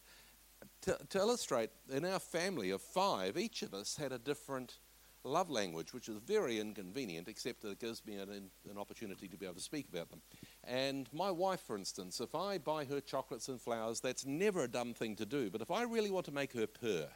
To, 0.83 0.99
to 1.11 1.19
illustrate, 1.19 1.71
in 1.91 2.05
our 2.05 2.19
family 2.19 2.71
of 2.71 2.81
five, 2.81 3.37
each 3.37 3.63
of 3.63 3.75
us 3.75 3.97
had 3.97 4.13
a 4.13 4.19
different 4.19 4.79
love 5.25 5.51
language, 5.51 5.93
which 5.93 6.09
is 6.09 6.17
very 6.19 6.59
inconvenient, 6.59 7.29
except 7.29 7.63
that 7.63 7.71
it 7.71 7.81
gives 7.81 8.05
me 8.07 8.17
an, 8.17 8.51
an, 8.71 8.79
opportunity 8.79 9.29
to 9.29 9.37
be 9.37 9.45
able 9.45 9.57
to 9.57 9.61
speak 9.61 9.87
about 9.93 10.09
them. 10.11 10.23
And 10.65 11.09
my 11.13 11.31
wife, 11.31 11.61
for 11.61 11.77
instance, 11.77 12.21
if 12.21 12.35
I 12.35 12.59
buy 12.59 12.85
her 12.87 13.01
chocolates 13.01 13.49
and 13.49 13.61
flowers, 13.61 14.01
that's 14.01 14.25
never 14.25 14.65
a 14.65 14.69
dumb 14.69 14.95
thing 14.95 15.17
to 15.17 15.27
do. 15.27 15.51
But 15.51 15.61
if 15.61 15.71
I 15.71 15.83
really 15.83 16.11
want 16.11 16.27
to 16.27 16.33
make 16.33 16.53
her 16.55 16.67
purr, 16.67 17.09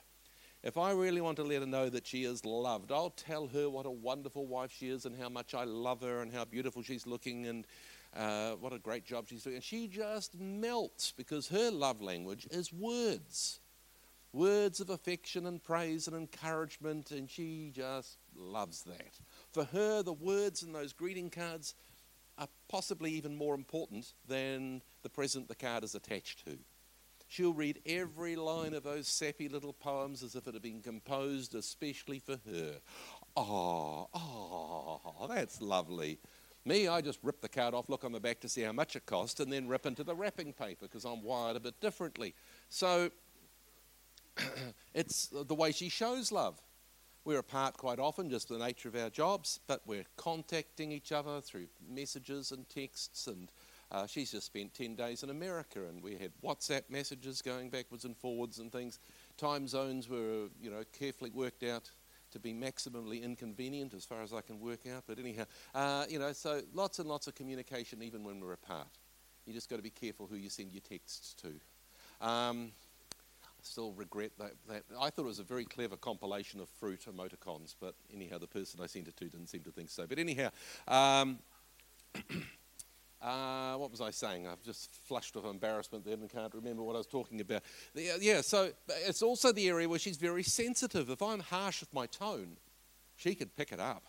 if 0.62 0.78
I 0.78 0.92
really 0.92 1.20
want 1.20 1.36
to 1.36 1.45
let 1.45 1.61
her 1.61 1.66
know 1.66 1.90
that 1.90 2.07
she 2.07 2.24
is 2.24 2.45
loved, 2.45 2.90
I'll 2.90 3.11
tell 3.11 3.47
her 3.49 3.68
what 3.68 3.86
a 3.86 3.90
wonderful 3.90 4.47
wife 4.47 4.72
she 4.72 4.88
is 4.88 5.05
and 5.05 5.14
how 5.14 5.28
much 5.28 5.55
I 5.55 5.64
love 5.64 6.01
her 6.01 6.22
and 6.22 6.32
how 6.32 6.45
beautiful 6.45 6.82
she's 6.82 7.07
looking 7.07 7.47
and 7.47 7.66
uh, 8.16 8.52
what 8.52 8.72
a 8.72 8.78
great 8.78 9.04
job 9.04 9.26
she's 9.28 9.42
doing. 9.42 9.56
And 9.56 9.64
she 9.64 9.88
just 9.88 10.38
melts 10.38 11.12
because 11.12 11.48
her 11.48 11.70
love 11.70 12.00
language 12.00 12.46
is 12.50 12.72
words 12.72 13.60
words 14.34 14.80
of 14.80 14.90
affection 14.90 15.46
and 15.46 15.62
praise 15.62 16.08
and 16.08 16.16
encouragement, 16.16 17.12
and 17.12 17.30
she 17.30 17.70
just 17.72 18.18
loves 18.36 18.82
that. 18.82 19.18
For 19.52 19.64
her, 19.64 20.02
the 20.02 20.12
words 20.12 20.62
in 20.62 20.72
those 20.72 20.92
greeting 20.92 21.30
cards 21.30 21.74
are 22.36 22.48
possibly 22.68 23.12
even 23.12 23.36
more 23.36 23.54
important 23.54 24.12
than 24.26 24.82
the 25.02 25.08
present 25.08 25.46
the 25.46 25.54
card 25.54 25.84
is 25.84 25.94
attached 25.94 26.44
to. 26.44 26.58
She'll 27.28 27.54
read 27.54 27.80
every 27.86 28.36
line 28.36 28.74
of 28.74 28.82
those 28.82 29.08
sappy 29.08 29.48
little 29.48 29.72
poems 29.72 30.22
as 30.22 30.34
if 30.34 30.46
it 30.46 30.54
had 30.54 30.62
been 30.62 30.82
composed 30.82 31.54
especially 31.54 32.18
for 32.18 32.38
her. 32.50 32.74
Oh, 33.36 34.08
oh, 34.12 35.26
that's 35.28 35.60
lovely. 35.60 36.18
Me, 36.66 36.88
I 36.88 37.02
just 37.02 37.18
rip 37.22 37.42
the 37.42 37.48
card 37.48 37.74
off, 37.74 37.90
look 37.90 38.04
on 38.04 38.12
the 38.12 38.20
back 38.20 38.40
to 38.40 38.48
see 38.48 38.62
how 38.62 38.72
much 38.72 38.96
it 38.96 39.04
cost, 39.04 39.40
and 39.40 39.52
then 39.52 39.68
rip 39.68 39.84
into 39.84 40.02
the 40.02 40.14
wrapping 40.14 40.52
paper 40.54 40.86
because 40.86 41.04
I'm 41.04 41.22
wired 41.22 41.56
a 41.56 41.60
bit 41.60 41.78
differently. 41.80 42.34
So 42.70 43.10
it's 44.94 45.26
the 45.26 45.54
way 45.54 45.72
she 45.72 45.90
shows 45.90 46.32
love. 46.32 46.58
We're 47.26 47.38
apart 47.38 47.76
quite 47.76 47.98
often, 47.98 48.30
just 48.30 48.48
the 48.48 48.58
nature 48.58 48.88
of 48.88 48.96
our 48.96 49.10
jobs, 49.10 49.60
but 49.66 49.82
we're 49.86 50.04
contacting 50.16 50.92
each 50.92 51.12
other 51.12 51.40
through 51.40 51.66
messages 51.88 52.50
and 52.50 52.68
texts. 52.68 53.26
And 53.26 53.50
uh, 53.90 54.06
she's 54.06 54.30
just 54.30 54.46
spent 54.46 54.74
10 54.74 54.94
days 54.94 55.22
in 55.22 55.30
America, 55.30 55.80
and 55.88 56.02
we 56.02 56.16
had 56.16 56.32
WhatsApp 56.42 56.82
messages 56.88 57.42
going 57.42 57.70
backwards 57.70 58.04
and 58.04 58.16
forwards 58.16 58.58
and 58.58 58.72
things. 58.72 58.98
Time 59.36 59.68
zones 59.68 60.08
were, 60.08 60.48
you 60.60 60.70
know, 60.70 60.82
carefully 60.98 61.30
worked 61.30 61.62
out 61.62 61.90
to 62.35 62.41
be 62.41 62.53
maximally 62.53 63.22
inconvenient 63.22 63.95
as 63.95 64.05
far 64.05 64.22
as 64.22 64.32
I 64.32 64.41
can 64.41 64.61
work 64.61 64.80
out. 64.93 65.05
But 65.07 65.18
anyhow, 65.18 65.45
uh, 65.74 66.05
you 66.09 66.18
know, 66.18 66.32
so 66.32 66.61
lots 66.74 66.99
and 66.99 67.09
lots 67.09 67.26
of 67.28 67.35
communication 67.35 68.03
even 68.03 68.24
when 68.24 68.41
we're 68.41 68.53
apart. 68.53 68.89
You 69.47 69.53
just 69.53 69.70
got 69.70 69.76
to 69.76 69.82
be 69.82 69.91
careful 69.91 70.26
who 70.26 70.37
you 70.37 70.51
send 70.51 70.72
your 70.72 70.80
texts 70.80 71.35
to. 71.43 72.26
Um, 72.26 72.72
still 73.62 73.93
regret 73.93 74.32
that, 74.39 74.53
that. 74.68 74.82
I 75.01 75.11
thought 75.11 75.22
it 75.22 75.28
was 75.28 75.39
a 75.39 75.45
very 75.45 75.64
clever 75.64 75.97
compilation 75.97 76.61
of 76.61 76.68
fruit 76.68 77.07
emoticons, 77.07 77.74
but 77.80 77.95
anyhow, 78.12 78.39
the 78.39 78.47
person 78.47 78.80
I 78.82 78.87
sent 78.87 79.07
it 79.07 79.16
to 79.16 79.24
didn't 79.26 79.49
seem 79.49 79.62
to 79.62 79.70
think 79.70 79.91
so. 79.91 80.07
But 80.07 80.18
anyhow, 80.18 80.51
um, 80.89 81.39
uh, 83.24 83.74
what 83.76 83.90
was 83.90 84.02
I 84.02 84.10
saying? 84.10 84.46
I've 84.46 84.62
just 84.62 84.94
flushed 85.06 85.34
with 85.34 85.46
embarrassment 85.46 86.04
then 86.04 86.20
and 86.20 86.28
can't 86.28 86.52
remember 86.54 86.82
what 86.82 86.94
I 86.94 86.98
was 86.98 87.06
talking 87.06 87.40
about. 87.40 87.62
Yeah, 87.94 88.42
so 88.42 88.70
it's 88.88 89.22
also 89.22 89.50
the 89.50 89.66
area 89.68 89.88
where 89.88 89.98
she's 89.98 90.18
very 90.18 90.42
sensitive. 90.42 91.08
If 91.08 91.22
I'm 91.22 91.40
harsh 91.40 91.80
with 91.80 91.92
my 91.94 92.06
tone, 92.06 92.58
she 93.16 93.34
could 93.34 93.56
pick 93.56 93.72
it 93.72 93.80
up. 93.80 94.04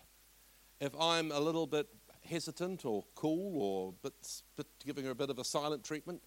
If 0.82 0.94
I'm 1.00 1.32
a 1.32 1.40
little 1.40 1.66
bit 1.66 1.88
hesitant 2.26 2.84
or 2.84 3.06
cool 3.16 3.62
or 3.62 3.94
bit, 4.04 4.14
bit, 4.58 4.68
giving 4.86 5.06
her 5.06 5.12
a 5.12 5.16
bit 5.16 5.30
of 5.30 5.40
a 5.40 5.46
silent 5.46 5.86
treatment, 5.86 6.22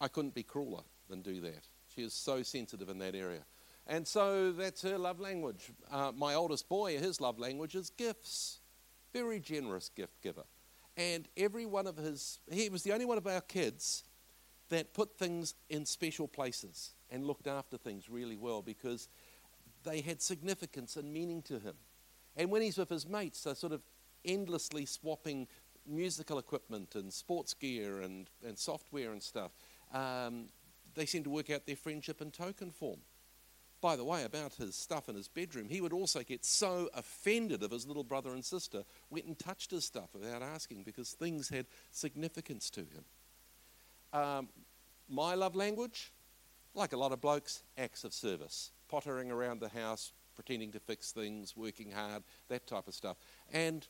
I 0.00 0.06
couldn't 0.06 0.34
be 0.34 0.44
crueler 0.44 0.82
than 1.08 1.22
do 1.22 1.40
that. 1.40 1.66
She 1.92 2.02
is 2.02 2.12
so 2.12 2.44
sensitive 2.44 2.88
in 2.88 2.98
that 2.98 3.16
area. 3.16 3.40
And 3.88 4.06
so 4.06 4.52
that's 4.52 4.82
her 4.82 4.98
love 4.98 5.18
language. 5.18 5.72
Uh, 5.90 6.12
my 6.14 6.34
oldest 6.34 6.68
boy, 6.68 6.98
his 6.98 7.20
love 7.20 7.40
language 7.40 7.74
is 7.74 7.90
gifts. 7.90 8.60
Very 9.12 9.40
generous 9.40 9.88
gift 9.88 10.20
giver. 10.22 10.44
And 10.96 11.28
every 11.36 11.66
one 11.66 11.86
of 11.86 11.96
his, 11.96 12.40
he 12.50 12.68
was 12.68 12.82
the 12.82 12.92
only 12.92 13.04
one 13.04 13.18
of 13.18 13.26
our 13.26 13.42
kids 13.42 14.04
that 14.70 14.94
put 14.94 15.18
things 15.18 15.54
in 15.68 15.84
special 15.84 16.26
places 16.26 16.94
and 17.10 17.24
looked 17.24 17.46
after 17.46 17.76
things 17.76 18.08
really 18.08 18.36
well 18.36 18.62
because 18.62 19.08
they 19.84 20.00
had 20.00 20.20
significance 20.20 20.96
and 20.96 21.12
meaning 21.12 21.42
to 21.42 21.58
him. 21.58 21.74
And 22.36 22.50
when 22.50 22.62
he's 22.62 22.78
with 22.78 22.88
his 22.88 23.06
mates, 23.06 23.44
they're 23.44 23.54
sort 23.54 23.72
of 23.72 23.82
endlessly 24.24 24.86
swapping 24.86 25.46
musical 25.86 26.38
equipment 26.38 26.94
and 26.94 27.12
sports 27.12 27.54
gear 27.54 28.00
and, 28.00 28.28
and 28.44 28.58
software 28.58 29.12
and 29.12 29.22
stuff. 29.22 29.52
Um, 29.92 30.46
they 30.94 31.06
seem 31.06 31.22
to 31.24 31.30
work 31.30 31.50
out 31.50 31.66
their 31.66 31.76
friendship 31.76 32.20
in 32.20 32.30
token 32.30 32.70
form. 32.70 32.98
By 33.80 33.96
the 33.96 34.04
way, 34.04 34.24
about 34.24 34.54
his 34.54 34.74
stuff 34.74 35.08
in 35.08 35.14
his 35.14 35.28
bedroom, 35.28 35.68
he 35.68 35.80
would 35.80 35.92
also 35.92 36.22
get 36.22 36.44
so 36.44 36.88
offended 36.94 37.62
if 37.62 37.70
his 37.70 37.86
little 37.86 38.04
brother 38.04 38.30
and 38.30 38.44
sister 38.44 38.84
went 39.10 39.26
and 39.26 39.38
touched 39.38 39.70
his 39.70 39.84
stuff 39.84 40.08
without 40.14 40.42
asking 40.42 40.82
because 40.82 41.12
things 41.12 41.48
had 41.50 41.66
significance 41.92 42.70
to 42.70 42.80
him. 42.80 43.04
Um, 44.12 44.48
my 45.08 45.34
love 45.34 45.54
language, 45.54 46.10
like 46.74 46.92
a 46.94 46.96
lot 46.96 47.12
of 47.12 47.20
blokes, 47.20 47.62
acts 47.76 48.04
of 48.04 48.14
service, 48.14 48.70
pottering 48.88 49.30
around 49.30 49.60
the 49.60 49.68
house, 49.68 50.12
pretending 50.34 50.72
to 50.72 50.80
fix 50.80 51.12
things, 51.12 51.56
working 51.56 51.90
hard, 51.90 52.22
that 52.48 52.66
type 52.66 52.88
of 52.88 52.94
stuff. 52.94 53.16
And 53.52 53.86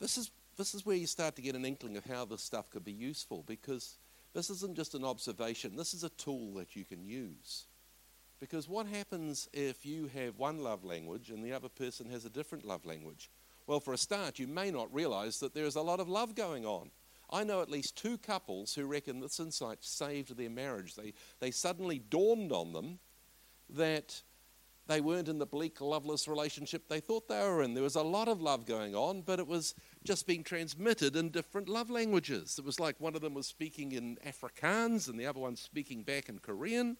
this 0.00 0.16
is, 0.16 0.30
this 0.56 0.74
is 0.74 0.86
where 0.86 0.96
you 0.96 1.06
start 1.06 1.36
to 1.36 1.42
get 1.42 1.56
an 1.56 1.64
inkling 1.64 1.96
of 1.96 2.04
how 2.04 2.24
this 2.24 2.42
stuff 2.42 2.70
could 2.70 2.84
be 2.84 2.92
useful 2.92 3.44
because 3.46 3.98
this 4.34 4.50
isn't 4.50 4.76
just 4.76 4.94
an 4.94 5.04
observation, 5.04 5.76
this 5.76 5.94
is 5.94 6.04
a 6.04 6.10
tool 6.10 6.54
that 6.54 6.76
you 6.76 6.84
can 6.84 7.04
use. 7.04 7.64
Because 8.40 8.68
what 8.68 8.86
happens 8.86 9.48
if 9.52 9.84
you 9.84 10.08
have 10.14 10.38
one 10.38 10.58
love 10.58 10.84
language 10.84 11.30
and 11.30 11.44
the 11.44 11.52
other 11.52 11.68
person 11.68 12.08
has 12.10 12.24
a 12.24 12.30
different 12.30 12.64
love 12.64 12.86
language? 12.86 13.30
Well, 13.66 13.80
for 13.80 13.92
a 13.92 13.98
start, 13.98 14.38
you 14.38 14.46
may 14.46 14.70
not 14.70 14.92
realize 14.94 15.40
that 15.40 15.54
there's 15.54 15.76
a 15.76 15.82
lot 15.82 16.00
of 16.00 16.08
love 16.08 16.34
going 16.34 16.64
on. 16.64 16.90
I 17.30 17.44
know 17.44 17.60
at 17.60 17.70
least 17.70 17.96
two 17.96 18.16
couples 18.16 18.74
who 18.74 18.86
reckon 18.86 19.20
this 19.20 19.40
insight 19.40 19.78
saved 19.80 20.36
their 20.36 20.48
marriage. 20.48 20.94
They, 20.94 21.12
they 21.40 21.50
suddenly 21.50 21.98
dawned 21.98 22.52
on 22.52 22.72
them 22.72 22.98
that 23.68 24.22
they 24.86 25.02
weren't 25.02 25.28
in 25.28 25.38
the 25.38 25.44
bleak, 25.44 25.82
loveless 25.82 26.26
relationship 26.26 26.88
they 26.88 27.00
thought 27.00 27.28
they 27.28 27.40
were 27.40 27.62
in. 27.62 27.74
There 27.74 27.82
was 27.82 27.96
a 27.96 28.02
lot 28.02 28.26
of 28.26 28.40
love 28.40 28.64
going 28.64 28.94
on, 28.94 29.20
but 29.20 29.38
it 29.38 29.46
was 29.46 29.74
just 30.02 30.26
being 30.26 30.42
transmitted 30.42 31.14
in 31.14 31.28
different 31.28 31.68
love 31.68 31.90
languages. 31.90 32.58
It 32.58 32.64
was 32.64 32.80
like 32.80 32.98
one 32.98 33.14
of 33.14 33.20
them 33.20 33.34
was 33.34 33.46
speaking 33.46 33.92
in 33.92 34.16
Afrikaans 34.26 35.08
and 35.08 35.20
the 35.20 35.26
other 35.26 35.40
one 35.40 35.56
speaking 35.56 36.02
back 36.04 36.30
in 36.30 36.38
Korean. 36.38 36.96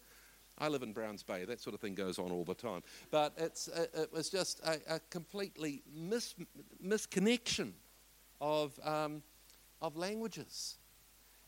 I 0.58 0.68
live 0.68 0.82
in 0.82 0.92
Browns 0.92 1.22
Bay. 1.22 1.44
That 1.44 1.60
sort 1.60 1.74
of 1.74 1.80
thing 1.80 1.94
goes 1.94 2.18
on 2.18 2.30
all 2.30 2.44
the 2.44 2.54
time. 2.54 2.82
But 3.10 3.32
it's, 3.36 3.68
uh, 3.68 3.86
it 3.94 4.12
was 4.12 4.28
just 4.28 4.60
a, 4.64 4.96
a 4.96 5.00
completely 5.10 5.82
mis- 5.94 6.34
misconnection 6.84 7.72
of, 8.40 8.78
um, 8.84 9.22
of 9.80 9.96
languages. 9.96 10.78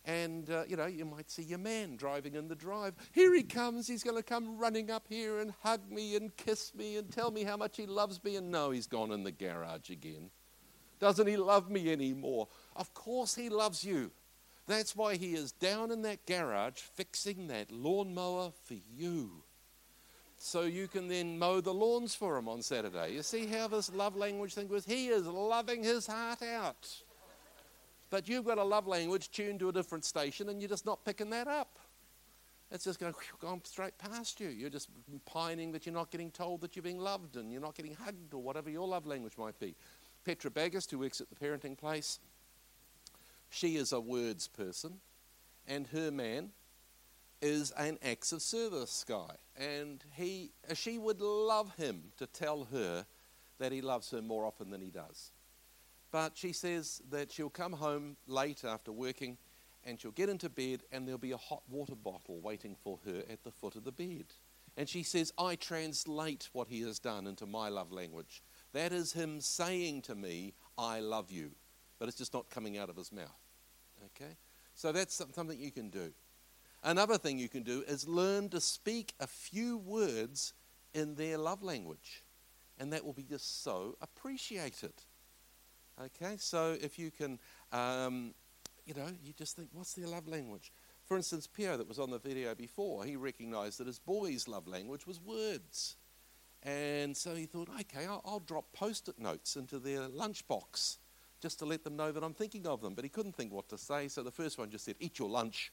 And, 0.04 0.48
uh, 0.48 0.64
you 0.66 0.76
know, 0.76 0.86
you 0.86 1.04
might 1.04 1.30
see 1.30 1.42
your 1.42 1.58
man 1.58 1.96
driving 1.96 2.34
in 2.34 2.48
the 2.48 2.54
drive. 2.54 2.94
Here 3.12 3.34
he 3.34 3.42
comes. 3.42 3.86
He's 3.86 4.02
going 4.02 4.16
to 4.16 4.22
come 4.22 4.56
running 4.56 4.90
up 4.90 5.04
here 5.08 5.40
and 5.40 5.52
hug 5.62 5.90
me 5.90 6.16
and 6.16 6.34
kiss 6.36 6.74
me 6.74 6.96
and 6.96 7.10
tell 7.10 7.30
me 7.30 7.44
how 7.44 7.56
much 7.56 7.76
he 7.76 7.86
loves 7.86 8.22
me. 8.24 8.36
And 8.36 8.50
no, 8.50 8.70
he's 8.70 8.86
gone 8.86 9.12
in 9.12 9.24
the 9.24 9.32
garage 9.32 9.90
again. 9.90 10.30
Doesn't 11.00 11.26
he 11.26 11.36
love 11.36 11.70
me 11.70 11.92
anymore? 11.92 12.48
Of 12.76 12.94
course 12.94 13.34
he 13.34 13.48
loves 13.48 13.84
you. 13.84 14.10
That's 14.70 14.94
why 14.94 15.16
he 15.16 15.34
is 15.34 15.50
down 15.50 15.90
in 15.90 16.02
that 16.02 16.26
garage 16.26 16.76
fixing 16.78 17.48
that 17.48 17.72
lawnmower 17.72 18.52
for 18.66 18.76
you. 18.96 19.42
So 20.38 20.62
you 20.62 20.86
can 20.86 21.08
then 21.08 21.40
mow 21.40 21.60
the 21.60 21.74
lawns 21.74 22.14
for 22.14 22.36
him 22.36 22.48
on 22.48 22.62
Saturday. 22.62 23.14
You 23.14 23.22
see 23.24 23.46
how 23.46 23.66
this 23.66 23.92
love 23.92 24.14
language 24.14 24.54
thing 24.54 24.68
was? 24.68 24.84
He 24.84 25.08
is 25.08 25.26
loving 25.26 25.82
his 25.82 26.06
heart 26.06 26.42
out. 26.42 26.88
But 28.10 28.28
you've 28.28 28.44
got 28.44 28.58
a 28.58 28.62
love 28.62 28.86
language 28.86 29.32
tuned 29.32 29.58
to 29.58 29.70
a 29.70 29.72
different 29.72 30.04
station 30.04 30.48
and 30.50 30.60
you're 30.62 30.68
just 30.68 30.86
not 30.86 31.04
picking 31.04 31.30
that 31.30 31.48
up. 31.48 31.80
It's 32.70 32.84
just 32.84 33.00
going, 33.00 33.12
straight 33.64 33.98
past 33.98 34.38
you. 34.38 34.50
You're 34.50 34.70
just 34.70 34.88
pining 35.26 35.72
that 35.72 35.84
you're 35.84 35.92
not 35.92 36.12
getting 36.12 36.30
told 36.30 36.60
that 36.60 36.76
you're 36.76 36.84
being 36.84 37.00
loved 37.00 37.36
and 37.36 37.50
you're 37.50 37.60
not 37.60 37.74
getting 37.74 37.94
hugged 37.94 38.34
or 38.34 38.40
whatever 38.40 38.70
your 38.70 38.86
love 38.86 39.04
language 39.04 39.36
might 39.36 39.58
be. 39.58 39.74
Petra 40.24 40.48
Bagust, 40.48 40.92
who 40.92 41.00
works 41.00 41.20
at 41.20 41.26
the 41.28 41.34
parenting 41.34 41.76
place, 41.76 42.20
she 43.50 43.76
is 43.76 43.92
a 43.92 44.00
words 44.00 44.48
person, 44.48 45.00
and 45.66 45.86
her 45.88 46.10
man 46.10 46.50
is 47.42 47.70
an 47.72 47.98
acts 48.02 48.32
of 48.32 48.42
service 48.42 49.04
guy. 49.06 49.36
And 49.56 50.02
he, 50.14 50.52
she 50.74 50.98
would 50.98 51.20
love 51.20 51.74
him 51.76 52.12
to 52.18 52.26
tell 52.26 52.64
her 52.72 53.06
that 53.58 53.72
he 53.72 53.80
loves 53.80 54.10
her 54.10 54.22
more 54.22 54.44
often 54.44 54.70
than 54.70 54.80
he 54.80 54.90
does. 54.90 55.32
But 56.10 56.36
she 56.36 56.52
says 56.52 57.02
that 57.10 57.30
she'll 57.30 57.50
come 57.50 57.72
home 57.72 58.16
late 58.26 58.64
after 58.64 58.90
working 58.90 59.38
and 59.84 60.00
she'll 60.00 60.10
get 60.10 60.28
into 60.28 60.48
bed 60.48 60.82
and 60.92 61.06
there'll 61.06 61.18
be 61.18 61.32
a 61.32 61.36
hot 61.36 61.62
water 61.68 61.94
bottle 61.94 62.40
waiting 62.40 62.76
for 62.82 62.98
her 63.06 63.22
at 63.30 63.44
the 63.44 63.50
foot 63.50 63.76
of 63.76 63.84
the 63.84 63.92
bed. 63.92 64.26
And 64.76 64.88
she 64.88 65.02
says, 65.02 65.32
I 65.38 65.56
translate 65.56 66.48
what 66.52 66.68
he 66.68 66.80
has 66.82 66.98
done 66.98 67.26
into 67.26 67.46
my 67.46 67.68
love 67.68 67.92
language. 67.92 68.42
That 68.72 68.92
is 68.92 69.12
him 69.12 69.40
saying 69.40 70.02
to 70.02 70.14
me, 70.14 70.54
I 70.76 71.00
love 71.00 71.30
you. 71.30 71.52
But 71.98 72.08
it's 72.08 72.18
just 72.18 72.34
not 72.34 72.50
coming 72.50 72.78
out 72.78 72.88
of 72.88 72.96
his 72.96 73.12
mouth. 73.12 73.39
Okay? 74.06 74.32
So 74.74 74.92
that's 74.92 75.22
something 75.34 75.58
you 75.58 75.70
can 75.70 75.90
do. 75.90 76.12
Another 76.82 77.18
thing 77.18 77.38
you 77.38 77.48
can 77.48 77.62
do 77.62 77.84
is 77.86 78.08
learn 78.08 78.48
to 78.50 78.60
speak 78.60 79.12
a 79.20 79.26
few 79.26 79.78
words 79.78 80.54
in 80.94 81.14
their 81.14 81.36
love 81.36 81.62
language. 81.62 82.24
And 82.78 82.92
that 82.92 83.04
will 83.04 83.12
be 83.12 83.24
just 83.24 83.62
so 83.62 83.96
appreciated. 84.00 84.94
Okay? 86.02 86.36
So 86.38 86.76
if 86.80 86.98
you 86.98 87.10
can, 87.10 87.38
um, 87.72 88.34
you 88.86 88.94
know, 88.94 89.08
you 89.22 89.34
just 89.34 89.56
think, 89.56 89.68
what's 89.72 89.92
their 89.92 90.06
love 90.06 90.26
language? 90.26 90.72
For 91.04 91.16
instance, 91.16 91.46
Pio, 91.46 91.76
that 91.76 91.88
was 91.88 91.98
on 91.98 92.10
the 92.10 92.18
video 92.18 92.54
before, 92.54 93.04
he 93.04 93.16
recognized 93.16 93.78
that 93.80 93.86
his 93.86 93.98
boy's 93.98 94.48
love 94.48 94.66
language 94.66 95.06
was 95.06 95.20
words. 95.20 95.96
And 96.62 97.16
so 97.16 97.34
he 97.34 97.46
thought, 97.46 97.68
okay, 97.80 98.06
I'll, 98.06 98.22
I'll 98.24 98.40
drop 98.40 98.72
post 98.72 99.08
it 99.08 99.18
notes 99.18 99.56
into 99.56 99.78
their 99.78 100.08
lunchbox 100.08 100.98
just 101.40 101.58
to 101.60 101.64
let 101.64 101.84
them 101.84 101.96
know 101.96 102.12
that 102.12 102.22
I'm 102.22 102.34
thinking 102.34 102.66
of 102.66 102.80
them. 102.80 102.94
But 102.94 103.04
he 103.04 103.08
couldn't 103.08 103.34
think 103.36 103.52
what 103.52 103.68
to 103.70 103.78
say, 103.78 104.08
so 104.08 104.22
the 104.22 104.30
first 104.30 104.58
one 104.58 104.70
just 104.70 104.84
said, 104.84 104.96
eat 105.00 105.18
your 105.18 105.28
lunch. 105.28 105.72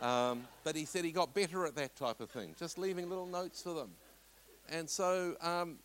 Um, 0.00 0.46
but 0.62 0.76
he 0.76 0.84
said 0.84 1.04
he 1.04 1.10
got 1.10 1.34
better 1.34 1.66
at 1.66 1.74
that 1.74 1.96
type 1.96 2.20
of 2.20 2.30
thing, 2.30 2.54
just 2.58 2.78
leaving 2.78 3.08
little 3.08 3.26
notes 3.26 3.62
for 3.62 3.74
them. 3.74 3.90
And 4.70 4.88
so 4.88 5.34
um, 5.40 5.78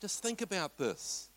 just 0.00 0.22
think 0.22 0.42
about 0.42 0.78
this. 0.78 1.28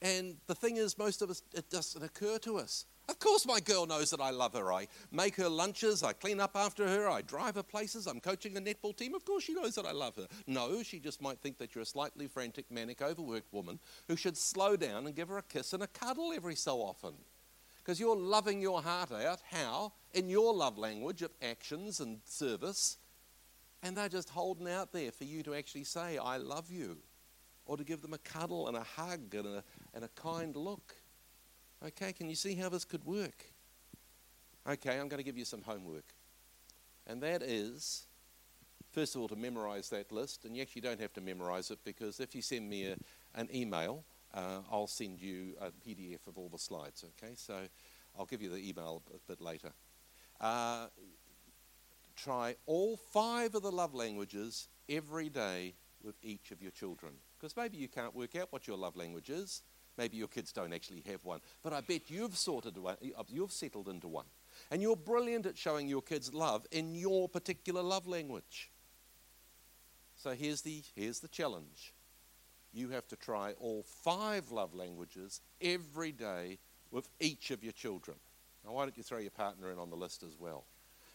And 0.00 0.36
the 0.46 0.54
thing 0.54 0.76
is, 0.76 0.96
most 0.98 1.22
of 1.22 1.30
us, 1.30 1.42
it 1.52 1.70
doesn't 1.70 2.02
occur 2.02 2.38
to 2.38 2.58
us. 2.58 2.86
Of 3.08 3.18
course, 3.18 3.46
my 3.46 3.58
girl 3.58 3.86
knows 3.86 4.10
that 4.10 4.20
I 4.20 4.30
love 4.30 4.52
her. 4.52 4.70
I 4.72 4.86
make 5.10 5.36
her 5.36 5.48
lunches, 5.48 6.02
I 6.02 6.12
clean 6.12 6.40
up 6.40 6.54
after 6.54 6.86
her, 6.86 7.08
I 7.08 7.22
drive 7.22 7.54
her 7.54 7.62
places, 7.62 8.06
I'm 8.06 8.20
coaching 8.20 8.52
the 8.52 8.60
netball 8.60 8.94
team. 8.94 9.14
Of 9.14 9.24
course, 9.24 9.44
she 9.44 9.54
knows 9.54 9.74
that 9.76 9.86
I 9.86 9.92
love 9.92 10.16
her. 10.16 10.28
No, 10.46 10.82
she 10.82 10.98
just 10.98 11.22
might 11.22 11.38
think 11.38 11.56
that 11.58 11.74
you're 11.74 11.82
a 11.82 11.86
slightly 11.86 12.26
frantic, 12.26 12.70
manic, 12.70 13.00
overworked 13.00 13.52
woman 13.52 13.78
who 14.08 14.16
should 14.16 14.36
slow 14.36 14.76
down 14.76 15.06
and 15.06 15.16
give 15.16 15.28
her 15.28 15.38
a 15.38 15.42
kiss 15.42 15.72
and 15.72 15.82
a 15.82 15.86
cuddle 15.86 16.32
every 16.34 16.54
so 16.54 16.80
often. 16.80 17.14
Because 17.88 17.98
you're 17.98 18.14
loving 18.14 18.60
your 18.60 18.82
heart 18.82 19.10
out. 19.12 19.40
How? 19.50 19.94
In 20.12 20.28
your 20.28 20.52
love 20.52 20.76
language 20.76 21.22
of 21.22 21.30
actions 21.40 22.00
and 22.00 22.18
service. 22.26 22.98
And 23.82 23.96
they're 23.96 24.10
just 24.10 24.28
holding 24.28 24.68
out 24.68 24.92
there 24.92 25.10
for 25.10 25.24
you 25.24 25.42
to 25.44 25.54
actually 25.54 25.84
say, 25.84 26.18
I 26.18 26.36
love 26.36 26.70
you. 26.70 26.98
Or 27.64 27.78
to 27.78 27.84
give 27.84 28.02
them 28.02 28.12
a 28.12 28.18
cuddle 28.18 28.68
and 28.68 28.76
a 28.76 28.82
hug 28.82 29.34
and 29.34 29.46
a, 29.46 29.64
and 29.94 30.04
a 30.04 30.08
kind 30.08 30.54
look. 30.54 30.96
Okay, 31.84 32.12
can 32.12 32.28
you 32.28 32.34
see 32.34 32.54
how 32.56 32.68
this 32.68 32.84
could 32.84 33.04
work? 33.04 33.44
Okay, 34.68 34.98
I'm 34.98 35.08
going 35.08 35.18
to 35.18 35.24
give 35.24 35.38
you 35.38 35.44
some 35.44 35.62
homework. 35.62 36.04
And 37.06 37.22
that 37.22 37.40
is, 37.42 38.06
first 38.90 39.14
of 39.14 39.20
all, 39.20 39.28
to 39.28 39.36
memorize 39.36 39.88
that 39.90 40.10
list. 40.10 40.44
And 40.44 40.56
you 40.56 40.62
actually 40.62 40.82
don't 40.82 41.00
have 41.00 41.12
to 41.14 41.20
memorize 41.20 41.70
it 41.70 41.78
because 41.84 42.18
if 42.18 42.34
you 42.34 42.42
send 42.42 42.68
me 42.68 42.86
a, 42.86 42.96
an 43.36 43.48
email, 43.54 44.04
uh, 44.34 44.60
I'll 44.70 44.88
send 44.88 45.20
you 45.20 45.54
a 45.60 45.70
PDF 45.70 46.26
of 46.26 46.36
all 46.36 46.48
the 46.48 46.58
slides. 46.58 47.04
Okay, 47.22 47.34
so 47.36 47.60
I'll 48.18 48.26
give 48.26 48.42
you 48.42 48.50
the 48.50 48.58
email 48.58 49.02
a 49.14 49.18
bit 49.28 49.40
later. 49.40 49.70
Uh, 50.40 50.88
try 52.16 52.56
all 52.66 52.96
five 52.96 53.54
of 53.54 53.62
the 53.62 53.72
love 53.72 53.94
languages 53.94 54.68
every 54.88 55.28
day 55.28 55.74
with 56.02 56.16
each 56.22 56.50
of 56.50 56.60
your 56.60 56.72
children. 56.72 57.12
Because 57.38 57.56
maybe 57.56 57.76
you 57.76 57.88
can't 57.88 58.14
work 58.14 58.34
out 58.34 58.48
what 58.50 58.66
your 58.66 58.76
love 58.76 58.96
language 58.96 59.30
is. 59.30 59.62
Maybe 59.98 60.16
your 60.16 60.28
kids 60.28 60.52
don't 60.52 60.72
actually 60.72 61.02
have 61.10 61.24
one. 61.24 61.40
But 61.62 61.72
I 61.72 61.80
bet 61.80 62.08
you've 62.08 62.38
sorted 62.38 62.78
one, 62.78 62.96
uh, 63.16 63.22
you've 63.28 63.52
settled 63.52 63.88
into 63.88 64.06
one. 64.06 64.26
And 64.70 64.80
you're 64.80 64.96
brilliant 64.96 65.44
at 65.44 65.58
showing 65.58 65.88
your 65.88 66.02
kids 66.02 66.32
love 66.32 66.66
in 66.70 66.94
your 66.94 67.28
particular 67.28 67.82
love 67.82 68.06
language. 68.06 68.70
So 70.16 70.30
here's 70.30 70.62
the, 70.62 70.82
here's 70.94 71.20
the 71.20 71.28
challenge 71.28 71.92
you 72.72 72.90
have 72.90 73.08
to 73.08 73.16
try 73.16 73.52
all 73.60 73.82
five 73.82 74.50
love 74.50 74.74
languages 74.74 75.40
every 75.60 76.12
day 76.12 76.58
with 76.90 77.08
each 77.18 77.50
of 77.50 77.64
your 77.64 77.72
children. 77.72 78.16
Now, 78.64 78.72
why 78.72 78.84
don't 78.84 78.96
you 78.96 79.02
throw 79.02 79.18
your 79.18 79.30
partner 79.30 79.72
in 79.72 79.78
on 79.78 79.90
the 79.90 79.96
list 79.96 80.22
as 80.22 80.36
well? 80.38 80.64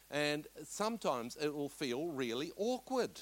And 0.09 0.47
sometimes 0.65 1.37
it 1.39 1.53
will 1.53 1.69
feel 1.69 2.07
really 2.07 2.51
awkward 2.57 3.21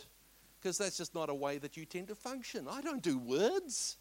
because 0.60 0.78
that's 0.78 0.98
just 0.98 1.14
not 1.14 1.30
a 1.30 1.36
way 1.36 1.58
that 1.58 1.76
you 1.78 1.86
tend 1.86 2.08
to 2.08 2.16
function. 2.16 2.68
I 2.70 2.82
don't 2.82 3.04
do 3.04 3.18
words. 3.18 3.98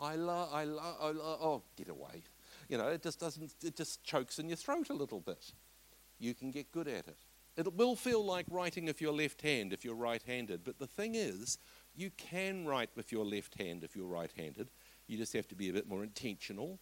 I 0.00 0.16
love, 0.16 0.48
I 0.52 0.64
love, 0.64 0.96
lo- 1.16 1.38
oh, 1.40 1.62
get 1.76 1.88
away. 1.88 2.22
You 2.68 2.78
know, 2.78 2.88
it 2.88 3.02
just 3.02 3.20
doesn't, 3.20 3.54
it 3.62 3.76
just 3.76 4.02
chokes 4.02 4.38
in 4.38 4.48
your 4.48 4.56
throat 4.56 4.90
a 4.90 4.94
little 4.94 5.20
bit. 5.20 5.52
You 6.18 6.34
can 6.34 6.50
get 6.50 6.72
good 6.72 6.88
at 6.88 7.06
it. 7.06 7.18
It 7.56 7.72
will 7.74 7.94
feel 7.94 8.24
like 8.24 8.46
writing 8.50 8.88
if 8.88 9.00
you're 9.00 9.12
left 9.12 9.42
hand 9.42 9.72
if 9.72 9.84
you're 9.84 9.94
right 9.94 10.22
handed, 10.22 10.64
but 10.64 10.78
the 10.78 10.86
thing 10.86 11.14
is, 11.14 11.58
you 11.94 12.10
can 12.16 12.66
write 12.66 12.90
with 12.96 13.12
your 13.12 13.24
left 13.24 13.54
hand 13.60 13.84
if 13.84 13.94
you're 13.94 14.06
right 14.06 14.30
handed. 14.36 14.70
You 15.06 15.16
just 15.16 15.32
have 15.34 15.46
to 15.48 15.54
be 15.54 15.68
a 15.68 15.72
bit 15.72 15.88
more 15.88 16.02
intentional, 16.02 16.80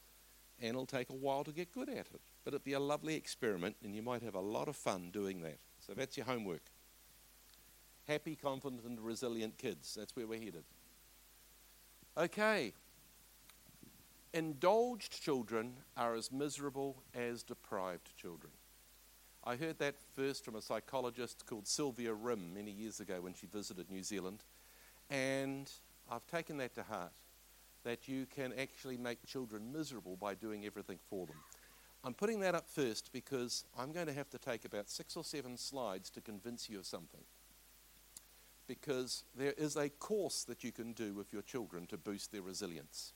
and 0.58 0.70
it'll 0.70 0.86
take 0.86 1.10
a 1.10 1.14
while 1.14 1.44
to 1.44 1.52
get 1.52 1.72
good 1.72 1.90
at 1.90 1.96
it. 1.96 2.20
But 2.44 2.54
it'll 2.54 2.64
be 2.64 2.72
a 2.72 2.80
lovely 2.80 3.14
experiment, 3.14 3.76
and 3.84 3.94
you 3.94 4.00
might 4.00 4.22
have 4.22 4.34
a 4.34 4.40
lot 4.40 4.68
of 4.68 4.76
fun 4.76 5.10
doing 5.12 5.42
that. 5.42 5.58
So 5.86 5.92
that's 5.92 6.16
your 6.16 6.24
homework. 6.24 6.62
Happy, 8.08 8.34
confident, 8.34 8.84
and 8.84 8.98
resilient 8.98 9.58
kids. 9.58 9.94
That's 9.94 10.16
where 10.16 10.26
we're 10.26 10.40
headed. 10.40 10.64
Okay. 12.16 12.72
Indulged 14.34 15.22
children 15.22 15.74
are 15.94 16.14
as 16.14 16.32
miserable 16.32 17.02
as 17.14 17.42
deprived 17.42 18.16
children. 18.16 18.50
I 19.44 19.56
heard 19.56 19.78
that 19.80 19.96
first 20.16 20.42
from 20.42 20.54
a 20.54 20.62
psychologist 20.62 21.44
called 21.44 21.68
Sylvia 21.68 22.14
Rimm 22.14 22.54
many 22.54 22.70
years 22.70 22.98
ago 22.98 23.20
when 23.20 23.34
she 23.34 23.46
visited 23.46 23.90
New 23.90 24.02
Zealand. 24.02 24.42
And 25.10 25.70
I've 26.10 26.26
taken 26.28 26.56
that 26.58 26.74
to 26.76 26.82
heart 26.82 27.12
that 27.84 28.08
you 28.08 28.24
can 28.24 28.54
actually 28.58 28.96
make 28.96 29.26
children 29.26 29.70
miserable 29.70 30.16
by 30.16 30.32
doing 30.32 30.64
everything 30.64 30.98
for 31.10 31.26
them. 31.26 31.36
I'm 32.02 32.14
putting 32.14 32.40
that 32.40 32.54
up 32.54 32.70
first 32.70 33.12
because 33.12 33.66
I'm 33.78 33.92
going 33.92 34.06
to 34.06 34.14
have 34.14 34.30
to 34.30 34.38
take 34.38 34.64
about 34.64 34.88
six 34.88 35.14
or 35.14 35.24
seven 35.24 35.58
slides 35.58 36.08
to 36.08 36.22
convince 36.22 36.70
you 36.70 36.78
of 36.78 36.86
something. 36.86 37.24
Because 38.66 39.24
there 39.36 39.52
is 39.58 39.76
a 39.76 39.90
course 39.90 40.44
that 40.44 40.64
you 40.64 40.72
can 40.72 40.94
do 40.94 41.12
with 41.12 41.34
your 41.34 41.42
children 41.42 41.86
to 41.88 41.98
boost 41.98 42.32
their 42.32 42.40
resilience. 42.40 43.12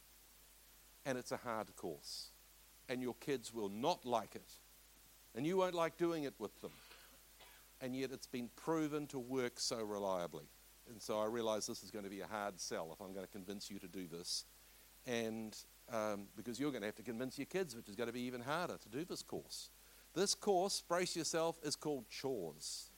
And 1.07 1.16
it's 1.16 1.32
a 1.32 1.38
hard 1.38 1.74
course. 1.76 2.30
And 2.88 3.00
your 3.00 3.14
kids 3.14 3.54
will 3.54 3.70
not 3.70 4.04
like 4.04 4.34
it. 4.34 4.52
And 5.34 5.46
you 5.46 5.57
won't 5.57 5.74
like 5.74 5.96
doing 5.96 6.24
it 6.24 6.34
with 6.38 6.61
them. 6.61 6.72
And 7.80 7.96
yet 7.96 8.11
it's 8.12 8.26
been 8.26 8.50
proven 8.57 9.07
to 9.09 9.18
work 9.18 9.59
so 9.59 9.82
reliably. 9.82 10.44
And 10.90 11.00
so 11.00 11.18
I 11.18 11.26
realize 11.26 11.66
this 11.66 11.82
is 11.82 11.90
going 11.90 12.04
to 12.04 12.11
be 12.11 12.20
a 12.20 12.26
hard 12.26 12.61
sell 12.61 12.90
if 12.92 13.00
I'm 13.00 13.12
going 13.12 13.24
to 13.24 13.32
convince 13.32 13.70
you 13.70 13.78
to 13.78 13.88
do 13.88 14.07
this. 14.07 14.44
And 15.07 15.57
um, 15.92 16.26
because 16.36 16.59
you're 16.59 16.70
going 16.70 16.82
to 16.82 16.86
have 16.88 16.96
to 16.96 17.02
convince 17.02 17.38
your 17.38 17.46
kids, 17.46 17.76
which 17.76 17.88
is 17.88 17.94
going 17.94 18.09
to 18.09 18.12
be 18.12 18.22
even 18.22 18.40
harder 18.40 18.76
to 18.76 18.88
do 18.88 19.04
this 19.04 19.22
course. 19.22 19.70
This 20.14 20.34
course, 20.34 20.82
brace 20.88 21.14
yourself, 21.14 21.57
is 21.62 21.76
called 21.76 22.09
Chores. 22.09 22.90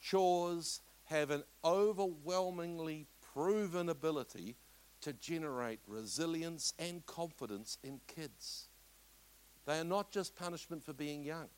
Chores 0.00 0.80
have 1.04 1.30
an 1.30 1.44
overwhelmingly 1.64 3.06
proven 3.34 3.88
ability 3.88 4.56
to 5.04 5.12
generate 5.12 5.80
resilience 5.86 6.72
and 6.78 7.04
confidence 7.06 7.78
in 7.84 8.00
kids. 8.06 8.68
They 9.66 9.78
are 9.78 9.84
not 9.84 10.10
just 10.10 10.34
punishment 10.34 10.82
for 10.82 10.92
being 10.92 11.22
young. 11.22 11.48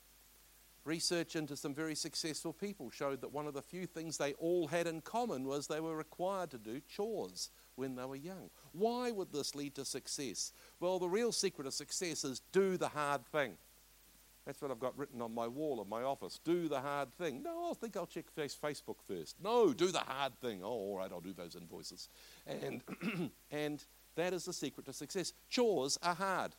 Research 0.83 1.35
into 1.35 1.57
some 1.57 1.73
very 1.73 1.95
successful 1.95 2.53
people 2.53 2.89
showed 2.89 3.19
that 3.21 3.33
one 3.33 3.47
of 3.47 3.53
the 3.53 3.61
few 3.61 3.85
things 3.85 4.17
they 4.17 4.33
all 4.33 4.67
had 4.67 4.87
in 4.87 5.01
common 5.01 5.45
was 5.45 5.67
they 5.67 5.81
were 5.81 5.97
required 5.97 6.51
to 6.51 6.57
do 6.57 6.79
chores 6.87 7.49
when 7.75 7.95
they 7.95 8.05
were 8.05 8.15
young. 8.15 8.49
Why 8.71 9.11
would 9.11 9.33
this 9.33 9.55
lead 9.55 9.75
to 9.75 9.85
success? 9.85 10.53
Well, 10.79 10.99
the 10.99 11.09
real 11.09 11.31
secret 11.31 11.67
of 11.67 11.73
success 11.73 12.23
is 12.23 12.41
do 12.51 12.77
the 12.77 12.87
hard 12.87 13.25
thing. 13.25 13.57
That's 14.47 14.61
what 14.61 14.71
I've 14.71 14.79
got 14.79 14.97
written 14.97 15.21
on 15.21 15.35
my 15.35 15.45
wall 15.45 15.81
of 15.81 15.89
my 15.89 16.03
office. 16.03 16.39
Do 16.41 16.69
the 16.69 16.79
hard 16.79 17.13
thing. 17.15 17.43
No, 17.43 17.69
I 17.69 17.73
think 17.73 17.97
I'll 17.97 18.07
check 18.07 18.27
Facebook 18.33 18.95
first. 19.05 19.35
No, 19.43 19.73
do 19.73 19.87
the 19.87 19.99
hard 19.99 20.39
thing. 20.39 20.61
Oh, 20.63 20.69
all 20.69 20.97
right, 20.97 21.11
I'll 21.11 21.19
do 21.19 21.33
those 21.33 21.57
invoices. 21.57 22.07
And, 22.47 22.81
and 23.51 23.83
that 24.15 24.31
is 24.31 24.45
the 24.45 24.53
secret 24.53 24.85
to 24.85 24.93
success. 24.93 25.33
Chores 25.49 25.99
are 26.01 26.15
hard. 26.15 26.53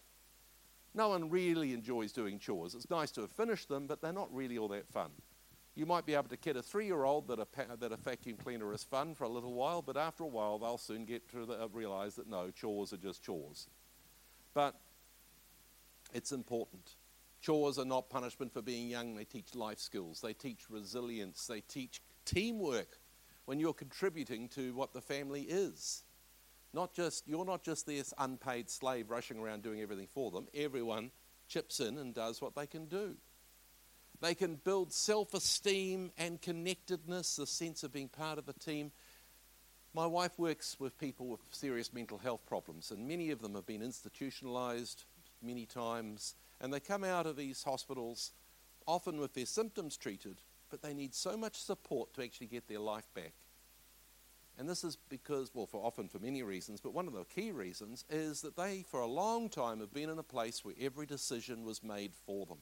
No 0.92 1.08
one 1.08 1.30
really 1.30 1.72
enjoys 1.72 2.12
doing 2.12 2.38
chores. 2.38 2.74
It's 2.74 2.90
nice 2.90 3.10
to 3.12 3.22
have 3.22 3.30
finished 3.30 3.70
them, 3.70 3.86
but 3.86 4.02
they're 4.02 4.12
not 4.12 4.28
really 4.34 4.58
all 4.58 4.68
that 4.68 4.86
fun. 4.92 5.08
You 5.74 5.86
might 5.86 6.04
be 6.04 6.12
able 6.12 6.28
to 6.28 6.36
kid 6.36 6.58
a 6.58 6.62
three-year-old 6.62 7.26
that 7.28 7.38
a, 7.38 7.76
that 7.78 7.92
a 7.92 7.96
vacuum 7.96 8.36
cleaner 8.36 8.70
is 8.74 8.84
fun 8.84 9.14
for 9.14 9.24
a 9.24 9.30
little 9.30 9.54
while, 9.54 9.80
but 9.80 9.96
after 9.96 10.24
a 10.24 10.26
while 10.26 10.58
they'll 10.58 10.76
soon 10.76 11.06
get 11.06 11.26
to 11.30 11.46
the, 11.46 11.62
uh, 11.62 11.68
realize 11.72 12.16
that 12.16 12.28
no, 12.28 12.50
chores 12.50 12.92
are 12.92 12.98
just 12.98 13.22
chores. 13.22 13.66
But 14.52 14.74
it's 16.12 16.32
important. 16.32 16.96
Chores 17.40 17.78
are 17.78 17.84
not 17.84 18.10
punishment 18.10 18.52
for 18.52 18.62
being 18.62 18.88
young. 18.88 19.14
They 19.14 19.24
teach 19.24 19.54
life 19.54 19.78
skills. 19.78 20.20
They 20.20 20.32
teach 20.32 20.68
resilience. 20.68 21.46
They 21.46 21.60
teach 21.60 22.02
teamwork 22.24 22.98
when 23.44 23.60
you're 23.60 23.72
contributing 23.72 24.48
to 24.50 24.74
what 24.74 24.92
the 24.92 25.00
family 25.00 25.42
is. 25.42 26.02
Not 26.74 26.92
just, 26.92 27.26
you're 27.26 27.44
not 27.44 27.62
just 27.62 27.86
this 27.86 28.12
unpaid 28.18 28.68
slave 28.68 29.10
rushing 29.10 29.38
around 29.38 29.62
doing 29.62 29.80
everything 29.80 30.08
for 30.12 30.30
them. 30.30 30.48
Everyone 30.54 31.10
chips 31.48 31.80
in 31.80 31.96
and 31.96 32.12
does 32.12 32.42
what 32.42 32.54
they 32.54 32.66
can 32.66 32.86
do. 32.86 33.16
They 34.20 34.34
can 34.34 34.56
build 34.56 34.92
self 34.92 35.32
esteem 35.32 36.10
and 36.18 36.42
connectedness, 36.42 37.36
the 37.36 37.46
sense 37.46 37.84
of 37.84 37.92
being 37.92 38.08
part 38.08 38.38
of 38.38 38.48
a 38.48 38.52
team. 38.52 38.90
My 39.94 40.06
wife 40.06 40.32
works 40.38 40.76
with 40.78 40.98
people 40.98 41.28
with 41.28 41.40
serious 41.50 41.92
mental 41.92 42.18
health 42.18 42.44
problems, 42.46 42.90
and 42.90 43.08
many 43.08 43.30
of 43.30 43.40
them 43.40 43.54
have 43.54 43.66
been 43.66 43.82
institutionalized 43.82 45.04
many 45.40 45.64
times 45.66 46.34
and 46.60 46.72
they 46.72 46.80
come 46.80 47.04
out 47.04 47.26
of 47.26 47.36
these 47.36 47.62
hospitals 47.62 48.32
often 48.86 49.20
with 49.20 49.34
their 49.34 49.46
symptoms 49.46 49.96
treated, 49.96 50.40
but 50.70 50.82
they 50.82 50.94
need 50.94 51.14
so 51.14 51.36
much 51.36 51.56
support 51.56 52.12
to 52.14 52.22
actually 52.22 52.46
get 52.46 52.68
their 52.68 52.80
life 52.80 53.06
back. 53.14 53.32
And 54.58 54.68
this 54.68 54.82
is 54.82 54.96
because, 55.08 55.54
well, 55.54 55.66
for 55.66 55.84
often 55.84 56.08
for 56.08 56.18
many 56.18 56.42
reasons, 56.42 56.80
but 56.80 56.92
one 56.92 57.06
of 57.06 57.12
the 57.12 57.24
key 57.24 57.52
reasons 57.52 58.04
is 58.10 58.40
that 58.40 58.56
they, 58.56 58.84
for 58.90 59.00
a 59.00 59.06
long 59.06 59.48
time, 59.48 59.78
have 59.78 59.94
been 59.94 60.10
in 60.10 60.18
a 60.18 60.24
place 60.24 60.64
where 60.64 60.74
every 60.80 61.06
decision 61.06 61.64
was 61.64 61.84
made 61.84 62.12
for 62.26 62.44
them. 62.44 62.58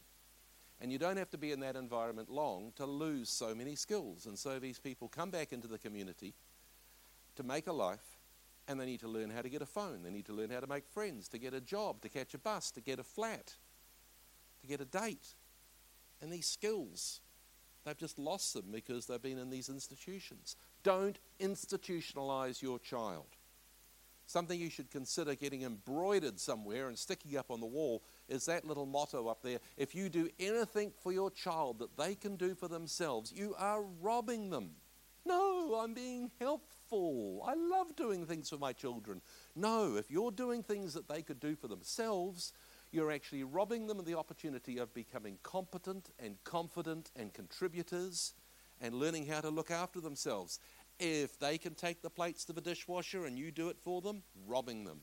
And 0.78 0.92
you 0.92 0.98
don't 0.98 1.16
have 1.16 1.30
to 1.30 1.38
be 1.38 1.52
in 1.52 1.60
that 1.60 1.74
environment 1.74 2.28
long 2.30 2.72
to 2.76 2.84
lose 2.84 3.30
so 3.30 3.54
many 3.54 3.76
skills. 3.76 4.26
And 4.26 4.38
so 4.38 4.58
these 4.58 4.78
people 4.78 5.08
come 5.08 5.30
back 5.30 5.54
into 5.54 5.68
the 5.68 5.78
community 5.78 6.34
to 7.36 7.42
make 7.42 7.66
a 7.66 7.72
life, 7.72 8.18
and 8.68 8.78
they 8.78 8.84
need 8.84 9.00
to 9.00 9.08
learn 9.08 9.30
how 9.30 9.40
to 9.40 9.48
get 9.48 9.62
a 9.62 9.66
phone. 9.66 10.02
They 10.02 10.10
need 10.10 10.26
to 10.26 10.34
learn 10.34 10.50
how 10.50 10.60
to 10.60 10.66
make 10.66 10.86
friends, 10.86 11.28
to 11.28 11.38
get 11.38 11.54
a 11.54 11.62
job, 11.62 12.02
to 12.02 12.10
catch 12.10 12.34
a 12.34 12.38
bus, 12.38 12.70
to 12.72 12.82
get 12.82 12.98
a 12.98 13.04
flat 13.04 13.54
get 14.66 14.80
a 14.80 14.84
date. 14.84 15.34
And 16.20 16.32
these 16.32 16.46
skills, 16.46 17.20
they've 17.84 17.96
just 17.96 18.18
lost 18.18 18.54
them 18.54 18.66
because 18.72 19.06
they've 19.06 19.20
been 19.20 19.38
in 19.38 19.50
these 19.50 19.68
institutions. 19.68 20.56
Don't 20.82 21.18
institutionalize 21.40 22.62
your 22.62 22.78
child. 22.78 23.36
Something 24.28 24.58
you 24.58 24.70
should 24.70 24.90
consider 24.90 25.36
getting 25.36 25.62
embroidered 25.62 26.40
somewhere 26.40 26.88
and 26.88 26.98
sticking 26.98 27.36
up 27.36 27.50
on 27.50 27.60
the 27.60 27.66
wall 27.66 28.02
is 28.28 28.46
that 28.46 28.64
little 28.64 28.86
motto 28.86 29.28
up 29.28 29.40
there. 29.42 29.60
If 29.76 29.94
you 29.94 30.08
do 30.08 30.28
anything 30.40 30.92
for 31.00 31.12
your 31.12 31.30
child 31.30 31.78
that 31.78 31.96
they 31.96 32.16
can 32.16 32.34
do 32.34 32.56
for 32.56 32.66
themselves, 32.66 33.32
you 33.32 33.54
are 33.56 33.82
robbing 34.00 34.50
them. 34.50 34.70
No, 35.24 35.80
I'm 35.82 35.94
being 35.94 36.30
helpful. 36.40 37.42
I 37.46 37.54
love 37.54 37.94
doing 37.94 38.26
things 38.26 38.48
for 38.48 38.58
my 38.58 38.72
children. 38.72 39.20
No, 39.54 39.96
if 39.96 40.10
you're 40.10 40.30
doing 40.32 40.62
things 40.62 40.94
that 40.94 41.08
they 41.08 41.22
could 41.22 41.40
do 41.40 41.54
for 41.54 41.68
themselves, 41.68 42.52
you're 42.92 43.10
actually 43.10 43.44
robbing 43.44 43.86
them 43.86 43.98
of 43.98 44.06
the 44.06 44.16
opportunity 44.16 44.78
of 44.78 44.94
becoming 44.94 45.38
competent 45.42 46.10
and 46.18 46.36
confident 46.44 47.10
and 47.16 47.32
contributors 47.32 48.34
and 48.80 48.94
learning 48.94 49.26
how 49.26 49.40
to 49.40 49.50
look 49.50 49.70
after 49.70 50.00
themselves. 50.00 50.60
If 50.98 51.38
they 51.38 51.58
can 51.58 51.74
take 51.74 52.02
the 52.02 52.10
plates 52.10 52.44
to 52.46 52.52
the 52.52 52.60
dishwasher 52.60 53.26
and 53.26 53.38
you 53.38 53.50
do 53.50 53.68
it 53.68 53.76
for 53.82 54.00
them, 54.00 54.22
robbing 54.46 54.84
them. 54.84 55.00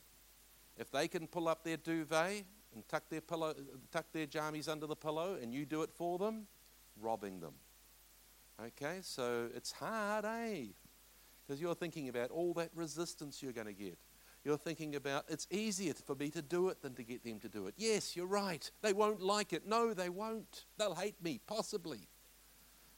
If 0.78 0.92
they 0.92 1.08
can 1.08 1.28
pull 1.28 1.48
up 1.48 1.64
their 1.64 1.78
duvet 1.78 2.46
and 2.74 2.88
tuck 2.88 3.04
their 3.10 3.22
pillow, 3.22 3.54
tuck 3.92 4.06
their 4.12 4.26
jammies 4.26 4.68
under 4.68 4.88
the 4.88 4.96
pillow 4.96 5.38
and 5.40 5.54
you 5.54 5.66
do 5.66 5.84
it 5.84 5.92
for 5.94 6.18
them, 6.18 6.48
robbing 7.00 7.40
them. 7.40 7.54
Okay, 8.64 9.00
so 9.02 9.50
it's 9.56 9.72
hard, 9.72 10.26
eh? 10.26 10.66
Because 11.46 11.62
you're 11.62 11.76
thinking 11.76 12.10
about 12.10 12.32
all 12.32 12.54
that 12.54 12.70
resistance 12.74 13.44
you're 13.44 13.52
going 13.52 13.68
to 13.68 13.74
get. 13.74 13.98
You're 14.44 14.58
thinking 14.58 14.96
about 14.96 15.26
it's 15.30 15.48
easier 15.50 15.94
for 15.94 16.16
me 16.16 16.30
to 16.32 16.42
do 16.42 16.70
it 16.70 16.82
than 16.82 16.94
to 16.96 17.04
get 17.04 17.24
them 17.24 17.40
to 17.40 17.50
do 17.50 17.68
it. 17.68 17.76
Yes, 17.78 18.16
you're 18.16 18.26
right. 18.26 18.70
They 18.82 18.92
won't 18.92 19.22
like 19.22 19.54
it. 19.54 19.66
No, 19.66 19.94
they 19.94 20.10
won't. 20.10 20.66
They'll 20.78 20.96
hate 20.96 21.22
me, 21.24 21.40
possibly. 21.48 22.10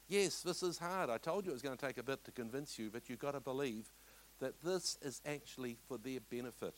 Yes, 0.08 0.42
this 0.42 0.64
is 0.64 0.78
hard. 0.78 1.10
I 1.10 1.18
told 1.18 1.46
you 1.46 1.52
it 1.52 1.54
was 1.54 1.62
going 1.62 1.78
to 1.78 1.86
take 1.86 1.98
a 1.98 2.04
bit 2.04 2.24
to 2.26 2.32
convince 2.32 2.80
you, 2.80 2.90
but 2.92 3.10
you've 3.10 3.20
got 3.20 3.32
to 3.32 3.40
believe 3.40 3.92
that 4.40 4.62
this 4.62 4.98
is 5.02 5.22
actually 5.26 5.78
for 5.88 5.98
their 5.98 6.20
benefit. 6.20 6.76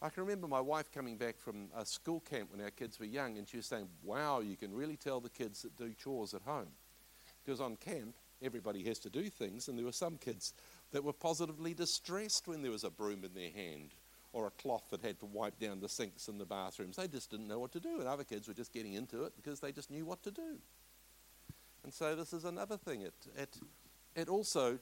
I 0.00 0.08
can 0.08 0.24
remember 0.24 0.48
my 0.48 0.60
wife 0.60 0.90
coming 0.90 1.16
back 1.16 1.38
from 1.38 1.68
a 1.76 1.86
school 1.86 2.20
camp 2.20 2.50
when 2.50 2.60
our 2.60 2.70
kids 2.70 2.98
were 2.98 3.06
young, 3.06 3.38
and 3.38 3.48
she 3.48 3.56
was 3.56 3.66
saying, 3.66 3.88
Wow, 4.02 4.40
you 4.40 4.56
can 4.56 4.72
really 4.72 4.96
tell 4.96 5.20
the 5.20 5.28
kids 5.28 5.62
that 5.62 5.76
do 5.76 5.92
chores 5.92 6.34
at 6.34 6.42
home. 6.42 6.70
Because 7.44 7.60
on 7.60 7.76
camp, 7.76 8.16
everybody 8.42 8.82
has 8.84 8.98
to 9.00 9.10
do 9.10 9.28
things, 9.28 9.68
and 9.68 9.78
there 9.78 9.84
were 9.84 9.92
some 9.92 10.16
kids 10.16 10.54
that 10.92 11.04
were 11.04 11.12
positively 11.12 11.74
distressed 11.74 12.46
when 12.46 12.62
there 12.62 12.70
was 12.70 12.84
a 12.84 12.90
broom 12.90 13.24
in 13.24 13.34
their 13.34 13.50
hand 13.50 13.94
or 14.32 14.46
a 14.46 14.50
cloth 14.50 14.84
that 14.90 15.02
had 15.02 15.18
to 15.20 15.26
wipe 15.26 15.58
down 15.58 15.80
the 15.80 15.88
sinks 15.88 16.28
in 16.28 16.38
the 16.38 16.44
bathrooms. 16.44 16.96
They 16.96 17.08
just 17.08 17.30
didn't 17.30 17.48
know 17.48 17.58
what 17.58 17.72
to 17.72 17.80
do, 17.80 17.98
and 17.98 18.08
other 18.08 18.24
kids 18.24 18.48
were 18.48 18.54
just 18.54 18.72
getting 18.72 18.94
into 18.94 19.24
it 19.24 19.34
because 19.36 19.60
they 19.60 19.72
just 19.72 19.90
knew 19.90 20.06
what 20.06 20.22
to 20.22 20.30
do. 20.30 20.58
And 21.84 21.92
so 21.92 22.14
this 22.14 22.32
is 22.32 22.44
another 22.44 22.76
thing. 22.76 23.02
It, 23.02 23.14
it, 23.36 23.58
it 24.14 24.28
also 24.28 24.78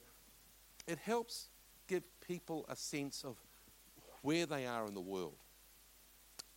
it 0.87 0.99
helps 0.99 1.47
give 1.87 2.03
people 2.25 2.65
a 2.69 2.75
sense 2.75 3.23
of 3.23 3.37
where 4.21 4.45
they 4.45 4.65
are 4.65 4.85
in 4.85 4.93
the 4.93 5.01
world. 5.01 5.35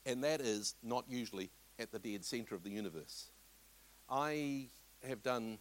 And 0.06 0.22
that 0.22 0.40
is 0.40 0.74
not 0.82 1.04
usually 1.08 1.50
at 1.78 1.90
the 1.92 1.98
dead 1.98 2.24
center 2.24 2.54
of 2.54 2.62
the 2.62 2.70
universe. 2.70 3.30
I 4.08 4.66
have 5.06 5.22
done 5.22 5.58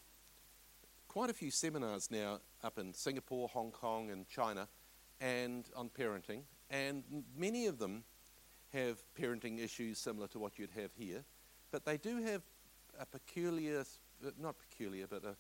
quite 1.13 1.29
a 1.29 1.33
few 1.33 1.51
seminars 1.51 2.09
now 2.09 2.39
up 2.63 2.79
in 2.79 2.91
Singapore, 2.91 3.47
Hong 3.49 3.69
Kong, 3.69 4.09
and 4.09 4.27
China, 4.27 4.67
and 5.21 5.63
on 5.75 5.87
parenting, 5.87 6.41
and 6.71 7.03
many 7.37 7.67
of 7.67 7.77
them 7.77 8.03
have 8.73 8.97
parenting 9.15 9.63
issues 9.63 9.99
similar 9.99 10.25
to 10.25 10.39
what 10.39 10.57
you'd 10.57 10.71
have 10.71 10.89
here, 10.97 11.23
but 11.69 11.85
they 11.85 11.97
do 11.97 12.23
have 12.23 12.41
a 12.99 13.05
peculiar, 13.05 13.83
not 14.41 14.55
peculiar, 14.57 15.05
but 15.05 15.23
a, 15.23 15.35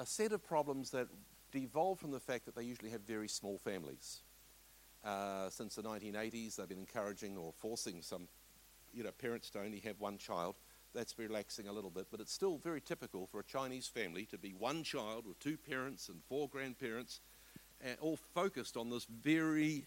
a 0.00 0.06
set 0.06 0.32
of 0.32 0.42
problems 0.42 0.88
that 0.92 1.08
devolve 1.50 1.98
from 1.98 2.10
the 2.10 2.20
fact 2.20 2.46
that 2.46 2.56
they 2.56 2.62
usually 2.62 2.88
have 2.88 3.02
very 3.02 3.28
small 3.28 3.58
families. 3.58 4.22
Uh, 5.04 5.50
since 5.50 5.74
the 5.74 5.82
1980s, 5.82 6.56
they've 6.56 6.70
been 6.70 6.78
encouraging 6.78 7.36
or 7.36 7.52
forcing 7.58 8.00
some, 8.00 8.28
you 8.94 9.04
know, 9.04 9.10
parents 9.10 9.50
to 9.50 9.60
only 9.60 9.80
have 9.80 10.00
one 10.00 10.16
child 10.16 10.54
that's 10.94 11.18
relaxing 11.18 11.68
a 11.68 11.72
little 11.72 11.90
bit, 11.90 12.06
but 12.10 12.20
it's 12.20 12.32
still 12.32 12.58
very 12.58 12.80
typical 12.80 13.26
for 13.26 13.40
a 13.40 13.44
Chinese 13.44 13.86
family 13.86 14.26
to 14.26 14.38
be 14.38 14.50
one 14.50 14.82
child 14.82 15.26
with 15.26 15.38
two 15.38 15.56
parents 15.56 16.08
and 16.08 16.22
four 16.28 16.48
grandparents, 16.48 17.20
and 17.80 17.96
all 18.00 18.18
focused 18.34 18.76
on 18.76 18.90
this 18.90 19.06
very 19.06 19.86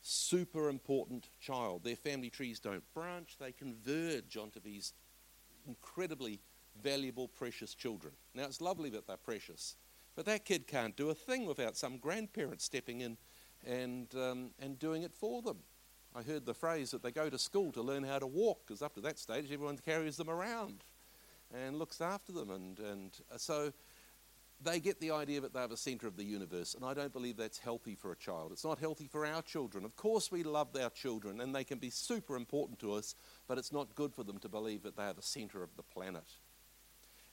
super 0.00 0.68
important 0.68 1.28
child. 1.40 1.84
Their 1.84 1.96
family 1.96 2.30
trees 2.30 2.60
don't 2.60 2.82
branch, 2.94 3.36
they 3.38 3.52
converge 3.52 4.36
onto 4.36 4.60
these 4.60 4.92
incredibly 5.66 6.40
valuable, 6.82 7.28
precious 7.28 7.74
children. 7.74 8.14
Now, 8.34 8.44
it's 8.44 8.60
lovely 8.60 8.90
that 8.90 9.06
they're 9.06 9.16
precious, 9.16 9.76
but 10.14 10.24
that 10.26 10.44
kid 10.44 10.66
can't 10.66 10.96
do 10.96 11.10
a 11.10 11.14
thing 11.14 11.46
without 11.46 11.76
some 11.76 11.98
grandparent 11.98 12.60
stepping 12.60 13.00
in 13.00 13.16
and, 13.66 14.12
um, 14.14 14.50
and 14.60 14.78
doing 14.78 15.02
it 15.02 15.12
for 15.12 15.42
them. 15.42 15.58
I 16.14 16.22
heard 16.22 16.46
the 16.46 16.54
phrase 16.54 16.90
that 16.90 17.02
they 17.02 17.12
go 17.12 17.28
to 17.30 17.38
school 17.38 17.70
to 17.72 17.82
learn 17.82 18.02
how 18.02 18.18
to 18.18 18.26
walk, 18.26 18.66
because 18.66 18.82
up 18.82 18.94
to 18.94 19.00
that 19.02 19.18
stage, 19.18 19.52
everyone 19.52 19.78
carries 19.78 20.16
them 20.16 20.30
around 20.30 20.84
and 21.54 21.78
looks 21.78 22.00
after 22.00 22.32
them. 22.32 22.50
And, 22.50 22.78
and 22.78 23.10
uh, 23.32 23.38
so 23.38 23.72
they 24.60 24.80
get 24.80 25.00
the 25.00 25.12
idea 25.12 25.40
that 25.40 25.52
they're 25.52 25.68
the 25.68 25.76
center 25.76 26.08
of 26.08 26.16
the 26.16 26.24
universe, 26.24 26.74
and 26.74 26.84
I 26.84 26.92
don't 26.92 27.12
believe 27.12 27.36
that's 27.36 27.58
healthy 27.58 27.94
for 27.94 28.10
a 28.10 28.16
child. 28.16 28.50
It's 28.52 28.64
not 28.64 28.80
healthy 28.80 29.06
for 29.06 29.24
our 29.24 29.42
children. 29.42 29.84
Of 29.84 29.94
course, 29.94 30.32
we 30.32 30.42
love 30.42 30.68
our 30.80 30.90
children, 30.90 31.40
and 31.40 31.54
they 31.54 31.62
can 31.62 31.78
be 31.78 31.90
super 31.90 32.34
important 32.36 32.80
to 32.80 32.94
us, 32.94 33.14
but 33.46 33.58
it's 33.58 33.72
not 33.72 33.94
good 33.94 34.12
for 34.12 34.24
them 34.24 34.38
to 34.38 34.48
believe 34.48 34.82
that 34.82 34.96
they 34.96 35.04
are 35.04 35.12
the 35.12 35.22
center 35.22 35.62
of 35.62 35.70
the 35.76 35.84
planet. 35.84 36.24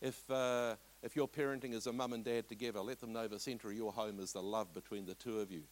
If, 0.01 0.29
uh, 0.29 0.75
if 1.01 1.15
you're 1.15 1.27
parenting 1.27 1.73
as 1.73 1.87
a 1.87 1.93
mum 1.93 2.13
and 2.13 2.23
dad 2.23 2.47
together, 2.47 2.81
let 2.81 2.99
them 2.99 3.13
know 3.13 3.27
the 3.27 3.39
center 3.39 3.69
of 3.69 3.77
your 3.77 3.93
home 3.93 4.19
is 4.19 4.33
the 4.33 4.43
love 4.43 4.73
between 4.73 5.05
the 5.05 5.15
two 5.15 5.39
of 5.39 5.49
you. 5.49 5.63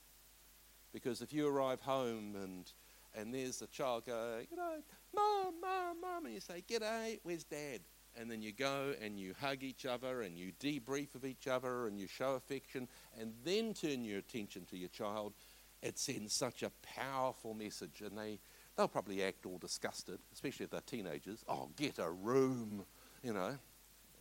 Because 0.91 1.21
if 1.21 1.33
you 1.33 1.47
arrive 1.47 1.81
home 1.81 2.35
and 2.35 2.71
and 3.15 3.33
there's 3.33 3.57
the 3.57 3.67
child 3.67 4.05
going, 4.05 4.47
you 4.49 4.57
know, 4.57 4.75
mom, 5.15 5.53
mom, 5.61 6.01
mom, 6.01 6.25
and 6.25 6.33
you 6.33 6.39
say, 6.39 6.63
g'day, 6.67 7.19
where's 7.23 7.43
dad? 7.43 7.79
And 8.19 8.29
then 8.29 8.41
you 8.41 8.51
go 8.51 8.93
and 9.01 9.19
you 9.19 9.33
hug 9.39 9.63
each 9.63 9.85
other 9.85 10.21
and 10.21 10.37
you 10.37 10.51
debrief 10.59 11.15
of 11.15 11.25
each 11.25 11.47
other 11.47 11.87
and 11.87 11.99
you 11.99 12.07
show 12.07 12.35
affection 12.35 12.87
and 13.19 13.33
then 13.43 13.73
turn 13.73 14.03
your 14.03 14.19
attention 14.19 14.65
to 14.65 14.77
your 14.77 14.89
child. 14.89 15.33
It 15.81 15.97
sends 15.97 16.33
such 16.33 16.63
a 16.63 16.71
powerful 16.83 17.55
message 17.55 18.01
and 18.05 18.17
they, 18.17 18.39
they'll 18.77 18.87
probably 18.87 19.23
act 19.23 19.45
all 19.45 19.57
disgusted, 19.57 20.19
especially 20.31 20.65
if 20.65 20.69
they're 20.69 20.81
teenagers. 20.81 21.43
Oh, 21.47 21.69
get 21.75 21.97
a 21.97 22.09
room. 22.09 22.85
You 23.23 23.33
know, 23.33 23.57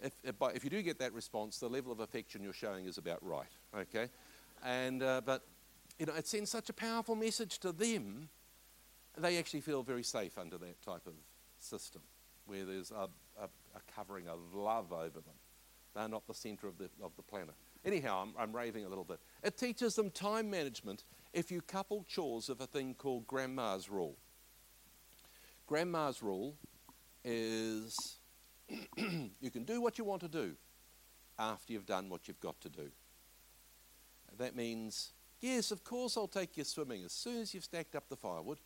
if, 0.02 0.12
if, 0.24 0.34
if 0.54 0.64
you 0.64 0.70
do 0.70 0.82
get 0.82 0.98
that 0.98 1.12
response, 1.12 1.58
the 1.58 1.68
level 1.68 1.92
of 1.92 2.00
affection 2.00 2.42
you're 2.42 2.52
showing 2.52 2.86
is 2.86 2.98
about 2.98 3.18
right. 3.22 3.46
Okay, 3.76 4.08
and 4.64 5.02
uh, 5.02 5.20
but 5.24 5.42
you 5.98 6.06
know, 6.06 6.14
it 6.14 6.26
sends 6.26 6.50
such 6.50 6.68
a 6.70 6.72
powerful 6.72 7.14
message 7.14 7.58
to 7.60 7.72
them. 7.72 8.28
They 9.18 9.38
actually 9.38 9.60
feel 9.60 9.82
very 9.82 10.02
safe 10.02 10.38
under 10.38 10.58
that 10.58 10.80
type 10.82 11.06
of 11.06 11.14
system, 11.58 12.02
where 12.46 12.64
there's 12.64 12.90
a, 12.90 13.08
a, 13.40 13.44
a 13.44 13.80
covering 13.94 14.28
of 14.28 14.54
love 14.54 14.92
over 14.92 15.20
them. 15.20 15.34
They're 15.94 16.08
not 16.08 16.26
the 16.26 16.34
centre 16.34 16.66
of 16.66 16.78
the, 16.78 16.88
of 17.02 17.14
the 17.16 17.22
planet. 17.22 17.54
Anyhow, 17.84 18.22
I'm, 18.22 18.34
I'm 18.38 18.56
raving 18.56 18.84
a 18.84 18.88
little 18.88 19.04
bit. 19.04 19.18
It 19.42 19.58
teaches 19.58 19.94
them 19.94 20.10
time 20.10 20.50
management 20.50 21.04
if 21.32 21.50
you 21.50 21.60
couple 21.60 22.04
chores 22.08 22.48
with 22.48 22.60
a 22.60 22.66
thing 22.66 22.94
called 22.94 23.26
grandma's 23.26 23.90
rule. 23.90 24.16
Grandma's 25.66 26.22
rule 26.22 26.56
is 27.24 28.16
you 28.96 29.50
can 29.50 29.64
do 29.64 29.80
what 29.80 29.98
you 29.98 30.04
want 30.04 30.22
to 30.22 30.28
do 30.28 30.54
after 31.38 31.72
you've 31.72 31.86
done 31.86 32.08
what 32.08 32.28
you've 32.28 32.40
got 32.40 32.60
to 32.60 32.68
do. 32.68 32.90
That 34.38 34.56
means, 34.56 35.12
yes, 35.40 35.70
of 35.70 35.84
course 35.84 36.16
I'll 36.16 36.28
take 36.28 36.56
you 36.56 36.64
swimming 36.64 37.04
as 37.04 37.12
soon 37.12 37.42
as 37.42 37.52
you've 37.52 37.64
stacked 37.64 37.94
up 37.94 38.08
the 38.08 38.16
firewood. 38.16 38.58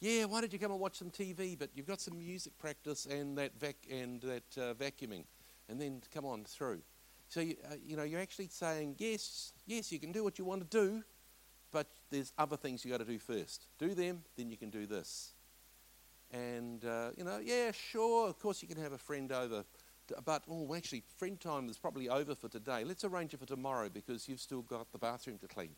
Yeah, 0.00 0.26
why 0.26 0.40
don't 0.40 0.52
you 0.52 0.58
come 0.60 0.70
and 0.70 0.80
watch 0.80 0.96
some 0.96 1.10
TV? 1.10 1.58
But 1.58 1.70
you've 1.74 1.86
got 1.86 2.00
some 2.00 2.18
music 2.18 2.56
practice 2.58 3.06
and 3.06 3.36
that 3.38 3.58
vac- 3.58 3.86
and 3.90 4.20
that 4.22 4.56
uh, 4.56 4.74
vacuuming, 4.74 5.24
and 5.68 5.80
then 5.80 6.02
come 6.14 6.24
on 6.24 6.44
through. 6.44 6.82
So 7.28 7.40
you, 7.40 7.56
uh, 7.70 7.74
you 7.84 7.96
know 7.96 8.04
you're 8.04 8.20
actually 8.20 8.48
saying 8.48 8.94
yes, 8.98 9.52
yes, 9.66 9.90
you 9.90 9.98
can 9.98 10.12
do 10.12 10.22
what 10.22 10.38
you 10.38 10.44
want 10.44 10.70
to 10.70 10.78
do, 10.78 11.02
but 11.72 11.88
there's 12.10 12.32
other 12.38 12.56
things 12.56 12.84
you 12.84 12.92
got 12.92 12.98
to 12.98 13.04
do 13.04 13.18
first. 13.18 13.66
Do 13.78 13.94
them, 13.94 14.22
then 14.36 14.50
you 14.50 14.56
can 14.56 14.70
do 14.70 14.86
this. 14.86 15.32
And 16.30 16.84
uh, 16.84 17.10
you 17.16 17.24
know, 17.24 17.38
yeah, 17.42 17.72
sure, 17.72 18.28
of 18.28 18.38
course 18.38 18.62
you 18.62 18.68
can 18.68 18.80
have 18.80 18.92
a 18.92 18.98
friend 18.98 19.32
over, 19.32 19.64
but 20.24 20.44
oh, 20.48 20.74
actually, 20.76 21.02
friend 21.16 21.40
time 21.40 21.68
is 21.68 21.76
probably 21.76 22.08
over 22.08 22.36
for 22.36 22.48
today. 22.48 22.84
Let's 22.84 23.04
arrange 23.04 23.34
it 23.34 23.40
for 23.40 23.46
tomorrow 23.46 23.88
because 23.88 24.28
you've 24.28 24.40
still 24.40 24.62
got 24.62 24.92
the 24.92 24.98
bathroom 24.98 25.38
to 25.38 25.48
clean. 25.48 25.74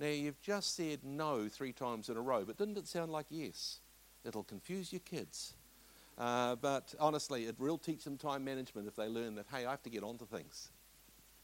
Now, 0.00 0.08
you've 0.08 0.40
just 0.40 0.74
said 0.74 1.00
no 1.04 1.48
three 1.48 1.72
times 1.72 2.08
in 2.08 2.16
a 2.16 2.20
row, 2.20 2.44
but 2.44 2.56
didn't 2.56 2.78
it 2.78 2.88
sound 2.88 3.12
like 3.12 3.26
yes? 3.30 3.80
It'll 4.24 4.42
confuse 4.42 4.92
your 4.92 5.00
kids. 5.00 5.54
Uh, 6.18 6.56
but 6.56 6.94
honestly, 7.00 7.46
it 7.46 7.58
will 7.58 7.78
teach 7.78 8.04
them 8.04 8.16
time 8.16 8.44
management 8.44 8.86
if 8.86 8.96
they 8.96 9.08
learn 9.08 9.34
that, 9.36 9.46
hey, 9.52 9.64
I 9.64 9.70
have 9.70 9.82
to 9.82 9.90
get 9.90 10.02
onto 10.02 10.26
things. 10.26 10.70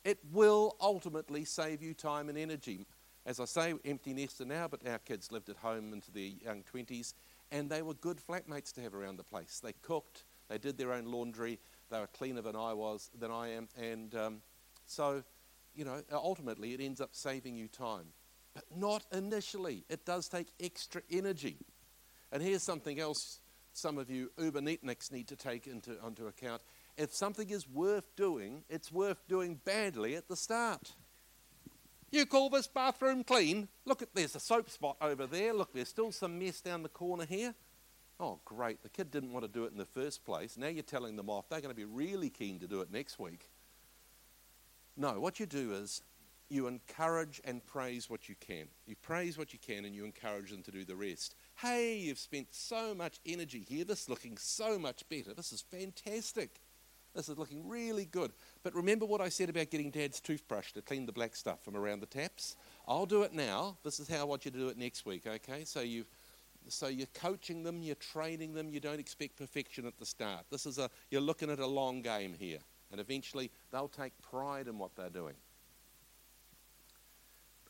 It 0.05 0.19
will 0.33 0.77
ultimately 0.81 1.45
save 1.45 1.83
you 1.83 1.95
time 1.95 2.29
and 2.29 2.39
energy. 2.39 2.87
As 3.27 3.41
I 3.41 3.45
say, 3.45 3.75
empty 3.85 4.15
nester 4.15 4.45
now, 4.45 4.69
but 4.69 4.87
our 4.87 4.99
kids 4.99 5.31
lived 5.33 5.49
at 5.49 5.57
home 5.57 5.93
into 5.93 6.11
their 6.11 6.31
young 6.45 6.65
20s, 6.73 7.15
and 7.51 7.69
they 7.69 7.83
were 7.83 7.95
good 7.95 8.19
flatmates 8.19 8.73
to 8.75 8.81
have 8.81 8.95
around 8.95 9.17
the 9.17 9.25
place. 9.25 9.61
They 9.63 9.73
cooked, 9.83 10.25
they 10.49 10.59
did 10.59 10.79
their 10.79 10.93
own 10.93 11.07
laundry, 11.07 11.59
they 11.91 12.01
were 12.01 12.07
cleaner 12.07 12.41
than 12.41 12.57
I 12.57 12.73
was, 12.73 13.11
than 13.19 13.31
I 13.31 13.49
am, 13.49 13.69
and 13.79 14.15
um, 14.15 14.43
so, 14.87 15.23
you 15.75 15.85
know, 15.85 16.03
ultimately 16.13 16.73
it 16.73 16.81
ends 16.81 17.01
up 17.01 17.11
saving 17.13 17.57
you 17.57 17.69
time 17.69 18.07
but 18.59 18.77
not 18.77 19.05
initially. 19.13 19.85
It 19.89 20.05
does 20.05 20.29
take 20.29 20.49
extra 20.61 21.03
energy. 21.11 21.59
And 22.33 22.43
here's 22.43 22.65
something 22.65 22.99
else 22.99 23.41
some 23.73 23.99
of 23.99 24.11
you 24.11 24.33
Uberneatniks 24.39 25.13
need 25.13 25.29
to 25.29 25.37
take 25.37 25.69
into, 25.69 25.97
into 26.05 26.27
account. 26.27 26.63
If 26.97 27.15
something 27.15 27.49
is 27.51 27.69
worth 27.69 28.17
doing, 28.17 28.65
it's 28.69 28.91
worth 28.91 29.29
doing 29.29 29.61
badly 29.65 30.17
at 30.17 30.27
the 30.27 30.35
start. 30.35 30.95
You 32.11 32.27
call 32.27 32.51
this 32.51 32.67
bathroom 32.67 33.23
clean? 33.23 33.69
Look 33.85 34.03
at 34.03 34.09
there's 34.15 34.35
a 34.35 34.41
soap 34.41 34.71
spot 34.71 34.97
over 35.01 35.27
there. 35.27 35.53
Look, 35.53 35.73
there's 35.73 35.89
still 35.89 36.11
some 36.11 36.39
mess 36.39 36.61
down 36.61 36.83
the 36.83 36.89
corner 36.89 37.27
here. 37.27 37.55
Oh, 38.19 38.41
great. 38.45 38.83
The 38.83 38.89
kid 38.89 39.13
didn't 39.13 39.33
want 39.33 39.45
to 39.45 39.53
do 39.53 39.65
it 39.65 39.71
in 39.71 39.79
the 39.79 39.85
first 39.85 40.25
place. 40.25 40.57
Now 40.57 40.67
you're 40.67 40.83
telling 40.83 41.15
them 41.15 41.31
off. 41.31 41.49
They're 41.49 41.61
going 41.61 41.75
to 41.75 41.77
be 41.77 41.85
really 41.85 42.31
keen 42.31 42.59
to 42.59 42.67
do 42.67 42.81
it 42.81 42.91
next 42.91 43.21
week. 43.21 43.49
No, 44.97 45.21
what 45.21 45.39
you 45.39 45.47
do 45.47 45.75
is 45.75 46.03
you 46.49 46.67
encourage 46.67 47.41
and 47.45 47.65
praise 47.67 48.09
what 48.09 48.29
you 48.29 48.35
can. 48.41 48.69
You 48.87 48.97
praise 48.97 49.37
what 49.37 49.53
you 49.53 49.59
can 49.59 49.85
and 49.85 49.95
you 49.95 50.05
encourage 50.05 50.51
them 50.51 50.63
to 50.63 50.71
do 50.71 50.85
the 50.85 50.97
rest. 50.97 51.35
Hey, 51.57 51.97
you've 51.99 52.19
spent 52.19 52.49
so 52.51 52.95
much 52.95 53.21
energy 53.27 53.65
here. 53.69 53.85
This 53.85 54.03
is 54.03 54.09
looking 54.09 54.37
so 54.39 54.79
much 54.79 55.07
better. 55.09 55.35
This 55.35 55.53
is 55.53 55.61
fantastic. 55.61 56.61
This 57.15 57.29
is 57.29 57.39
looking 57.39 57.69
really 57.69 58.05
good. 58.05 58.33
But 58.63 58.75
remember 58.75 59.05
what 59.05 59.21
I 59.21 59.29
said 59.29 59.51
about 59.51 59.71
getting 59.71 59.91
dad's 59.91 60.21
toothbrush 60.21 60.73
to 60.73 60.83
clean 60.83 61.07
the 61.07 61.13
black 61.13 61.37
stuff 61.37 61.63
from 61.65 61.77
around 61.77 62.01
the 62.01 62.07
taps? 62.07 62.57
I'll 62.87 63.07
do 63.07 63.23
it 63.23 63.33
now. 63.33 63.77
This 63.83 64.01
is 64.01 64.09
how 64.09 64.21
I 64.21 64.25
want 64.25 64.45
you 64.45 64.51
to 64.51 64.59
do 64.59 64.69
it 64.69 64.79
next 64.79 65.05
week, 65.05 65.27
okay? 65.27 65.65
So 65.65 65.81
you 65.81 66.05
so 66.71 66.89
you're 66.89 67.07
coaching 67.15 67.63
them, 67.63 67.83
you're 67.83 67.95
training 67.95 68.53
them, 68.53 68.69
you 68.69 68.79
don't 68.79 69.01
expect 69.01 69.37
perfection 69.37 69.87
at 69.87 69.97
the 69.97 70.05
start. 70.05 70.45
This 70.51 70.67
is 70.67 70.79
a 70.79 70.91
you're 71.11 71.21
looking 71.21 71.51
at 71.51 71.61
a 71.61 71.67
long 71.67 72.03
game 72.03 72.35
here. 72.39 72.59
And 72.91 73.01
eventually 73.01 73.51
they'll 73.71 73.89
take 73.89 74.13
pride 74.23 74.67
in 74.67 74.79
what 74.79 74.95
they're 74.97 75.11
doing. 75.11 75.35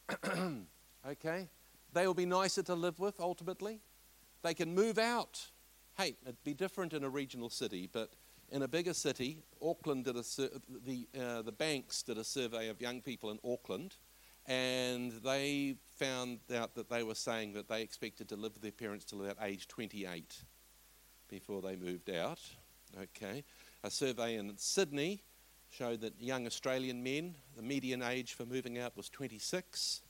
okay? 1.08 1.48
They 1.92 2.06
will 2.06 2.14
be 2.14 2.26
nicer 2.26 2.62
to 2.64 2.74
live 2.74 2.98
with 2.98 3.20
ultimately. 3.20 3.80
They 4.42 4.54
can 4.54 4.74
move 4.74 4.98
out. 4.98 5.50
Hey, 5.96 6.16
it'd 6.22 6.42
be 6.44 6.54
different 6.54 6.92
in 6.92 7.02
a 7.02 7.08
regional 7.08 7.50
city, 7.50 7.88
but 7.92 8.12
in 8.50 8.62
a 8.62 8.68
bigger 8.68 8.94
city, 8.94 9.42
Auckland 9.60 10.04
did 10.04 10.16
a 10.16 10.22
sur- 10.22 10.50
the 10.86 11.08
uh, 11.18 11.42
the 11.42 11.52
banks 11.52 12.02
did 12.02 12.18
a 12.18 12.24
survey 12.24 12.68
of 12.68 12.80
young 12.80 13.00
people 13.00 13.30
in 13.30 13.38
Auckland, 13.44 13.96
and 14.46 15.12
they 15.24 15.76
found 15.96 16.38
out 16.54 16.74
that 16.74 16.88
they 16.88 17.02
were 17.02 17.14
saying 17.14 17.52
that 17.54 17.68
they 17.68 17.82
expected 17.82 18.28
to 18.28 18.36
live 18.36 18.54
with 18.54 18.62
their 18.62 18.72
parents 18.72 19.04
till 19.04 19.22
about 19.22 19.36
age 19.42 19.68
28 19.68 20.44
before 21.28 21.60
they 21.60 21.76
moved 21.76 22.10
out. 22.10 22.40
Okay, 22.98 23.44
a 23.84 23.90
survey 23.90 24.36
in 24.36 24.56
Sydney 24.56 25.24
showed 25.70 26.00
that 26.00 26.20
young 26.20 26.46
Australian 26.46 27.02
men, 27.02 27.34
the 27.56 27.62
median 27.62 28.02
age 28.02 28.34
for 28.34 28.46
moving 28.46 28.78
out 28.78 28.96
was 28.96 29.08
26. 29.08 30.02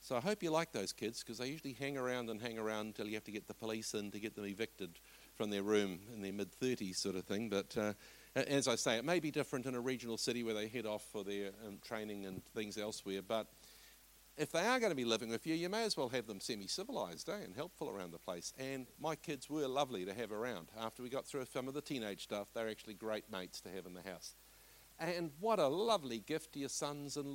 So 0.00 0.16
I 0.16 0.20
hope 0.20 0.42
you 0.42 0.50
like 0.50 0.72
those 0.72 0.92
kids 0.92 1.22
because 1.22 1.38
they 1.38 1.48
usually 1.48 1.72
hang 1.72 1.96
around 1.96 2.30
and 2.30 2.40
hang 2.40 2.58
around 2.58 2.86
until 2.86 3.06
you 3.06 3.14
have 3.14 3.24
to 3.24 3.32
get 3.32 3.48
the 3.48 3.54
police 3.54 3.94
in 3.94 4.10
to 4.12 4.20
get 4.20 4.36
them 4.36 4.46
evicted 4.46 4.98
from 5.34 5.50
their 5.50 5.62
room 5.62 5.98
in 6.12 6.22
their 6.22 6.32
mid 6.32 6.50
30s, 6.60 6.96
sort 6.96 7.16
of 7.16 7.24
thing. 7.24 7.48
But 7.48 7.76
uh, 7.76 7.92
as 8.34 8.68
I 8.68 8.76
say, 8.76 8.98
it 8.98 9.04
may 9.04 9.18
be 9.18 9.30
different 9.30 9.66
in 9.66 9.74
a 9.74 9.80
regional 9.80 10.18
city 10.18 10.42
where 10.42 10.54
they 10.54 10.68
head 10.68 10.86
off 10.86 11.02
for 11.10 11.24
their 11.24 11.50
um, 11.66 11.78
training 11.84 12.26
and 12.26 12.44
things 12.54 12.78
elsewhere. 12.78 13.20
But 13.26 13.46
if 14.36 14.52
they 14.52 14.66
are 14.66 14.78
going 14.78 14.90
to 14.90 14.96
be 14.96 15.04
living 15.04 15.30
with 15.30 15.46
you, 15.46 15.54
you 15.54 15.68
may 15.68 15.84
as 15.84 15.96
well 15.96 16.10
have 16.10 16.26
them 16.26 16.40
semi 16.40 16.66
civilized 16.66 17.28
eh, 17.28 17.38
and 17.42 17.54
helpful 17.54 17.88
around 17.88 18.12
the 18.12 18.18
place. 18.18 18.52
And 18.58 18.86
my 19.00 19.16
kids 19.16 19.48
were 19.48 19.66
lovely 19.66 20.04
to 20.04 20.14
have 20.14 20.30
around. 20.30 20.68
After 20.78 21.02
we 21.02 21.08
got 21.08 21.26
through 21.26 21.46
some 21.52 21.68
of 21.68 21.74
the 21.74 21.80
teenage 21.80 22.22
stuff, 22.22 22.48
they're 22.54 22.68
actually 22.68 22.94
great 22.94 23.24
mates 23.32 23.60
to 23.62 23.70
have 23.70 23.86
in 23.86 23.94
the 23.94 24.02
house. 24.02 24.34
And 24.98 25.30
what 25.40 25.58
a 25.58 25.66
lovely 25.66 26.20
gift 26.20 26.54
to 26.54 26.58
your 26.58 26.70
sons 26.70 27.16
and, 27.16 27.34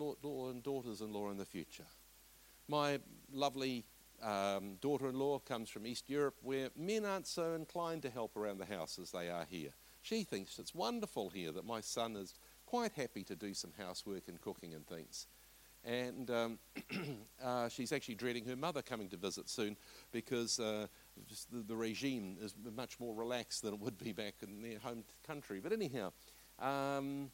daughters 0.63 1.01
in 1.01 1.13
law 1.13 1.29
in 1.29 1.37
the 1.37 1.45
future. 1.45 1.85
My 2.67 2.99
lovely 3.31 3.85
um, 4.21 4.75
daughter 4.81 5.09
in 5.09 5.19
law 5.19 5.39
comes 5.39 5.69
from 5.69 5.85
East 5.85 6.09
Europe 6.09 6.35
where 6.41 6.69
men 6.75 7.05
aren't 7.05 7.27
so 7.27 7.53
inclined 7.53 8.01
to 8.03 8.09
help 8.09 8.35
around 8.35 8.59
the 8.59 8.65
house 8.65 8.97
as 8.99 9.11
they 9.11 9.29
are 9.29 9.45
here. 9.49 9.71
She 10.01 10.23
thinks 10.23 10.57
it's 10.57 10.73
wonderful 10.73 11.29
here 11.29 11.51
that 11.51 11.65
my 11.65 11.81
son 11.81 12.15
is 12.15 12.33
quite 12.65 12.93
happy 12.93 13.23
to 13.25 13.35
do 13.35 13.53
some 13.53 13.71
housework 13.77 14.27
and 14.27 14.41
cooking 14.41 14.73
and 14.73 14.87
things. 14.87 15.27
And 15.83 16.29
um, 16.29 16.59
uh, 17.43 17.69
she's 17.69 17.91
actually 17.91 18.15
dreading 18.15 18.45
her 18.45 18.55
mother 18.55 18.81
coming 18.81 19.09
to 19.09 19.17
visit 19.17 19.49
soon 19.49 19.75
because 20.11 20.59
uh, 20.59 20.87
the, 21.51 21.63
the, 21.67 21.75
regime 21.75 22.37
is 22.39 22.53
much 22.75 22.99
more 22.99 23.15
relaxed 23.15 23.63
than 23.63 23.73
it 23.73 23.79
would 23.79 23.97
be 23.97 24.11
back 24.11 24.35
in 24.43 24.61
their 24.61 24.79
home 24.79 25.03
country. 25.25 25.59
But 25.59 25.73
anyhow, 25.73 26.11
um, 26.59 27.31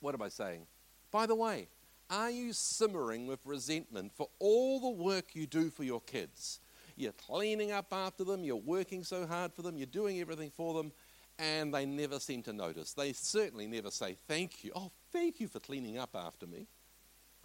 what 0.00 0.14
am 0.14 0.22
I 0.22 0.28
saying? 0.28 0.66
By 1.10 1.26
the 1.26 1.34
way, 1.34 1.68
are 2.08 2.30
you 2.30 2.52
simmering 2.52 3.26
with 3.26 3.44
resentment 3.44 4.12
for 4.14 4.28
all 4.38 4.80
the 4.80 5.02
work 5.02 5.34
you 5.34 5.46
do 5.46 5.70
for 5.70 5.84
your 5.84 6.00
kids? 6.00 6.60
You're 6.96 7.12
cleaning 7.12 7.72
up 7.72 7.92
after 7.92 8.24
them, 8.24 8.44
you're 8.44 8.56
working 8.56 9.04
so 9.04 9.26
hard 9.26 9.52
for 9.54 9.62
them, 9.62 9.76
you're 9.76 9.86
doing 9.86 10.20
everything 10.20 10.50
for 10.50 10.74
them, 10.74 10.92
and 11.38 11.72
they 11.72 11.86
never 11.86 12.18
seem 12.18 12.42
to 12.42 12.52
notice. 12.52 12.92
They 12.92 13.12
certainly 13.12 13.66
never 13.66 13.90
say, 13.90 14.16
Thank 14.26 14.64
you. 14.64 14.72
Oh, 14.74 14.90
thank 15.12 15.40
you 15.40 15.48
for 15.48 15.60
cleaning 15.60 15.98
up 15.98 16.10
after 16.14 16.46
me. 16.46 16.66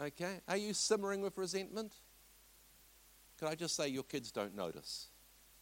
Okay? 0.01 0.41
Are 0.47 0.57
you 0.57 0.73
simmering 0.73 1.21
with 1.21 1.37
resentment? 1.37 1.93
Could 3.39 3.47
I 3.47 3.55
just 3.55 3.75
say 3.75 3.87
your 3.87 4.03
kids 4.03 4.31
don't 4.31 4.55
notice? 4.55 5.07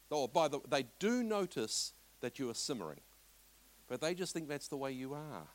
Oh, 0.09 0.27
by 0.27 0.47
the 0.47 0.59
way, 0.59 0.65
they 0.69 0.85
do 0.99 1.23
notice 1.23 1.93
that 2.21 2.39
you 2.39 2.49
are 2.49 2.55
simmering, 2.55 3.01
but 3.87 3.99
they 3.99 4.13
just 4.13 4.33
think 4.33 4.47
that's 4.47 4.67
the 4.67 4.77
way 4.77 4.91
you 4.91 5.13
are. 5.13 5.47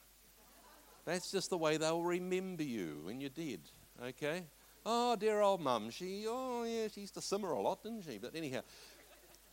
That's 1.08 1.30
just 1.30 1.48
the 1.48 1.56
way 1.56 1.78
they'll 1.78 2.02
remember 2.02 2.62
you 2.62 3.00
when 3.04 3.18
you're 3.18 3.30
dead. 3.30 3.60
Okay? 4.04 4.42
Oh, 4.84 5.16
dear 5.16 5.40
old 5.40 5.62
mum. 5.62 5.88
She, 5.88 6.26
oh, 6.28 6.64
yeah, 6.64 6.86
she 6.88 7.00
used 7.00 7.14
to 7.14 7.22
simmer 7.22 7.52
a 7.52 7.62
lot, 7.62 7.82
didn't 7.82 8.04
she? 8.04 8.18
But 8.18 8.34
anyhow, 8.34 8.60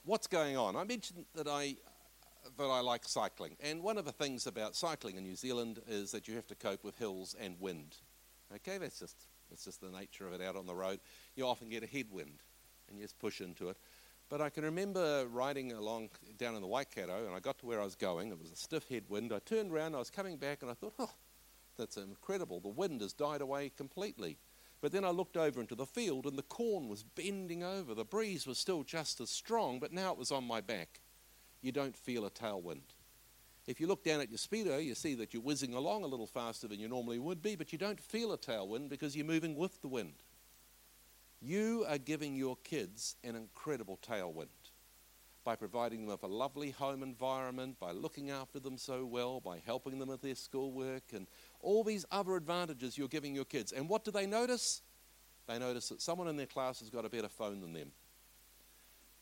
what's 0.04 0.28
going 0.28 0.58
on? 0.58 0.76
I 0.76 0.84
mentioned 0.84 1.24
that 1.34 1.48
I, 1.48 1.78
that 2.58 2.66
I 2.66 2.82
like 2.82 3.06
cycling. 3.06 3.56
And 3.64 3.82
one 3.82 3.98
of 3.98 4.04
the 4.04 4.12
things 4.12 4.48
about 4.48 4.76
cycling 4.76 5.16
in 5.16 5.24
New 5.24 5.38
Zealand 5.38 5.80
is 5.88 6.12
that 6.12 6.28
you 6.28 6.36
have 6.36 6.46
to 6.48 6.56
cope 6.56 6.84
with 6.84 6.98
hills 6.98 7.38
and 7.40 7.56
wind. 7.62 7.96
Okay? 8.54 8.78
That's 8.78 9.00
just, 9.00 9.16
that's 9.50 9.64
just 9.64 9.80
the 9.80 9.90
nature 9.90 10.28
of 10.28 10.34
it 10.34 10.42
out 10.42 10.58
on 10.58 10.66
the 10.66 10.76
road. 10.76 11.00
You 11.38 11.48
often 11.48 11.70
get 11.70 11.84
a 11.84 11.88
headwind 11.88 12.44
and 12.90 12.98
you 12.98 13.06
just 13.06 13.18
push 13.18 13.40
into 13.40 13.70
it. 13.70 13.78
But 14.28 14.42
I 14.42 14.50
can 14.50 14.66
remember 14.66 15.26
riding 15.32 15.72
along 15.72 16.10
down 16.38 16.56
in 16.56 16.62
the 16.62 16.68
Waikato, 16.68 17.28
and 17.28 17.34
I 17.34 17.40
got 17.40 17.60
to 17.60 17.66
where 17.66 17.80
I 17.80 17.86
was 17.86 17.96
going. 17.96 18.32
It 18.32 18.40
was 18.40 18.52
a 18.52 18.58
stiff 18.58 18.90
headwind. 18.90 19.32
I 19.32 19.40
turned 19.40 19.72
around, 19.72 19.96
I 19.96 20.00
was 20.00 20.10
coming 20.10 20.36
back, 20.36 20.64
and 20.64 20.72
I 20.72 20.74
thought, 20.74 20.96
oh, 21.00 21.12
that's 21.78 21.98
incredible. 21.98 22.60
The 22.60 22.68
wind 22.70 23.02
has 23.02 23.14
died 23.14 23.42
away 23.42 23.72
completely. 23.76 24.38
But 24.82 24.92
then 24.92 25.06
I 25.06 25.10
looked 25.10 25.38
over 25.38 25.62
into 25.62 25.76
the 25.76 25.86
field, 25.86 26.26
and 26.26 26.38
the 26.38 26.44
corn 26.44 26.88
was 26.88 27.04
bending 27.04 27.64
over. 27.64 27.96
The 27.96 28.06
breeze 28.06 28.46
was 28.46 28.58
still 28.58 28.84
just 28.84 29.20
as 29.22 29.30
strong, 29.30 29.80
but 29.80 29.92
now 29.92 30.12
it 30.12 30.18
was 30.18 30.32
on 30.32 30.44
my 30.44 30.62
back. 30.62 31.00
You 31.62 31.72
don't 31.72 31.96
feel 31.96 32.26
a 32.26 32.30
tailwind. 32.30 32.94
If 33.68 33.80
you 33.80 33.88
look 33.88 34.04
down 34.04 34.22
at 34.22 34.30
your 34.30 34.38
speedo, 34.38 34.84
you 34.84 34.94
see 34.94 35.16
that 35.16 35.34
you're 35.34 35.42
whizzing 35.42 35.74
along 35.74 36.04
a 36.04 36.08
little 36.08 36.28
faster 36.28 36.68
than 36.68 36.80
you 36.80 36.88
normally 36.88 37.18
would 37.18 37.42
be, 37.42 37.56
but 37.56 37.72
you 37.72 37.80
don't 37.80 38.00
feel 38.00 38.32
a 38.32 38.38
tailwind 38.38 38.90
because 38.90 39.16
you're 39.16 39.26
moving 39.26 39.56
with 39.56 39.82
the 39.82 39.88
wind. 39.88 40.24
You 41.42 41.86
are 41.88 41.98
giving 41.98 42.36
your 42.36 42.58
kids 42.58 43.16
an 43.24 43.36
incredible 43.36 43.98
tailwind 44.08 44.50
by 45.44 45.56
providing 45.56 46.02
them 46.02 46.10
with 46.10 46.24
a 46.24 46.28
lovely 46.28 46.72
home 46.72 47.04
environment, 47.04 47.80
by 47.80 47.92
looking 47.92 48.32
after 48.32 48.60
them 48.60 48.78
so 48.78 49.06
well, 49.06 49.40
by 49.40 49.62
helping 49.66 50.00
them 50.00 50.10
with 50.10 50.22
their 50.22 50.36
schoolwork, 50.36 51.14
and 51.14 51.28
all 51.66 51.84
these 51.84 52.06
other 52.12 52.36
advantages 52.36 52.98
you're 52.98 53.08
giving 53.08 53.36
your 53.36 53.46
kids. 53.46 53.72
And 53.72 53.90
what 53.90 54.06
do 54.06 54.12
they 54.12 54.26
notice? 54.26 54.82
They 55.48 55.60
notice 55.60 55.90
that 55.90 56.02
someone 56.02 56.28
in 56.28 56.38
their 56.38 56.46
class 56.46 56.80
has 56.80 56.90
got 56.90 57.06
a 57.06 57.10
better 57.10 57.28
phone 57.28 57.60
than 57.60 57.74
them. 57.74 57.92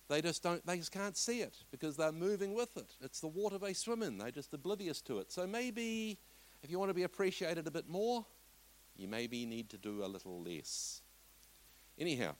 They 0.09 0.21
just 0.21 0.43
don't 0.43 0.63
they 0.65 0.77
just 0.77 0.91
can't 0.91 1.17
see 1.17 1.41
it 1.41 1.55
because 1.71 1.95
they're 1.95 2.11
moving 2.11 2.53
with 2.53 2.75
it. 2.77 2.95
It's 3.01 3.21
the 3.21 3.27
water 3.27 3.57
they 3.57 3.73
swim 3.73 4.03
in. 4.03 4.17
They're 4.17 4.31
just 4.31 4.53
oblivious 4.53 5.01
to 5.03 5.19
it. 5.19 5.31
So 5.31 5.47
maybe 5.47 6.19
if 6.61 6.69
you 6.69 6.77
want 6.77 6.89
to 6.89 6.93
be 6.93 7.03
appreciated 7.03 7.65
a 7.67 7.71
bit 7.71 7.87
more, 7.87 8.25
you 8.95 9.07
maybe 9.07 9.45
need 9.45 9.69
to 9.69 9.77
do 9.77 10.03
a 10.03 10.07
little 10.07 10.41
less. 10.41 11.01
Anyhow, 11.97 12.35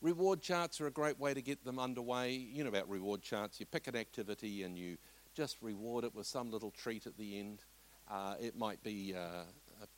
reward 0.00 0.40
charts 0.40 0.80
are 0.80 0.86
a 0.86 0.90
great 0.90 1.18
way 1.20 1.34
to 1.34 1.42
get 1.42 1.64
them 1.64 1.78
underway. 1.78 2.32
You 2.32 2.64
know 2.64 2.70
about 2.70 2.88
reward 2.88 3.22
charts. 3.22 3.60
You 3.60 3.66
pick 3.66 3.86
an 3.86 3.96
activity 3.96 4.62
and 4.62 4.78
you 4.78 4.96
just 5.34 5.58
reward 5.60 6.04
it 6.04 6.14
with 6.14 6.26
some 6.26 6.50
little 6.50 6.70
treat 6.70 7.06
at 7.06 7.16
the 7.16 7.38
end. 7.38 7.62
Uh, 8.10 8.34
it 8.40 8.56
might 8.56 8.82
be 8.82 9.14
uh, 9.16 9.44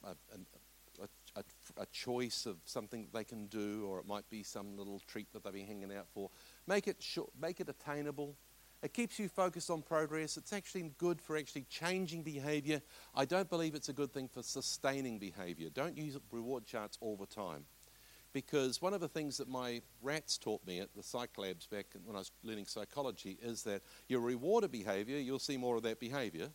a, 0.05 0.09
a, 0.09 1.07
a, 1.36 1.42
a, 1.78 1.86
choice 1.86 2.46
of 2.46 2.57
something 2.64 3.09
they 3.12 3.24
can 3.24 3.46
do, 3.46 3.86
or 3.86 3.98
it 3.98 4.07
might 4.07 4.28
be 4.30 4.42
some 4.42 4.76
little 4.76 5.00
treat 5.07 5.32
that 5.32 5.42
they've 5.42 5.52
been 5.52 5.66
hanging 5.66 5.92
out 5.92 6.07
for. 6.12 6.30
Make 6.66 6.86
it 6.86 7.02
short, 7.02 7.30
make 7.40 7.61
it 7.61 7.68
attainable. 7.68 8.36
It 8.82 8.92
keeps 8.92 9.18
you 9.18 9.28
focused 9.28 9.70
on 9.70 9.80
progress. 9.80 10.36
It's 10.36 10.52
actually 10.52 10.92
good 10.98 11.20
for 11.20 11.38
actually 11.38 11.64
changing 11.70 12.22
behavior. 12.22 12.82
I 13.14 13.24
don't 13.24 13.48
believe 13.48 13.74
it's 13.74 13.88
a 13.88 13.94
good 13.94 14.12
thing 14.12 14.28
for 14.28 14.42
sustaining 14.42 15.18
behavior. 15.18 15.70
Don't 15.72 15.96
use 15.96 16.18
reward 16.30 16.66
charts 16.66 16.98
all 17.00 17.16
the 17.16 17.26
time. 17.26 17.64
Because 18.34 18.82
one 18.82 18.92
of 18.92 19.00
the 19.00 19.09
things 19.09 19.38
that 19.38 19.48
my 19.48 19.80
rats 20.02 20.36
taught 20.36 20.66
me 20.66 20.80
at 20.80 20.92
the 20.94 21.02
psych 21.02 21.38
labs 21.38 21.66
back 21.66 21.86
when 22.05 22.14
I 22.14 22.18
was 22.18 22.32
learning 22.42 22.66
psychology 22.66 23.38
is 23.40 23.62
that 23.62 23.80
you 24.09 24.18
reward 24.18 24.64
a 24.64 24.68
behavior, 24.68 25.18
you'll 25.18 25.38
see 25.38 25.57
more 25.57 25.76
of 25.76 25.82
that 25.84 25.98
behavior. 25.98 26.50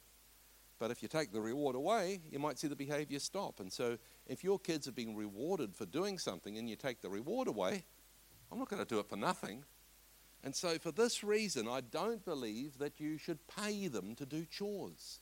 But 0.80 0.92
if 0.92 1.04
you 1.04 1.10
take 1.10 1.34
the 1.34 1.42
reward 1.42 1.76
away, 1.76 2.22
you 2.32 2.40
might 2.40 2.58
see 2.58 2.70
the 2.70 2.76
behavior 2.76 3.20
stop. 3.20 3.60
And 3.60 3.72
so 3.72 3.98
if 4.26 4.44
your 4.44 4.58
kids 4.58 4.88
are 4.88 4.94
being 4.94 5.16
rewarded 5.16 5.76
for 5.76 5.86
doing 5.86 6.18
something 6.18 6.58
and 6.58 6.70
you 6.70 6.78
take 6.78 7.02
the 7.02 7.10
reward 7.10 7.50
away, 7.50 7.84
I'm 8.52 8.58
not 8.58 8.70
going 8.70 8.82
to 8.82 8.88
do 8.88 9.00
it 9.00 9.10
for 9.10 9.18
nothing. 9.18 9.66
And 10.44 10.56
so, 10.56 10.78
for 10.80 10.92
this 10.92 11.22
reason, 11.22 11.68
I 11.68 11.82
don't 11.82 12.24
believe 12.24 12.78
that 12.78 13.00
you 13.00 13.18
should 13.18 13.40
pay 13.48 13.88
them 13.88 14.16
to 14.16 14.26
do 14.26 14.46
chores. 14.46 15.20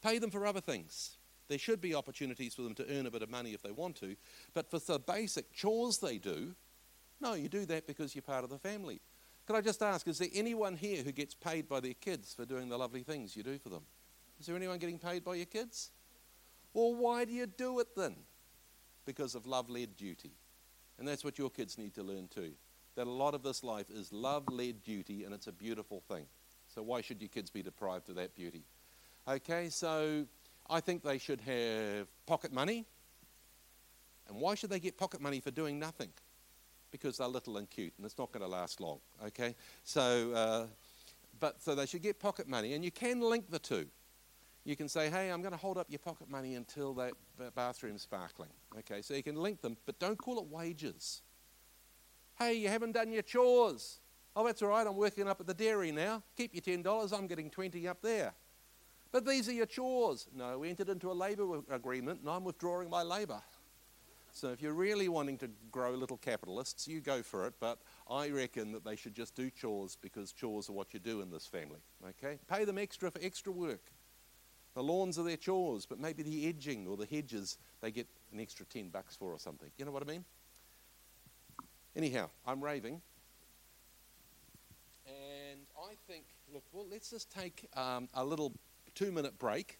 Pay 0.00 0.18
them 0.18 0.30
for 0.30 0.46
other 0.46 0.60
things. 0.60 1.16
There 1.48 1.58
should 1.58 1.80
be 1.80 1.94
opportunities 1.94 2.54
for 2.54 2.62
them 2.62 2.76
to 2.76 2.86
earn 2.88 3.06
a 3.06 3.10
bit 3.10 3.22
of 3.22 3.30
money 3.30 3.52
if 3.52 3.62
they 3.62 3.72
want 3.72 3.96
to. 3.96 4.14
But 4.54 4.70
for 4.70 4.78
the 4.78 5.00
basic 5.00 5.52
chores 5.52 5.98
they 5.98 6.18
do, 6.18 6.54
no, 7.20 7.34
you 7.34 7.48
do 7.48 7.66
that 7.66 7.88
because 7.88 8.14
you're 8.14 8.22
part 8.22 8.44
of 8.44 8.50
the 8.50 8.58
family. 8.58 9.00
Could 9.46 9.56
I 9.56 9.60
just 9.60 9.82
ask, 9.82 10.06
is 10.06 10.18
there 10.18 10.28
anyone 10.32 10.76
here 10.76 11.02
who 11.02 11.10
gets 11.10 11.34
paid 11.34 11.68
by 11.68 11.80
their 11.80 11.94
kids 11.94 12.32
for 12.32 12.46
doing 12.46 12.68
the 12.68 12.78
lovely 12.78 13.02
things 13.02 13.34
you 13.34 13.42
do 13.42 13.58
for 13.58 13.68
them? 13.68 13.82
Is 14.40 14.46
there 14.46 14.56
anyone 14.56 14.78
getting 14.78 14.98
paid 14.98 15.22
by 15.22 15.34
your 15.34 15.46
kids? 15.46 15.90
Well, 16.72 16.94
why 16.94 17.26
do 17.26 17.32
you 17.32 17.46
do 17.46 17.78
it 17.80 17.88
then? 17.94 18.16
Because 19.04 19.34
of 19.34 19.46
love 19.46 19.68
led 19.68 19.96
duty. 19.96 20.32
And 20.98 21.06
that's 21.06 21.22
what 21.22 21.38
your 21.38 21.50
kids 21.50 21.76
need 21.76 21.94
to 21.94 22.02
learn 22.02 22.28
too. 22.28 22.52
That 22.96 23.06
a 23.06 23.10
lot 23.10 23.34
of 23.34 23.42
this 23.42 23.62
life 23.62 23.90
is 23.90 24.12
love 24.12 24.44
led 24.48 24.82
duty, 24.82 25.24
and 25.24 25.34
it's 25.34 25.46
a 25.46 25.52
beautiful 25.52 26.02
thing. 26.08 26.24
So, 26.74 26.82
why 26.82 27.02
should 27.02 27.20
your 27.20 27.28
kids 27.28 27.50
be 27.50 27.62
deprived 27.62 28.08
of 28.08 28.16
that 28.16 28.34
beauty? 28.34 28.64
Okay, 29.28 29.68
so 29.68 30.26
I 30.68 30.80
think 30.80 31.02
they 31.02 31.18
should 31.18 31.40
have 31.42 32.06
pocket 32.26 32.52
money. 32.52 32.86
And 34.28 34.40
why 34.40 34.54
should 34.54 34.70
they 34.70 34.80
get 34.80 34.96
pocket 34.96 35.20
money 35.20 35.40
for 35.40 35.50
doing 35.50 35.78
nothing? 35.78 36.10
Because 36.90 37.18
they're 37.18 37.28
little 37.28 37.58
and 37.58 37.68
cute, 37.68 37.92
and 37.96 38.06
it's 38.06 38.18
not 38.18 38.32
going 38.32 38.42
to 38.42 38.48
last 38.48 38.80
long. 38.80 39.00
Okay, 39.26 39.54
so 39.84 40.32
uh, 40.32 40.66
but 41.38 41.60
so 41.60 41.74
they 41.74 41.86
should 41.86 42.02
get 42.02 42.18
pocket 42.18 42.48
money, 42.48 42.74
and 42.74 42.84
you 42.84 42.90
can 42.90 43.20
link 43.20 43.50
the 43.50 43.58
two 43.58 43.86
you 44.64 44.76
can 44.76 44.88
say, 44.88 45.10
hey, 45.10 45.30
I'm 45.30 45.40
going 45.40 45.52
to 45.52 45.58
hold 45.58 45.78
up 45.78 45.86
your 45.88 45.98
pocket 45.98 46.28
money 46.30 46.54
until 46.54 46.94
that 46.94 47.14
bathroom's 47.54 48.02
sparkling. 48.02 48.50
Okay, 48.78 49.02
so 49.02 49.14
you 49.14 49.22
can 49.22 49.36
link 49.36 49.60
them, 49.62 49.76
but 49.86 49.98
don't 49.98 50.18
call 50.18 50.38
it 50.38 50.46
wages. 50.46 51.22
Hey, 52.38 52.54
you 52.54 52.68
haven't 52.68 52.92
done 52.92 53.12
your 53.12 53.22
chores. 53.22 54.00
Oh, 54.36 54.46
that's 54.46 54.62
all 54.62 54.68
right, 54.68 54.86
I'm 54.86 54.96
working 54.96 55.28
up 55.28 55.40
at 55.40 55.46
the 55.46 55.54
dairy 55.54 55.92
now. 55.92 56.22
Keep 56.36 56.54
your 56.54 56.78
$10, 56.78 57.12
I'm 57.12 57.26
getting 57.26 57.50
20 57.50 57.88
up 57.88 58.00
there. 58.00 58.32
But 59.12 59.26
these 59.26 59.48
are 59.48 59.52
your 59.52 59.66
chores. 59.66 60.28
No, 60.32 60.58
we 60.58 60.70
entered 60.70 60.88
into 60.88 61.10
a 61.10 61.14
labour 61.14 61.62
agreement 61.70 62.20
and 62.20 62.30
I'm 62.30 62.44
withdrawing 62.44 62.88
my 62.88 63.02
labour. 63.02 63.42
So 64.32 64.50
if 64.50 64.62
you're 64.62 64.74
really 64.74 65.08
wanting 65.08 65.36
to 65.38 65.50
grow 65.72 65.90
little 65.90 66.16
capitalists, 66.16 66.86
you 66.86 67.00
go 67.00 67.20
for 67.20 67.46
it. 67.46 67.54
But 67.58 67.78
I 68.08 68.30
reckon 68.30 68.70
that 68.72 68.84
they 68.84 68.94
should 68.94 69.14
just 69.14 69.34
do 69.34 69.50
chores 69.50 69.96
because 70.00 70.32
chores 70.32 70.68
are 70.68 70.72
what 70.72 70.94
you 70.94 71.00
do 71.00 71.20
in 71.22 71.30
this 71.30 71.46
family. 71.46 71.80
Okay? 72.08 72.38
Pay 72.48 72.64
them 72.64 72.78
extra 72.78 73.10
for 73.10 73.18
extra 73.20 73.52
work. 73.52 73.90
The 74.74 74.82
lawns 74.82 75.18
are 75.18 75.24
their 75.24 75.36
chores, 75.36 75.84
but 75.86 75.98
maybe 75.98 76.22
the 76.22 76.48
edging 76.48 76.86
or 76.86 76.96
the 76.96 77.06
hedges 77.06 77.58
they 77.80 77.90
get 77.90 78.06
an 78.32 78.40
extra 78.40 78.64
10 78.66 78.88
bucks 78.88 79.16
for 79.16 79.32
or 79.32 79.38
something. 79.38 79.70
You 79.76 79.84
know 79.84 79.90
what 79.90 80.02
I 80.02 80.06
mean? 80.06 80.24
Anyhow, 81.96 82.30
I'm 82.46 82.62
raving. 82.62 83.00
And 85.06 85.60
I 85.76 85.94
think, 86.06 86.24
look, 86.52 86.62
well, 86.72 86.86
let's 86.90 87.10
just 87.10 87.30
take 87.32 87.68
um, 87.76 88.08
a 88.14 88.24
little 88.24 88.52
two 88.94 89.10
minute 89.10 89.38
break. 89.38 89.78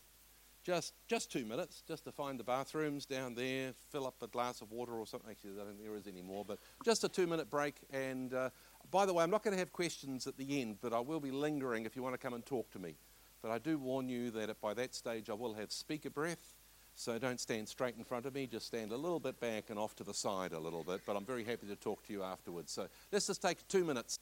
Just, 0.63 0.93
just 1.09 1.33
two 1.33 1.47
minutes, 1.47 1.83
just 1.89 2.05
to 2.05 2.13
find 2.13 2.39
the 2.39 2.45
bathrooms 2.45 3.07
down 3.07 3.35
there, 3.35 3.73
fill 3.91 4.07
up 4.07 4.17
a 4.23 4.27
glass 4.27 4.61
of 4.61 4.71
water 4.71 4.93
or 4.93 5.07
something. 5.07 5.31
Actually, 5.31 5.53
I 5.53 5.65
don't 5.65 5.69
think 5.69 5.83
there 5.83 5.97
is 5.97 6.07
anymore, 6.07 6.45
but 6.47 6.59
just 6.85 7.03
a 7.03 7.09
two 7.09 7.27
minute 7.27 7.49
break. 7.49 7.77
And 7.91 8.35
uh, 8.35 8.51
by 8.91 9.07
the 9.07 9.15
way, 9.15 9.25
I'm 9.25 9.31
not 9.31 9.43
going 9.43 9.53
to 9.53 9.59
have 9.59 9.73
questions 9.73 10.27
at 10.27 10.37
the 10.37 10.61
end, 10.61 10.77
but 10.83 10.93
I 10.93 11.01
will 11.01 11.21
be 11.21 11.31
lingering 11.31 11.87
if 11.87 11.97
you 11.97 12.03
want 12.03 12.15
to 12.15 12.19
come 12.19 12.35
and 12.35 12.45
talk 12.45 12.71
to 12.73 12.79
me. 12.79 12.97
But 13.43 13.51
I 13.51 13.59
do 13.59 13.79
warn 13.79 14.09
you 14.09 14.31
that 14.33 14.61
by 14.61 14.75
that 14.75 14.95
stage 14.95 15.31
I 15.31 15.35
will 15.35 15.55
have 15.55 15.73
speaker 15.73 16.11
breath. 16.11 16.55
So 16.95 17.19
don't 17.19 17.41
stand 17.41 17.69
straight 17.69 17.95
in 17.97 18.05
front 18.05 18.27
of 18.27 18.35
me, 18.35 18.47
just 18.47 18.67
stand 18.67 18.93
a 18.93 18.97
little 18.97 19.21
bit 19.21 19.41
back 19.41 19.71
and 19.71 19.79
off 19.79 19.97
to 19.97 20.05
the 20.05 20.13
side 20.13 20.53
a 20.53 20.59
little 20.59 20.85
bit. 20.85 21.01
But 21.07 21.17
I'm 21.17 21.25
very 21.25 21.45
happy 21.45 21.67
to 21.69 21.77
talk 21.77 22.07
to 22.07 22.13
you 22.13 22.23
afterwards. 22.23 22.73
So 22.73 22.89
let's 23.11 23.27
just 23.27 23.41
take 23.41 23.67
two 23.69 23.85
minutes. 23.85 24.19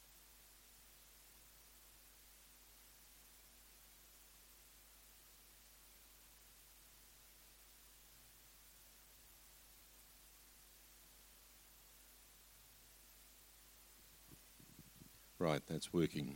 Right, 15.37 15.61
that's 15.67 15.93
working. 15.93 16.35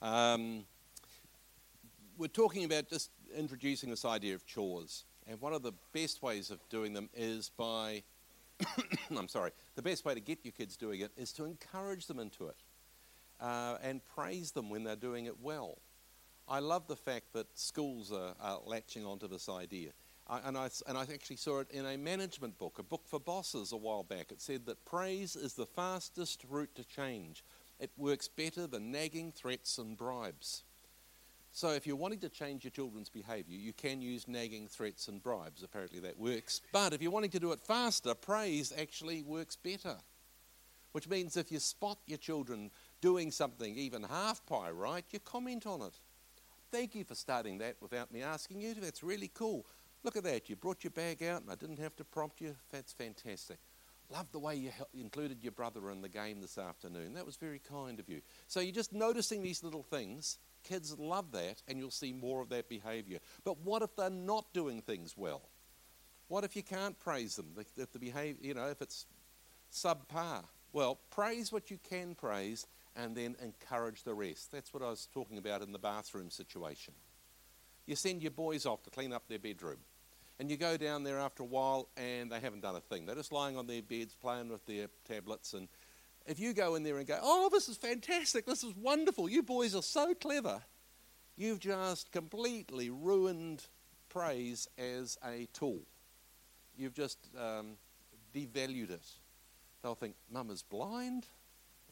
Um, 0.00 0.64
we're 2.20 2.26
talking 2.26 2.64
about 2.64 2.86
just 2.86 3.10
introducing 3.34 3.88
this 3.88 4.04
idea 4.04 4.34
of 4.34 4.44
chores. 4.44 5.04
And 5.26 5.40
one 5.40 5.54
of 5.54 5.62
the 5.62 5.72
best 5.94 6.22
ways 6.22 6.50
of 6.50 6.58
doing 6.68 6.92
them 6.92 7.08
is 7.14 7.50
by, 7.56 8.02
I'm 9.16 9.26
sorry, 9.26 9.52
the 9.74 9.80
best 9.80 10.04
way 10.04 10.12
to 10.12 10.20
get 10.20 10.40
your 10.42 10.52
kids 10.52 10.76
doing 10.76 11.00
it 11.00 11.12
is 11.16 11.32
to 11.32 11.46
encourage 11.46 12.06
them 12.06 12.18
into 12.18 12.48
it 12.48 12.56
uh, 13.40 13.78
and 13.82 14.02
praise 14.14 14.52
them 14.52 14.68
when 14.68 14.84
they're 14.84 14.96
doing 14.96 15.24
it 15.24 15.40
well. 15.40 15.78
I 16.46 16.58
love 16.58 16.86
the 16.88 16.96
fact 16.96 17.32
that 17.32 17.46
schools 17.58 18.12
are, 18.12 18.34
are 18.38 18.60
latching 18.66 19.06
onto 19.06 19.26
this 19.26 19.48
idea. 19.48 19.92
I, 20.28 20.40
and, 20.44 20.58
I, 20.58 20.68
and 20.86 20.98
I 20.98 21.02
actually 21.02 21.36
saw 21.36 21.60
it 21.60 21.70
in 21.70 21.86
a 21.86 21.96
management 21.96 22.58
book, 22.58 22.78
a 22.78 22.82
book 22.82 23.04
for 23.06 23.18
bosses 23.18 23.72
a 23.72 23.78
while 23.78 24.02
back. 24.02 24.30
It 24.30 24.42
said 24.42 24.66
that 24.66 24.84
praise 24.84 25.36
is 25.36 25.54
the 25.54 25.64
fastest 25.64 26.44
route 26.50 26.74
to 26.74 26.84
change. 26.84 27.42
It 27.78 27.92
works 27.96 28.28
better 28.28 28.66
than 28.66 28.92
nagging, 28.92 29.32
threats, 29.32 29.78
and 29.78 29.96
bribes. 29.96 30.64
So 31.52 31.70
if 31.70 31.86
you're 31.86 31.96
wanting 31.96 32.20
to 32.20 32.28
change 32.28 32.64
your 32.64 32.70
children's 32.70 33.08
behavior, 33.08 33.56
you 33.56 33.72
can 33.72 34.00
use 34.00 34.28
nagging, 34.28 34.68
threats, 34.68 35.08
and 35.08 35.22
bribes. 35.22 35.62
Apparently 35.62 36.00
that 36.00 36.18
works. 36.18 36.60
But 36.72 36.92
if 36.92 37.02
you're 37.02 37.10
wanting 37.10 37.30
to 37.30 37.40
do 37.40 37.52
it 37.52 37.60
faster, 37.60 38.14
praise 38.14 38.72
actually 38.78 39.22
works 39.22 39.56
better. 39.56 39.96
Which 40.92 41.08
means 41.08 41.36
if 41.36 41.52
you 41.52 41.58
spot 41.60 41.98
your 42.06 42.18
children 42.18 42.70
doing 43.00 43.30
something 43.30 43.76
even 43.76 44.02
half 44.02 44.44
pie 44.46 44.70
right, 44.70 45.04
you 45.10 45.18
comment 45.20 45.66
on 45.66 45.82
it. 45.82 45.98
Thank 46.70 46.94
you 46.94 47.04
for 47.04 47.14
starting 47.14 47.58
that 47.58 47.76
without 47.80 48.12
me 48.12 48.22
asking 48.22 48.60
you. 48.60 48.74
That's 48.74 49.02
really 49.02 49.30
cool. 49.34 49.66
Look 50.02 50.16
at 50.16 50.24
that. 50.24 50.48
You 50.48 50.56
brought 50.56 50.84
your 50.84 50.92
bag 50.92 51.22
out 51.22 51.42
and 51.42 51.50
I 51.50 51.56
didn't 51.56 51.78
have 51.80 51.96
to 51.96 52.04
prompt 52.04 52.40
you. 52.40 52.54
That's 52.70 52.92
fantastic. 52.92 53.58
Love 54.08 54.30
the 54.32 54.38
way 54.38 54.56
you 54.56 54.70
included 54.94 55.42
your 55.42 55.52
brother 55.52 55.90
in 55.90 56.00
the 56.00 56.08
game 56.08 56.40
this 56.40 56.58
afternoon. 56.58 57.14
That 57.14 57.26
was 57.26 57.36
very 57.36 57.60
kind 57.60 58.00
of 58.00 58.08
you. 58.08 58.20
So 58.48 58.60
you're 58.60 58.72
just 58.72 58.92
noticing 58.92 59.42
these 59.42 59.62
little 59.62 59.82
things. 59.82 60.38
Kids 60.62 60.98
love 60.98 61.32
that, 61.32 61.62
and 61.68 61.78
you'll 61.78 61.90
see 61.90 62.12
more 62.12 62.42
of 62.42 62.48
that 62.50 62.68
behavior. 62.68 63.18
But 63.44 63.60
what 63.60 63.82
if 63.82 63.96
they're 63.96 64.10
not 64.10 64.52
doing 64.52 64.82
things 64.82 65.14
well? 65.16 65.42
What 66.28 66.44
if 66.44 66.54
you 66.54 66.62
can't 66.62 66.98
praise 66.98 67.36
them? 67.36 67.56
If 67.76 67.92
the 67.92 67.98
behavior, 67.98 68.38
you 68.40 68.54
know, 68.54 68.68
if 68.68 68.80
it's 68.80 69.06
subpar. 69.72 70.44
Well, 70.72 71.00
praise 71.10 71.50
what 71.50 71.70
you 71.70 71.78
can 71.88 72.14
praise 72.14 72.66
and 72.94 73.16
then 73.16 73.36
encourage 73.42 74.04
the 74.04 74.14
rest. 74.14 74.52
That's 74.52 74.72
what 74.72 74.82
I 74.82 74.90
was 74.90 75.08
talking 75.12 75.38
about 75.38 75.62
in 75.62 75.72
the 75.72 75.78
bathroom 75.78 76.30
situation. 76.30 76.94
You 77.86 77.96
send 77.96 78.22
your 78.22 78.30
boys 78.30 78.66
off 78.66 78.82
to 78.84 78.90
clean 78.90 79.12
up 79.12 79.24
their 79.28 79.38
bedroom. 79.38 79.78
And 80.38 80.50
you 80.50 80.56
go 80.56 80.76
down 80.76 81.02
there 81.02 81.18
after 81.18 81.42
a 81.42 81.46
while 81.46 81.88
and 81.96 82.32
they 82.32 82.40
haven't 82.40 82.62
done 82.62 82.76
a 82.76 82.80
thing. 82.80 83.04
They're 83.04 83.14
just 83.14 83.32
lying 83.32 83.58
on 83.58 83.66
their 83.66 83.82
beds 83.82 84.14
playing 84.14 84.48
with 84.48 84.64
their 84.64 84.86
tablets. 85.06 85.52
And 85.52 85.68
if 86.26 86.38
you 86.38 86.52
go 86.52 86.74
in 86.74 86.82
there 86.82 86.98
and 86.98 87.06
go, 87.06 87.18
oh, 87.22 87.48
this 87.52 87.68
is 87.68 87.76
fantastic, 87.76 88.46
this 88.46 88.62
is 88.62 88.74
wonderful, 88.76 89.28
you 89.28 89.42
boys 89.42 89.74
are 89.74 89.82
so 89.82 90.14
clever, 90.14 90.60
you've 91.36 91.60
just 91.60 92.12
completely 92.12 92.90
ruined 92.90 93.64
praise 94.08 94.68
as 94.78 95.18
a 95.24 95.48
tool. 95.52 95.80
You've 96.76 96.94
just 96.94 97.18
um, 97.38 97.76
devalued 98.34 98.90
it. 98.90 99.06
They'll 99.82 99.94
think, 99.94 100.14
Mum 100.30 100.50
is 100.50 100.62
blind 100.62 101.26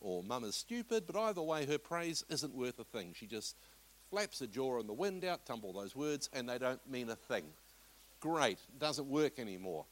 or 0.01 0.23
Mum 0.23 0.45
is 0.45 0.55
stupid, 0.55 1.05
but 1.07 1.17
either 1.17 1.43
way, 1.43 1.67
her 1.67 1.79
praise 1.79 2.25
isn't 2.29 2.55
worth 2.55 2.79
a 2.79 2.85
thing. 2.85 3.15
She 3.15 3.27
just 3.27 3.57
flaps 4.11 4.41
her 4.41 4.47
jaw 4.47 4.81
in 4.81 4.87
the 4.87 4.93
wind 4.93 5.25
out, 5.25 5.45
tumble 5.47 5.73
those 5.73 5.95
words, 5.97 6.29
and 6.33 6.49
they 6.49 6.59
don't 6.59 6.81
mean 6.91 7.11
a 7.11 7.17
thing. 7.17 7.45
Great, 8.21 8.59
doesn't 8.79 9.09
work 9.09 9.39
anymore. 9.39 9.85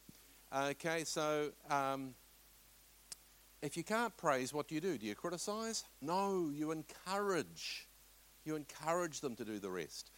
Okay, 0.54 1.04
so 1.04 1.50
um, 1.70 2.14
if 3.62 3.76
you 3.76 3.84
can't 3.84 4.16
praise, 4.16 4.52
what 4.52 4.68
do 4.68 4.74
you 4.74 4.80
do? 4.80 4.98
Do 4.98 5.06
you 5.06 5.14
criticize? 5.14 5.84
No, 6.00 6.50
you 6.52 6.70
encourage. 6.70 7.86
You 8.44 8.56
encourage 8.56 9.20
them 9.20 9.34
to 9.36 9.44
do 9.44 9.58
the 9.58 9.70
rest. 9.70 10.10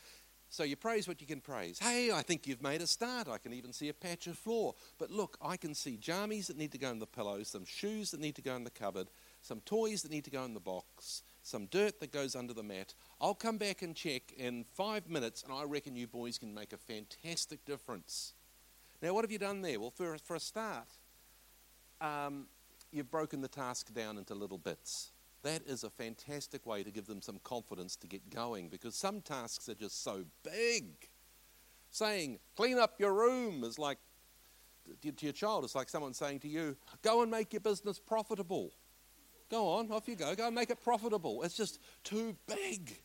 So 0.50 0.62
you 0.62 0.76
praise 0.76 1.06
what 1.06 1.20
you 1.20 1.26
can 1.26 1.40
praise. 1.40 1.78
Hey, 1.78 2.10
I 2.10 2.22
think 2.22 2.46
you've 2.46 2.62
made 2.62 2.80
a 2.80 2.86
start. 2.86 3.28
I 3.28 3.36
can 3.36 3.52
even 3.52 3.72
see 3.72 3.90
a 3.90 3.94
patch 3.94 4.26
of 4.26 4.38
floor. 4.38 4.74
But 4.98 5.10
look, 5.10 5.36
I 5.42 5.58
can 5.58 5.74
see 5.74 5.98
jammies 6.00 6.46
that 6.46 6.56
need 6.56 6.72
to 6.72 6.78
go 6.78 6.90
in 6.90 6.98
the 6.98 7.06
pillows, 7.06 7.48
some 7.48 7.66
shoes 7.66 8.10
that 8.12 8.20
need 8.20 8.34
to 8.36 8.42
go 8.42 8.56
in 8.56 8.64
the 8.64 8.70
cupboard, 8.70 9.08
some 9.42 9.60
toys 9.60 10.02
that 10.02 10.10
need 10.10 10.24
to 10.24 10.30
go 10.30 10.44
in 10.44 10.54
the 10.54 10.60
box, 10.60 11.22
some 11.42 11.66
dirt 11.66 12.00
that 12.00 12.12
goes 12.12 12.34
under 12.34 12.54
the 12.54 12.62
mat. 12.62 12.94
I'll 13.20 13.34
come 13.34 13.58
back 13.58 13.82
and 13.82 13.94
check 13.94 14.32
in 14.38 14.64
five 14.72 15.08
minutes, 15.08 15.42
and 15.42 15.52
I 15.52 15.64
reckon 15.64 15.96
you 15.96 16.06
boys 16.06 16.38
can 16.38 16.54
make 16.54 16.72
a 16.72 16.78
fantastic 16.78 17.64
difference. 17.66 18.32
Now, 19.02 19.12
what 19.12 19.24
have 19.24 19.30
you 19.30 19.38
done 19.38 19.60
there? 19.60 19.78
Well, 19.78 19.90
for, 19.90 20.16
for 20.18 20.36
a 20.36 20.40
start, 20.40 20.88
um, 22.00 22.46
you've 22.92 23.10
broken 23.10 23.40
the 23.40 23.48
task 23.48 23.92
down 23.94 24.18
into 24.18 24.34
little 24.34 24.58
bits. 24.58 25.12
That 25.42 25.62
is 25.66 25.84
a 25.84 25.90
fantastic 25.90 26.66
way 26.66 26.82
to 26.82 26.90
give 26.90 27.06
them 27.06 27.22
some 27.22 27.38
confidence 27.44 27.96
to 27.96 28.06
get 28.06 28.28
going 28.30 28.68
because 28.68 28.94
some 28.94 29.20
tasks 29.20 29.68
are 29.68 29.74
just 29.74 30.02
so 30.02 30.24
big. 30.42 30.86
Saying, 31.90 32.38
clean 32.56 32.78
up 32.78 32.94
your 32.98 33.14
room 33.14 33.64
is 33.64 33.78
like, 33.78 33.98
to 35.02 35.12
your 35.20 35.32
child, 35.32 35.64
it's 35.64 35.74
like 35.74 35.88
someone 35.88 36.12
saying 36.12 36.40
to 36.40 36.48
you, 36.48 36.76
go 37.02 37.22
and 37.22 37.30
make 37.30 37.52
your 37.52 37.60
business 37.60 37.98
profitable. 37.98 38.72
Go 39.50 39.68
on, 39.68 39.90
off 39.90 40.08
you 40.08 40.16
go. 40.16 40.34
Go 40.34 40.46
and 40.46 40.54
make 40.54 40.70
it 40.70 40.82
profitable. 40.82 41.42
It's 41.42 41.56
just 41.56 41.80
too 42.04 42.36
big. 42.46 42.98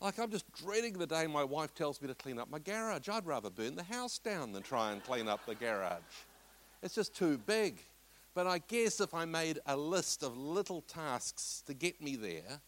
Like, 0.00 0.18
I'm 0.18 0.30
just 0.30 0.50
dreading 0.52 0.94
the 0.94 1.06
day 1.06 1.26
my 1.26 1.44
wife 1.44 1.74
tells 1.74 2.00
me 2.00 2.08
to 2.08 2.14
clean 2.14 2.38
up 2.38 2.50
my 2.50 2.58
garage. 2.58 3.08
I'd 3.08 3.26
rather 3.26 3.50
burn 3.50 3.76
the 3.76 3.82
house 3.82 4.18
down 4.18 4.52
than 4.52 4.62
try 4.62 4.92
and 4.92 5.04
clean 5.04 5.28
up 5.28 5.44
the 5.46 5.54
garage. 5.54 6.00
It's 6.82 6.94
just 6.94 7.14
too 7.14 7.38
big. 7.38 7.80
But 8.34 8.46
I 8.46 8.58
guess 8.58 9.00
if 9.00 9.12
I 9.12 9.24
made 9.24 9.58
a 9.66 9.76
list 9.76 10.22
of 10.22 10.36
little 10.36 10.82
tasks 10.82 11.62
to 11.66 11.74
get 11.74 12.00
me 12.00 12.16
there, 12.16 12.60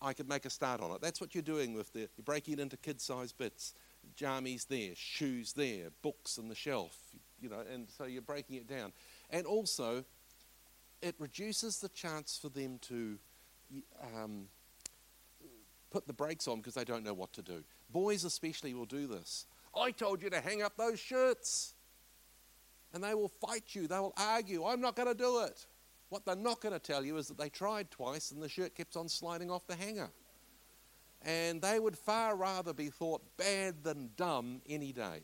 I 0.00 0.12
could 0.12 0.28
make 0.28 0.44
a 0.44 0.50
start 0.50 0.80
on 0.80 0.90
it. 0.90 1.00
That's 1.00 1.20
what 1.20 1.34
you're 1.34 1.42
doing 1.42 1.74
with 1.74 1.92
the, 1.92 2.00
you're 2.00 2.24
breaking 2.24 2.54
it 2.54 2.60
into 2.60 2.76
kid 2.76 3.00
sized 3.00 3.38
bits. 3.38 3.74
Jammies 4.16 4.66
there, 4.66 4.90
shoes 4.96 5.52
there, 5.52 5.90
books 6.02 6.36
on 6.36 6.48
the 6.48 6.56
shelf, 6.56 6.96
you 7.40 7.48
know, 7.48 7.62
and 7.72 7.88
so 7.88 8.04
you're 8.04 8.20
breaking 8.20 8.56
it 8.56 8.66
down. 8.66 8.92
And 9.30 9.46
also, 9.46 10.04
it 11.00 11.14
reduces 11.20 11.78
the 11.78 11.88
chance 11.90 12.36
for 12.36 12.48
them 12.48 12.78
to 12.82 13.18
um, 14.02 14.48
put 15.92 16.08
the 16.08 16.12
brakes 16.12 16.48
on 16.48 16.58
because 16.58 16.74
they 16.74 16.84
don't 16.84 17.04
know 17.04 17.14
what 17.14 17.32
to 17.34 17.42
do. 17.42 17.62
Boys, 17.90 18.24
especially, 18.24 18.74
will 18.74 18.86
do 18.86 19.06
this. 19.06 19.46
I 19.76 19.92
told 19.92 20.20
you 20.20 20.30
to 20.30 20.40
hang 20.40 20.62
up 20.62 20.76
those 20.76 20.98
shirts. 20.98 21.74
And 22.94 23.02
they 23.02 23.14
will 23.14 23.28
fight 23.28 23.74
you, 23.74 23.86
they 23.86 23.98
will 23.98 24.14
argue, 24.16 24.64
I'm 24.64 24.80
not 24.80 24.96
going 24.96 25.08
to 25.08 25.14
do 25.14 25.40
it. 25.40 25.66
What 26.10 26.26
they're 26.26 26.36
not 26.36 26.60
going 26.60 26.74
to 26.74 26.78
tell 26.78 27.04
you 27.04 27.16
is 27.16 27.28
that 27.28 27.38
they 27.38 27.48
tried 27.48 27.90
twice 27.90 28.32
and 28.32 28.42
the 28.42 28.48
shirt 28.48 28.74
kept 28.74 28.96
on 28.96 29.08
sliding 29.08 29.50
off 29.50 29.66
the 29.66 29.76
hanger. 29.76 30.10
And 31.24 31.62
they 31.62 31.78
would 31.78 31.96
far 31.96 32.36
rather 32.36 32.74
be 32.74 32.88
thought 32.88 33.22
bad 33.38 33.82
than 33.82 34.10
dumb 34.16 34.60
any 34.68 34.92
day. 34.92 35.22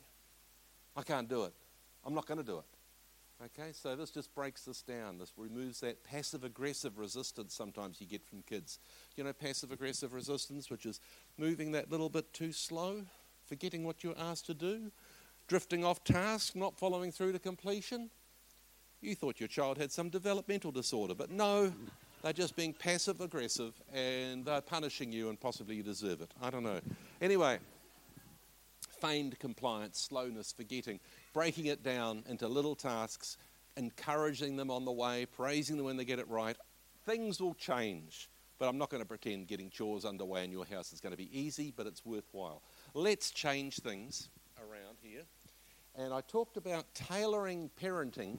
I 0.97 1.03
can't 1.03 1.29
do 1.29 1.45
it. 1.45 1.53
I'm 2.05 2.15
not 2.15 2.27
going 2.27 2.39
to 2.39 2.45
do 2.45 2.59
it. 2.59 2.65
Okay, 3.45 3.71
so 3.73 3.95
this 3.95 4.11
just 4.11 4.35
breaks 4.35 4.65
this 4.65 4.83
down. 4.83 5.19
This 5.19 5.33
removes 5.37 5.81
that 5.81 6.03
passive 6.03 6.43
aggressive 6.43 6.99
resistance 6.99 7.55
sometimes 7.55 8.01
you 8.01 8.07
get 8.07 8.25
from 8.27 8.43
kids. 8.43 8.81
You 9.15 9.23
know, 9.23 9.33
passive 9.33 9.71
aggressive 9.71 10.13
resistance, 10.13 10.71
which 10.71 10.87
is 10.87 11.01
moving 11.37 11.73
that 11.73 11.91
little 11.91 12.09
bit 12.09 12.33
too 12.33 12.51
slow, 12.51 13.05
forgetting 13.47 13.85
what 13.85 14.03
you're 14.03 14.19
asked 14.19 14.47
to 14.47 14.55
do, 14.55 14.91
drifting 15.49 15.85
off 15.85 16.05
task, 16.05 16.55
not 16.55 16.79
following 16.79 17.11
through 17.11 17.33
to 17.33 17.39
completion. 17.39 18.11
You 19.01 19.15
thought 19.15 19.41
your 19.41 19.49
child 19.49 19.79
had 19.79 19.91
some 19.91 20.11
developmental 20.11 20.71
disorder, 20.71 21.15
but 21.15 21.31
no, 21.31 21.73
they're 22.23 22.33
just 22.33 22.55
being 22.55 22.73
passive 22.75 23.21
aggressive 23.21 23.75
and 23.93 24.45
they're 24.45 24.61
punishing 24.61 25.11
you 25.11 25.31
and 25.31 25.41
possibly 25.41 25.77
you 25.77 25.83
deserve 25.83 26.21
it. 26.21 26.33
I 26.43 26.51
don't 26.51 26.65
know. 26.65 26.81
Anyway, 27.23 27.59
feigned 29.01 29.39
compliance, 29.39 29.99
slowness, 30.01 30.53
forgetting, 30.53 31.01
breaking 31.33 31.67
it 31.67 31.83
down 31.83 32.25
into 32.29 32.47
little 32.47 32.75
tasks, 32.75 33.39
encouraging 33.77 34.57
them 34.57 34.71
on 34.71 34.85
the 34.85 34.93
way, 34.93 35.27
praising 35.27 35.77
them 35.77 35.87
when 35.87 35.97
they 35.97 36.05
get 36.05 36.19
it 36.19 36.29
right. 36.29 36.57
Things 37.07 37.41
will 37.41 37.55
change, 37.55 38.29
but 38.59 38.69
I'm 38.69 38.77
not 38.77 38.91
going 38.91 39.03
to 39.03 39.09
pretend 39.09 39.47
getting 39.47 39.71
chores 39.71 40.05
underway 40.05 40.45
in 40.45 40.51
your 40.51 40.67
house 40.67 40.93
is 40.93 41.01
going 41.01 41.13
to 41.13 41.17
be 41.17 41.39
easy, 41.39 41.73
but 41.75 41.87
it's 41.87 42.05
worthwhile. 42.05 42.63
Let's 42.93 43.31
change 43.31 43.77
things. 43.77 44.29
And 45.99 46.15
I 46.15 46.21
talked 46.21 46.57
about 46.57 46.95
tailoring 46.95 47.71
parenting 47.83 48.39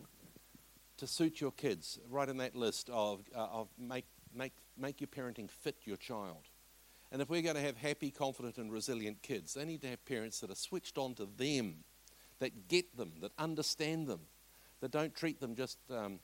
to 0.96 1.06
suit 1.06 1.42
your 1.42 1.52
kids, 1.52 2.00
right 2.10 2.30
in 2.30 2.38
that 2.38 2.56
list 2.56 2.90
of, 2.90 3.20
uh, 3.36 3.48
of 3.52 3.68
make, 3.78 4.06
make, 4.34 4.54
make 4.78 5.02
your 5.02 5.10
parenting 5.10 5.52
fit 5.52 5.76
your 5.84 5.98
child. 5.98 6.48
And 7.12 7.22
if 7.22 7.30
we're 7.30 7.42
going 7.42 7.58
to 7.58 7.62
have 7.62 7.76
happy, 7.76 8.12
confident, 8.12 8.58
and 8.58 8.72
resilient 8.72 9.22
kids, 9.22 9.56
they 9.56 9.66
need 9.66 9.82
to 9.82 9.90
have 9.90 10.06
parents 10.06 10.40
that 10.40 10.50
are 10.50 10.56
switched 10.56 10.98
on 10.98 11.16
to 11.16 11.28
them, 11.36 11.84
that 12.40 12.70
get 12.70 12.96
them, 12.96 13.12
that 13.20 13.34
understand 13.38 14.08
them, 14.08 14.22
that 14.80 14.92
don't 14.92 15.14
treat 15.14 15.42
them 15.42 15.58
just 15.58 15.80
um, 15.92 16.20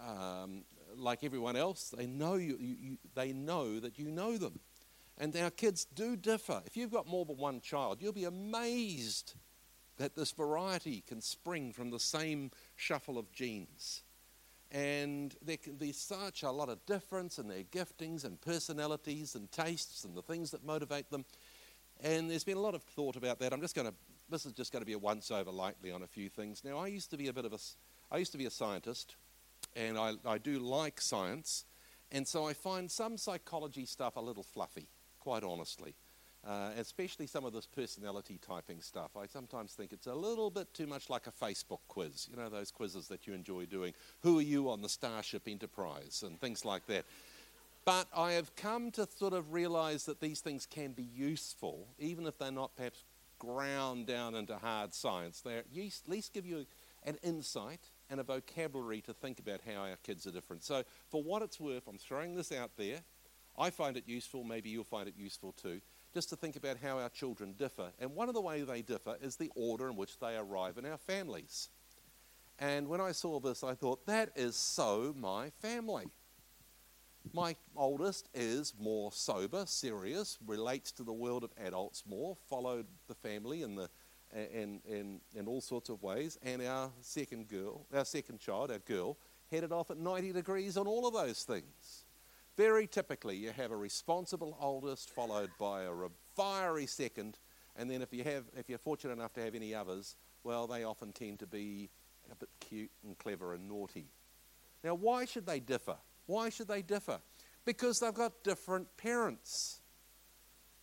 um, 0.00 0.62
like 0.94 1.24
everyone 1.24 1.56
else. 1.56 1.92
They 1.96 2.06
know, 2.06 2.34
you, 2.34 2.56
you, 2.60 2.76
you, 2.78 2.98
they 3.16 3.32
know 3.32 3.80
that 3.80 3.98
you 3.98 4.12
know 4.12 4.36
them. 4.36 4.60
And 5.16 5.36
our 5.38 5.50
kids 5.50 5.86
do 5.86 6.14
differ. 6.14 6.62
If 6.66 6.76
you've 6.76 6.92
got 6.92 7.08
more 7.08 7.24
than 7.24 7.36
one 7.36 7.60
child, 7.60 7.98
you'll 8.00 8.12
be 8.12 8.26
amazed 8.26 9.34
that 9.98 10.16
this 10.16 10.32
variety 10.32 11.02
can 11.06 11.20
spring 11.20 11.72
from 11.72 11.90
the 11.90 12.00
same 12.00 12.50
shuffle 12.76 13.18
of 13.18 13.30
genes. 13.32 14.02
And 14.70 15.34
there 15.42 15.56
can 15.56 15.76
be 15.76 15.92
such 15.92 16.42
a 16.42 16.50
lot 16.50 16.68
of 16.68 16.84
difference 16.86 17.38
in 17.38 17.48
their 17.48 17.62
giftings 17.64 18.24
and 18.24 18.40
personalities 18.40 19.34
and 19.34 19.50
tastes 19.50 20.04
and 20.04 20.14
the 20.16 20.22
things 20.22 20.50
that 20.50 20.64
motivate 20.64 21.10
them. 21.10 21.24
And 22.00 22.30
there's 22.30 22.44
been 22.44 22.58
a 22.58 22.62
lot 22.62 22.74
of 22.74 22.82
thought 22.82 23.16
about 23.16 23.38
that. 23.40 23.52
I'm 23.52 23.60
just 23.60 23.74
going 23.74 23.88
to, 23.88 23.94
this 24.28 24.46
is 24.46 24.52
just 24.52 24.72
going 24.72 24.82
to 24.82 24.86
be 24.86 24.92
a 24.92 24.98
once 24.98 25.30
over 25.30 25.50
lightly 25.50 25.90
on 25.90 26.02
a 26.02 26.06
few 26.06 26.28
things. 26.28 26.62
Now, 26.64 26.78
I 26.78 26.86
used 26.88 27.10
to 27.10 27.16
be 27.16 27.28
a 27.28 27.32
bit 27.32 27.44
of 27.44 27.52
a, 27.52 27.58
I 28.10 28.18
used 28.18 28.32
to 28.32 28.38
be 28.38 28.46
a 28.46 28.50
scientist, 28.50 29.16
and 29.74 29.98
I, 29.98 30.14
I 30.24 30.38
do 30.38 30.58
like 30.58 31.00
science. 31.00 31.64
And 32.12 32.28
so 32.28 32.46
I 32.46 32.52
find 32.52 32.90
some 32.90 33.16
psychology 33.16 33.86
stuff 33.86 34.16
a 34.16 34.20
little 34.20 34.44
fluffy, 34.44 34.88
quite 35.18 35.42
honestly 35.42 35.94
uh, 36.46 36.70
especially 36.78 37.26
some 37.26 37.44
of 37.44 37.52
this 37.52 37.66
personality 37.66 38.38
typing 38.46 38.80
stuff. 38.80 39.10
I 39.16 39.26
sometimes 39.26 39.74
think 39.74 39.92
it's 39.92 40.06
a 40.06 40.14
little 40.14 40.50
bit 40.50 40.72
too 40.72 40.86
much 40.86 41.10
like 41.10 41.26
a 41.26 41.32
Facebook 41.32 41.80
quiz. 41.88 42.28
You 42.30 42.36
know, 42.36 42.48
those 42.48 42.70
quizzes 42.70 43.08
that 43.08 43.26
you 43.26 43.34
enjoy 43.34 43.66
doing. 43.66 43.92
Who 44.22 44.38
are 44.38 44.42
you 44.42 44.70
on 44.70 44.80
the 44.82 44.88
Starship 44.88 45.42
Enterprise? 45.46 46.22
And 46.24 46.40
things 46.40 46.64
like 46.64 46.86
that. 46.86 47.04
But 47.84 48.06
I 48.16 48.32
have 48.32 48.54
come 48.54 48.90
to 48.92 49.08
sort 49.16 49.32
of 49.32 49.52
realize 49.52 50.04
that 50.06 50.20
these 50.20 50.40
things 50.40 50.66
can 50.66 50.92
be 50.92 51.08
useful, 51.14 51.88
even 51.98 52.26
if 52.26 52.38
they're 52.38 52.50
not 52.50 52.76
perhaps 52.76 53.02
ground 53.38 54.06
down 54.06 54.34
into 54.34 54.56
hard 54.56 54.94
science. 54.94 55.40
They 55.40 55.56
at 55.56 55.66
least 55.74 56.32
give 56.32 56.44
you 56.44 56.66
an 57.04 57.16
insight 57.22 57.80
and 58.10 58.20
a 58.20 58.22
vocabulary 58.22 59.00
to 59.02 59.14
think 59.14 59.38
about 59.38 59.60
how 59.66 59.82
our 59.82 59.96
kids 60.02 60.26
are 60.26 60.30
different. 60.30 60.64
So, 60.64 60.82
for 61.08 61.22
what 61.22 61.42
it's 61.42 61.58
worth, 61.60 61.86
I'm 61.88 61.98
throwing 61.98 62.34
this 62.34 62.52
out 62.52 62.72
there. 62.76 63.00
I 63.56 63.70
find 63.70 63.96
it 63.96 64.04
useful. 64.06 64.44
Maybe 64.44 64.70
you'll 64.70 64.84
find 64.84 65.08
it 65.08 65.14
useful 65.16 65.52
too 65.52 65.80
just 66.14 66.30
to 66.30 66.36
think 66.36 66.56
about 66.56 66.78
how 66.82 66.98
our 66.98 67.08
children 67.08 67.54
differ. 67.58 67.90
And 67.98 68.14
one 68.14 68.28
of 68.28 68.34
the 68.34 68.40
ways 68.40 68.66
they 68.66 68.82
differ 68.82 69.16
is 69.20 69.36
the 69.36 69.50
order 69.54 69.88
in 69.88 69.96
which 69.96 70.18
they 70.18 70.36
arrive 70.36 70.78
in 70.78 70.86
our 70.86 70.96
families. 70.96 71.68
And 72.58 72.88
when 72.88 73.00
I 73.00 73.12
saw 73.12 73.38
this, 73.38 73.62
I 73.62 73.74
thought, 73.74 74.06
that 74.06 74.30
is 74.34 74.56
so 74.56 75.14
my 75.16 75.50
family. 75.60 76.06
My 77.32 77.56
oldest 77.76 78.28
is 78.34 78.72
more 78.80 79.12
sober, 79.12 79.64
serious, 79.66 80.38
relates 80.46 80.90
to 80.92 81.02
the 81.02 81.12
world 81.12 81.44
of 81.44 81.50
adults 81.62 82.04
more, 82.08 82.36
followed 82.48 82.86
the 83.06 83.14
family 83.14 83.62
in, 83.62 83.74
the, 83.76 83.90
in, 84.34 84.80
in, 84.88 85.20
in 85.34 85.46
all 85.46 85.60
sorts 85.60 85.88
of 85.88 86.02
ways. 86.02 86.38
And 86.42 86.62
our 86.62 86.90
second 87.00 87.48
girl, 87.48 87.86
our 87.94 88.04
second 88.04 88.40
child, 88.40 88.70
our 88.70 88.78
girl, 88.78 89.18
headed 89.50 89.72
off 89.72 89.90
at 89.90 89.98
90 89.98 90.32
degrees 90.32 90.76
on 90.76 90.86
all 90.86 91.06
of 91.06 91.14
those 91.14 91.44
things. 91.44 92.04
Very 92.58 92.88
typically, 92.88 93.36
you 93.36 93.52
have 93.52 93.70
a 93.70 93.76
responsible 93.76 94.58
oldest 94.60 95.10
followed 95.10 95.50
by 95.60 95.84
a 95.84 95.92
fiery 96.34 96.86
second, 96.86 97.38
and 97.76 97.88
then 97.88 98.02
if 98.02 98.12
you 98.12 98.24
have, 98.24 98.46
if 98.56 98.68
you're 98.68 98.78
fortunate 98.78 99.12
enough 99.12 99.32
to 99.34 99.44
have 99.44 99.54
any 99.54 99.76
others, 99.76 100.16
well, 100.42 100.66
they 100.66 100.82
often 100.82 101.12
tend 101.12 101.38
to 101.38 101.46
be 101.46 101.88
a 102.32 102.34
bit 102.34 102.48
cute 102.58 102.90
and 103.04 103.16
clever 103.16 103.54
and 103.54 103.68
naughty. 103.68 104.06
Now, 104.82 104.94
why 104.94 105.24
should 105.24 105.46
they 105.46 105.60
differ? 105.60 105.98
Why 106.26 106.48
should 106.48 106.66
they 106.66 106.82
differ? 106.82 107.20
Because 107.64 108.00
they've 108.00 108.12
got 108.12 108.42
different 108.42 108.88
parents. 108.96 109.80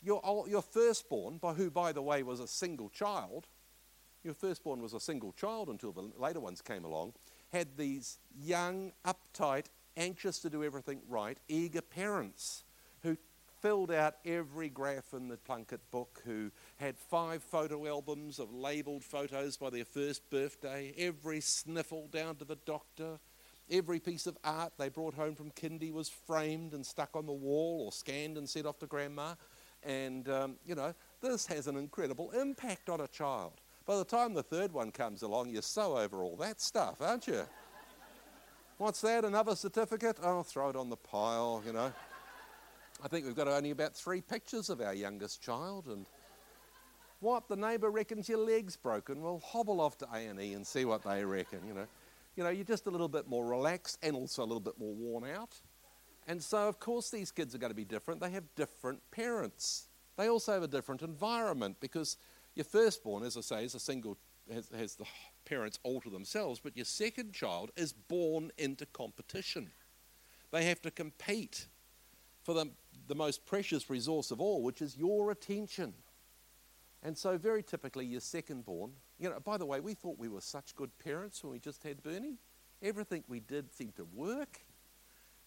Your, 0.02 0.46
your 0.48 0.62
firstborn, 0.62 1.40
by 1.40 1.56
who, 1.56 1.70
by 1.70 1.92
the 1.92 2.02
way, 2.02 2.24
was 2.24 2.40
a 2.40 2.48
single 2.48 2.88
child, 2.88 3.48
your 4.24 4.34
firstborn 4.34 4.82
was 4.82 4.94
a 4.94 5.02
single 5.02 5.34
child 5.34 5.68
until 5.68 5.92
the 5.92 6.10
later 6.18 6.40
ones 6.40 6.62
came 6.62 6.86
along, 6.86 7.16
had 7.52 7.76
these 7.76 8.18
young, 8.34 8.94
uptight, 9.06 9.66
anxious 9.98 10.40
to 10.40 10.50
do 10.50 10.64
everything 10.64 11.02
right, 11.08 11.38
eager 11.48 11.82
parents 11.82 12.64
who 13.02 13.18
filled 13.62 13.92
out 13.92 14.16
every 14.26 14.70
graph 14.70 15.14
in 15.14 15.28
the 15.28 15.38
Plunket 15.38 15.80
book, 15.92 16.22
who 16.26 16.52
had 16.78 16.98
five 16.98 17.44
photo 17.44 17.88
albums 17.88 18.40
of 18.40 18.54
labelled 18.54 19.04
photos 19.04 19.58
by 19.58 19.70
their 19.70 19.86
first 19.86 20.30
birthday, 20.30 20.94
every 20.98 21.42
sniffle 21.42 22.08
down 22.12 22.36
to 22.36 22.46
the 22.46 22.58
doctor. 22.66 23.20
Every 23.72 24.00
piece 24.00 24.28
of 24.28 24.38
art 24.44 24.74
they 24.78 24.90
brought 24.90 25.16
home 25.16 25.34
from 25.34 25.50
kindy 25.50 25.92
was 25.92 26.08
framed 26.08 26.74
and 26.74 26.86
stuck 26.86 27.16
on 27.16 27.26
the 27.26 27.34
wall 27.34 27.86
or 27.86 27.92
scanned 27.92 28.38
and 28.38 28.48
sent 28.48 28.68
off 28.68 28.78
to 28.78 28.86
grandma. 28.86 29.34
And, 29.82 30.30
um, 30.30 30.58
you 30.68 30.76
know, 30.76 30.94
this 31.22 31.48
has 31.48 31.66
an 31.66 31.76
incredible 31.76 32.30
impact 32.30 32.90
on 32.90 33.02
a 33.02 33.08
child. 33.08 33.54
By 33.86 33.98
the 33.98 34.06
time 34.06 34.34
the 34.34 34.44
third 34.44 34.72
one 34.72 34.92
comes 34.92 35.24
along, 35.24 35.50
you're 35.50 35.64
so 35.64 35.98
over 35.98 36.24
all 36.24 36.36
that 36.38 36.62
stuff, 36.62 37.02
aren't 37.02 37.28
you? 37.28 37.42
What's 38.78 39.00
that? 39.02 39.24
Another 39.24 39.56
certificate? 39.56 40.18
Oh, 40.22 40.44
throw 40.44 40.70
it 40.70 40.76
on 40.76 40.90
the 40.90 40.98
pile, 40.98 41.64
you 41.66 41.72
know. 41.72 41.94
I 43.02 43.08
think 43.08 43.26
we've 43.26 43.36
got 43.36 43.48
only 43.48 43.72
about 43.72 43.96
three 43.96 44.20
pictures 44.20 44.70
of 44.70 44.82
our 44.82 44.94
youngest 44.94 45.42
child, 45.42 45.86
and 45.88 46.06
what 47.22 47.48
the 47.48 47.56
neighbour 47.56 47.90
reckons 47.90 48.28
your 48.28 48.40
leg's 48.40 48.76
broken. 48.76 49.22
Well, 49.22 49.42
hobble 49.46 49.80
off 49.80 49.98
to 50.00 50.08
A 50.14 50.18
and 50.18 50.42
E 50.42 50.52
and 50.54 50.68
see 50.68 50.84
what 50.84 51.04
they 51.04 51.24
reckon. 51.24 51.60
You 51.66 51.74
know, 51.74 51.88
you 52.36 52.44
know, 52.44 52.50
you're 52.50 52.66
just 52.66 52.86
a 52.86 52.90
little 52.90 53.08
bit 53.08 53.30
more 53.30 53.46
relaxed 53.46 53.98
and 54.04 54.14
also 54.14 54.44
a 54.44 54.48
little 54.48 54.60
bit 54.60 54.78
more 54.78 54.94
worn 54.94 55.24
out. 55.24 55.56
And 56.28 56.44
so, 56.44 56.68
of 56.68 56.78
course, 56.78 57.10
these 57.10 57.32
kids 57.32 57.56
are 57.56 57.60
going 57.60 57.72
to 57.72 57.76
be 57.76 57.86
different. 57.86 58.20
They 58.20 58.32
have 58.32 58.44
different 58.56 59.00
parents. 59.10 59.88
They 60.18 60.28
also 60.28 60.52
have 60.52 60.64
a 60.64 60.68
different 60.68 61.02
environment 61.02 61.78
because 61.80 62.18
your 62.56 62.66
firstborn, 62.66 63.24
as 63.24 63.38
I 63.38 63.42
say, 63.42 63.64
is 63.64 63.74
a 63.74 63.80
single 63.80 64.18
has, 64.54 64.70
has 64.78 64.96
the 64.96 65.06
parents 65.46 65.80
alter 65.84 66.10
themselves, 66.10 66.60
but 66.60 66.76
your 66.76 66.86
second 66.86 67.34
child 67.34 67.72
is 67.76 67.94
born 67.94 68.52
into 68.58 68.86
competition. 68.86 69.70
They 70.52 70.66
have 70.66 70.82
to 70.84 70.92
compete 70.92 71.68
for 72.44 72.54
the, 72.54 72.70
the 73.08 73.16
most 73.16 73.46
precious 73.46 73.90
resource 73.90 74.32
of 74.32 74.40
all, 74.40 74.62
which 74.62 74.82
is 74.82 74.96
your 74.98 75.32
attention. 75.32 75.94
And 77.04 77.18
so, 77.18 77.38
very 77.38 77.62
typically, 77.62 78.06
your 78.06 78.22
second 78.22 78.66
born, 78.66 78.92
you 79.20 79.30
know, 79.30 79.40
by 79.40 79.58
the 79.58 79.66
way, 79.66 79.80
we 79.80 79.94
thought 79.94 80.18
we 80.18 80.28
were 80.28 80.42
such 80.42 80.76
good 80.76 80.98
parents 80.98 81.44
when 81.44 81.54
we 81.54 81.60
just 81.60 81.84
had 81.84 82.02
Bernie. 82.02 82.38
Everything 82.82 83.24
we 83.28 83.40
did 83.40 83.74
seemed 83.74 83.96
to 83.96 84.06
work. 84.14 84.62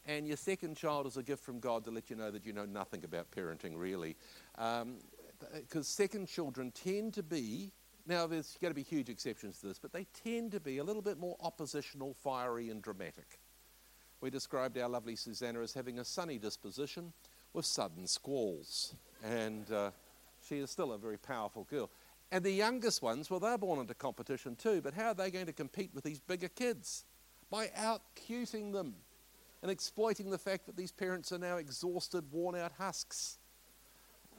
And 0.07 0.27
your 0.27 0.37
second 0.37 0.77
child 0.77 1.07
is 1.07 1.17
a 1.17 1.23
gift 1.23 1.45
from 1.45 1.61
God 1.61 1.85
to 1.85 1.91
let 1.91 2.09
you 2.11 2.17
know 2.17 2.31
that 2.31 2.47
you 2.47 2.53
know 2.53 2.65
nothing 2.65 3.05
about 3.05 3.31
parenting, 3.31 3.73
really. 3.77 4.17
Because 4.55 4.83
um, 4.83 5.83
second 5.83 6.29
children 6.29 6.71
tend 6.71 7.15
to 7.15 7.23
be 7.23 7.73
now, 8.09 8.27
there's 8.27 8.57
going 8.59 8.71
to 8.71 8.75
be 8.75 8.83
huge 8.83 9.11
exceptions 9.11 9.59
to 9.59 9.67
this, 9.67 9.79
but 9.79 9.93
they 9.93 10.07
tend 10.25 10.53
to 10.53 10.61
be 10.61 10.79
a 10.79 10.85
little 10.85 11.03
bit 11.03 11.19
more 11.19 11.37
oppositional, 11.41 12.15
fiery, 12.15 12.71
and 12.71 12.81
dramatic. 12.81 13.39
We 14.23 14.31
described 14.31 14.79
our 14.79 14.89
lovely 14.89 15.15
Susanna 15.15 15.61
as 15.61 15.75
having 15.75 15.99
a 15.99 16.05
sunny 16.05 16.39
disposition 16.39 17.13
with 17.53 17.67
sudden 17.67 18.07
squalls, 18.07 18.95
and 19.23 19.71
uh, 19.71 19.91
she 20.49 20.57
is 20.57 20.71
still 20.71 20.93
a 20.93 20.99
very 20.99 21.19
powerful 21.19 21.65
girl. 21.65 21.91
And 22.33 22.43
the 22.43 22.51
youngest 22.51 23.03
ones, 23.03 23.31
well, 23.31 23.41
they're 23.41 23.59
born 23.59 23.79
into 23.79 23.95
competition 23.95 24.57
too, 24.57 24.81
but 24.81 24.95
how 24.95 25.09
are 25.09 25.15
they 25.15 25.31
going 25.31 25.47
to 25.47 25.53
compete 25.53 25.91
with 25.95 26.05
these 26.05 26.19
bigger 26.19 26.49
kids? 26.49 27.05
By 27.51 27.71
out 27.77 28.01
cuting 28.15 28.73
them 28.73 28.95
and 29.63 29.71
exploiting 29.71 30.31
the 30.31 30.39
fact 30.39 30.65
that 30.67 30.77
these 30.77 30.93
parents 30.93 31.31
are 31.31 31.39
now 31.39 31.59
exhausted, 31.59 32.25
worn 32.33 32.57
out 32.57 32.73
husks. 32.79 33.37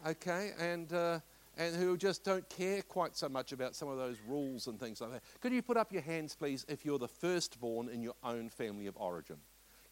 Okay, 0.08 0.54
and. 0.60 0.92
Uh, 0.92 1.20
and 1.60 1.76
who 1.76 1.98
just 1.98 2.24
don't 2.24 2.48
care 2.50 2.82
quite 2.82 3.18
so 3.18 3.28
much 3.28 3.52
about 3.52 3.76
some 3.76 3.90
of 3.90 3.98
those 3.98 4.18
rules 4.26 4.68
and 4.68 4.80
things 4.80 5.02
like 5.02 5.12
that. 5.12 5.24
Could 5.42 5.52
you 5.52 5.62
put 5.62 5.76
up 5.76 5.92
your 5.92 6.02
hands, 6.02 6.34
please, 6.34 6.66
if 6.70 6.86
you're 6.86 6.98
the 6.98 7.10
firstborn 7.10 7.90
in 7.90 8.02
your 8.02 8.16
own 8.24 8.48
family 8.48 8.88
of 8.88 8.96
origin? 8.96 9.36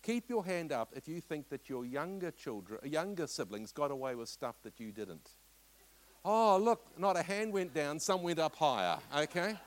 Keep 0.02 0.30
your 0.30 0.46
hand 0.46 0.72
up 0.72 0.94
if 0.96 1.10
you 1.10 1.20
think 1.20 1.50
that 1.50 1.68
your 1.68 1.84
younger 1.84 2.32
children, 2.32 2.80
younger 2.90 3.28
siblings 3.28 3.74
got 3.74 3.92
away 3.92 4.16
with 4.16 4.30
stuff 4.30 4.56
that 4.64 4.80
you 4.80 4.94
didn't. 4.94 5.30
Oh, 6.24 6.58
look, 6.58 6.98
not 6.98 7.18
a 7.18 7.22
hand 7.22 7.52
went 7.52 7.74
down, 7.74 8.00
some 8.00 8.24
went 8.24 8.40
up 8.40 8.56
higher, 8.56 8.98
okay? 9.16 9.60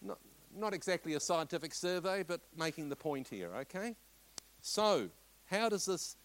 Not, 0.00 0.18
not 0.56 0.72
exactly 0.72 1.14
a 1.14 1.20
scientific 1.20 1.74
survey, 1.74 2.22
but 2.22 2.40
making 2.56 2.88
the 2.88 2.96
point 2.96 3.28
here, 3.28 3.50
okay? 3.56 3.94
So, 4.62 5.10
how 5.44 5.68
does 5.68 5.84
this 5.84 6.16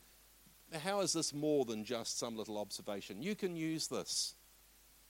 how 0.81 0.99
is 0.99 1.13
this 1.13 1.33
more 1.33 1.65
than 1.65 1.83
just 1.83 2.19
some 2.19 2.35
little 2.35 2.57
observation? 2.57 3.21
You 3.21 3.35
can 3.35 3.55
use 3.55 3.87
this. 3.87 4.35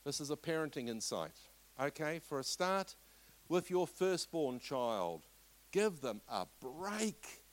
This 0.08 0.22
is 0.22 0.32
a 0.32 0.38
parenting 0.38 0.88
insight. 0.88 1.34
Okay, 1.78 2.20
for 2.20 2.40
a 2.40 2.44
start, 2.44 2.96
with 3.50 3.70
your 3.70 3.86
firstborn 3.86 4.58
child, 4.58 5.26
give 5.74 6.00
them 6.00 6.22
a 6.30 6.48
break. 6.62 7.44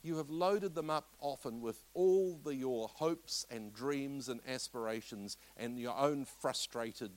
You 0.00 0.16
have 0.18 0.30
loaded 0.30 0.76
them 0.76 0.90
up 0.90 1.08
often 1.18 1.60
with 1.60 1.82
all 1.92 2.38
the, 2.44 2.54
your 2.54 2.86
hopes 2.86 3.46
and 3.50 3.74
dreams 3.74 4.28
and 4.28 4.38
aspirations 4.46 5.36
and 5.56 5.76
your 5.76 5.98
own 5.98 6.24
frustrated 6.24 7.10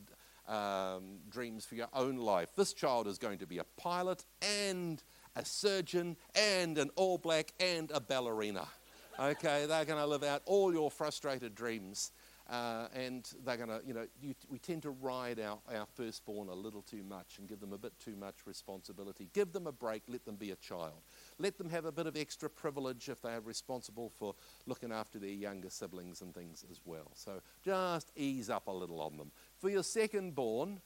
um, 0.48 1.20
dreams 1.30 1.64
for 1.64 1.76
your 1.76 1.90
own 1.94 2.18
life. 2.18 2.50
This 2.56 2.74
child 2.74 3.06
is 3.06 3.20
going 3.20 3.38
to 3.38 3.46
be 3.46 3.60
a 3.60 3.66
pilot 3.78 4.26
and 4.42 5.04
a 5.36 5.46
surgeon 5.46 6.18
and 6.34 6.80
an 6.80 6.90
all 6.96 7.20
black 7.20 7.54
and 7.60 7.92
a 7.94 8.00
ballerina. 8.00 8.68
Okay, 9.20 9.68
they're 9.68 9.86
going 9.86 10.00
to 10.00 10.08
live 10.08 10.24
out 10.24 10.42
all 10.48 10.74
your 10.74 10.90
frustrated 10.90 11.54
dreams. 11.54 12.12
Uh, 12.48 12.88
and 12.94 13.32
they're 13.44 13.58
going 13.58 13.70
to, 13.70 13.82
you 13.86 13.94
know, 13.94 14.06
you, 14.22 14.36
we 14.50 14.60
tend 14.60 14.84
to 14.84 14.92
ride 14.92 15.40
our, 15.40 15.58
our 15.74 15.88
firstborn 15.96 16.48
a 16.48 16.54
little 16.54 16.84
too 16.84 17.02
much 17.02 17.40
and 17.40 17.48
give 17.50 17.60
them 17.60 17.74
a 17.74 17.78
bit 17.78 17.92
too 18.00 18.16
much 18.16 18.36
responsibility. 18.46 19.30
Give 19.34 19.52
them 19.52 19.66
a 19.66 19.72
break, 19.72 20.04
let 20.08 20.26
them 20.26 20.36
be 20.36 20.52
a 20.52 20.56
child. 20.58 21.02
Let 21.40 21.58
them 21.58 21.70
have 21.72 21.86
a 21.86 21.92
bit 21.92 22.06
of 22.06 22.16
extra 22.16 22.48
privilege 22.48 23.10
if 23.10 23.20
they 23.22 23.34
are 23.34 23.42
responsible 23.42 24.12
for 24.16 24.36
looking 24.68 24.92
after 24.92 25.18
their 25.18 25.32
younger 25.32 25.72
siblings 25.72 26.22
and 26.22 26.36
things 26.36 26.64
as 26.70 26.80
well. 26.86 27.12
So 27.16 27.42
just 27.64 28.12
ease 28.16 28.52
up 28.52 28.68
a 28.68 28.72
little 28.72 29.02
on 29.02 29.18
them. 29.18 29.32
For 29.58 29.70
your 29.70 29.84
second 29.84 30.36
born, 30.36 30.82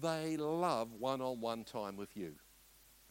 they 0.00 0.36
love 0.36 0.92
one 0.98 1.20
on 1.20 1.40
one 1.40 1.62
time 1.62 1.96
with 1.96 2.16
you. 2.16 2.32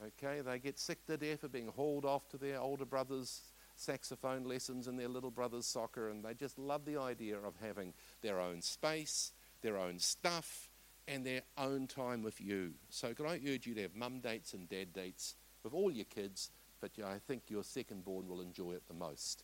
Okay, 0.05 0.41
they 0.41 0.59
get 0.59 0.77
sick 0.77 1.05
to 1.07 1.17
death 1.17 1.43
of 1.43 1.51
being 1.51 1.69
hauled 1.69 2.05
off 2.05 2.27
to 2.29 2.37
their 2.37 2.59
older 2.59 2.85
brothers 2.85 3.41
saxophone 3.77 4.43
lessons 4.43 4.87
and 4.87 4.99
their 4.99 5.07
little 5.07 5.31
brother's 5.31 5.65
soccer, 5.65 6.09
and 6.09 6.23
they 6.23 6.33
just 6.33 6.57
love 6.57 6.85
the 6.85 6.97
idea 6.97 7.37
of 7.37 7.53
having 7.61 7.93
their 8.21 8.39
own 8.39 8.61
space, 8.61 9.31
their 9.61 9.77
own 9.77 9.99
stuff, 9.99 10.69
and 11.07 11.25
their 11.25 11.41
own 11.57 11.87
time 11.87 12.21
with 12.21 12.41
you. 12.41 12.73
So, 12.89 13.13
can 13.13 13.25
I 13.25 13.39
urge 13.47 13.65
you 13.65 13.73
to 13.75 13.81
have 13.83 13.95
mum 13.95 14.19
dates 14.19 14.53
and 14.53 14.67
dad 14.67 14.93
dates 14.93 15.35
with 15.63 15.73
all 15.73 15.91
your 15.91 16.05
kids, 16.05 16.51
but 16.81 16.91
I 17.03 17.17
think 17.27 17.43
your 17.47 17.63
second 17.63 18.03
born 18.03 18.27
will 18.27 18.41
enjoy 18.41 18.73
it 18.73 18.83
the 18.87 18.93
most. 18.93 19.43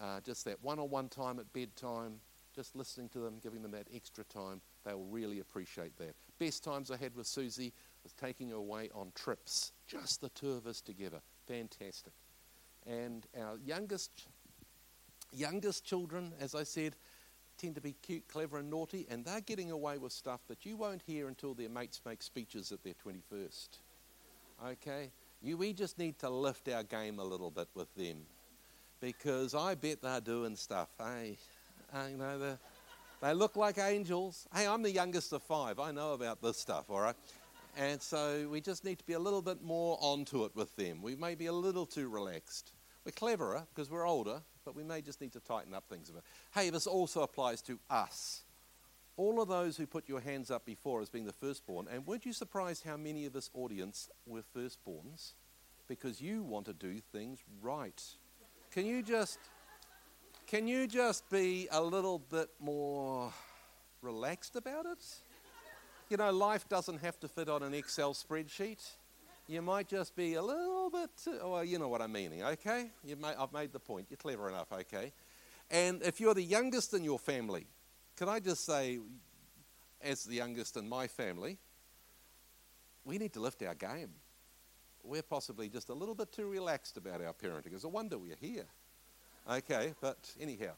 Uh, 0.00 0.20
just 0.20 0.44
that 0.44 0.62
one 0.62 0.78
on 0.78 0.90
one 0.90 1.08
time 1.08 1.38
at 1.38 1.52
bedtime, 1.52 2.20
just 2.54 2.76
listening 2.76 3.08
to 3.10 3.18
them, 3.20 3.38
giving 3.42 3.62
them 3.62 3.72
that 3.72 3.88
extra 3.94 4.24
time, 4.24 4.60
they'll 4.84 5.04
really 5.04 5.40
appreciate 5.40 5.96
that. 5.98 6.14
Best 6.38 6.62
times 6.64 6.90
I 6.90 6.96
had 6.96 7.14
with 7.14 7.26
Susie 7.26 7.72
was 8.02 8.12
taking 8.12 8.50
her 8.50 8.56
away 8.56 8.90
on 8.94 9.12
trips, 9.14 9.72
just 9.86 10.20
the 10.20 10.28
two 10.30 10.52
of 10.52 10.66
us 10.66 10.80
together. 10.80 11.20
Fantastic. 11.46 12.12
And 12.86 13.26
our 13.38 13.58
youngest, 13.64 14.26
youngest 15.32 15.84
children, 15.84 16.32
as 16.40 16.54
I 16.54 16.64
said, 16.64 16.96
tend 17.56 17.74
to 17.76 17.80
be 17.80 17.94
cute, 18.02 18.26
clever, 18.28 18.58
and 18.58 18.70
naughty, 18.70 19.06
and 19.10 19.24
they're 19.24 19.40
getting 19.40 19.70
away 19.70 19.98
with 19.98 20.12
stuff 20.12 20.40
that 20.48 20.66
you 20.66 20.76
won't 20.76 21.02
hear 21.06 21.28
until 21.28 21.54
their 21.54 21.68
mates 21.68 22.00
make 22.04 22.22
speeches 22.22 22.72
at 22.72 22.82
their 22.82 22.94
21st. 22.94 23.68
Okay? 24.66 25.10
You, 25.40 25.56
we 25.56 25.72
just 25.72 25.98
need 25.98 26.18
to 26.20 26.30
lift 26.30 26.68
our 26.68 26.82
game 26.82 27.18
a 27.18 27.24
little 27.24 27.50
bit 27.50 27.68
with 27.74 27.94
them 27.94 28.18
because 29.00 29.54
I 29.54 29.74
bet 29.74 30.02
they're 30.02 30.20
doing 30.20 30.56
stuff. 30.56 30.88
Hey, 30.98 31.36
uh, 31.94 32.06
you 32.10 32.16
know, 32.16 32.56
they 33.20 33.34
look 33.34 33.56
like 33.56 33.78
angels. 33.78 34.46
Hey, 34.54 34.66
I'm 34.66 34.82
the 34.82 34.90
youngest 34.90 35.32
of 35.32 35.42
five. 35.42 35.78
I 35.78 35.92
know 35.92 36.12
about 36.12 36.42
this 36.42 36.58
stuff, 36.58 36.90
all 36.90 37.00
right? 37.00 37.16
And 37.76 38.00
so 38.00 38.48
we 38.48 38.60
just 38.60 38.84
need 38.84 38.98
to 38.98 39.04
be 39.04 39.14
a 39.14 39.18
little 39.18 39.42
bit 39.42 39.62
more 39.62 39.98
onto 40.00 40.44
it 40.44 40.54
with 40.54 40.74
them. 40.76 41.02
We 41.02 41.16
may 41.16 41.34
be 41.34 41.46
a 41.46 41.52
little 41.52 41.86
too 41.86 42.08
relaxed. 42.08 42.72
We're 43.04 43.12
cleverer 43.12 43.66
because 43.74 43.90
we're 43.90 44.06
older, 44.06 44.42
but 44.64 44.76
we 44.76 44.84
may 44.84 45.02
just 45.02 45.20
need 45.20 45.32
to 45.32 45.40
tighten 45.40 45.74
up 45.74 45.84
things 45.88 46.08
a 46.08 46.12
bit. 46.12 46.22
Hey, 46.54 46.70
this 46.70 46.86
also 46.86 47.22
applies 47.22 47.60
to 47.62 47.78
us. 47.90 48.42
All 49.16 49.40
of 49.40 49.48
those 49.48 49.76
who 49.76 49.86
put 49.86 50.08
your 50.08 50.20
hands 50.20 50.50
up 50.50 50.64
before 50.64 51.00
as 51.00 51.10
being 51.10 51.26
the 51.26 51.32
firstborn, 51.32 51.86
and 51.90 52.06
weren't 52.06 52.24
you 52.26 52.32
surprised 52.32 52.84
how 52.84 52.96
many 52.96 53.26
of 53.26 53.32
this 53.32 53.50
audience 53.54 54.08
were 54.26 54.42
firstborns? 54.56 55.34
Because 55.86 56.20
you 56.20 56.42
want 56.42 56.66
to 56.66 56.72
do 56.72 56.98
things 57.12 57.40
right. 57.60 58.02
Can 58.70 58.86
you 58.86 59.02
just 59.02 59.38
can 60.46 60.66
you 60.66 60.86
just 60.86 61.28
be 61.30 61.68
a 61.70 61.80
little 61.80 62.18
bit 62.18 62.48
more 62.60 63.32
relaxed 64.02 64.56
about 64.56 64.86
it? 64.86 65.04
You 66.14 66.18
know, 66.18 66.30
life 66.30 66.68
doesn't 66.68 66.98
have 66.98 67.18
to 67.18 67.28
fit 67.28 67.48
on 67.48 67.64
an 67.64 67.74
Excel 67.74 68.14
spreadsheet. 68.14 68.78
You 69.48 69.60
might 69.62 69.88
just 69.88 70.14
be 70.14 70.34
a 70.34 70.42
little 70.42 70.88
bit, 70.88 71.10
well, 71.26 71.56
oh, 71.56 71.60
you 71.62 71.76
know 71.76 71.88
what 71.88 72.00
I'm 72.00 72.12
meaning, 72.12 72.40
okay? 72.44 72.90
May, 73.04 73.34
I've 73.36 73.52
made 73.52 73.72
the 73.72 73.80
point. 73.80 74.06
You're 74.10 74.16
clever 74.18 74.48
enough, 74.48 74.68
okay? 74.72 75.12
And 75.72 76.00
if 76.04 76.20
you're 76.20 76.34
the 76.34 76.44
youngest 76.44 76.94
in 76.94 77.02
your 77.02 77.18
family, 77.18 77.66
can 78.16 78.28
I 78.28 78.38
just 78.38 78.64
say, 78.64 79.00
as 80.00 80.22
the 80.22 80.36
youngest 80.36 80.76
in 80.76 80.88
my 80.88 81.08
family, 81.08 81.58
we 83.04 83.18
need 83.18 83.32
to 83.32 83.40
lift 83.40 83.60
our 83.64 83.74
game. 83.74 84.10
We're 85.02 85.20
possibly 85.20 85.68
just 85.68 85.88
a 85.88 85.94
little 85.94 86.14
bit 86.14 86.30
too 86.30 86.46
relaxed 86.46 86.96
about 86.96 87.22
our 87.22 87.32
parenting. 87.32 87.74
It's 87.74 87.82
a 87.82 87.88
wonder 87.88 88.18
we're 88.18 88.36
here. 88.40 88.66
Okay, 89.50 89.94
but 90.00 90.30
anyhow. 90.40 90.74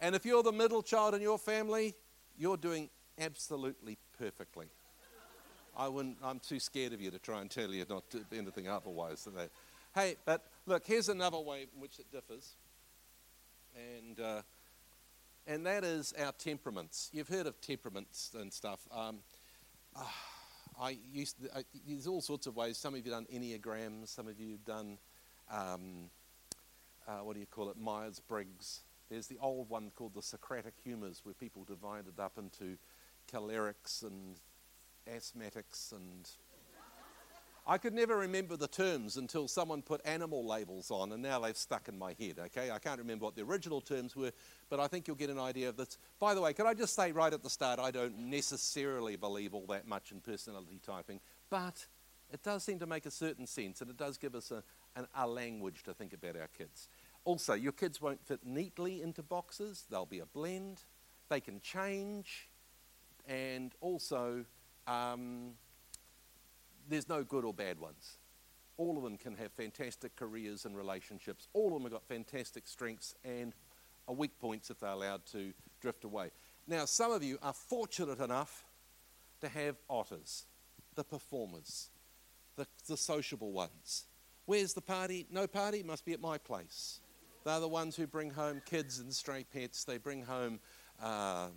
And 0.00 0.14
if 0.14 0.24
you're 0.24 0.44
the 0.44 0.52
middle 0.52 0.84
child 0.84 1.16
in 1.16 1.20
your 1.20 1.36
family, 1.36 1.96
you're 2.38 2.56
doing 2.56 2.90
absolutely 3.18 3.98
perfectly. 4.18 4.66
I 5.76 5.88
wouldn't, 5.88 6.16
I'm 6.22 6.40
too 6.40 6.58
scared 6.58 6.92
of 6.92 7.00
you 7.00 7.10
to 7.10 7.18
try 7.18 7.40
and 7.40 7.50
tell 7.50 7.70
you 7.70 7.84
not 7.88 8.10
to 8.10 8.24
anything 8.32 8.68
otherwise 8.68 9.24
than 9.24 9.34
that. 9.34 9.50
Hey, 9.94 10.16
but 10.24 10.44
look, 10.66 10.86
here's 10.86 11.08
another 11.08 11.38
way 11.38 11.66
in 11.72 11.80
which 11.80 11.98
it 11.98 12.10
differs. 12.10 12.56
And, 13.76 14.18
uh, 14.18 14.42
and 15.46 15.64
that 15.66 15.84
is 15.84 16.12
our 16.20 16.32
temperaments. 16.32 17.10
You've 17.12 17.28
heard 17.28 17.46
of 17.46 17.60
temperaments 17.60 18.34
and 18.38 18.52
stuff. 18.52 18.80
Um, 18.90 19.18
uh, 19.94 20.02
I 20.80 20.98
used 21.12 21.40
to, 21.42 21.56
I, 21.56 21.64
there's 21.86 22.06
all 22.06 22.20
sorts 22.20 22.46
of 22.46 22.56
ways. 22.56 22.76
Some 22.76 22.94
of 22.94 23.04
you 23.04 23.12
done 23.12 23.26
enneagrams. 23.32 24.08
Some 24.08 24.26
of 24.26 24.40
you 24.40 24.52
have 24.52 24.64
done 24.64 24.98
um, 25.50 26.10
uh, 27.08 27.24
what 27.24 27.34
do 27.34 27.40
you 27.40 27.46
call 27.46 27.70
it, 27.70 27.78
Myers 27.78 28.20
Briggs. 28.20 28.80
There's 29.08 29.26
the 29.26 29.38
old 29.40 29.70
one 29.70 29.90
called 29.96 30.14
the 30.14 30.22
Socratic 30.22 30.74
Humours, 30.84 31.22
where 31.24 31.34
people 31.34 31.64
divided 31.64 32.20
up 32.20 32.32
into 32.36 32.76
cholerics 33.32 34.02
and 34.02 34.40
asthmatics 35.06 35.92
and. 35.92 36.28
I 37.70 37.76
could 37.76 37.92
never 37.92 38.16
remember 38.16 38.56
the 38.56 38.66
terms 38.66 39.18
until 39.18 39.46
someone 39.46 39.82
put 39.82 40.00
animal 40.06 40.42
labels 40.42 40.90
on, 40.90 41.12
and 41.12 41.22
now 41.22 41.38
they've 41.38 41.54
stuck 41.54 41.86
in 41.88 41.98
my 41.98 42.14
head, 42.18 42.38
okay? 42.38 42.70
I 42.70 42.78
can't 42.78 42.98
remember 42.98 43.26
what 43.26 43.36
the 43.36 43.42
original 43.42 43.82
terms 43.82 44.16
were, 44.16 44.32
but 44.70 44.80
I 44.80 44.88
think 44.88 45.06
you'll 45.06 45.18
get 45.18 45.28
an 45.28 45.38
idea 45.38 45.68
of 45.68 45.76
this. 45.76 45.98
By 46.18 46.34
the 46.34 46.40
way, 46.40 46.54
can 46.54 46.66
I 46.66 46.72
just 46.72 46.94
say 46.94 47.12
right 47.12 47.30
at 47.30 47.42
the 47.42 47.50
start, 47.50 47.78
I 47.78 47.90
don't 47.90 48.18
necessarily 48.30 49.16
believe 49.16 49.52
all 49.52 49.66
that 49.66 49.86
much 49.86 50.12
in 50.12 50.22
personality 50.22 50.80
typing, 50.82 51.20
but 51.50 51.86
it 52.32 52.42
does 52.42 52.64
seem 52.64 52.78
to 52.78 52.86
make 52.86 53.04
a 53.04 53.10
certain 53.10 53.46
sense, 53.46 53.82
and 53.82 53.90
it 53.90 53.98
does 53.98 54.16
give 54.16 54.34
us 54.34 54.50
a, 54.50 54.62
an, 54.96 55.06
a 55.14 55.26
language 55.26 55.82
to 55.82 55.92
think 55.92 56.14
about 56.14 56.36
our 56.36 56.48
kids. 56.56 56.88
Also, 57.26 57.52
your 57.52 57.72
kids 57.72 58.00
won't 58.00 58.24
fit 58.24 58.40
neatly 58.46 59.02
into 59.02 59.22
boxes, 59.22 59.84
they'll 59.90 60.06
be 60.06 60.20
a 60.20 60.26
blend, 60.26 60.84
they 61.28 61.40
can 61.40 61.60
change, 61.60 62.47
and 63.28 63.72
also, 63.80 64.44
um, 64.86 65.52
there's 66.88 67.08
no 67.08 67.22
good 67.22 67.44
or 67.44 67.52
bad 67.52 67.78
ones. 67.78 68.18
All 68.78 68.96
of 68.96 69.02
them 69.02 69.16
can 69.16 69.36
have 69.36 69.52
fantastic 69.52 70.16
careers 70.16 70.64
and 70.64 70.76
relationships. 70.76 71.48
All 71.52 71.68
of 71.68 71.74
them 71.74 71.82
have 71.82 71.92
got 71.92 72.04
fantastic 72.08 72.66
strengths 72.66 73.14
and 73.24 73.52
weak 74.08 74.38
points 74.40 74.70
if 74.70 74.80
they're 74.80 74.90
allowed 74.90 75.26
to 75.32 75.52
drift 75.80 76.04
away. 76.04 76.30
Now, 76.66 76.84
some 76.86 77.12
of 77.12 77.22
you 77.22 77.38
are 77.42 77.52
fortunate 77.52 78.20
enough 78.20 78.64
to 79.40 79.48
have 79.48 79.76
otters, 79.88 80.46
the 80.94 81.04
performers, 81.04 81.90
the, 82.56 82.66
the 82.86 82.96
sociable 82.96 83.52
ones. 83.52 84.06
Where's 84.46 84.72
the 84.72 84.80
party? 84.80 85.26
No 85.30 85.46
party? 85.46 85.82
Must 85.82 86.04
be 86.04 86.12
at 86.12 86.20
my 86.20 86.38
place. 86.38 87.00
They're 87.44 87.60
the 87.60 87.68
ones 87.68 87.96
who 87.96 88.06
bring 88.06 88.30
home 88.30 88.62
kids 88.64 88.98
and 88.98 89.12
stray 89.12 89.44
pets. 89.52 89.84
They 89.84 89.98
bring 89.98 90.22
home, 90.22 90.60
uh, 91.02 91.48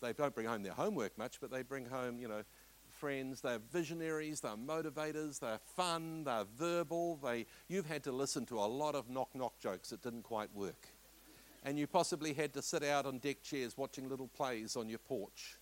they 0.00 0.12
don't 0.12 0.34
bring 0.34 0.46
home 0.46 0.62
their 0.62 0.72
homework 0.72 1.16
much, 1.18 1.40
but 1.40 1.50
they 1.50 1.62
bring 1.62 1.86
home, 1.86 2.18
you 2.18 2.28
know, 2.28 2.42
friends. 2.88 3.40
They're 3.40 3.60
visionaries. 3.72 4.40
They're 4.40 4.52
motivators. 4.52 5.40
They're 5.40 5.60
fun. 5.76 6.24
They're 6.24 6.44
verbal. 6.56 7.18
They, 7.22 7.46
you've 7.68 7.86
had 7.86 8.04
to 8.04 8.12
listen 8.12 8.46
to 8.46 8.58
a 8.58 8.66
lot 8.66 8.94
of 8.94 9.08
knock 9.08 9.34
knock 9.34 9.58
jokes 9.58 9.90
that 9.90 10.02
didn't 10.02 10.22
quite 10.22 10.54
work. 10.54 10.88
And 11.64 11.78
you 11.78 11.86
possibly 11.86 12.34
had 12.34 12.52
to 12.54 12.62
sit 12.62 12.84
out 12.84 13.06
on 13.06 13.18
deck 13.18 13.42
chairs 13.42 13.76
watching 13.76 14.08
little 14.08 14.28
plays 14.28 14.76
on 14.76 14.88
your 14.88 14.98
porch. 14.98 15.56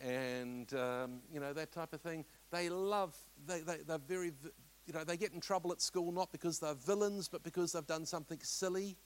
And, 0.00 0.72
um, 0.74 1.20
you 1.32 1.40
know, 1.40 1.52
that 1.52 1.72
type 1.72 1.92
of 1.92 2.00
thing. 2.00 2.24
They 2.50 2.68
love, 2.68 3.16
they, 3.46 3.60
they, 3.60 3.78
they're 3.86 3.98
very 3.98 4.32
you 4.86 4.92
know, 4.92 5.04
they 5.04 5.16
get 5.16 5.32
in 5.32 5.40
trouble 5.40 5.72
at 5.72 5.80
school 5.80 6.12
not 6.12 6.30
because 6.30 6.60
they're 6.60 6.74
villains, 6.74 7.28
but 7.28 7.42
because 7.42 7.72
they've 7.72 7.86
done 7.86 8.06
something 8.06 8.38
silly 8.42 8.96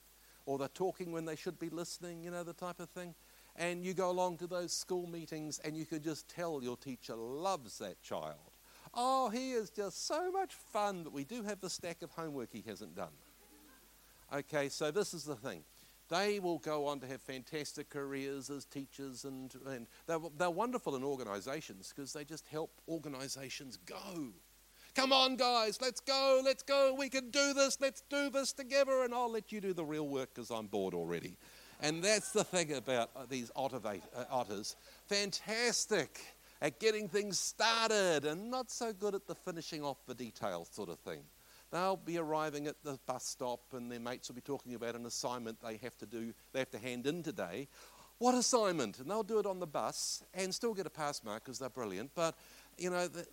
or 0.45 0.57
they're 0.57 0.67
talking 0.67 1.11
when 1.11 1.25
they 1.25 1.35
should 1.35 1.59
be 1.59 1.69
listening, 1.69 2.23
you 2.23 2.31
know, 2.31 2.43
the 2.43 2.53
type 2.53 2.79
of 2.79 2.89
thing. 2.89 3.15
And 3.55 3.83
you 3.83 3.93
go 3.93 4.09
along 4.09 4.37
to 4.37 4.47
those 4.47 4.71
school 4.71 5.07
meetings 5.07 5.59
and 5.63 5.75
you 5.75 5.85
could 5.85 6.03
just 6.03 6.29
tell 6.29 6.63
your 6.63 6.77
teacher 6.77 7.15
loves 7.15 7.77
that 7.79 8.01
child. 8.01 8.57
Oh, 8.93 9.29
he 9.29 9.51
is 9.51 9.69
just 9.69 10.07
so 10.07 10.31
much 10.31 10.53
fun, 10.53 11.03
but 11.03 11.13
we 11.13 11.23
do 11.23 11.43
have 11.43 11.61
the 11.61 11.69
stack 11.69 12.01
of 12.01 12.11
homework 12.11 12.49
he 12.51 12.63
hasn't 12.65 12.95
done. 12.95 13.13
Okay, 14.33 14.69
so 14.69 14.91
this 14.91 15.13
is 15.13 15.23
the 15.23 15.35
thing. 15.35 15.63
They 16.09 16.39
will 16.39 16.59
go 16.59 16.87
on 16.87 16.99
to 16.99 17.07
have 17.07 17.21
fantastic 17.21 17.89
careers 17.89 18.49
as 18.49 18.65
teachers, 18.65 19.23
and, 19.23 19.53
and 19.65 19.87
they're, 20.07 20.19
they're 20.37 20.49
wonderful 20.49 20.97
in 20.97 21.03
organizations 21.03 21.93
because 21.95 22.11
they 22.11 22.25
just 22.25 22.45
help 22.47 22.81
organizations 22.89 23.77
go. 23.85 24.33
Come 24.93 25.13
on, 25.13 25.37
guys, 25.37 25.79
let's 25.81 26.01
go, 26.01 26.41
let's 26.43 26.63
go. 26.63 26.93
We 26.97 27.07
can 27.07 27.29
do 27.29 27.53
this, 27.53 27.79
let's 27.79 28.01
do 28.09 28.29
this 28.29 28.51
together, 28.51 29.03
and 29.03 29.13
I'll 29.13 29.31
let 29.31 29.53
you 29.53 29.61
do 29.61 29.73
the 29.73 29.85
real 29.85 30.07
work 30.07 30.35
because 30.35 30.49
I'm 30.49 30.67
bored 30.67 30.93
already. 30.93 31.37
And 31.81 32.03
that's 32.03 32.31
the 32.31 32.43
thing 32.43 32.73
about 32.73 33.09
uh, 33.15 33.25
these 33.27 33.51
uh, 33.55 34.23
otters. 34.29 34.75
Fantastic 35.07 36.21
at 36.61 36.79
getting 36.79 37.09
things 37.09 37.39
started 37.39 38.23
and 38.25 38.51
not 38.51 38.69
so 38.69 38.93
good 38.93 39.15
at 39.15 39.25
the 39.25 39.33
finishing 39.33 39.83
off 39.83 39.97
the 40.05 40.13
details 40.13 40.69
sort 40.71 40.89
of 40.89 40.99
thing. 40.99 41.21
They'll 41.71 41.95
be 41.95 42.17
arriving 42.17 42.67
at 42.67 42.75
the 42.83 42.99
bus 43.07 43.25
stop 43.25 43.61
and 43.73 43.91
their 43.91 43.99
mates 43.99 44.27
will 44.27 44.35
be 44.35 44.41
talking 44.41 44.75
about 44.75 44.95
an 44.95 45.05
assignment 45.05 45.59
they 45.61 45.77
have 45.77 45.97
to 45.99 46.05
do, 46.05 46.33
they 46.53 46.59
have 46.59 46.69
to 46.71 46.77
hand 46.77 47.07
in 47.07 47.23
today. 47.23 47.67
What 48.19 48.35
assignment? 48.35 48.99
And 48.99 49.09
they'll 49.09 49.23
do 49.23 49.39
it 49.39 49.47
on 49.47 49.59
the 49.59 49.65
bus 49.65 50.23
and 50.35 50.53
still 50.53 50.75
get 50.75 50.85
a 50.85 50.91
pass 50.91 51.23
mark 51.23 51.43
because 51.43 51.57
they're 51.57 51.69
brilliant. 51.69 52.11
But, 52.13 52.35
you 52.77 52.91
know, 52.91 53.07
the, 53.07 53.25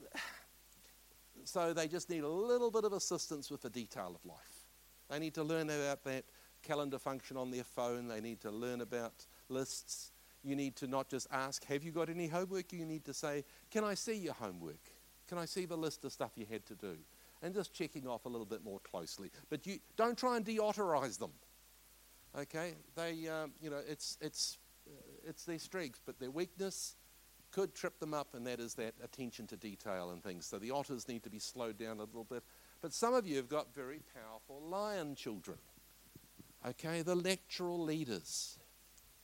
so 1.44 1.74
they 1.74 1.86
just 1.86 2.08
need 2.08 2.22
a 2.22 2.28
little 2.28 2.70
bit 2.70 2.84
of 2.84 2.94
assistance 2.94 3.50
with 3.50 3.60
the 3.60 3.70
detail 3.70 4.14
of 4.14 4.24
life. 4.24 4.64
They 5.10 5.18
need 5.18 5.34
to 5.34 5.42
learn 5.42 5.68
about 5.68 6.04
that 6.04 6.24
calendar 6.62 6.98
function 6.98 7.36
on 7.36 7.50
their 7.50 7.64
phone. 7.64 8.08
They 8.08 8.20
need 8.20 8.40
to 8.42 8.50
learn 8.50 8.80
about 8.80 9.26
lists. 9.48 10.12
You 10.42 10.56
need 10.56 10.76
to 10.76 10.86
not 10.86 11.08
just 11.08 11.26
ask, 11.30 11.64
Have 11.66 11.82
you 11.82 11.92
got 11.92 12.08
any 12.08 12.28
homework? 12.28 12.72
You 12.72 12.86
need 12.86 13.04
to 13.06 13.14
say, 13.14 13.44
Can 13.70 13.84
I 13.84 13.94
see 13.94 14.14
your 14.14 14.34
homework? 14.34 14.90
Can 15.28 15.38
I 15.38 15.44
see 15.44 15.66
the 15.66 15.76
list 15.76 16.04
of 16.04 16.12
stuff 16.12 16.32
you 16.36 16.46
had 16.50 16.64
to 16.66 16.74
do? 16.74 16.96
And 17.42 17.54
just 17.54 17.72
checking 17.72 18.06
off 18.06 18.24
a 18.24 18.28
little 18.28 18.46
bit 18.46 18.64
more 18.64 18.80
closely. 18.80 19.30
But 19.50 19.66
you 19.66 19.78
don't 19.96 20.16
try 20.18 20.36
and 20.36 20.44
deautorize 20.44 21.18
them. 21.18 21.32
Okay? 22.36 22.74
They, 22.96 23.28
um, 23.28 23.52
you 23.60 23.70
know, 23.70 23.80
it's, 23.86 24.16
it's, 24.20 24.58
uh, 24.88 25.28
it's 25.28 25.44
their 25.44 25.58
strengths, 25.58 26.00
but 26.04 26.18
their 26.18 26.30
weakness 26.30 26.96
could 27.50 27.74
trip 27.74 27.98
them 27.98 28.12
up, 28.12 28.34
and 28.34 28.46
that 28.46 28.60
is 28.60 28.74
that 28.74 28.94
attention 29.02 29.46
to 29.48 29.56
detail 29.56 30.10
and 30.10 30.22
things. 30.22 30.46
So 30.46 30.58
the 30.58 30.70
otters 30.70 31.08
need 31.08 31.22
to 31.22 31.30
be 31.30 31.38
slowed 31.38 31.78
down 31.78 31.98
a 31.98 32.04
little 32.04 32.24
bit. 32.24 32.42
But 32.80 32.92
some 32.92 33.14
of 33.14 33.26
you 33.26 33.36
have 33.36 33.48
got 33.48 33.74
very 33.74 34.00
powerful 34.14 34.60
lion 34.68 35.14
children. 35.14 35.58
Okay, 36.68 37.00
the 37.00 37.14
lectural 37.14 37.82
leaders 37.82 38.58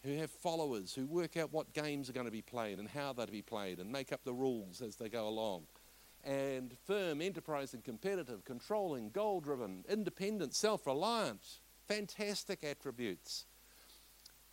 who 0.03 0.16
have 0.16 0.31
followers 0.31 0.95
who 0.95 1.05
work 1.05 1.37
out 1.37 1.53
what 1.53 1.75
games 1.75 2.09
are 2.09 2.15
going 2.15 2.25
to 2.25 2.33
be 2.33 2.41
played 2.41 2.79
and 2.79 2.89
how 2.89 3.12
they're 3.12 3.27
to 3.27 3.33
be 3.33 3.43
played 3.43 3.81
and 3.81 3.93
make 3.93 4.15
up 4.15 4.25
the 4.25 4.33
rules 4.33 4.81
as 4.81 4.97
they 4.97 5.11
go 5.11 5.29
along. 5.29 5.65
And 6.25 6.75
firm, 6.87 7.21
enterprising, 7.21 7.83
competitive, 7.83 8.47
controlling, 8.47 9.11
goal 9.11 9.41
driven, 9.41 9.85
independent, 9.91 10.55
self 10.55 10.87
reliant. 10.87 11.61
Fantastic 11.87 12.65
attributes. 12.65 13.45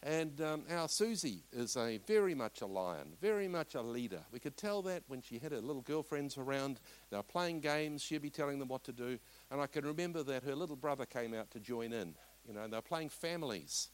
And 0.03 0.41
um, 0.41 0.63
our 0.69 0.89
Susie 0.89 1.43
is 1.53 1.77
a 1.77 1.99
very 2.07 2.35
much 2.35 2.59
a 2.59 2.65
lion, 2.65 3.13
very 3.21 3.47
much 3.47 3.75
a 3.75 3.81
leader. 3.81 4.21
We 4.33 4.39
could 4.39 4.57
tell 4.57 4.81
that 4.81 5.03
when 5.07 5.21
she 5.21 5.37
had 5.37 5.53
her 5.53 5.61
little 5.61 5.83
girlfriends 5.83 6.37
around, 6.37 6.81
they 7.09 7.15
were 7.15 7.23
playing 7.23 7.61
games, 7.61 8.01
she'd 8.01 8.21
be 8.21 8.31
telling 8.31 8.59
them 8.59 8.67
what 8.67 8.83
to 8.85 8.91
do. 8.91 9.17
And 9.49 9.61
I 9.61 9.67
can 9.67 9.85
remember 9.85 10.23
that 10.23 10.43
her 10.43 10.55
little 10.55 10.75
brother 10.75 11.05
came 11.05 11.33
out 11.33 11.51
to 11.51 11.59
join 11.59 11.93
in, 11.93 12.15
you 12.51 12.59
know, 12.59 12.67
they're 12.67 12.81
playing 12.81 13.09
families. 13.09 13.87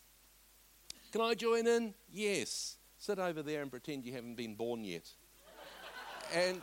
Can 1.11 1.21
I 1.21 1.35
join 1.35 1.67
in? 1.67 1.93
Yes. 2.11 2.77
Sit 2.97 3.19
over 3.19 3.43
there 3.43 3.61
and 3.61 3.69
pretend 3.69 4.03
you 4.03 4.13
haven't 4.13 4.35
been 4.35 4.55
born 4.55 4.83
yet. 4.83 5.07
and 6.33 6.59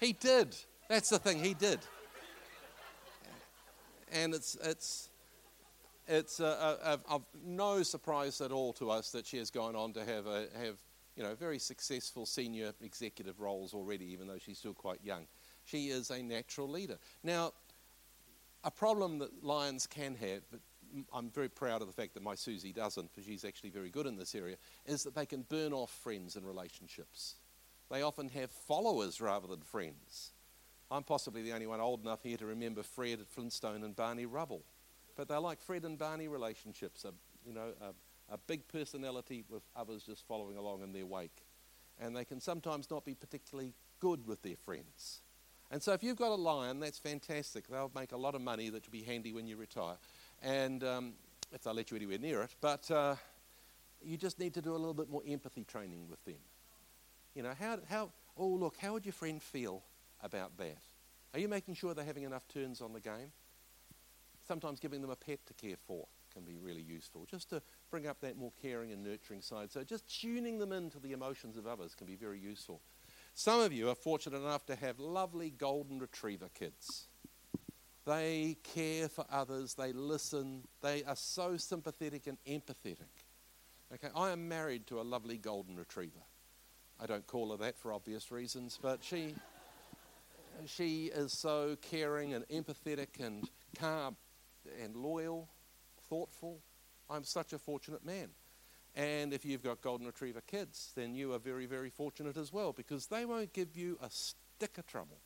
He 0.00 0.12
did. 0.12 0.56
That's 0.88 1.10
the 1.10 1.18
thing, 1.18 1.38
he 1.42 1.54
did. 1.54 1.78
And 4.12 4.34
it's, 4.34 4.56
it's, 4.64 5.08
it's 6.08 6.40
of 6.40 7.22
no 7.44 7.84
surprise 7.84 8.40
at 8.40 8.50
all 8.50 8.72
to 8.74 8.90
us 8.90 9.12
that 9.12 9.24
she 9.26 9.36
has 9.36 9.50
gone 9.50 9.76
on 9.76 9.92
to 9.92 10.04
have, 10.04 10.26
a, 10.26 10.48
have 10.60 10.78
you 11.14 11.22
know, 11.22 11.36
very 11.36 11.60
successful 11.60 12.26
senior 12.26 12.72
executive 12.82 13.38
roles 13.38 13.72
already, 13.72 14.06
even 14.06 14.26
though 14.26 14.38
she's 14.38 14.58
still 14.58 14.74
quite 14.74 14.98
young. 15.04 15.28
She 15.64 15.90
is 15.90 16.10
a 16.10 16.20
natural 16.20 16.68
leader. 16.68 16.98
Now, 17.22 17.52
a 18.64 18.70
problem 18.70 19.18
that 19.18 19.44
lions 19.44 19.86
can 19.86 20.14
have, 20.16 20.42
but 20.50 20.60
I'm 21.12 21.30
very 21.30 21.48
proud 21.48 21.82
of 21.82 21.86
the 21.86 21.94
fact 21.94 22.14
that 22.14 22.22
my 22.22 22.34
Susie 22.34 22.72
doesn't, 22.72 23.10
because 23.12 23.24
she's 23.24 23.44
actually 23.44 23.70
very 23.70 23.90
good 23.90 24.06
in 24.06 24.16
this 24.16 24.34
area, 24.34 24.56
is 24.86 25.04
that 25.04 25.14
they 25.14 25.26
can 25.26 25.42
burn 25.42 25.72
off 25.72 25.90
friends 25.90 26.36
and 26.36 26.46
relationships. 26.46 27.36
They 27.90 28.02
often 28.02 28.28
have 28.30 28.50
followers 28.50 29.20
rather 29.20 29.46
than 29.46 29.60
friends. 29.60 30.32
I'm 30.90 31.04
possibly 31.04 31.42
the 31.42 31.52
only 31.52 31.66
one 31.66 31.80
old 31.80 32.02
enough 32.02 32.22
here 32.22 32.36
to 32.36 32.46
remember 32.46 32.82
Fred 32.82 33.20
Flintstone 33.28 33.84
and 33.84 33.94
Barney 33.94 34.26
Rubble. 34.26 34.62
But 35.16 35.28
they're 35.28 35.40
like 35.40 35.60
Fred 35.60 35.84
and 35.84 35.98
Barney 35.98 36.28
relationships, 36.28 37.04
a, 37.04 37.12
you 37.46 37.52
know, 37.52 37.72
a, 37.80 38.34
a 38.34 38.38
big 38.38 38.66
personality 38.68 39.44
with 39.48 39.62
others 39.76 40.02
just 40.02 40.26
following 40.26 40.56
along 40.56 40.82
in 40.82 40.92
their 40.92 41.06
wake. 41.06 41.44
And 42.00 42.16
they 42.16 42.24
can 42.24 42.40
sometimes 42.40 42.90
not 42.90 43.04
be 43.04 43.14
particularly 43.14 43.74
good 44.00 44.26
with 44.26 44.42
their 44.42 44.56
friends. 44.56 45.20
And 45.70 45.82
so 45.82 45.92
if 45.92 46.02
you've 46.02 46.16
got 46.16 46.32
a 46.32 46.34
lion, 46.34 46.80
that's 46.80 46.98
fantastic. 46.98 47.68
They'll 47.68 47.92
make 47.94 48.12
a 48.12 48.16
lot 48.16 48.34
of 48.34 48.42
money 48.42 48.70
that 48.70 48.84
will 48.86 48.92
be 48.92 49.02
handy 49.02 49.32
when 49.32 49.46
you 49.46 49.56
retire. 49.56 49.96
And 50.42 50.82
um, 50.82 51.12
if 51.52 51.62
they'll 51.62 51.74
let 51.74 51.90
you 51.90 51.96
anywhere 51.96 52.18
near 52.18 52.42
it. 52.42 52.54
But 52.60 52.90
uh, 52.90 53.14
you 54.02 54.16
just 54.16 54.38
need 54.38 54.54
to 54.54 54.62
do 54.62 54.72
a 54.72 54.78
little 54.78 54.94
bit 54.94 55.08
more 55.08 55.22
empathy 55.26 55.64
training 55.64 56.08
with 56.08 56.24
them. 56.24 56.40
You 57.34 57.42
know, 57.42 57.52
how, 57.58 57.78
how, 57.88 58.10
oh, 58.36 58.48
look, 58.48 58.76
how 58.80 58.94
would 58.94 59.06
your 59.06 59.12
friend 59.12 59.40
feel 59.40 59.82
about 60.22 60.56
that? 60.58 60.78
Are 61.32 61.38
you 61.38 61.48
making 61.48 61.74
sure 61.74 61.94
they're 61.94 62.04
having 62.04 62.24
enough 62.24 62.48
turns 62.48 62.80
on 62.80 62.92
the 62.92 63.00
game? 63.00 63.30
Sometimes 64.46 64.80
giving 64.80 65.00
them 65.00 65.10
a 65.10 65.16
pet 65.16 65.38
to 65.46 65.54
care 65.54 65.76
for 65.76 66.06
can 66.32 66.42
be 66.42 66.56
really 66.56 66.82
useful, 66.82 67.26
just 67.28 67.50
to 67.50 67.60
bring 67.90 68.06
up 68.06 68.20
that 68.20 68.36
more 68.36 68.52
caring 68.62 68.92
and 68.92 69.02
nurturing 69.02 69.40
side. 69.40 69.70
So 69.70 69.82
just 69.82 70.20
tuning 70.20 70.58
them 70.58 70.72
into 70.72 70.98
the 70.98 71.12
emotions 71.12 71.56
of 71.56 71.66
others 71.66 71.94
can 71.94 72.06
be 72.06 72.14
very 72.14 72.38
useful. 72.38 72.80
Some 73.34 73.60
of 73.60 73.72
you 73.72 73.88
are 73.88 73.94
fortunate 73.94 74.36
enough 74.36 74.66
to 74.66 74.76
have 74.76 74.98
lovely 74.98 75.50
golden 75.50 75.98
retriever 75.98 76.48
kids. 76.52 77.08
They 78.06 78.56
care 78.62 79.08
for 79.08 79.24
others, 79.30 79.74
they 79.74 79.92
listen, 79.92 80.62
they 80.82 81.04
are 81.04 81.16
so 81.16 81.56
sympathetic 81.56 82.26
and 82.26 82.38
empathetic. 82.46 83.24
Okay, 83.92 84.08
I 84.14 84.30
am 84.30 84.48
married 84.48 84.86
to 84.88 85.00
a 85.00 85.02
lovely 85.02 85.36
golden 85.36 85.76
retriever. 85.76 86.20
I 86.98 87.06
don't 87.06 87.26
call 87.26 87.50
her 87.50 87.56
that 87.58 87.78
for 87.78 87.92
obvious 87.92 88.30
reasons, 88.30 88.78
but 88.80 89.02
she 89.02 89.34
she 90.66 91.06
is 91.06 91.32
so 91.32 91.76
caring 91.80 92.34
and 92.34 92.46
empathetic 92.48 93.20
and 93.24 93.48
calm 93.78 94.16
and 94.82 94.94
loyal, 94.94 95.48
thoughtful. 96.08 96.60
I'm 97.08 97.24
such 97.24 97.52
a 97.52 97.58
fortunate 97.58 98.04
man. 98.04 98.28
And 98.96 99.32
if 99.32 99.44
you've 99.44 99.62
got 99.62 99.82
golden 99.82 100.06
retriever 100.06 100.40
kids, 100.40 100.92
then 100.96 101.14
you 101.14 101.32
are 101.32 101.38
very, 101.38 101.66
very 101.66 101.90
fortunate 101.90 102.36
as 102.36 102.52
well 102.52 102.72
because 102.72 103.06
they 103.06 103.24
won't 103.24 103.52
give 103.52 103.76
you 103.76 103.98
a 104.02 104.10
stick 104.10 104.78
of 104.78 104.86
trouble 104.86 105.18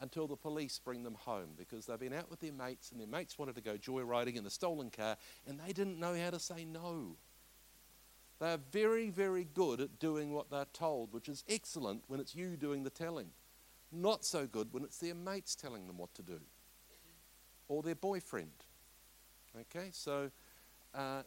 until 0.00 0.26
the 0.26 0.36
police 0.36 0.80
bring 0.82 1.02
them 1.02 1.14
home 1.14 1.50
because 1.58 1.86
they've 1.86 2.00
been 2.00 2.14
out 2.14 2.30
with 2.30 2.40
their 2.40 2.52
mates 2.52 2.90
and 2.90 2.98
their 2.98 3.06
mates 3.06 3.38
wanted 3.38 3.54
to 3.54 3.60
go 3.60 3.76
joyriding 3.76 4.36
in 4.36 4.46
a 4.46 4.50
stolen 4.50 4.90
car 4.90 5.16
and 5.46 5.60
they 5.60 5.72
didn't 5.72 6.00
know 6.00 6.16
how 6.16 6.30
to 6.30 6.38
say 6.38 6.64
no. 6.64 7.16
They're 8.38 8.58
very, 8.72 9.10
very 9.10 9.46
good 9.52 9.82
at 9.82 9.98
doing 9.98 10.32
what 10.32 10.50
they're 10.50 10.64
told, 10.72 11.12
which 11.12 11.28
is 11.28 11.44
excellent 11.46 12.04
when 12.06 12.20
it's 12.20 12.34
you 12.34 12.56
doing 12.56 12.84
the 12.84 12.90
telling. 12.90 13.28
Not 13.92 14.24
so 14.24 14.46
good 14.46 14.72
when 14.72 14.84
it's 14.84 14.98
their 14.98 15.14
mates 15.14 15.54
telling 15.54 15.86
them 15.86 15.98
what 15.98 16.14
to 16.14 16.22
do 16.22 16.40
or 17.70 17.82
their 17.82 17.94
boyfriend. 17.94 18.50
Okay, 19.58 19.90
so 19.92 20.30
uh, 20.94 21.22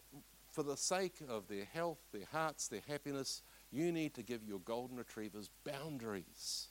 for 0.53 0.63
the 0.63 0.77
sake 0.77 1.17
of 1.27 1.47
their 1.47 1.65
health, 1.65 1.97
their 2.13 2.27
hearts, 2.31 2.67
their 2.67 2.83
happiness, 2.87 3.41
you 3.71 3.91
need 3.91 4.13
to 4.13 4.21
give 4.21 4.43
your 4.45 4.59
golden 4.59 4.95
retrievers 4.95 5.49
boundaries. 5.65 6.67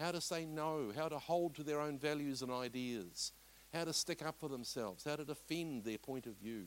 How 0.00 0.10
to 0.10 0.22
say 0.22 0.46
no, 0.46 0.90
how 0.96 1.08
to 1.08 1.18
hold 1.18 1.54
to 1.56 1.62
their 1.62 1.80
own 1.80 1.98
values 1.98 2.40
and 2.40 2.50
ideas, 2.50 3.32
how 3.74 3.84
to 3.84 3.92
stick 3.92 4.24
up 4.24 4.36
for 4.40 4.48
themselves, 4.48 5.04
how 5.04 5.16
to 5.16 5.24
defend 5.24 5.84
their 5.84 5.98
point 5.98 6.26
of 6.26 6.36
view, 6.36 6.64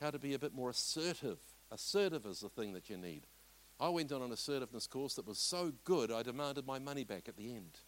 how 0.00 0.10
to 0.10 0.18
be 0.18 0.34
a 0.34 0.38
bit 0.38 0.52
more 0.52 0.70
assertive. 0.70 1.38
Assertive 1.70 2.26
is 2.26 2.40
the 2.40 2.48
thing 2.48 2.72
that 2.72 2.90
you 2.90 2.96
need. 2.96 3.26
I 3.78 3.88
went 3.88 4.10
on 4.10 4.22
an 4.22 4.32
assertiveness 4.32 4.88
course 4.88 5.14
that 5.14 5.28
was 5.28 5.38
so 5.38 5.72
good, 5.84 6.10
I 6.10 6.22
demanded 6.24 6.66
my 6.66 6.80
money 6.80 7.04
back 7.04 7.28
at 7.28 7.36
the 7.36 7.54
end. 7.54 7.78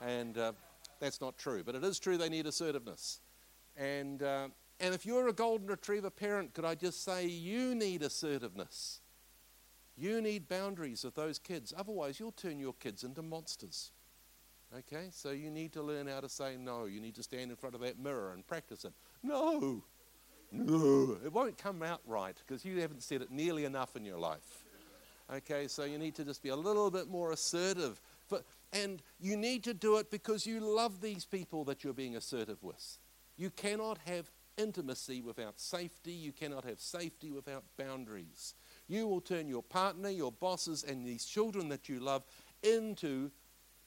And 0.00 0.36
uh, 0.36 0.52
that's 0.98 1.20
not 1.20 1.38
true, 1.38 1.62
but 1.64 1.76
it 1.76 1.84
is 1.84 2.00
true 2.00 2.16
they 2.16 2.28
need 2.28 2.46
assertiveness. 2.46 3.20
And, 3.76 4.20
uh, 4.22 4.48
and 4.80 4.94
if 4.94 5.06
you're 5.06 5.28
a 5.28 5.32
golden 5.32 5.66
retriever 5.66 6.10
parent, 6.10 6.54
could 6.54 6.64
I 6.64 6.74
just 6.74 7.04
say 7.04 7.26
you 7.26 7.74
need 7.74 8.02
assertiveness? 8.02 9.00
You 9.96 10.20
need 10.20 10.48
boundaries 10.48 11.04
with 11.04 11.14
those 11.14 11.38
kids. 11.38 11.72
Otherwise, 11.76 12.18
you'll 12.18 12.32
turn 12.32 12.58
your 12.58 12.72
kids 12.74 13.04
into 13.04 13.22
monsters. 13.22 13.92
Okay? 14.76 15.08
So 15.10 15.30
you 15.30 15.50
need 15.50 15.72
to 15.74 15.82
learn 15.82 16.08
how 16.08 16.20
to 16.20 16.28
say 16.28 16.56
no. 16.58 16.86
You 16.86 17.00
need 17.00 17.14
to 17.14 17.22
stand 17.22 17.50
in 17.50 17.56
front 17.56 17.74
of 17.74 17.80
that 17.82 17.98
mirror 17.98 18.32
and 18.32 18.44
practice 18.46 18.84
it. 18.84 18.92
No. 19.22 19.82
No. 20.50 21.18
It 21.24 21.32
won't 21.32 21.56
come 21.56 21.82
out 21.82 22.00
right 22.06 22.36
because 22.44 22.64
you 22.64 22.80
haven't 22.80 23.02
said 23.02 23.22
it 23.22 23.30
nearly 23.30 23.64
enough 23.64 23.94
in 23.94 24.04
your 24.04 24.18
life. 24.18 24.64
Okay, 25.32 25.68
so 25.68 25.84
you 25.84 25.96
need 25.98 26.14
to 26.16 26.24
just 26.24 26.42
be 26.42 26.50
a 26.50 26.56
little 26.56 26.90
bit 26.90 27.08
more 27.08 27.32
assertive. 27.32 28.00
But, 28.28 28.44
and 28.72 29.00
you 29.20 29.36
need 29.36 29.64
to 29.64 29.74
do 29.74 29.96
it 29.96 30.10
because 30.10 30.46
you 30.46 30.60
love 30.60 31.00
these 31.00 31.24
people 31.24 31.64
that 31.64 31.82
you're 31.82 31.94
being 31.94 32.16
assertive 32.16 32.62
with. 32.62 32.98
You 33.36 33.50
cannot 33.50 33.98
have 34.06 34.30
intimacy 34.56 35.20
without 35.20 35.60
safety. 35.60 36.12
You 36.12 36.32
cannot 36.32 36.64
have 36.64 36.80
safety 36.80 37.30
without 37.30 37.64
boundaries. 37.76 38.54
You 38.88 39.06
will 39.06 39.20
turn 39.20 39.48
your 39.48 39.62
partner, 39.62 40.08
your 40.08 40.32
bosses, 40.32 40.84
and 40.84 41.04
these 41.04 41.24
children 41.24 41.68
that 41.68 41.88
you 41.88 42.00
love 42.00 42.24
into 42.62 43.30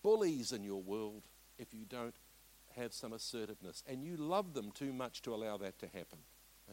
bullies 0.03 0.51
in 0.51 0.63
your 0.63 0.81
world 0.81 1.23
if 1.57 1.73
you 1.73 1.85
don't 1.85 2.15
have 2.75 2.93
some 2.93 3.13
assertiveness. 3.13 3.83
And 3.87 4.03
you 4.03 4.17
love 4.17 4.53
them 4.53 4.71
too 4.71 4.93
much 4.93 5.21
to 5.23 5.33
allow 5.33 5.57
that 5.57 5.79
to 5.79 5.87
happen. 5.87 6.19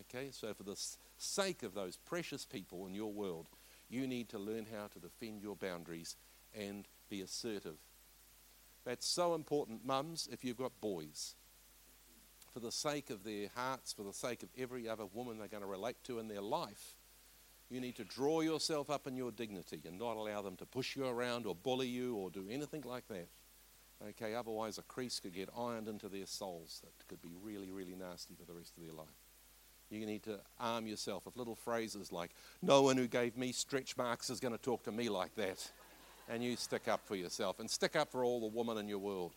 Okay, 0.01 0.31
so 0.33 0.53
for 0.55 0.65
the 0.65 0.77
sake 1.19 1.63
of 1.63 1.75
those 1.75 1.97
precious 1.97 2.45
people 2.45 2.87
in 2.87 2.95
your 2.95 3.13
world, 3.13 3.49
you 3.89 4.07
need 4.07 4.29
to 4.31 4.39
learn 4.39 4.67
how 4.73 4.89
to 4.89 4.99
defend 4.99 5.41
your 5.41 5.55
boundaries 5.55 6.17
and 6.53 6.89
be 7.09 7.21
assertive. 7.21 7.77
That's 8.85 9.07
so 9.07 9.35
important, 9.35 9.87
mums, 9.87 10.29
if 10.31 10.45
you've 10.45 10.59
got 10.59 10.81
boys. 10.81 11.37
For 12.55 12.61
the 12.61 12.73
sake 12.73 13.11
of 13.11 13.25
their 13.25 13.49
hearts, 13.57 13.93
for 13.93 14.05
the 14.05 14.13
sake 14.13 14.45
of 14.45 14.49
every 14.57 14.89
other 14.89 15.07
woman 15.07 15.39
they're 15.39 15.49
going 15.49 15.65
to 15.65 15.69
relate 15.69 15.97
to 16.05 16.21
in 16.21 16.29
their 16.29 16.41
life, 16.41 16.95
you 17.69 17.81
need 17.81 17.97
to 17.97 18.05
draw 18.05 18.43
yourself 18.43 18.91
up 18.91 19.09
in 19.09 19.17
your 19.17 19.33
dignity 19.33 19.81
and 19.85 19.99
not 19.99 20.17
allow 20.17 20.41
them 20.41 20.55
to 20.57 20.65
push 20.65 20.95
you 20.95 21.05
around 21.05 21.47
or 21.47 21.55
bully 21.57 21.89
you 21.89 22.15
or 22.15 22.31
do 22.31 22.47
anything 22.49 22.83
like 22.87 23.09
that. 23.09 23.27
Okay, 24.11 24.37
otherwise 24.37 24.79
a 24.79 24.83
crease 24.83 25.19
could 25.19 25.35
get 25.35 25.49
ironed 25.59 25.89
into 25.89 26.09
their 26.09 26.27
souls 26.27 26.81
that 26.85 27.09
could 27.09 27.21
be 27.21 27.35
really, 27.43 27.73
really 27.73 27.97
nasty 27.97 28.35
for 28.39 28.45
the 28.45 28.57
rest 28.57 28.77
of 28.77 28.85
their 28.85 28.95
life. 28.95 29.09
You 29.91 30.07
need 30.07 30.23
to 30.25 30.39
arm 30.61 30.87
yourself 30.87 31.27
with 31.27 31.37
little 31.37 31.57
phrases 31.57 32.13
like, 32.13 32.31
No 32.63 32.83
one 32.83 32.97
who 32.97 33.09
gave 33.09 33.37
me 33.37 33.51
stretch 33.51 33.97
marks 33.97 34.31
is 34.31 34.39
going 34.39 34.55
to 34.55 34.63
talk 34.63 34.85
to 34.85 34.93
me 34.93 35.09
like 35.09 35.35
that. 35.35 35.71
And 36.29 36.43
you 36.43 36.55
stick 36.55 36.87
up 36.87 37.01
for 37.05 37.17
yourself 37.17 37.59
and 37.59 37.69
stick 37.69 37.97
up 37.97 38.13
for 38.13 38.25
all 38.25 38.41
the 38.41 38.57
women 38.57 38.79
in 38.79 38.89
your 38.89 38.99
world. 38.99 39.33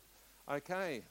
Okay. 0.49 1.03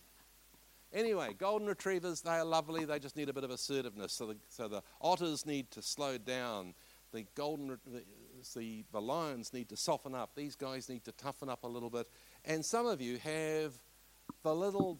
Anyway, 0.92 1.34
golden 1.36 1.66
retrievers, 1.66 2.22
they 2.22 2.30
are 2.30 2.44
lovely. 2.44 2.84
They 2.84 2.98
just 2.98 3.16
need 3.16 3.28
a 3.28 3.32
bit 3.32 3.44
of 3.44 3.50
assertiveness. 3.50 4.12
So 4.12 4.26
the, 4.26 4.36
so 4.48 4.68
the 4.68 4.82
otters 5.00 5.44
need 5.44 5.70
to 5.72 5.82
slow 5.82 6.16
down. 6.18 6.74
The 7.12 7.26
golden, 7.34 7.78
the, 7.86 8.84
the, 8.92 9.00
lions 9.00 9.52
need 9.52 9.68
to 9.70 9.76
soften 9.76 10.14
up. 10.14 10.30
These 10.34 10.56
guys 10.56 10.88
need 10.88 11.04
to 11.04 11.12
toughen 11.12 11.48
up 11.48 11.64
a 11.64 11.68
little 11.68 11.90
bit. 11.90 12.08
And 12.44 12.64
some 12.64 12.86
of 12.86 13.00
you 13.00 13.18
have 13.18 13.72
the 14.42 14.54
little 14.54 14.98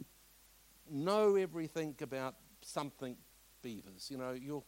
know 0.91 1.37
everything 1.37 1.95
about 2.01 2.35
something 2.63 3.17
beavers. 3.63 4.09
You 4.11 4.19
know, 4.19 4.33
you, 4.33 4.63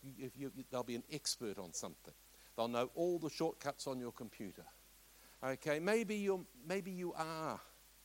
they'll 0.70 0.82
be 0.82 0.96
an 0.96 1.04
expert 1.12 1.58
on 1.58 1.72
something. 1.72 2.14
They'll 2.56 2.68
know 2.68 2.90
all 2.94 3.18
the 3.18 3.30
shortcuts 3.30 3.86
on 3.86 4.00
your 4.00 4.12
computer. 4.12 4.64
Okay, 5.44 5.78
maybe 5.78 6.16
you 6.16 6.44
maybe 6.66 6.90
you 6.90 7.12
are 7.16 7.60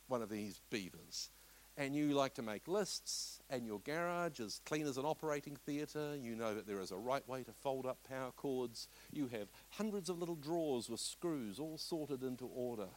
one 0.08 0.22
of 0.22 0.30
these 0.30 0.62
beavers, 0.70 1.32
and 1.78 1.96
you 1.96 2.14
like 2.14 2.36
to 2.36 2.42
make 2.42 2.68
lists, 2.68 3.42
and 3.50 3.66
your 3.66 3.80
garage 3.80 4.40
is 4.40 4.62
clean 4.66 4.86
as 4.86 4.98
an 4.98 5.06
operating 5.06 5.56
theatre. 5.56 6.16
You 6.20 6.36
know 6.36 6.54
that 6.54 6.68
there 6.68 6.80
is 6.80 6.92
a 6.92 6.98
right 6.98 7.28
way 7.28 7.44
to 7.44 7.52
fold 7.52 7.86
up 7.86 7.98
power 8.08 8.32
cords. 8.36 8.88
You 9.12 9.28
have 9.28 9.48
hundreds 9.70 10.10
of 10.10 10.20
little 10.20 10.36
drawers 10.36 10.90
with 10.90 11.00
screws 11.00 11.60
all 11.60 11.78
sorted 11.78 12.22
into 12.22 12.46
order, 12.46 12.90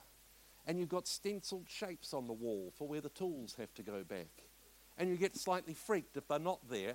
and 0.67 0.79
you've 0.79 0.89
got 0.89 1.07
stenciled 1.07 1.69
shapes 1.69 2.13
on 2.13 2.27
the 2.27 2.33
wall 2.33 2.73
for 2.77 2.87
where 2.87 3.01
the 3.01 3.09
tools 3.09 3.55
have 3.59 3.73
to 3.75 3.83
go 3.83 4.05
back. 4.05 4.49
And 4.99 5.09
you 5.09 5.17
get 5.17 5.37
slightly 5.37 5.75
freaked 5.75 6.17
if 6.17 6.27
they're 6.29 6.39
not 6.39 6.69
there 6.69 6.95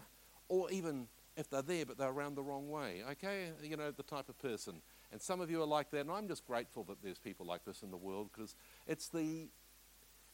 or 0.50 0.72
even 0.72 1.08
if 1.38 1.50
they're 1.50 1.62
there 1.62 1.86
but 1.86 1.98
they're 1.98 2.10
around 2.10 2.36
the 2.36 2.44
wrong 2.44 2.70
way. 2.70 3.04
Okay, 3.12 3.52
you 3.64 3.78
know, 3.78 3.92
the 3.92 4.04
type 4.04 4.28
of 4.30 4.38
person. 4.40 4.82
And 5.12 5.22
some 5.22 5.42
of 5.42 5.52
you 5.52 5.62
are 5.62 5.68
like 5.68 5.92
that, 5.92 6.02
and 6.02 6.12
I'm 6.12 6.28
just 6.28 6.46
grateful 6.46 6.84
that 6.86 7.02
there's 7.04 7.20
people 7.20 7.46
like 7.46 7.66
this 7.66 7.84
in 7.84 7.92
the 7.92 7.98
world 7.98 8.30
because 8.34 8.56
it's 8.88 9.10
the 9.10 9.50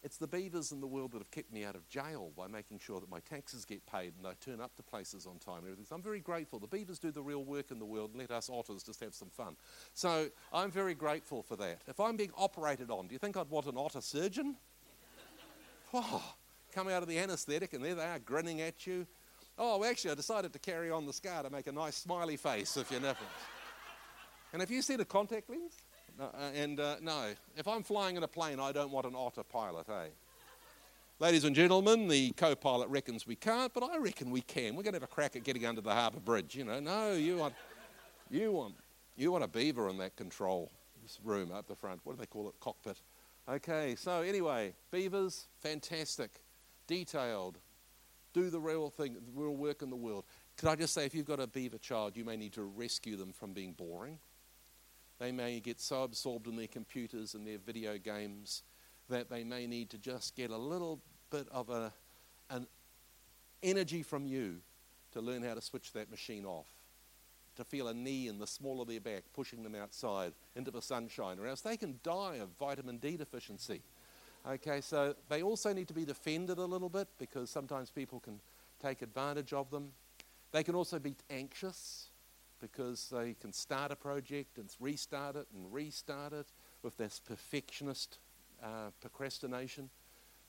It's 0.04 0.18
the 0.18 0.28
beavers 0.28 0.72
in 0.72 0.80
the 0.80 0.88
world 0.88 1.12
that 1.14 1.18
have 1.18 1.32
kept 1.32 1.52
me 1.52 1.66
out 1.66 1.76
of 1.76 1.88
jail 1.90 2.32
by 2.38 2.48
making 2.48 2.80
sure 2.80 3.00
that 3.00 3.10
my 3.10 3.20
taxes 3.20 3.66
get 3.66 3.86
paid 3.86 4.14
and 4.18 4.28
I 4.28 4.34
turn 4.40 4.62
up 4.62 4.76
to 4.76 4.84
places 4.84 5.26
on 5.26 5.40
time 5.40 5.58
and 5.58 5.66
everything. 5.66 5.86
So 5.86 5.96
I'm 5.96 6.04
very 6.04 6.20
grateful. 6.20 6.60
The 6.60 6.68
beavers 6.68 7.00
do 7.00 7.12
the 7.12 7.22
real 7.22 7.44
work 7.44 7.72
in 7.72 7.80
the 7.80 7.86
world 7.86 8.12
and 8.12 8.20
let 8.20 8.32
us 8.32 8.50
otters 8.50 8.84
just 8.84 9.00
have 9.02 9.16
some 9.16 9.30
fun. 9.30 9.56
So 9.94 10.30
I'm 10.54 10.70
very 10.72 10.94
grateful 10.94 11.42
for 11.42 11.56
that. 11.58 11.82
If 11.88 12.00
I'm 12.00 12.16
being 12.16 12.32
operated 12.38 12.92
on, 12.92 13.08
do 13.08 13.14
you 13.14 13.20
think 13.20 13.38
I'd 13.38 13.50
want 13.50 13.66
an 13.66 13.78
otter 13.78 14.02
surgeon? 14.02 14.56
Oh, 15.94 16.22
come 16.74 16.90
out 16.90 17.02
of 17.02 17.08
the 17.08 17.18
anaesthetic 17.18 17.72
and 17.72 17.82
there 17.84 17.96
they 17.96 18.04
are 18.04 18.20
grinning 18.20 18.60
at 18.60 18.86
you. 18.86 19.08
Oh, 19.58 19.86
actually, 19.86 20.12
I 20.12 20.16
decided 20.16 20.52
to 20.52 20.60
carry 20.60 20.92
on 20.92 21.06
the 21.06 21.14
scar 21.14 21.44
to 21.44 21.50
make 21.50 21.66
a 21.68 21.72
nice 21.72 21.96
smiley 21.96 22.36
face 22.36 22.76
if 22.76 22.92
you 22.92 23.00
nipples. 23.00 23.30
and 24.52 24.62
have 24.62 24.70
you 24.70 24.82
seen 24.82 25.00
a 25.00 25.06
contact 25.06 25.50
lens? 25.50 25.78
Uh, 26.20 26.30
and 26.56 26.80
uh, 26.80 26.96
no, 27.02 27.28
if 27.56 27.68
I'm 27.68 27.84
flying 27.84 28.18
in 28.18 28.24
a 28.24 28.28
plane, 28.28 28.60
I 28.60 28.72
don't 28.72 28.92
want 28.92 29.06
an 29.06 29.14
otter 29.16 29.44
pilot, 29.44 29.88
eh? 29.90 30.08
Ladies 31.20 31.44
and 31.44 31.56
gentlemen, 31.56 32.08
the 32.08 32.32
co 32.32 32.56
pilot 32.56 32.90
reckons 32.90 33.28
we 33.28 33.36
can't, 33.36 33.74
but 33.74 33.84
I 33.84 33.98
reckon 33.98 34.32
we 34.32 34.42
can. 34.42 34.76
We're 34.76 34.84
going 34.84 34.94
to 34.94 35.00
have 35.00 35.04
a 35.04 35.08
crack 35.08 35.36
at 35.36 35.44
getting 35.44 35.66
under 35.66 35.82
the 35.82 35.94
harbour 35.94 36.20
bridge. 36.20 36.56
You 36.56 36.64
know, 36.64 36.80
no, 36.80 37.14
you 37.14 37.38
want, 37.38 37.54
you 38.32 38.52
want, 38.52 38.76
you 39.16 39.32
want 39.32 39.44
a 39.44 39.48
beaver 39.48 39.90
in 39.90 39.98
that 39.98 40.16
control 40.16 40.72
room 41.24 41.52
up 41.52 41.68
the 41.68 41.76
front. 41.76 42.02
What 42.04 42.14
do 42.16 42.20
they 42.20 42.26
call 42.26 42.50
it? 42.50 42.56
Cockpit. 42.60 43.00
Okay, 43.50 43.96
so 43.96 44.22
anyway, 44.22 44.74
beavers, 44.92 45.48
fantastic, 45.60 46.42
detailed, 46.86 47.60
do 48.34 48.50
the 48.50 48.60
real 48.60 48.90
thing, 48.90 49.14
the 49.14 49.22
real 49.34 49.56
work 49.56 49.82
in 49.82 49.90
the 49.90 49.96
world. 49.96 50.26
Could 50.58 50.70
I 50.70 50.76
just 50.76 50.94
say, 50.94 51.06
if 51.06 51.16
you've 51.16 51.26
got 51.28 51.40
a 51.40 51.48
beaver 51.48 51.78
child, 51.78 52.18
you 52.18 52.26
may 52.26 52.36
need 52.36 52.54
to 52.54 52.64
rescue 52.64 53.16
them 53.16 53.32
from 53.32 53.54
being 53.54 53.74
boring. 53.74 54.20
They 55.20 55.32
may 55.32 55.60
get 55.60 55.80
so 55.80 56.04
absorbed 56.04 56.48
in 56.48 56.56
their 56.56 56.68
computers 56.68 57.34
and 57.34 57.46
their 57.46 57.58
video 57.58 57.98
games 57.98 58.64
that 59.10 59.30
they 59.30 59.44
may 59.44 59.66
need 59.68 59.90
to 59.92 59.98
just 59.98 60.36
get 60.36 60.52
a 60.52 60.58
little 60.58 61.00
bit 61.32 61.48
of 61.52 61.70
a, 61.70 61.92
an 62.50 62.68
energy 63.64 64.04
from 64.04 64.26
you 64.26 64.58
to 65.14 65.22
learn 65.22 65.42
how 65.44 65.54
to 65.54 65.62
switch 65.62 65.94
that 65.94 66.12
machine 66.12 66.46
off, 66.46 66.68
to 67.56 67.64
feel 67.64 67.88
a 67.88 67.94
knee 67.94 68.28
in 68.28 68.38
the 68.38 68.46
small 68.46 68.82
of 68.82 68.88
their 68.88 69.00
back 69.00 69.24
pushing 69.34 69.64
them 69.64 69.76
outside 69.76 70.34
into 70.56 70.70
the 70.70 70.82
sunshine, 70.82 71.40
or 71.40 71.48
else 71.48 71.62
they 71.62 71.78
can 71.78 72.00
die 72.04 72.36
of 72.36 72.50
vitamin 72.60 72.98
D 72.98 73.18
deficiency. 73.18 73.82
Okay, 74.48 74.82
so 74.82 75.16
they 75.30 75.42
also 75.42 75.74
need 75.74 75.88
to 75.88 75.94
be 75.94 76.06
defended 76.06 76.58
a 76.58 76.66
little 76.66 76.90
bit 76.90 77.08
because 77.18 77.50
sometimes 77.50 77.90
people 77.90 78.20
can 78.20 78.40
take 78.82 79.02
advantage 79.02 79.52
of 79.52 79.70
them. 79.72 79.92
They 80.52 80.64
can 80.64 80.76
also 80.76 81.00
be 81.00 81.16
anxious 81.30 82.08
because 82.60 83.10
they 83.10 83.34
can 83.34 83.54
start 83.54 83.92
a 83.92 83.96
project 83.96 84.58
and 84.58 84.70
restart 84.80 85.36
it 85.36 85.48
and 85.54 85.72
restart 85.72 86.34
it 86.34 86.48
with 86.84 86.98
this 86.98 87.20
perfectionist 87.20 88.20
uh, 88.64 88.92
procrastination. 89.02 89.90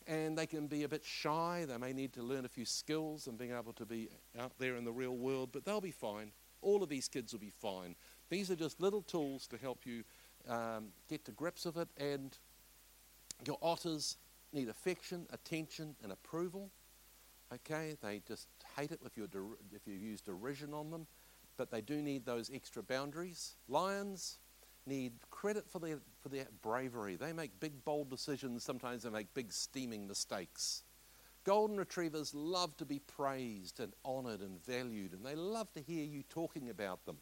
And 0.07 0.39
they 0.39 0.47
can 0.47 0.67
be 0.67 0.85
a 0.85 0.89
bit 0.89 1.05
shy. 1.05 1.67
They 1.69 1.77
may 1.77 1.93
need 1.93 2.13
to 2.15 2.23
learn 2.23 2.45
a 2.45 2.49
few 2.49 2.65
skills 2.65 3.27
and 3.27 3.37
being 3.37 3.53
able 3.53 3.75
to 3.75 3.85
be 3.85 4.09
out 4.39 4.53
there 4.59 4.77
in 4.77 4.85
the 4.85 4.93
real 4.93 5.17
world, 5.17 5.51
but 5.53 5.65
they'll 5.65 5.81
be 5.81 5.91
fine. 5.91 6.33
All 6.63 6.83
of 6.83 6.89
these 6.89 7.09
kids 7.09 7.33
will 7.33 7.41
be 7.41 7.51
fine. 7.51 7.95
These 8.31 8.51
are 8.51 8.57
just 8.57 8.81
little 8.81 9.03
tools 9.03 9.47
to 9.49 9.59
help 9.59 9.85
you 9.85 10.05
um, 10.49 10.89
get 11.09 11.25
to 11.27 11.33
grips 11.33 11.67
with 11.67 11.77
it. 11.77 11.89
And 11.99 12.37
your 13.47 13.59
otters 13.61 14.17
need 14.53 14.69
affection, 14.69 15.27
attention, 15.31 15.95
and 16.03 16.11
approval. 16.11 16.71
Okay, 17.53 17.97
they 18.03 18.21
just 18.27 18.49
hate 18.77 18.91
it 18.91 19.01
if 19.05 19.17
you 19.17 19.29
if 19.73 19.87
you 19.87 19.95
use 19.95 20.21
derision 20.21 20.75
on 20.75 20.91
them 20.91 21.07
but 21.59 21.71
they 21.71 21.83
do 21.83 22.01
need 22.01 22.25
those 22.25 22.51
extra 22.53 22.83
boundaries. 22.83 23.57
Lions 23.69 24.39
need 24.87 25.13
credit 25.31 25.69
for 25.69 25.79
their, 25.79 25.99
for 26.23 26.31
their 26.31 26.47
bravery. 26.63 27.17
They 27.17 27.35
make 27.35 27.61
big, 27.61 27.85
bold 27.85 28.09
decisions. 28.09 28.65
Sometimes 28.65 29.03
they 29.03 29.11
make 29.11 29.35
big, 29.35 29.53
steaming 29.53 30.07
mistakes. 30.07 30.85
Golden 31.45 31.77
retrievers 31.77 32.35
love 32.35 32.77
to 32.79 32.87
be 32.87 33.01
praised 33.01 33.81
and 33.81 33.93
honored 34.05 34.41
and 34.41 34.65
valued, 34.65 35.13
and 35.13 35.25
they 35.25 35.35
love 35.35 35.73
to 35.75 35.81
hear 35.81 36.05
you 36.05 36.23
talking 36.23 36.71
about 36.71 37.05
them. 37.05 37.19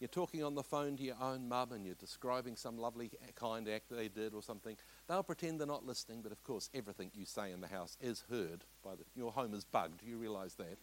You're 0.00 0.08
talking 0.08 0.42
on 0.42 0.54
the 0.54 0.62
phone 0.62 0.96
to 0.96 1.02
your 1.02 1.18
own 1.20 1.46
mum 1.46 1.72
and 1.72 1.84
you're 1.84 1.94
describing 1.94 2.56
some 2.56 2.78
lovely, 2.78 3.10
kind 3.34 3.68
act 3.68 3.90
they 3.90 4.08
did 4.08 4.32
or 4.32 4.42
something. 4.42 4.78
They'll 5.06 5.22
pretend 5.22 5.60
they're 5.60 5.66
not 5.66 5.84
listening, 5.84 6.22
but 6.22 6.32
of 6.32 6.42
course, 6.42 6.70
everything 6.72 7.10
you 7.12 7.26
say 7.26 7.52
in 7.52 7.60
the 7.60 7.68
house 7.68 7.98
is 8.00 8.24
heard. 8.30 8.64
By 8.82 8.94
the, 8.94 9.04
your 9.14 9.30
home 9.30 9.52
is 9.52 9.64
bugged. 9.64 10.02
You 10.02 10.16
realize 10.16 10.54
that? 10.54 10.78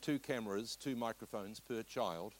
Two 0.00 0.18
cameras, 0.18 0.74
two 0.74 0.96
microphones 0.96 1.60
per 1.60 1.82
child. 1.82 2.34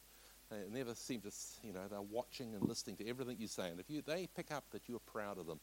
They 0.53 0.79
never 0.79 0.95
seem 0.95 1.21
to, 1.21 1.31
you 1.63 1.73
know, 1.73 1.87
they're 1.89 2.01
watching 2.01 2.53
and 2.53 2.67
listening 2.67 2.95
to 2.97 3.07
everything 3.07 3.37
you 3.39 3.47
say. 3.47 3.69
And 3.69 3.79
if 3.79 3.89
you, 3.89 4.01
they 4.01 4.27
pick 4.27 4.51
up 4.51 4.65
that 4.71 4.83
you're 4.87 4.99
proud 4.99 5.37
of 5.37 5.47
them, 5.47 5.59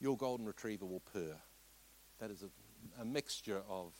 your 0.00 0.16
golden 0.16 0.46
retriever 0.46 0.86
will 0.86 1.02
purr. 1.12 1.36
That 2.18 2.30
is 2.30 2.42
a, 2.42 3.02
a 3.02 3.04
mixture 3.04 3.62
of 3.68 3.92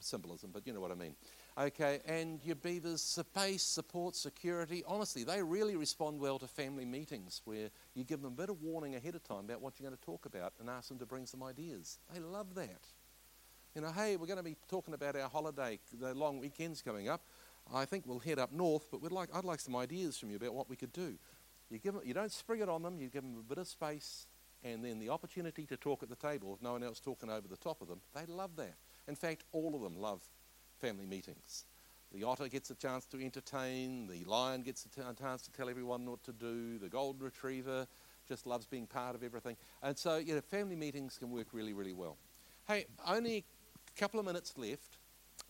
symbolism, 0.00 0.50
but 0.52 0.66
you 0.66 0.72
know 0.72 0.80
what 0.80 0.90
I 0.90 0.94
mean. 0.94 1.14
Okay, 1.56 2.00
and 2.06 2.40
your 2.44 2.56
beavers, 2.56 3.00
space, 3.00 3.62
support, 3.62 4.16
security. 4.16 4.82
Honestly, 4.86 5.22
they 5.22 5.40
really 5.42 5.76
respond 5.76 6.18
well 6.20 6.38
to 6.40 6.48
family 6.48 6.84
meetings 6.84 7.42
where 7.44 7.70
you 7.94 8.02
give 8.02 8.22
them 8.22 8.32
a 8.32 8.36
bit 8.36 8.50
of 8.50 8.60
warning 8.60 8.96
ahead 8.96 9.14
of 9.14 9.22
time 9.22 9.44
about 9.44 9.60
what 9.60 9.78
you're 9.78 9.88
going 9.88 9.96
to 9.96 10.04
talk 10.04 10.26
about 10.26 10.52
and 10.58 10.68
ask 10.68 10.88
them 10.88 10.98
to 10.98 11.06
bring 11.06 11.26
some 11.26 11.42
ideas. 11.42 11.98
They 12.12 12.20
love 12.20 12.54
that. 12.56 12.88
You 13.74 13.82
know, 13.82 13.92
hey, 13.92 14.16
we're 14.16 14.26
going 14.26 14.38
to 14.38 14.44
be 14.44 14.56
talking 14.68 14.94
about 14.94 15.16
our 15.16 15.28
holiday, 15.28 15.78
the 16.00 16.14
long 16.14 16.38
weekend's 16.38 16.82
coming 16.82 17.08
up. 17.08 17.22
I 17.72 17.84
think 17.84 18.04
we'll 18.06 18.18
head 18.18 18.38
up 18.38 18.52
north, 18.52 18.88
but 18.90 19.00
we'd 19.00 19.12
like, 19.12 19.28
I'd 19.34 19.44
like 19.44 19.60
some 19.60 19.76
ideas 19.76 20.18
from 20.18 20.30
you 20.30 20.36
about 20.36 20.54
what 20.54 20.68
we 20.68 20.76
could 20.76 20.92
do. 20.92 21.14
You, 21.70 21.78
give 21.78 21.94
them, 21.94 22.02
you 22.04 22.14
don't 22.14 22.32
spring 22.32 22.60
it 22.60 22.68
on 22.68 22.82
them, 22.82 23.00
you 23.00 23.08
give 23.08 23.22
them 23.22 23.36
a 23.38 23.42
bit 23.42 23.58
of 23.58 23.66
space, 23.66 24.26
and 24.62 24.84
then 24.84 24.98
the 24.98 25.08
opportunity 25.08 25.66
to 25.66 25.76
talk 25.76 26.02
at 26.02 26.08
the 26.08 26.16
table 26.16 26.50
with 26.50 26.62
no 26.62 26.72
one 26.72 26.82
else 26.82 27.00
talking 27.00 27.30
over 27.30 27.48
the 27.48 27.56
top 27.56 27.80
of 27.80 27.88
them. 27.88 28.00
They 28.14 28.26
love 28.26 28.56
that. 28.56 28.74
In 29.08 29.16
fact, 29.16 29.44
all 29.52 29.74
of 29.74 29.82
them 29.82 29.96
love 29.96 30.22
family 30.80 31.06
meetings. 31.06 31.64
The 32.12 32.22
otter 32.24 32.48
gets 32.48 32.70
a 32.70 32.74
chance 32.74 33.06
to 33.06 33.24
entertain, 33.24 34.06
the 34.06 34.24
lion 34.24 34.62
gets 34.62 34.86
a 34.86 34.88
t- 34.88 35.02
chance 35.20 35.42
to 35.42 35.52
tell 35.52 35.68
everyone 35.68 36.06
what 36.06 36.22
to 36.24 36.32
do, 36.32 36.78
the 36.78 36.88
golden 36.88 37.22
retriever 37.22 37.86
just 38.28 38.46
loves 38.46 38.66
being 38.66 38.86
part 38.86 39.14
of 39.14 39.22
everything. 39.22 39.56
And 39.82 39.98
so, 39.98 40.16
you 40.16 40.34
know, 40.34 40.40
family 40.40 40.76
meetings 40.76 41.18
can 41.18 41.30
work 41.30 41.48
really, 41.52 41.72
really 41.72 41.92
well. 41.92 42.16
Hey, 42.66 42.86
only 43.06 43.38
a 43.38 44.00
couple 44.00 44.20
of 44.20 44.26
minutes 44.26 44.54
left. 44.56 44.98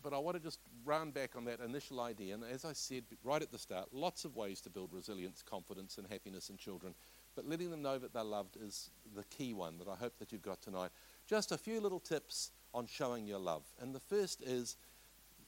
But 0.04 0.12
I 0.12 0.18
want 0.18 0.36
to 0.36 0.42
just 0.42 0.60
run 0.84 1.12
back 1.12 1.34
on 1.34 1.46
that 1.46 1.60
initial 1.60 1.98
idea. 2.02 2.34
And 2.34 2.44
as 2.44 2.66
I 2.66 2.74
said 2.74 3.04
right 3.24 3.40
at 3.40 3.50
the 3.50 3.58
start, 3.58 3.88
lots 3.90 4.26
of 4.26 4.36
ways 4.36 4.60
to 4.60 4.70
build 4.70 4.90
resilience, 4.92 5.42
confidence, 5.42 5.96
and 5.96 6.06
happiness 6.06 6.50
in 6.50 6.58
children. 6.58 6.94
But 7.34 7.48
letting 7.48 7.70
them 7.70 7.80
know 7.80 7.98
that 7.98 8.12
they're 8.12 8.22
loved 8.22 8.58
is 8.60 8.90
the 9.16 9.24
key 9.24 9.54
one 9.54 9.78
that 9.78 9.88
I 9.88 9.96
hope 9.96 10.18
that 10.18 10.30
you've 10.30 10.42
got 10.42 10.60
tonight. 10.60 10.90
Just 11.26 11.52
a 11.52 11.58
few 11.58 11.80
little 11.80 11.98
tips 11.98 12.50
on 12.74 12.86
showing 12.86 13.26
your 13.26 13.38
love. 13.38 13.64
And 13.80 13.94
the 13.94 14.00
first 14.00 14.42
is 14.42 14.76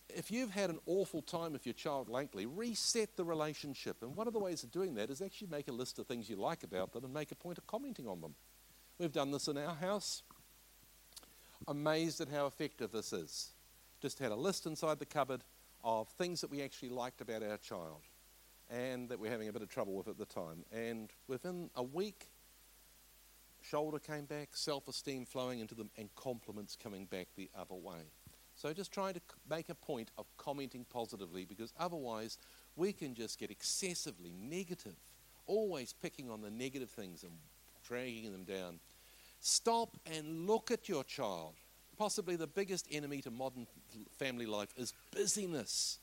if 0.09 0.31
you've 0.31 0.53
had 0.53 0.71
an 0.71 0.79
awful 0.87 1.21
time 1.21 1.53
with 1.53 1.67
your 1.67 1.75
child 1.75 2.09
lately, 2.09 2.47
reset 2.47 3.15
the 3.15 3.25
relationship. 3.25 3.99
And 4.01 4.17
one 4.17 4.27
of 4.27 4.33
the 4.33 4.41
ways 4.41 4.65
of 4.65 4.71
doing 4.71 4.95
that 4.95 5.11
is 5.11 5.21
actually 5.21 5.49
make 5.49 5.69
a 5.69 5.73
list 5.73 5.99
of 5.99 6.07
things 6.07 6.31
you 6.31 6.37
like 6.37 6.63
about 6.63 6.95
them 6.95 7.05
and 7.05 7.13
make 7.13 7.31
a 7.31 7.37
point 7.37 7.59
of 7.59 7.67
commenting 7.67 8.09
on 8.09 8.23
them. 8.23 8.35
We've 8.99 9.13
done 9.13 9.33
this 9.33 9.49
in 9.49 9.59
our 9.59 9.75
house. 9.75 10.23
Amazed 11.69 12.23
at 12.23 12.29
how 12.29 12.47
effective 12.47 12.93
this 12.93 13.13
is 13.13 13.51
just 14.01 14.19
had 14.19 14.33
a 14.33 14.37
list 14.37 14.67
inside 14.67 14.99
the 14.99 15.07
cupboard 15.07 15.43
of 15.85 16.09
things 16.09 16.41
that 16.41 16.51
we 16.51 16.63
actually 16.63 16.89
liked 16.89 17.21
about 17.21 17.43
our 17.43 17.57
child 17.59 18.03
and 18.71 19.09
that 19.09 19.19
we're 19.19 19.31
having 19.31 19.49
a 19.49 19.53
bit 19.53 19.63
of 19.63 19.69
trouble 19.69 19.95
with 19.95 20.09
at 20.09 20.19
the 20.19 20.27
time. 20.27 20.65
And 20.73 21.11
within 21.29 21.71
a 21.77 21.83
week, 21.83 22.29
shoulder 23.63 23.99
came 23.99 24.25
back, 24.25 24.51
self 24.53 24.89
esteem 24.89 25.25
flowing 25.25 25.61
into 25.61 25.75
them, 25.75 25.91
and 25.97 26.15
compliments 26.17 26.77
coming 26.81 27.07
back 27.07 27.29
the 27.37 27.51
other 27.57 27.75
way. 27.75 28.11
So 28.55 28.73
just 28.73 28.93
trying 28.93 29.15
to 29.15 29.21
make 29.49 29.69
a 29.69 29.75
point 29.75 30.11
of 30.17 30.27
commenting 30.39 30.87
positively 30.89 31.45
because 31.45 31.73
otherwise 31.79 32.39
we 32.75 32.93
can 32.93 33.15
just 33.15 33.39
get 33.39 33.51
excessively 33.51 34.33
negative, 34.41 34.95
always 35.47 35.93
picking 35.93 36.31
on 36.31 36.41
the 36.41 36.51
negative 36.51 36.91
things 36.91 37.23
and 37.23 37.33
dragging 37.87 38.33
them 38.33 38.45
down. 38.45 38.81
Stop 39.41 39.97
and 40.07 40.47
look 40.47 40.71
at 40.71 40.89
your 40.89 41.05
child 41.05 41.55
possibly 41.97 42.37
the 42.37 42.47
biggest 42.47 42.87
enemy 42.91 43.21
to 43.23 43.31
modern 43.31 43.67
family 44.19 44.47
life 44.47 44.69
is 44.77 44.93
busyness. 45.13 45.99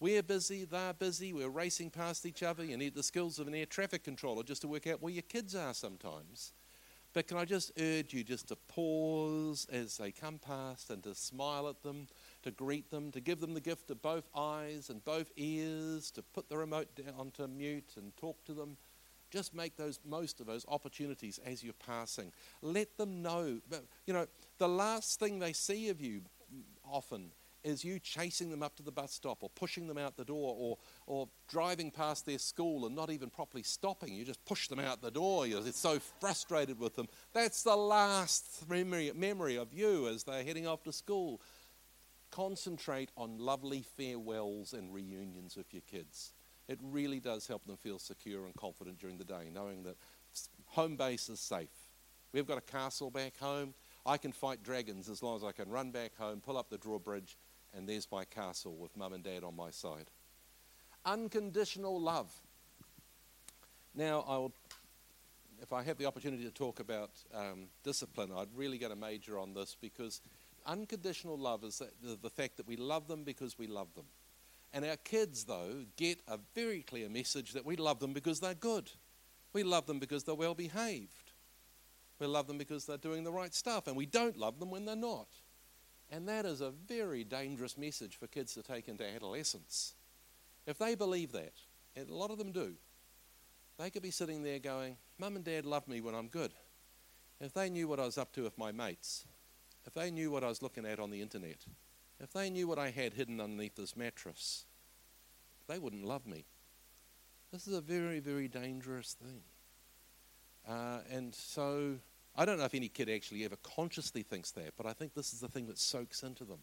We're 0.00 0.22
busy, 0.22 0.64
they're 0.64 0.94
busy, 0.94 1.32
we're 1.32 1.48
racing 1.48 1.90
past 1.90 2.24
each 2.24 2.42
other. 2.42 2.64
You 2.64 2.76
need 2.76 2.94
the 2.94 3.02
skills 3.02 3.38
of 3.38 3.48
an 3.48 3.54
air 3.54 3.66
traffic 3.66 4.04
controller 4.04 4.44
just 4.44 4.62
to 4.62 4.68
work 4.68 4.86
out 4.86 5.02
where 5.02 5.12
your 5.12 5.22
kids 5.22 5.56
are 5.56 5.74
sometimes. 5.74 6.52
But 7.14 7.26
can 7.26 7.38
I 7.38 7.44
just 7.44 7.72
urge 7.80 8.12
you 8.12 8.22
just 8.22 8.48
to 8.48 8.56
pause 8.56 9.66
as 9.72 9.96
they 9.96 10.12
come 10.12 10.38
past 10.38 10.90
and 10.90 11.02
to 11.02 11.14
smile 11.14 11.68
at 11.68 11.82
them, 11.82 12.06
to 12.42 12.50
greet 12.50 12.90
them, 12.90 13.10
to 13.12 13.20
give 13.20 13.40
them 13.40 13.54
the 13.54 13.60
gift 13.60 13.90
of 13.90 14.02
both 14.02 14.28
eyes 14.36 14.90
and 14.90 15.04
both 15.04 15.32
ears, 15.36 16.10
to 16.12 16.22
put 16.22 16.48
the 16.48 16.56
remote 16.56 16.88
down 16.94 17.32
to 17.32 17.48
mute 17.48 17.94
and 17.96 18.16
talk 18.16 18.44
to 18.44 18.52
them 18.52 18.76
just 19.30 19.54
make 19.54 19.76
those 19.76 20.00
most 20.04 20.40
of 20.40 20.46
those 20.46 20.64
opportunities 20.68 21.38
as 21.44 21.62
you're 21.62 21.72
passing. 21.74 22.32
Let 22.62 22.96
them 22.96 23.22
know. 23.22 23.60
You 24.06 24.12
know, 24.14 24.26
the 24.58 24.68
last 24.68 25.18
thing 25.18 25.38
they 25.38 25.52
see 25.52 25.88
of 25.88 26.00
you 26.00 26.22
often 26.84 27.30
is 27.64 27.84
you 27.84 27.98
chasing 27.98 28.50
them 28.50 28.62
up 28.62 28.76
to 28.76 28.82
the 28.82 28.92
bus 28.92 29.12
stop 29.12 29.42
or 29.42 29.50
pushing 29.50 29.86
them 29.86 29.98
out 29.98 30.16
the 30.16 30.24
door 30.24 30.54
or, 30.58 30.78
or 31.06 31.28
driving 31.48 31.90
past 31.90 32.24
their 32.24 32.38
school 32.38 32.86
and 32.86 32.94
not 32.94 33.10
even 33.10 33.28
properly 33.28 33.62
stopping. 33.62 34.14
You 34.14 34.24
just 34.24 34.44
push 34.44 34.68
them 34.68 34.78
out 34.78 35.02
the 35.02 35.10
door. 35.10 35.46
You're 35.46 35.62
so 35.72 35.98
frustrated 36.20 36.78
with 36.78 36.94
them. 36.94 37.08
That's 37.32 37.62
the 37.62 37.76
last 37.76 38.68
memory, 38.68 39.12
memory 39.14 39.56
of 39.56 39.72
you 39.72 40.08
as 40.08 40.24
they're 40.24 40.44
heading 40.44 40.66
off 40.66 40.84
to 40.84 40.92
school. 40.92 41.40
Concentrate 42.30 43.10
on 43.16 43.38
lovely 43.38 43.84
farewells 43.96 44.72
and 44.72 44.92
reunions 44.92 45.56
with 45.56 45.72
your 45.72 45.82
kids. 45.82 46.32
It 46.68 46.78
really 46.82 47.18
does 47.18 47.46
help 47.46 47.64
them 47.66 47.76
feel 47.76 47.98
secure 47.98 48.44
and 48.44 48.54
confident 48.54 48.98
during 48.98 49.16
the 49.16 49.24
day, 49.24 49.48
knowing 49.52 49.84
that 49.84 49.96
home 50.66 50.96
base 50.96 51.28
is 51.28 51.40
safe. 51.40 51.68
We've 52.32 52.46
got 52.46 52.58
a 52.58 52.62
castle 52.62 53.10
back 53.10 53.38
home. 53.38 53.72
I 54.04 54.18
can 54.18 54.32
fight 54.32 54.62
dragons 54.62 55.08
as 55.08 55.22
long 55.22 55.36
as 55.36 55.44
I 55.44 55.52
can 55.52 55.70
run 55.70 55.90
back 55.90 56.16
home, 56.16 56.40
pull 56.40 56.58
up 56.58 56.68
the 56.68 56.78
drawbridge, 56.78 57.36
and 57.74 57.88
there's 57.88 58.06
my 58.12 58.24
castle 58.24 58.76
with 58.76 58.96
mum 58.96 59.14
and 59.14 59.24
dad 59.24 59.44
on 59.44 59.56
my 59.56 59.70
side. 59.70 60.10
Unconditional 61.06 61.98
love. 61.98 62.32
Now, 63.94 64.24
I 64.28 64.36
will, 64.36 64.52
if 65.62 65.72
I 65.72 65.82
have 65.82 65.96
the 65.96 66.04
opportunity 66.04 66.44
to 66.44 66.50
talk 66.50 66.80
about 66.80 67.10
um, 67.34 67.68
discipline, 67.82 68.30
I'd 68.36 68.54
really 68.54 68.78
get 68.78 68.90
a 68.90 68.96
major 68.96 69.38
on 69.38 69.54
this 69.54 69.74
because 69.80 70.20
unconditional 70.66 71.38
love 71.38 71.64
is 71.64 71.82
the, 72.02 72.18
the 72.20 72.30
fact 72.30 72.58
that 72.58 72.68
we 72.68 72.76
love 72.76 73.08
them 73.08 73.24
because 73.24 73.58
we 73.58 73.66
love 73.66 73.88
them. 73.94 74.04
And 74.72 74.84
our 74.84 74.96
kids, 74.96 75.44
though, 75.44 75.86
get 75.96 76.20
a 76.28 76.38
very 76.54 76.82
clear 76.82 77.08
message 77.08 77.52
that 77.52 77.64
we 77.64 77.76
love 77.76 78.00
them 78.00 78.12
because 78.12 78.40
they're 78.40 78.54
good. 78.54 78.90
We 79.52 79.62
love 79.62 79.86
them 79.86 79.98
because 79.98 80.24
they're 80.24 80.34
well 80.34 80.54
behaved. 80.54 81.32
We 82.18 82.26
love 82.26 82.46
them 82.46 82.58
because 82.58 82.84
they're 82.84 82.98
doing 82.98 83.24
the 83.24 83.32
right 83.32 83.54
stuff. 83.54 83.86
And 83.86 83.96
we 83.96 84.06
don't 84.06 84.36
love 84.36 84.60
them 84.60 84.70
when 84.70 84.84
they're 84.84 84.96
not. 84.96 85.28
And 86.10 86.28
that 86.28 86.44
is 86.44 86.60
a 86.60 86.70
very 86.70 87.24
dangerous 87.24 87.76
message 87.76 88.16
for 88.16 88.26
kids 88.26 88.54
to 88.54 88.62
take 88.62 88.88
into 88.88 89.06
adolescence. 89.06 89.94
If 90.66 90.78
they 90.78 90.94
believe 90.94 91.32
that, 91.32 91.54
and 91.96 92.08
a 92.08 92.14
lot 92.14 92.30
of 92.30 92.38
them 92.38 92.52
do, 92.52 92.74
they 93.78 93.90
could 93.90 94.02
be 94.02 94.10
sitting 94.10 94.42
there 94.42 94.58
going, 94.58 94.96
Mum 95.18 95.36
and 95.36 95.44
Dad 95.44 95.64
love 95.64 95.86
me 95.86 96.00
when 96.00 96.14
I'm 96.14 96.28
good. 96.28 96.52
If 97.40 97.54
they 97.54 97.70
knew 97.70 97.88
what 97.88 98.00
I 98.00 98.04
was 98.04 98.18
up 98.18 98.32
to 98.32 98.42
with 98.42 98.58
my 98.58 98.72
mates, 98.72 99.24
if 99.86 99.94
they 99.94 100.10
knew 100.10 100.30
what 100.30 100.44
I 100.44 100.48
was 100.48 100.62
looking 100.62 100.84
at 100.84 100.98
on 100.98 101.10
the 101.10 101.22
internet, 101.22 101.64
if 102.20 102.32
they 102.32 102.50
knew 102.50 102.66
what 102.66 102.78
I 102.78 102.90
had 102.90 103.14
hidden 103.14 103.40
underneath 103.40 103.76
this 103.76 103.96
mattress, 103.96 104.64
they 105.68 105.78
wouldn't 105.78 106.04
love 106.04 106.26
me. 106.26 106.44
This 107.52 107.66
is 107.66 107.74
a 107.74 107.80
very, 107.80 108.20
very 108.20 108.48
dangerous 108.48 109.14
thing. 109.14 109.42
Uh, 110.68 111.00
and 111.10 111.34
so 111.34 111.96
I 112.36 112.44
don't 112.44 112.58
know 112.58 112.64
if 112.64 112.74
any 112.74 112.88
kid 112.88 113.08
actually 113.08 113.44
ever 113.44 113.56
consciously 113.62 114.22
thinks 114.22 114.50
that, 114.52 114.74
but 114.76 114.86
I 114.86 114.92
think 114.92 115.14
this 115.14 115.32
is 115.32 115.40
the 115.40 115.48
thing 115.48 115.66
that 115.66 115.78
soaks 115.78 116.22
into 116.22 116.44
them. 116.44 116.58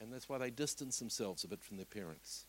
And 0.00 0.12
that's 0.12 0.28
why 0.28 0.38
they 0.38 0.50
distance 0.50 0.98
themselves 0.98 1.44
a 1.44 1.48
bit 1.48 1.62
from 1.62 1.76
their 1.76 1.86
parents. 1.86 2.46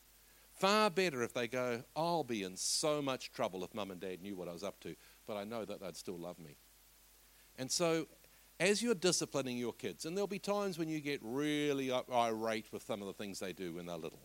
Far 0.52 0.90
better 0.90 1.22
if 1.22 1.32
they 1.32 1.48
go, 1.48 1.82
I'll 1.96 2.24
be 2.24 2.42
in 2.42 2.56
so 2.56 3.00
much 3.00 3.32
trouble 3.32 3.64
if 3.64 3.74
mum 3.74 3.90
and 3.90 4.00
dad 4.00 4.20
knew 4.20 4.36
what 4.36 4.48
I 4.48 4.52
was 4.52 4.62
up 4.62 4.78
to, 4.80 4.94
but 5.26 5.36
I 5.36 5.44
know 5.44 5.64
that 5.64 5.80
they'd 5.80 5.96
still 5.96 6.18
love 6.18 6.38
me. 6.38 6.56
And 7.58 7.70
so, 7.70 8.06
as 8.60 8.82
you're 8.82 8.94
disciplining 8.94 9.56
your 9.56 9.72
kids, 9.72 10.04
and 10.04 10.14
there'll 10.14 10.28
be 10.28 10.38
times 10.38 10.78
when 10.78 10.88
you 10.88 11.00
get 11.00 11.18
really 11.22 11.90
irate 11.90 12.66
with 12.70 12.84
some 12.84 13.00
of 13.00 13.06
the 13.06 13.14
things 13.14 13.40
they 13.40 13.54
do 13.54 13.74
when 13.74 13.86
they're 13.86 13.96
little, 13.96 14.20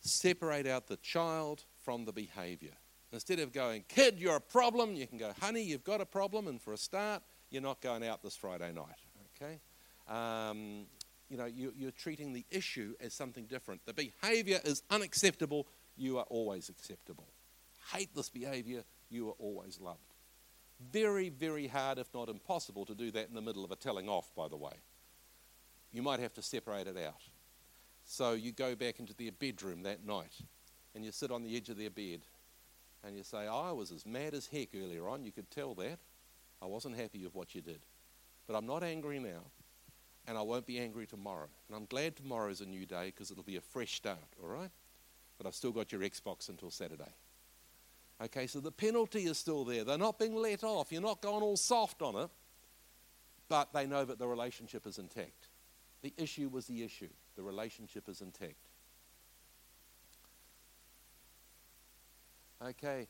separate 0.00 0.68
out 0.68 0.86
the 0.86 0.96
child 0.98 1.64
from 1.82 2.04
the 2.04 2.12
behavior. 2.12 2.74
Instead 3.12 3.40
of 3.40 3.52
going, 3.52 3.84
kid, 3.88 4.20
you're 4.20 4.36
a 4.36 4.40
problem, 4.40 4.94
you 4.94 5.06
can 5.06 5.18
go, 5.18 5.32
honey, 5.40 5.62
you've 5.62 5.84
got 5.84 6.00
a 6.00 6.06
problem, 6.06 6.46
and 6.46 6.62
for 6.62 6.72
a 6.72 6.76
start, 6.76 7.22
you're 7.50 7.62
not 7.62 7.80
going 7.80 8.06
out 8.06 8.22
this 8.22 8.36
Friday 8.36 8.72
night. 8.72 9.00
Okay? 9.36 9.58
Um, 10.08 10.86
you 11.28 11.36
know, 11.36 11.46
you, 11.46 11.72
you're 11.76 11.90
treating 11.90 12.32
the 12.32 12.44
issue 12.50 12.94
as 13.00 13.12
something 13.12 13.46
different. 13.46 13.84
The 13.84 13.94
behavior 13.94 14.60
is 14.64 14.82
unacceptable, 14.90 15.66
you 15.96 16.18
are 16.18 16.26
always 16.28 16.68
acceptable. 16.68 17.26
Hate 17.92 18.14
this 18.14 18.28
behavior, 18.28 18.84
you 19.10 19.28
are 19.28 19.34
always 19.38 19.80
loved. 19.80 20.05
Very, 20.80 21.30
very 21.30 21.66
hard, 21.66 21.98
if 21.98 22.12
not 22.12 22.28
impossible, 22.28 22.84
to 22.86 22.94
do 22.94 23.10
that 23.12 23.28
in 23.28 23.34
the 23.34 23.40
middle 23.40 23.64
of 23.64 23.70
a 23.70 23.76
telling 23.76 24.08
off, 24.08 24.34
by 24.34 24.48
the 24.48 24.56
way. 24.56 24.74
You 25.92 26.02
might 26.02 26.20
have 26.20 26.34
to 26.34 26.42
separate 26.42 26.86
it 26.86 26.98
out. 26.98 27.22
So 28.04 28.34
you 28.34 28.52
go 28.52 28.74
back 28.74 29.00
into 29.00 29.14
their 29.14 29.32
bedroom 29.32 29.82
that 29.82 30.06
night 30.06 30.34
and 30.94 31.04
you 31.04 31.10
sit 31.12 31.30
on 31.30 31.42
the 31.42 31.56
edge 31.56 31.68
of 31.70 31.78
their 31.78 31.90
bed 31.90 32.20
and 33.04 33.16
you 33.16 33.22
say, 33.22 33.46
I 33.46 33.72
was 33.72 33.90
as 33.90 34.04
mad 34.04 34.34
as 34.34 34.46
heck 34.46 34.68
earlier 34.74 35.08
on. 35.08 35.24
You 35.24 35.32
could 35.32 35.50
tell 35.50 35.74
that. 35.74 35.98
I 36.62 36.66
wasn't 36.66 36.96
happy 36.96 37.22
with 37.22 37.34
what 37.34 37.54
you 37.54 37.60
did. 37.60 37.80
But 38.46 38.56
I'm 38.56 38.66
not 38.66 38.82
angry 38.82 39.18
now, 39.18 39.42
and 40.26 40.38
I 40.38 40.42
won't 40.42 40.66
be 40.66 40.78
angry 40.78 41.06
tomorrow. 41.06 41.48
And 41.68 41.76
I'm 41.76 41.86
glad 41.86 42.16
tomorrow's 42.16 42.60
a 42.60 42.66
new 42.66 42.86
day 42.86 43.06
because 43.06 43.30
it'll 43.30 43.42
be 43.42 43.56
a 43.56 43.60
fresh 43.60 43.94
start, 43.94 44.18
all 44.42 44.48
right? 44.48 44.70
But 45.36 45.46
I've 45.46 45.54
still 45.54 45.72
got 45.72 45.92
your 45.92 46.00
Xbox 46.00 46.48
until 46.48 46.70
Saturday. 46.70 47.12
Okay, 48.22 48.46
so 48.46 48.60
the 48.60 48.72
penalty 48.72 49.24
is 49.24 49.36
still 49.36 49.64
there. 49.64 49.84
They're 49.84 49.98
not 49.98 50.18
being 50.18 50.34
let 50.34 50.64
off. 50.64 50.90
You're 50.90 51.02
not 51.02 51.20
going 51.20 51.42
all 51.42 51.56
soft 51.56 52.00
on 52.00 52.16
it, 52.16 52.30
but 53.48 53.72
they 53.72 53.86
know 53.86 54.04
that 54.04 54.18
the 54.18 54.26
relationship 54.26 54.86
is 54.86 54.98
intact. 54.98 55.48
The 56.02 56.14
issue 56.16 56.48
was 56.48 56.66
the 56.66 56.82
issue, 56.82 57.10
the 57.36 57.42
relationship 57.42 58.08
is 58.08 58.20
intact. 58.20 58.68
Okay. 62.62 63.06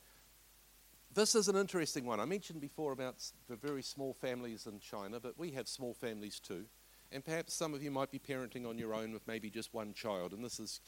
This 1.13 1.35
is 1.35 1.47
an 1.47 1.55
interesting 1.55 2.05
one. 2.05 2.19
I 2.19 2.25
mentioned 2.25 2.61
before 2.61 2.91
about 2.91 3.15
the 3.47 3.55
very 3.55 3.81
small 3.81 4.13
families 4.13 4.67
in 4.67 4.79
China, 4.79 5.19
but 5.19 5.37
we 5.37 5.51
have 5.51 5.67
small 5.67 5.93
families 5.93 6.39
too. 6.39 6.65
And 7.11 7.23
perhaps 7.23 7.53
some 7.53 7.73
of 7.73 7.81
you 7.81 7.89
might 7.89 8.11
be 8.11 8.19
parenting 8.19 8.67
on 8.67 8.77
your 8.77 8.93
own 8.93 9.13
with 9.13 9.25
maybe 9.25 9.49
just 9.49 9.73
one 9.73 9.93
child, 9.93 10.33
and 10.33 10.43
this 10.43 10.59
is, 10.59 10.81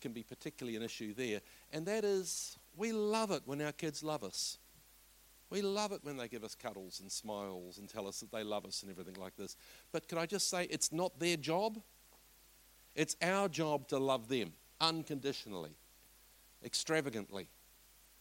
can 0.00 0.12
be 0.12 0.22
particularly 0.22 0.76
an 0.76 0.82
issue 0.82 1.12
there. 1.12 1.40
And 1.72 1.84
that 1.86 2.04
is, 2.04 2.58
we 2.76 2.92
love 2.92 3.30
it 3.30 3.42
when 3.44 3.60
our 3.60 3.72
kids 3.72 4.02
love 4.02 4.24
us. 4.24 4.58
We 5.50 5.62
love 5.62 5.90
it 5.90 6.00
when 6.02 6.16
they 6.16 6.28
give 6.28 6.44
us 6.44 6.54
cuddles 6.54 7.00
and 7.00 7.10
smiles 7.10 7.78
and 7.78 7.88
tell 7.88 8.06
us 8.06 8.20
that 8.20 8.30
they 8.30 8.44
love 8.44 8.64
us 8.64 8.82
and 8.82 8.90
everything 8.90 9.16
like 9.20 9.36
this. 9.36 9.56
But 9.90 10.06
can 10.06 10.16
I 10.16 10.26
just 10.26 10.48
say, 10.48 10.64
it's 10.70 10.92
not 10.92 11.18
their 11.18 11.36
job. 11.36 11.80
It's 12.94 13.16
our 13.20 13.48
job 13.48 13.88
to 13.88 13.98
love 13.98 14.28
them 14.28 14.52
unconditionally, 14.80 15.76
extravagantly. 16.64 17.48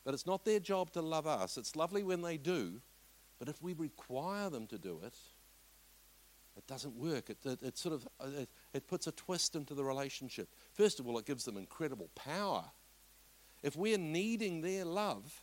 But 0.03 0.13
it's 0.15 0.25
not 0.25 0.43
their 0.43 0.59
job 0.59 0.91
to 0.93 1.01
love 1.01 1.27
us. 1.27 1.57
It's 1.57 1.75
lovely 1.75 2.03
when 2.03 2.23
they 2.23 2.37
do, 2.37 2.81
but 3.37 3.47
if 3.47 3.61
we 3.61 3.73
require 3.73 4.49
them 4.49 4.65
to 4.67 4.77
do 4.77 4.99
it, 5.05 5.13
it 6.57 6.65
doesn't 6.67 6.95
work. 6.95 7.29
It, 7.29 7.37
it, 7.45 7.61
it 7.61 7.77
sort 7.77 7.95
of 7.95 8.07
uh, 8.19 8.41
it, 8.41 8.49
it 8.73 8.87
puts 8.87 9.07
a 9.07 9.11
twist 9.11 9.55
into 9.55 9.73
the 9.73 9.83
relationship. 9.83 10.49
First 10.73 10.99
of 10.99 11.07
all, 11.07 11.17
it 11.17 11.25
gives 11.25 11.45
them 11.45 11.57
incredible 11.57 12.09
power. 12.15 12.65
If 13.61 13.75
we're 13.75 13.97
needing 13.97 14.61
their 14.61 14.85
love, 14.85 15.41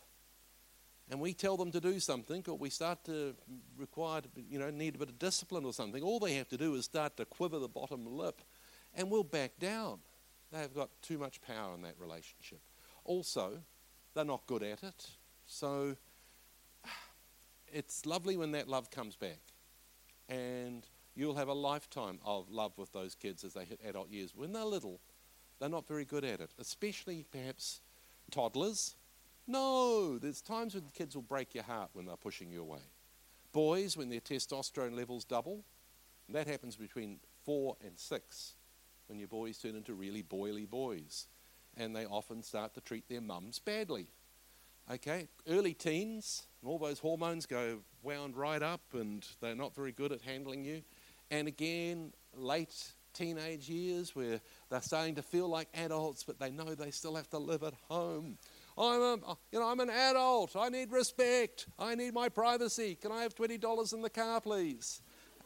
and 1.09 1.21
we 1.21 1.33
tell 1.33 1.55
them 1.55 1.71
to 1.71 1.79
do 1.79 1.99
something, 1.99 2.43
or 2.47 2.57
we 2.57 2.69
start 2.69 3.03
to 3.05 3.35
require, 3.77 4.21
you 4.49 4.59
know, 4.59 4.69
need 4.69 4.95
a 4.95 4.97
bit 4.97 5.09
of 5.09 5.19
discipline 5.19 5.63
or 5.63 5.73
something, 5.73 6.03
all 6.03 6.19
they 6.19 6.35
have 6.35 6.49
to 6.49 6.57
do 6.57 6.75
is 6.75 6.85
start 6.85 7.15
to 7.17 7.25
quiver 7.25 7.59
the 7.59 7.67
bottom 7.67 8.05
lip, 8.05 8.41
and 8.93 9.09
we'll 9.09 9.23
back 9.23 9.57
down. 9.59 9.99
They've 10.51 10.73
got 10.73 10.89
too 11.01 11.17
much 11.17 11.41
power 11.41 11.75
in 11.75 11.81
that 11.83 11.95
relationship. 11.99 12.59
Also, 13.03 13.59
they're 14.13 14.25
not 14.25 14.45
good 14.47 14.63
at 14.63 14.83
it. 14.83 15.07
So 15.45 15.95
it's 17.71 18.05
lovely 18.05 18.37
when 18.37 18.51
that 18.51 18.67
love 18.67 18.89
comes 18.91 19.15
back. 19.15 19.39
And 20.29 20.85
you'll 21.15 21.35
have 21.35 21.47
a 21.47 21.53
lifetime 21.53 22.19
of 22.25 22.49
love 22.49 22.73
with 22.77 22.91
those 22.91 23.15
kids 23.15 23.43
as 23.43 23.53
they 23.53 23.65
hit 23.65 23.79
adult 23.87 24.09
years. 24.09 24.33
When 24.35 24.53
they're 24.53 24.63
little, 24.63 24.99
they're 25.59 25.69
not 25.69 25.87
very 25.87 26.05
good 26.05 26.23
at 26.23 26.41
it, 26.41 26.51
especially 26.59 27.25
perhaps 27.31 27.81
toddlers. 28.31 28.95
No, 29.47 30.17
there's 30.17 30.41
times 30.41 30.73
when 30.73 30.83
kids 30.93 31.15
will 31.15 31.21
break 31.21 31.55
your 31.55 31.63
heart 31.63 31.89
when 31.93 32.05
they're 32.05 32.17
pushing 32.17 32.51
you 32.51 32.61
away. 32.61 32.81
Boys, 33.53 33.95
when 33.95 34.09
their 34.09 34.19
testosterone 34.19 34.95
levels 34.95 35.23
double, 35.23 35.63
that 36.29 36.47
happens 36.47 36.75
between 36.75 37.19
four 37.45 37.77
and 37.81 37.97
six, 37.97 38.55
when 39.07 39.19
your 39.19 39.29
boys 39.29 39.57
turn 39.57 39.75
into 39.75 39.93
really 39.93 40.21
boily 40.21 40.69
boys 40.69 41.27
and 41.77 41.95
they 41.95 42.05
often 42.05 42.43
start 42.43 42.73
to 42.73 42.81
treat 42.81 43.07
their 43.07 43.21
mums 43.21 43.59
badly. 43.59 44.07
Okay, 44.91 45.27
early 45.47 45.73
teens, 45.73 46.47
and 46.61 46.69
all 46.69 46.79
those 46.79 46.99
hormones 46.99 47.45
go 47.45 47.79
wound 48.03 48.35
right 48.35 48.61
up 48.61 48.81
and 48.93 49.25
they're 49.41 49.55
not 49.55 49.75
very 49.75 49.91
good 49.91 50.11
at 50.11 50.21
handling 50.21 50.63
you. 50.63 50.81
And 51.29 51.47
again, 51.47 52.13
late 52.33 52.91
teenage 53.17 53.67
years 53.67 54.15
where 54.15 54.39
they're 54.69 54.81
starting 54.81 55.15
to 55.15 55.21
feel 55.21 55.49
like 55.49 55.67
adults, 55.73 56.23
but 56.23 56.39
they 56.39 56.51
know 56.51 56.75
they 56.75 56.91
still 56.91 57.15
have 57.15 57.29
to 57.31 57.39
live 57.39 57.63
at 57.63 57.73
home. 57.89 58.37
I'm, 58.77 59.01
a, 59.01 59.13
uh, 59.27 59.35
you 59.51 59.59
know, 59.59 59.67
I'm 59.67 59.79
an 59.79 59.89
adult. 59.89 60.55
I 60.55 60.69
need 60.69 60.91
respect. 60.91 61.67
I 61.79 61.95
need 61.95 62.13
my 62.13 62.29
privacy. 62.29 62.95
Can 62.95 63.11
I 63.11 63.23
have 63.23 63.33
$20 63.33 63.93
in 63.93 64.01
the 64.01 64.09
car, 64.09 64.39
please? 64.39 65.01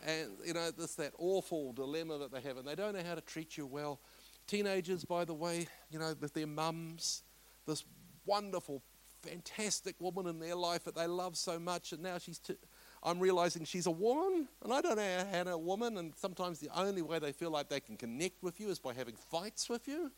And, 0.06 0.31
you 0.45 0.53
know, 0.53 0.72
this 0.72 0.95
that 0.95 1.14
awful 1.18 1.73
dilemma 1.73 2.18
that 2.18 2.31
they 2.31 2.41
have, 2.41 2.57
and 2.57 2.68
they 2.68 2.76
don't 2.76 2.93
know 2.95 3.03
how 3.03 3.15
to 3.15 3.22
treat 3.22 3.57
you 3.57 3.65
well. 3.65 4.02
Teenagers, 4.48 5.06
by 5.06 5.23
the 5.23 5.34
way, 5.34 5.68
you 5.89 5.99
know, 5.99 6.14
with 6.19 6.34
their 6.34 6.48
mums, 6.48 7.23
this 7.68 7.85
wonderful, 8.26 8.81
fantastic 9.22 9.95
woman 9.99 10.27
in 10.27 10.39
their 10.39 10.56
life 10.56 10.84
that 10.84 10.95
they 10.95 11.07
love 11.07 11.38
so 11.38 11.60
much, 11.60 11.93
and 11.93 12.02
now 12.02 12.18
she's. 12.18 12.39
T- 12.39 12.56
I'm 13.03 13.19
realizing 13.19 13.65
she's 13.65 13.88
a 13.88 13.91
woman, 13.91 14.48
and 14.64 14.72
I 14.72 14.82
don't 14.82 14.98
know 14.98 15.26
how 15.32 15.44
to 15.44 15.53
a 15.53 15.57
woman, 15.57 15.98
and 15.98 16.14
sometimes 16.15 16.60
the 16.60 16.69
only 16.76 17.02
way 17.02 17.18
they 17.18 17.32
feel 17.32 17.49
like 17.49 17.68
they 17.68 17.80
can 17.80 17.98
connect 17.98 18.44
with 18.44 18.60
you 18.60 18.69
is 18.69 18.78
by 18.78 18.94
having 18.94 19.15
fights 19.15 19.69
with 19.69 19.88
you. 19.88 20.11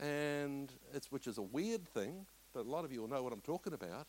And 0.00 0.72
it's 0.94 1.12
which 1.12 1.26
is 1.26 1.38
a 1.38 1.42
weird 1.42 1.86
thing, 1.88 2.26
but 2.54 2.64
a 2.64 2.68
lot 2.68 2.84
of 2.84 2.92
you 2.92 3.02
will 3.02 3.08
know 3.08 3.22
what 3.22 3.32
I'm 3.32 3.40
talking 3.40 3.74
about. 3.74 4.06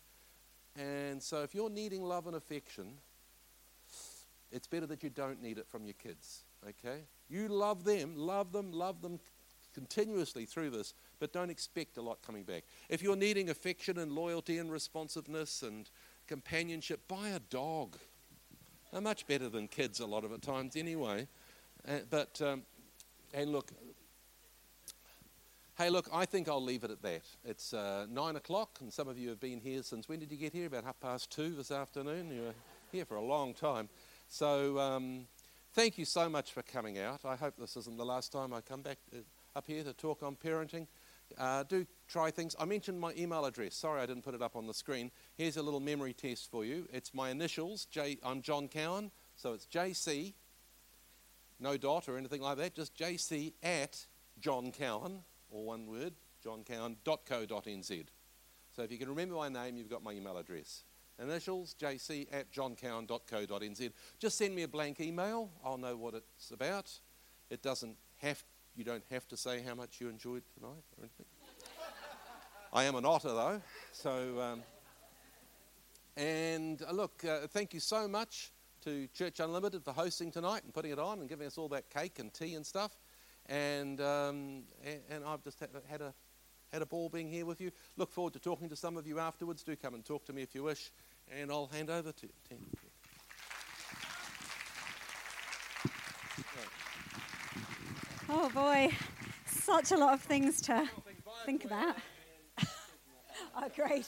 And 0.77 1.21
so 1.21 1.41
if 1.41 1.53
you're 1.53 1.69
needing 1.69 2.03
love 2.03 2.27
and 2.27 2.35
affection, 2.35 2.93
it's 4.51 4.67
better 4.67 4.85
that 4.85 5.03
you 5.03 5.09
don't 5.09 5.41
need 5.41 5.57
it 5.57 5.67
from 5.67 5.85
your 5.85 5.95
kids. 5.95 6.43
Okay? 6.67 7.01
You 7.29 7.47
love 7.49 7.83
them, 7.83 8.15
love 8.15 8.51
them, 8.51 8.71
love 8.71 9.01
them 9.01 9.19
continuously 9.73 10.45
through 10.45 10.71
this, 10.71 10.93
but 11.19 11.31
don't 11.31 11.49
expect 11.49 11.97
a 11.97 12.01
lot 12.01 12.19
coming 12.25 12.43
back. 12.43 12.63
If 12.89 13.03
you're 13.03 13.15
needing 13.15 13.49
affection 13.49 13.99
and 13.99 14.11
loyalty 14.11 14.57
and 14.57 14.71
responsiveness 14.71 15.61
and 15.61 15.89
companionship, 16.27 17.07
buy 17.07 17.29
a 17.29 17.39
dog. 17.39 17.97
They're 18.91 19.01
much 19.01 19.27
better 19.27 19.49
than 19.49 19.67
kids 19.67 19.99
a 19.99 20.05
lot 20.05 20.23
of 20.23 20.31
the 20.31 20.37
times 20.37 20.75
anyway. 20.75 21.27
Uh, 21.87 21.99
but, 22.09 22.41
um, 22.41 22.63
and 23.33 23.51
look, 23.51 23.71
hey, 25.77 25.89
look, 25.89 26.07
I 26.13 26.25
think 26.25 26.47
I'll 26.49 26.63
leave 26.63 26.83
it 26.83 26.91
at 26.91 27.01
that. 27.01 27.21
It's 27.45 27.73
uh, 27.73 28.07
nine 28.09 28.35
o'clock, 28.35 28.77
and 28.81 28.91
some 28.91 29.07
of 29.07 29.17
you 29.17 29.29
have 29.29 29.39
been 29.39 29.59
here 29.59 29.83
since 29.83 30.09
when 30.09 30.19
did 30.19 30.31
you 30.31 30.37
get 30.37 30.53
here? 30.53 30.67
About 30.67 30.83
half 30.83 30.99
past 30.99 31.31
two 31.31 31.49
this 31.55 31.71
afternoon. 31.71 32.31
You 32.31 32.41
were 32.41 32.55
here 32.91 33.05
for 33.05 33.15
a 33.15 33.21
long 33.21 33.53
time. 33.53 33.89
So, 34.27 34.79
um, 34.79 35.27
thank 35.73 35.97
you 35.97 36.05
so 36.05 36.29
much 36.29 36.51
for 36.51 36.61
coming 36.61 36.97
out. 36.97 37.21
I 37.23 37.35
hope 37.35 37.55
this 37.57 37.77
isn't 37.77 37.97
the 37.97 38.05
last 38.05 38.31
time 38.31 38.53
I 38.53 38.61
come 38.61 38.81
back 38.81 38.97
uh, 39.13 39.19
up 39.55 39.65
here 39.67 39.83
to 39.83 39.93
talk 39.93 40.23
on 40.23 40.35
parenting. 40.35 40.87
Uh, 41.37 41.63
do 41.63 41.85
try 42.07 42.31
things. 42.31 42.55
I 42.59 42.65
mentioned 42.65 42.99
my 42.99 43.13
email 43.17 43.45
address. 43.45 43.75
Sorry 43.75 44.01
I 44.01 44.05
didn't 44.05 44.23
put 44.23 44.33
it 44.33 44.41
up 44.41 44.55
on 44.55 44.67
the 44.67 44.73
screen. 44.73 45.11
Here's 45.35 45.57
a 45.57 45.61
little 45.61 45.79
memory 45.79 46.13
test 46.13 46.49
for 46.49 46.65
you. 46.65 46.87
It's 46.91 47.13
my 47.13 47.29
initials. 47.29 47.85
J, 47.85 48.17
I'm 48.23 48.41
John 48.41 48.67
Cowan, 48.67 49.11
so 49.35 49.53
it's 49.53 49.65
JC, 49.65 50.33
no 51.59 51.77
dot 51.77 52.07
or 52.07 52.17
anything 52.17 52.41
like 52.41 52.57
that, 52.57 52.75
just 52.75 52.95
JC 52.95 53.53
at 53.63 54.05
John 54.39 54.71
Cowan, 54.71 55.23
or 55.49 55.65
one 55.65 55.87
word, 55.87 56.13
johncowan.co.nz. 56.45 58.05
So 58.75 58.83
if 58.83 58.91
you 58.91 58.97
can 58.97 59.09
remember 59.09 59.35
my 59.35 59.49
name, 59.49 59.77
you've 59.77 59.89
got 59.89 60.03
my 60.03 60.11
email 60.11 60.37
address. 60.37 60.83
Initials, 61.19 61.75
jc 61.79 62.27
at 62.31 62.51
johncowan.co.nz. 62.51 63.91
Just 64.19 64.37
send 64.37 64.55
me 64.55 64.61
a 64.63 64.67
blank 64.67 64.99
email. 64.99 65.49
I'll 65.65 65.79
know 65.79 65.95
what 65.97 66.13
it's 66.13 66.51
about. 66.51 66.91
It 67.49 67.63
doesn't 67.63 67.97
have 68.17 68.43
you 68.77 68.83
don't 68.83 69.03
have 69.09 69.27
to 69.27 69.35
say 69.35 69.61
how 69.61 69.73
much 69.73 69.99
you 69.99 70.07
enjoyed 70.07 70.43
tonight 70.53 70.83
or 70.97 71.03
anything. 71.03 71.25
I 72.71 72.83
am 72.83 72.95
an 72.95 73.05
otter, 73.05 73.29
though. 73.29 73.61
So, 73.91 74.39
um, 74.39 74.63
and 76.15 76.81
uh, 76.87 76.91
look, 76.91 77.23
uh, 77.25 77.47
thank 77.47 77.73
you 77.73 77.79
so 77.79 78.07
much 78.07 78.51
to 78.83 79.07
Church 79.07 79.39
Unlimited 79.39 79.83
for 79.83 79.93
hosting 79.93 80.31
tonight 80.31 80.63
and 80.63 80.73
putting 80.73 80.91
it 80.91 80.99
on 80.99 81.19
and 81.19 81.27
giving 81.27 81.47
us 81.47 81.57
all 81.57 81.67
that 81.69 81.89
cake 81.89 82.19
and 82.19 82.31
tea 82.31 82.53
and 82.53 82.63
stuff. 82.65 82.99
And 83.47 83.99
and, 83.99 84.63
and 85.09 85.25
I've 85.25 85.43
just 85.43 85.59
had, 85.59 85.69
had 85.89 86.01
a 86.01 86.13
had 86.71 86.81
a 86.81 86.85
ball 86.85 87.09
being 87.09 87.31
here 87.31 87.45
with 87.45 87.61
you. 87.61 87.71
Look 87.95 88.11
forward 88.11 88.33
to 88.33 88.39
talking 88.39 88.69
to 88.69 88.75
some 88.75 88.97
of 88.97 89.07
you 89.07 89.19
afterwards. 89.19 89.63
Do 89.63 89.75
come 89.75 89.95
and 89.95 90.05
talk 90.05 90.25
to 90.25 90.33
me 90.33 90.43
if 90.43 90.53
you 90.53 90.63
wish, 90.63 90.91
and 91.31 91.49
I'll 91.49 91.67
hand 91.67 91.89
over 91.89 92.11
to. 92.11 92.27
to 92.27 92.86
Oh 98.29 98.49
boy, 98.49 98.89
such 99.45 99.93
a 99.93 99.97
lot 99.97 100.13
of 100.13 100.21
things 100.21 100.59
to 100.63 100.89
think 101.45 101.63
about. 101.63 101.95
oh, 103.55 103.69
great. 103.73 104.05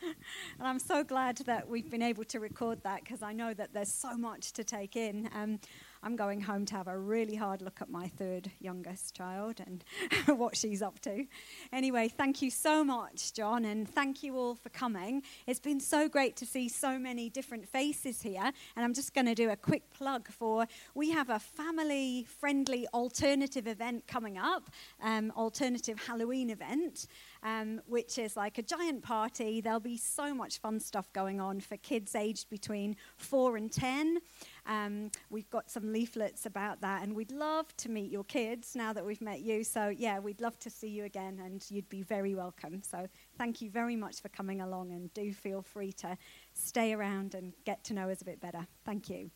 and 0.00 0.66
I'm 0.66 0.78
so 0.78 1.04
glad 1.04 1.36
that 1.44 1.68
we've 1.68 1.90
been 1.90 2.00
able 2.00 2.24
to 2.24 2.40
record 2.40 2.82
that 2.84 3.04
because 3.04 3.22
I 3.22 3.34
know 3.34 3.52
that 3.52 3.74
there's 3.74 3.92
so 3.92 4.16
much 4.16 4.54
to 4.54 4.64
take 4.64 4.96
in. 4.96 5.28
Um, 5.34 5.60
I'm 6.02 6.16
going 6.16 6.40
home 6.40 6.64
to 6.66 6.74
have 6.76 6.86
a 6.86 6.96
really 6.96 7.34
hard 7.34 7.60
look 7.60 7.82
at 7.82 7.90
my 7.90 8.08
third 8.08 8.50
youngest 8.60 9.14
child 9.14 9.60
and 9.66 9.84
what 10.38 10.56
she's 10.56 10.80
up 10.80 11.00
to. 11.00 11.26
Anyway, 11.72 12.08
thank 12.08 12.40
you 12.40 12.50
so 12.50 12.84
much, 12.84 13.32
John, 13.32 13.64
and 13.64 13.88
thank 13.88 14.22
you 14.22 14.36
all 14.36 14.54
for 14.54 14.68
coming. 14.68 15.22
It's 15.46 15.58
been 15.58 15.80
so 15.80 16.08
great 16.08 16.36
to 16.36 16.46
see 16.46 16.68
so 16.68 16.98
many 16.98 17.30
different 17.30 17.68
faces 17.68 18.22
here, 18.22 18.52
and 18.76 18.84
I'm 18.84 18.94
just 18.94 19.12
going 19.12 19.26
to 19.26 19.34
do 19.34 19.50
a 19.50 19.56
quick 19.56 19.90
plug 19.90 20.28
for 20.28 20.66
we 20.94 21.10
have 21.10 21.30
a 21.30 21.38
family 21.38 22.26
friendly 22.28 22.86
alternative 22.94 23.66
event 23.66 24.06
coming 24.06 24.38
up, 24.38 24.70
um, 25.02 25.32
alternative 25.36 25.98
Halloween 26.06 26.50
event. 26.50 27.06
Um, 27.44 27.80
which 27.86 28.18
is 28.18 28.36
like 28.36 28.58
a 28.58 28.62
giant 28.62 29.04
party. 29.04 29.60
There'll 29.60 29.78
be 29.78 29.96
so 29.96 30.34
much 30.34 30.58
fun 30.58 30.80
stuff 30.80 31.12
going 31.12 31.40
on 31.40 31.60
for 31.60 31.76
kids 31.76 32.16
aged 32.16 32.50
between 32.50 32.96
four 33.16 33.56
and 33.56 33.70
ten. 33.70 34.18
Um, 34.68 35.10
we've 35.30 35.48
got 35.50 35.70
some 35.70 35.92
leaflets 35.92 36.46
about 36.46 36.80
that, 36.82 37.02
and 37.02 37.16
we'd 37.16 37.32
love 37.32 37.74
to 37.78 37.88
meet 37.88 38.10
your 38.10 38.24
kids 38.24 38.76
now 38.76 38.92
that 38.92 39.04
we've 39.04 39.20
met 39.20 39.40
you. 39.40 39.64
So, 39.64 39.88
yeah, 39.88 40.18
we'd 40.18 40.40
love 40.40 40.58
to 40.60 40.70
see 40.70 40.88
you 40.88 41.04
again, 41.04 41.40
and 41.44 41.64
you'd 41.70 41.88
be 41.88 42.02
very 42.02 42.34
welcome. 42.34 42.82
So, 42.82 43.08
thank 43.38 43.60
you 43.60 43.70
very 43.70 43.96
much 43.96 44.20
for 44.20 44.28
coming 44.28 44.60
along, 44.60 44.92
and 44.92 45.12
do 45.14 45.32
feel 45.32 45.62
free 45.62 45.92
to 45.92 46.16
stay 46.54 46.92
around 46.92 47.34
and 47.34 47.54
get 47.64 47.82
to 47.84 47.94
know 47.94 48.10
us 48.10 48.20
a 48.20 48.24
bit 48.24 48.40
better. 48.40 48.66
Thank 48.84 49.08
you. 49.08 49.30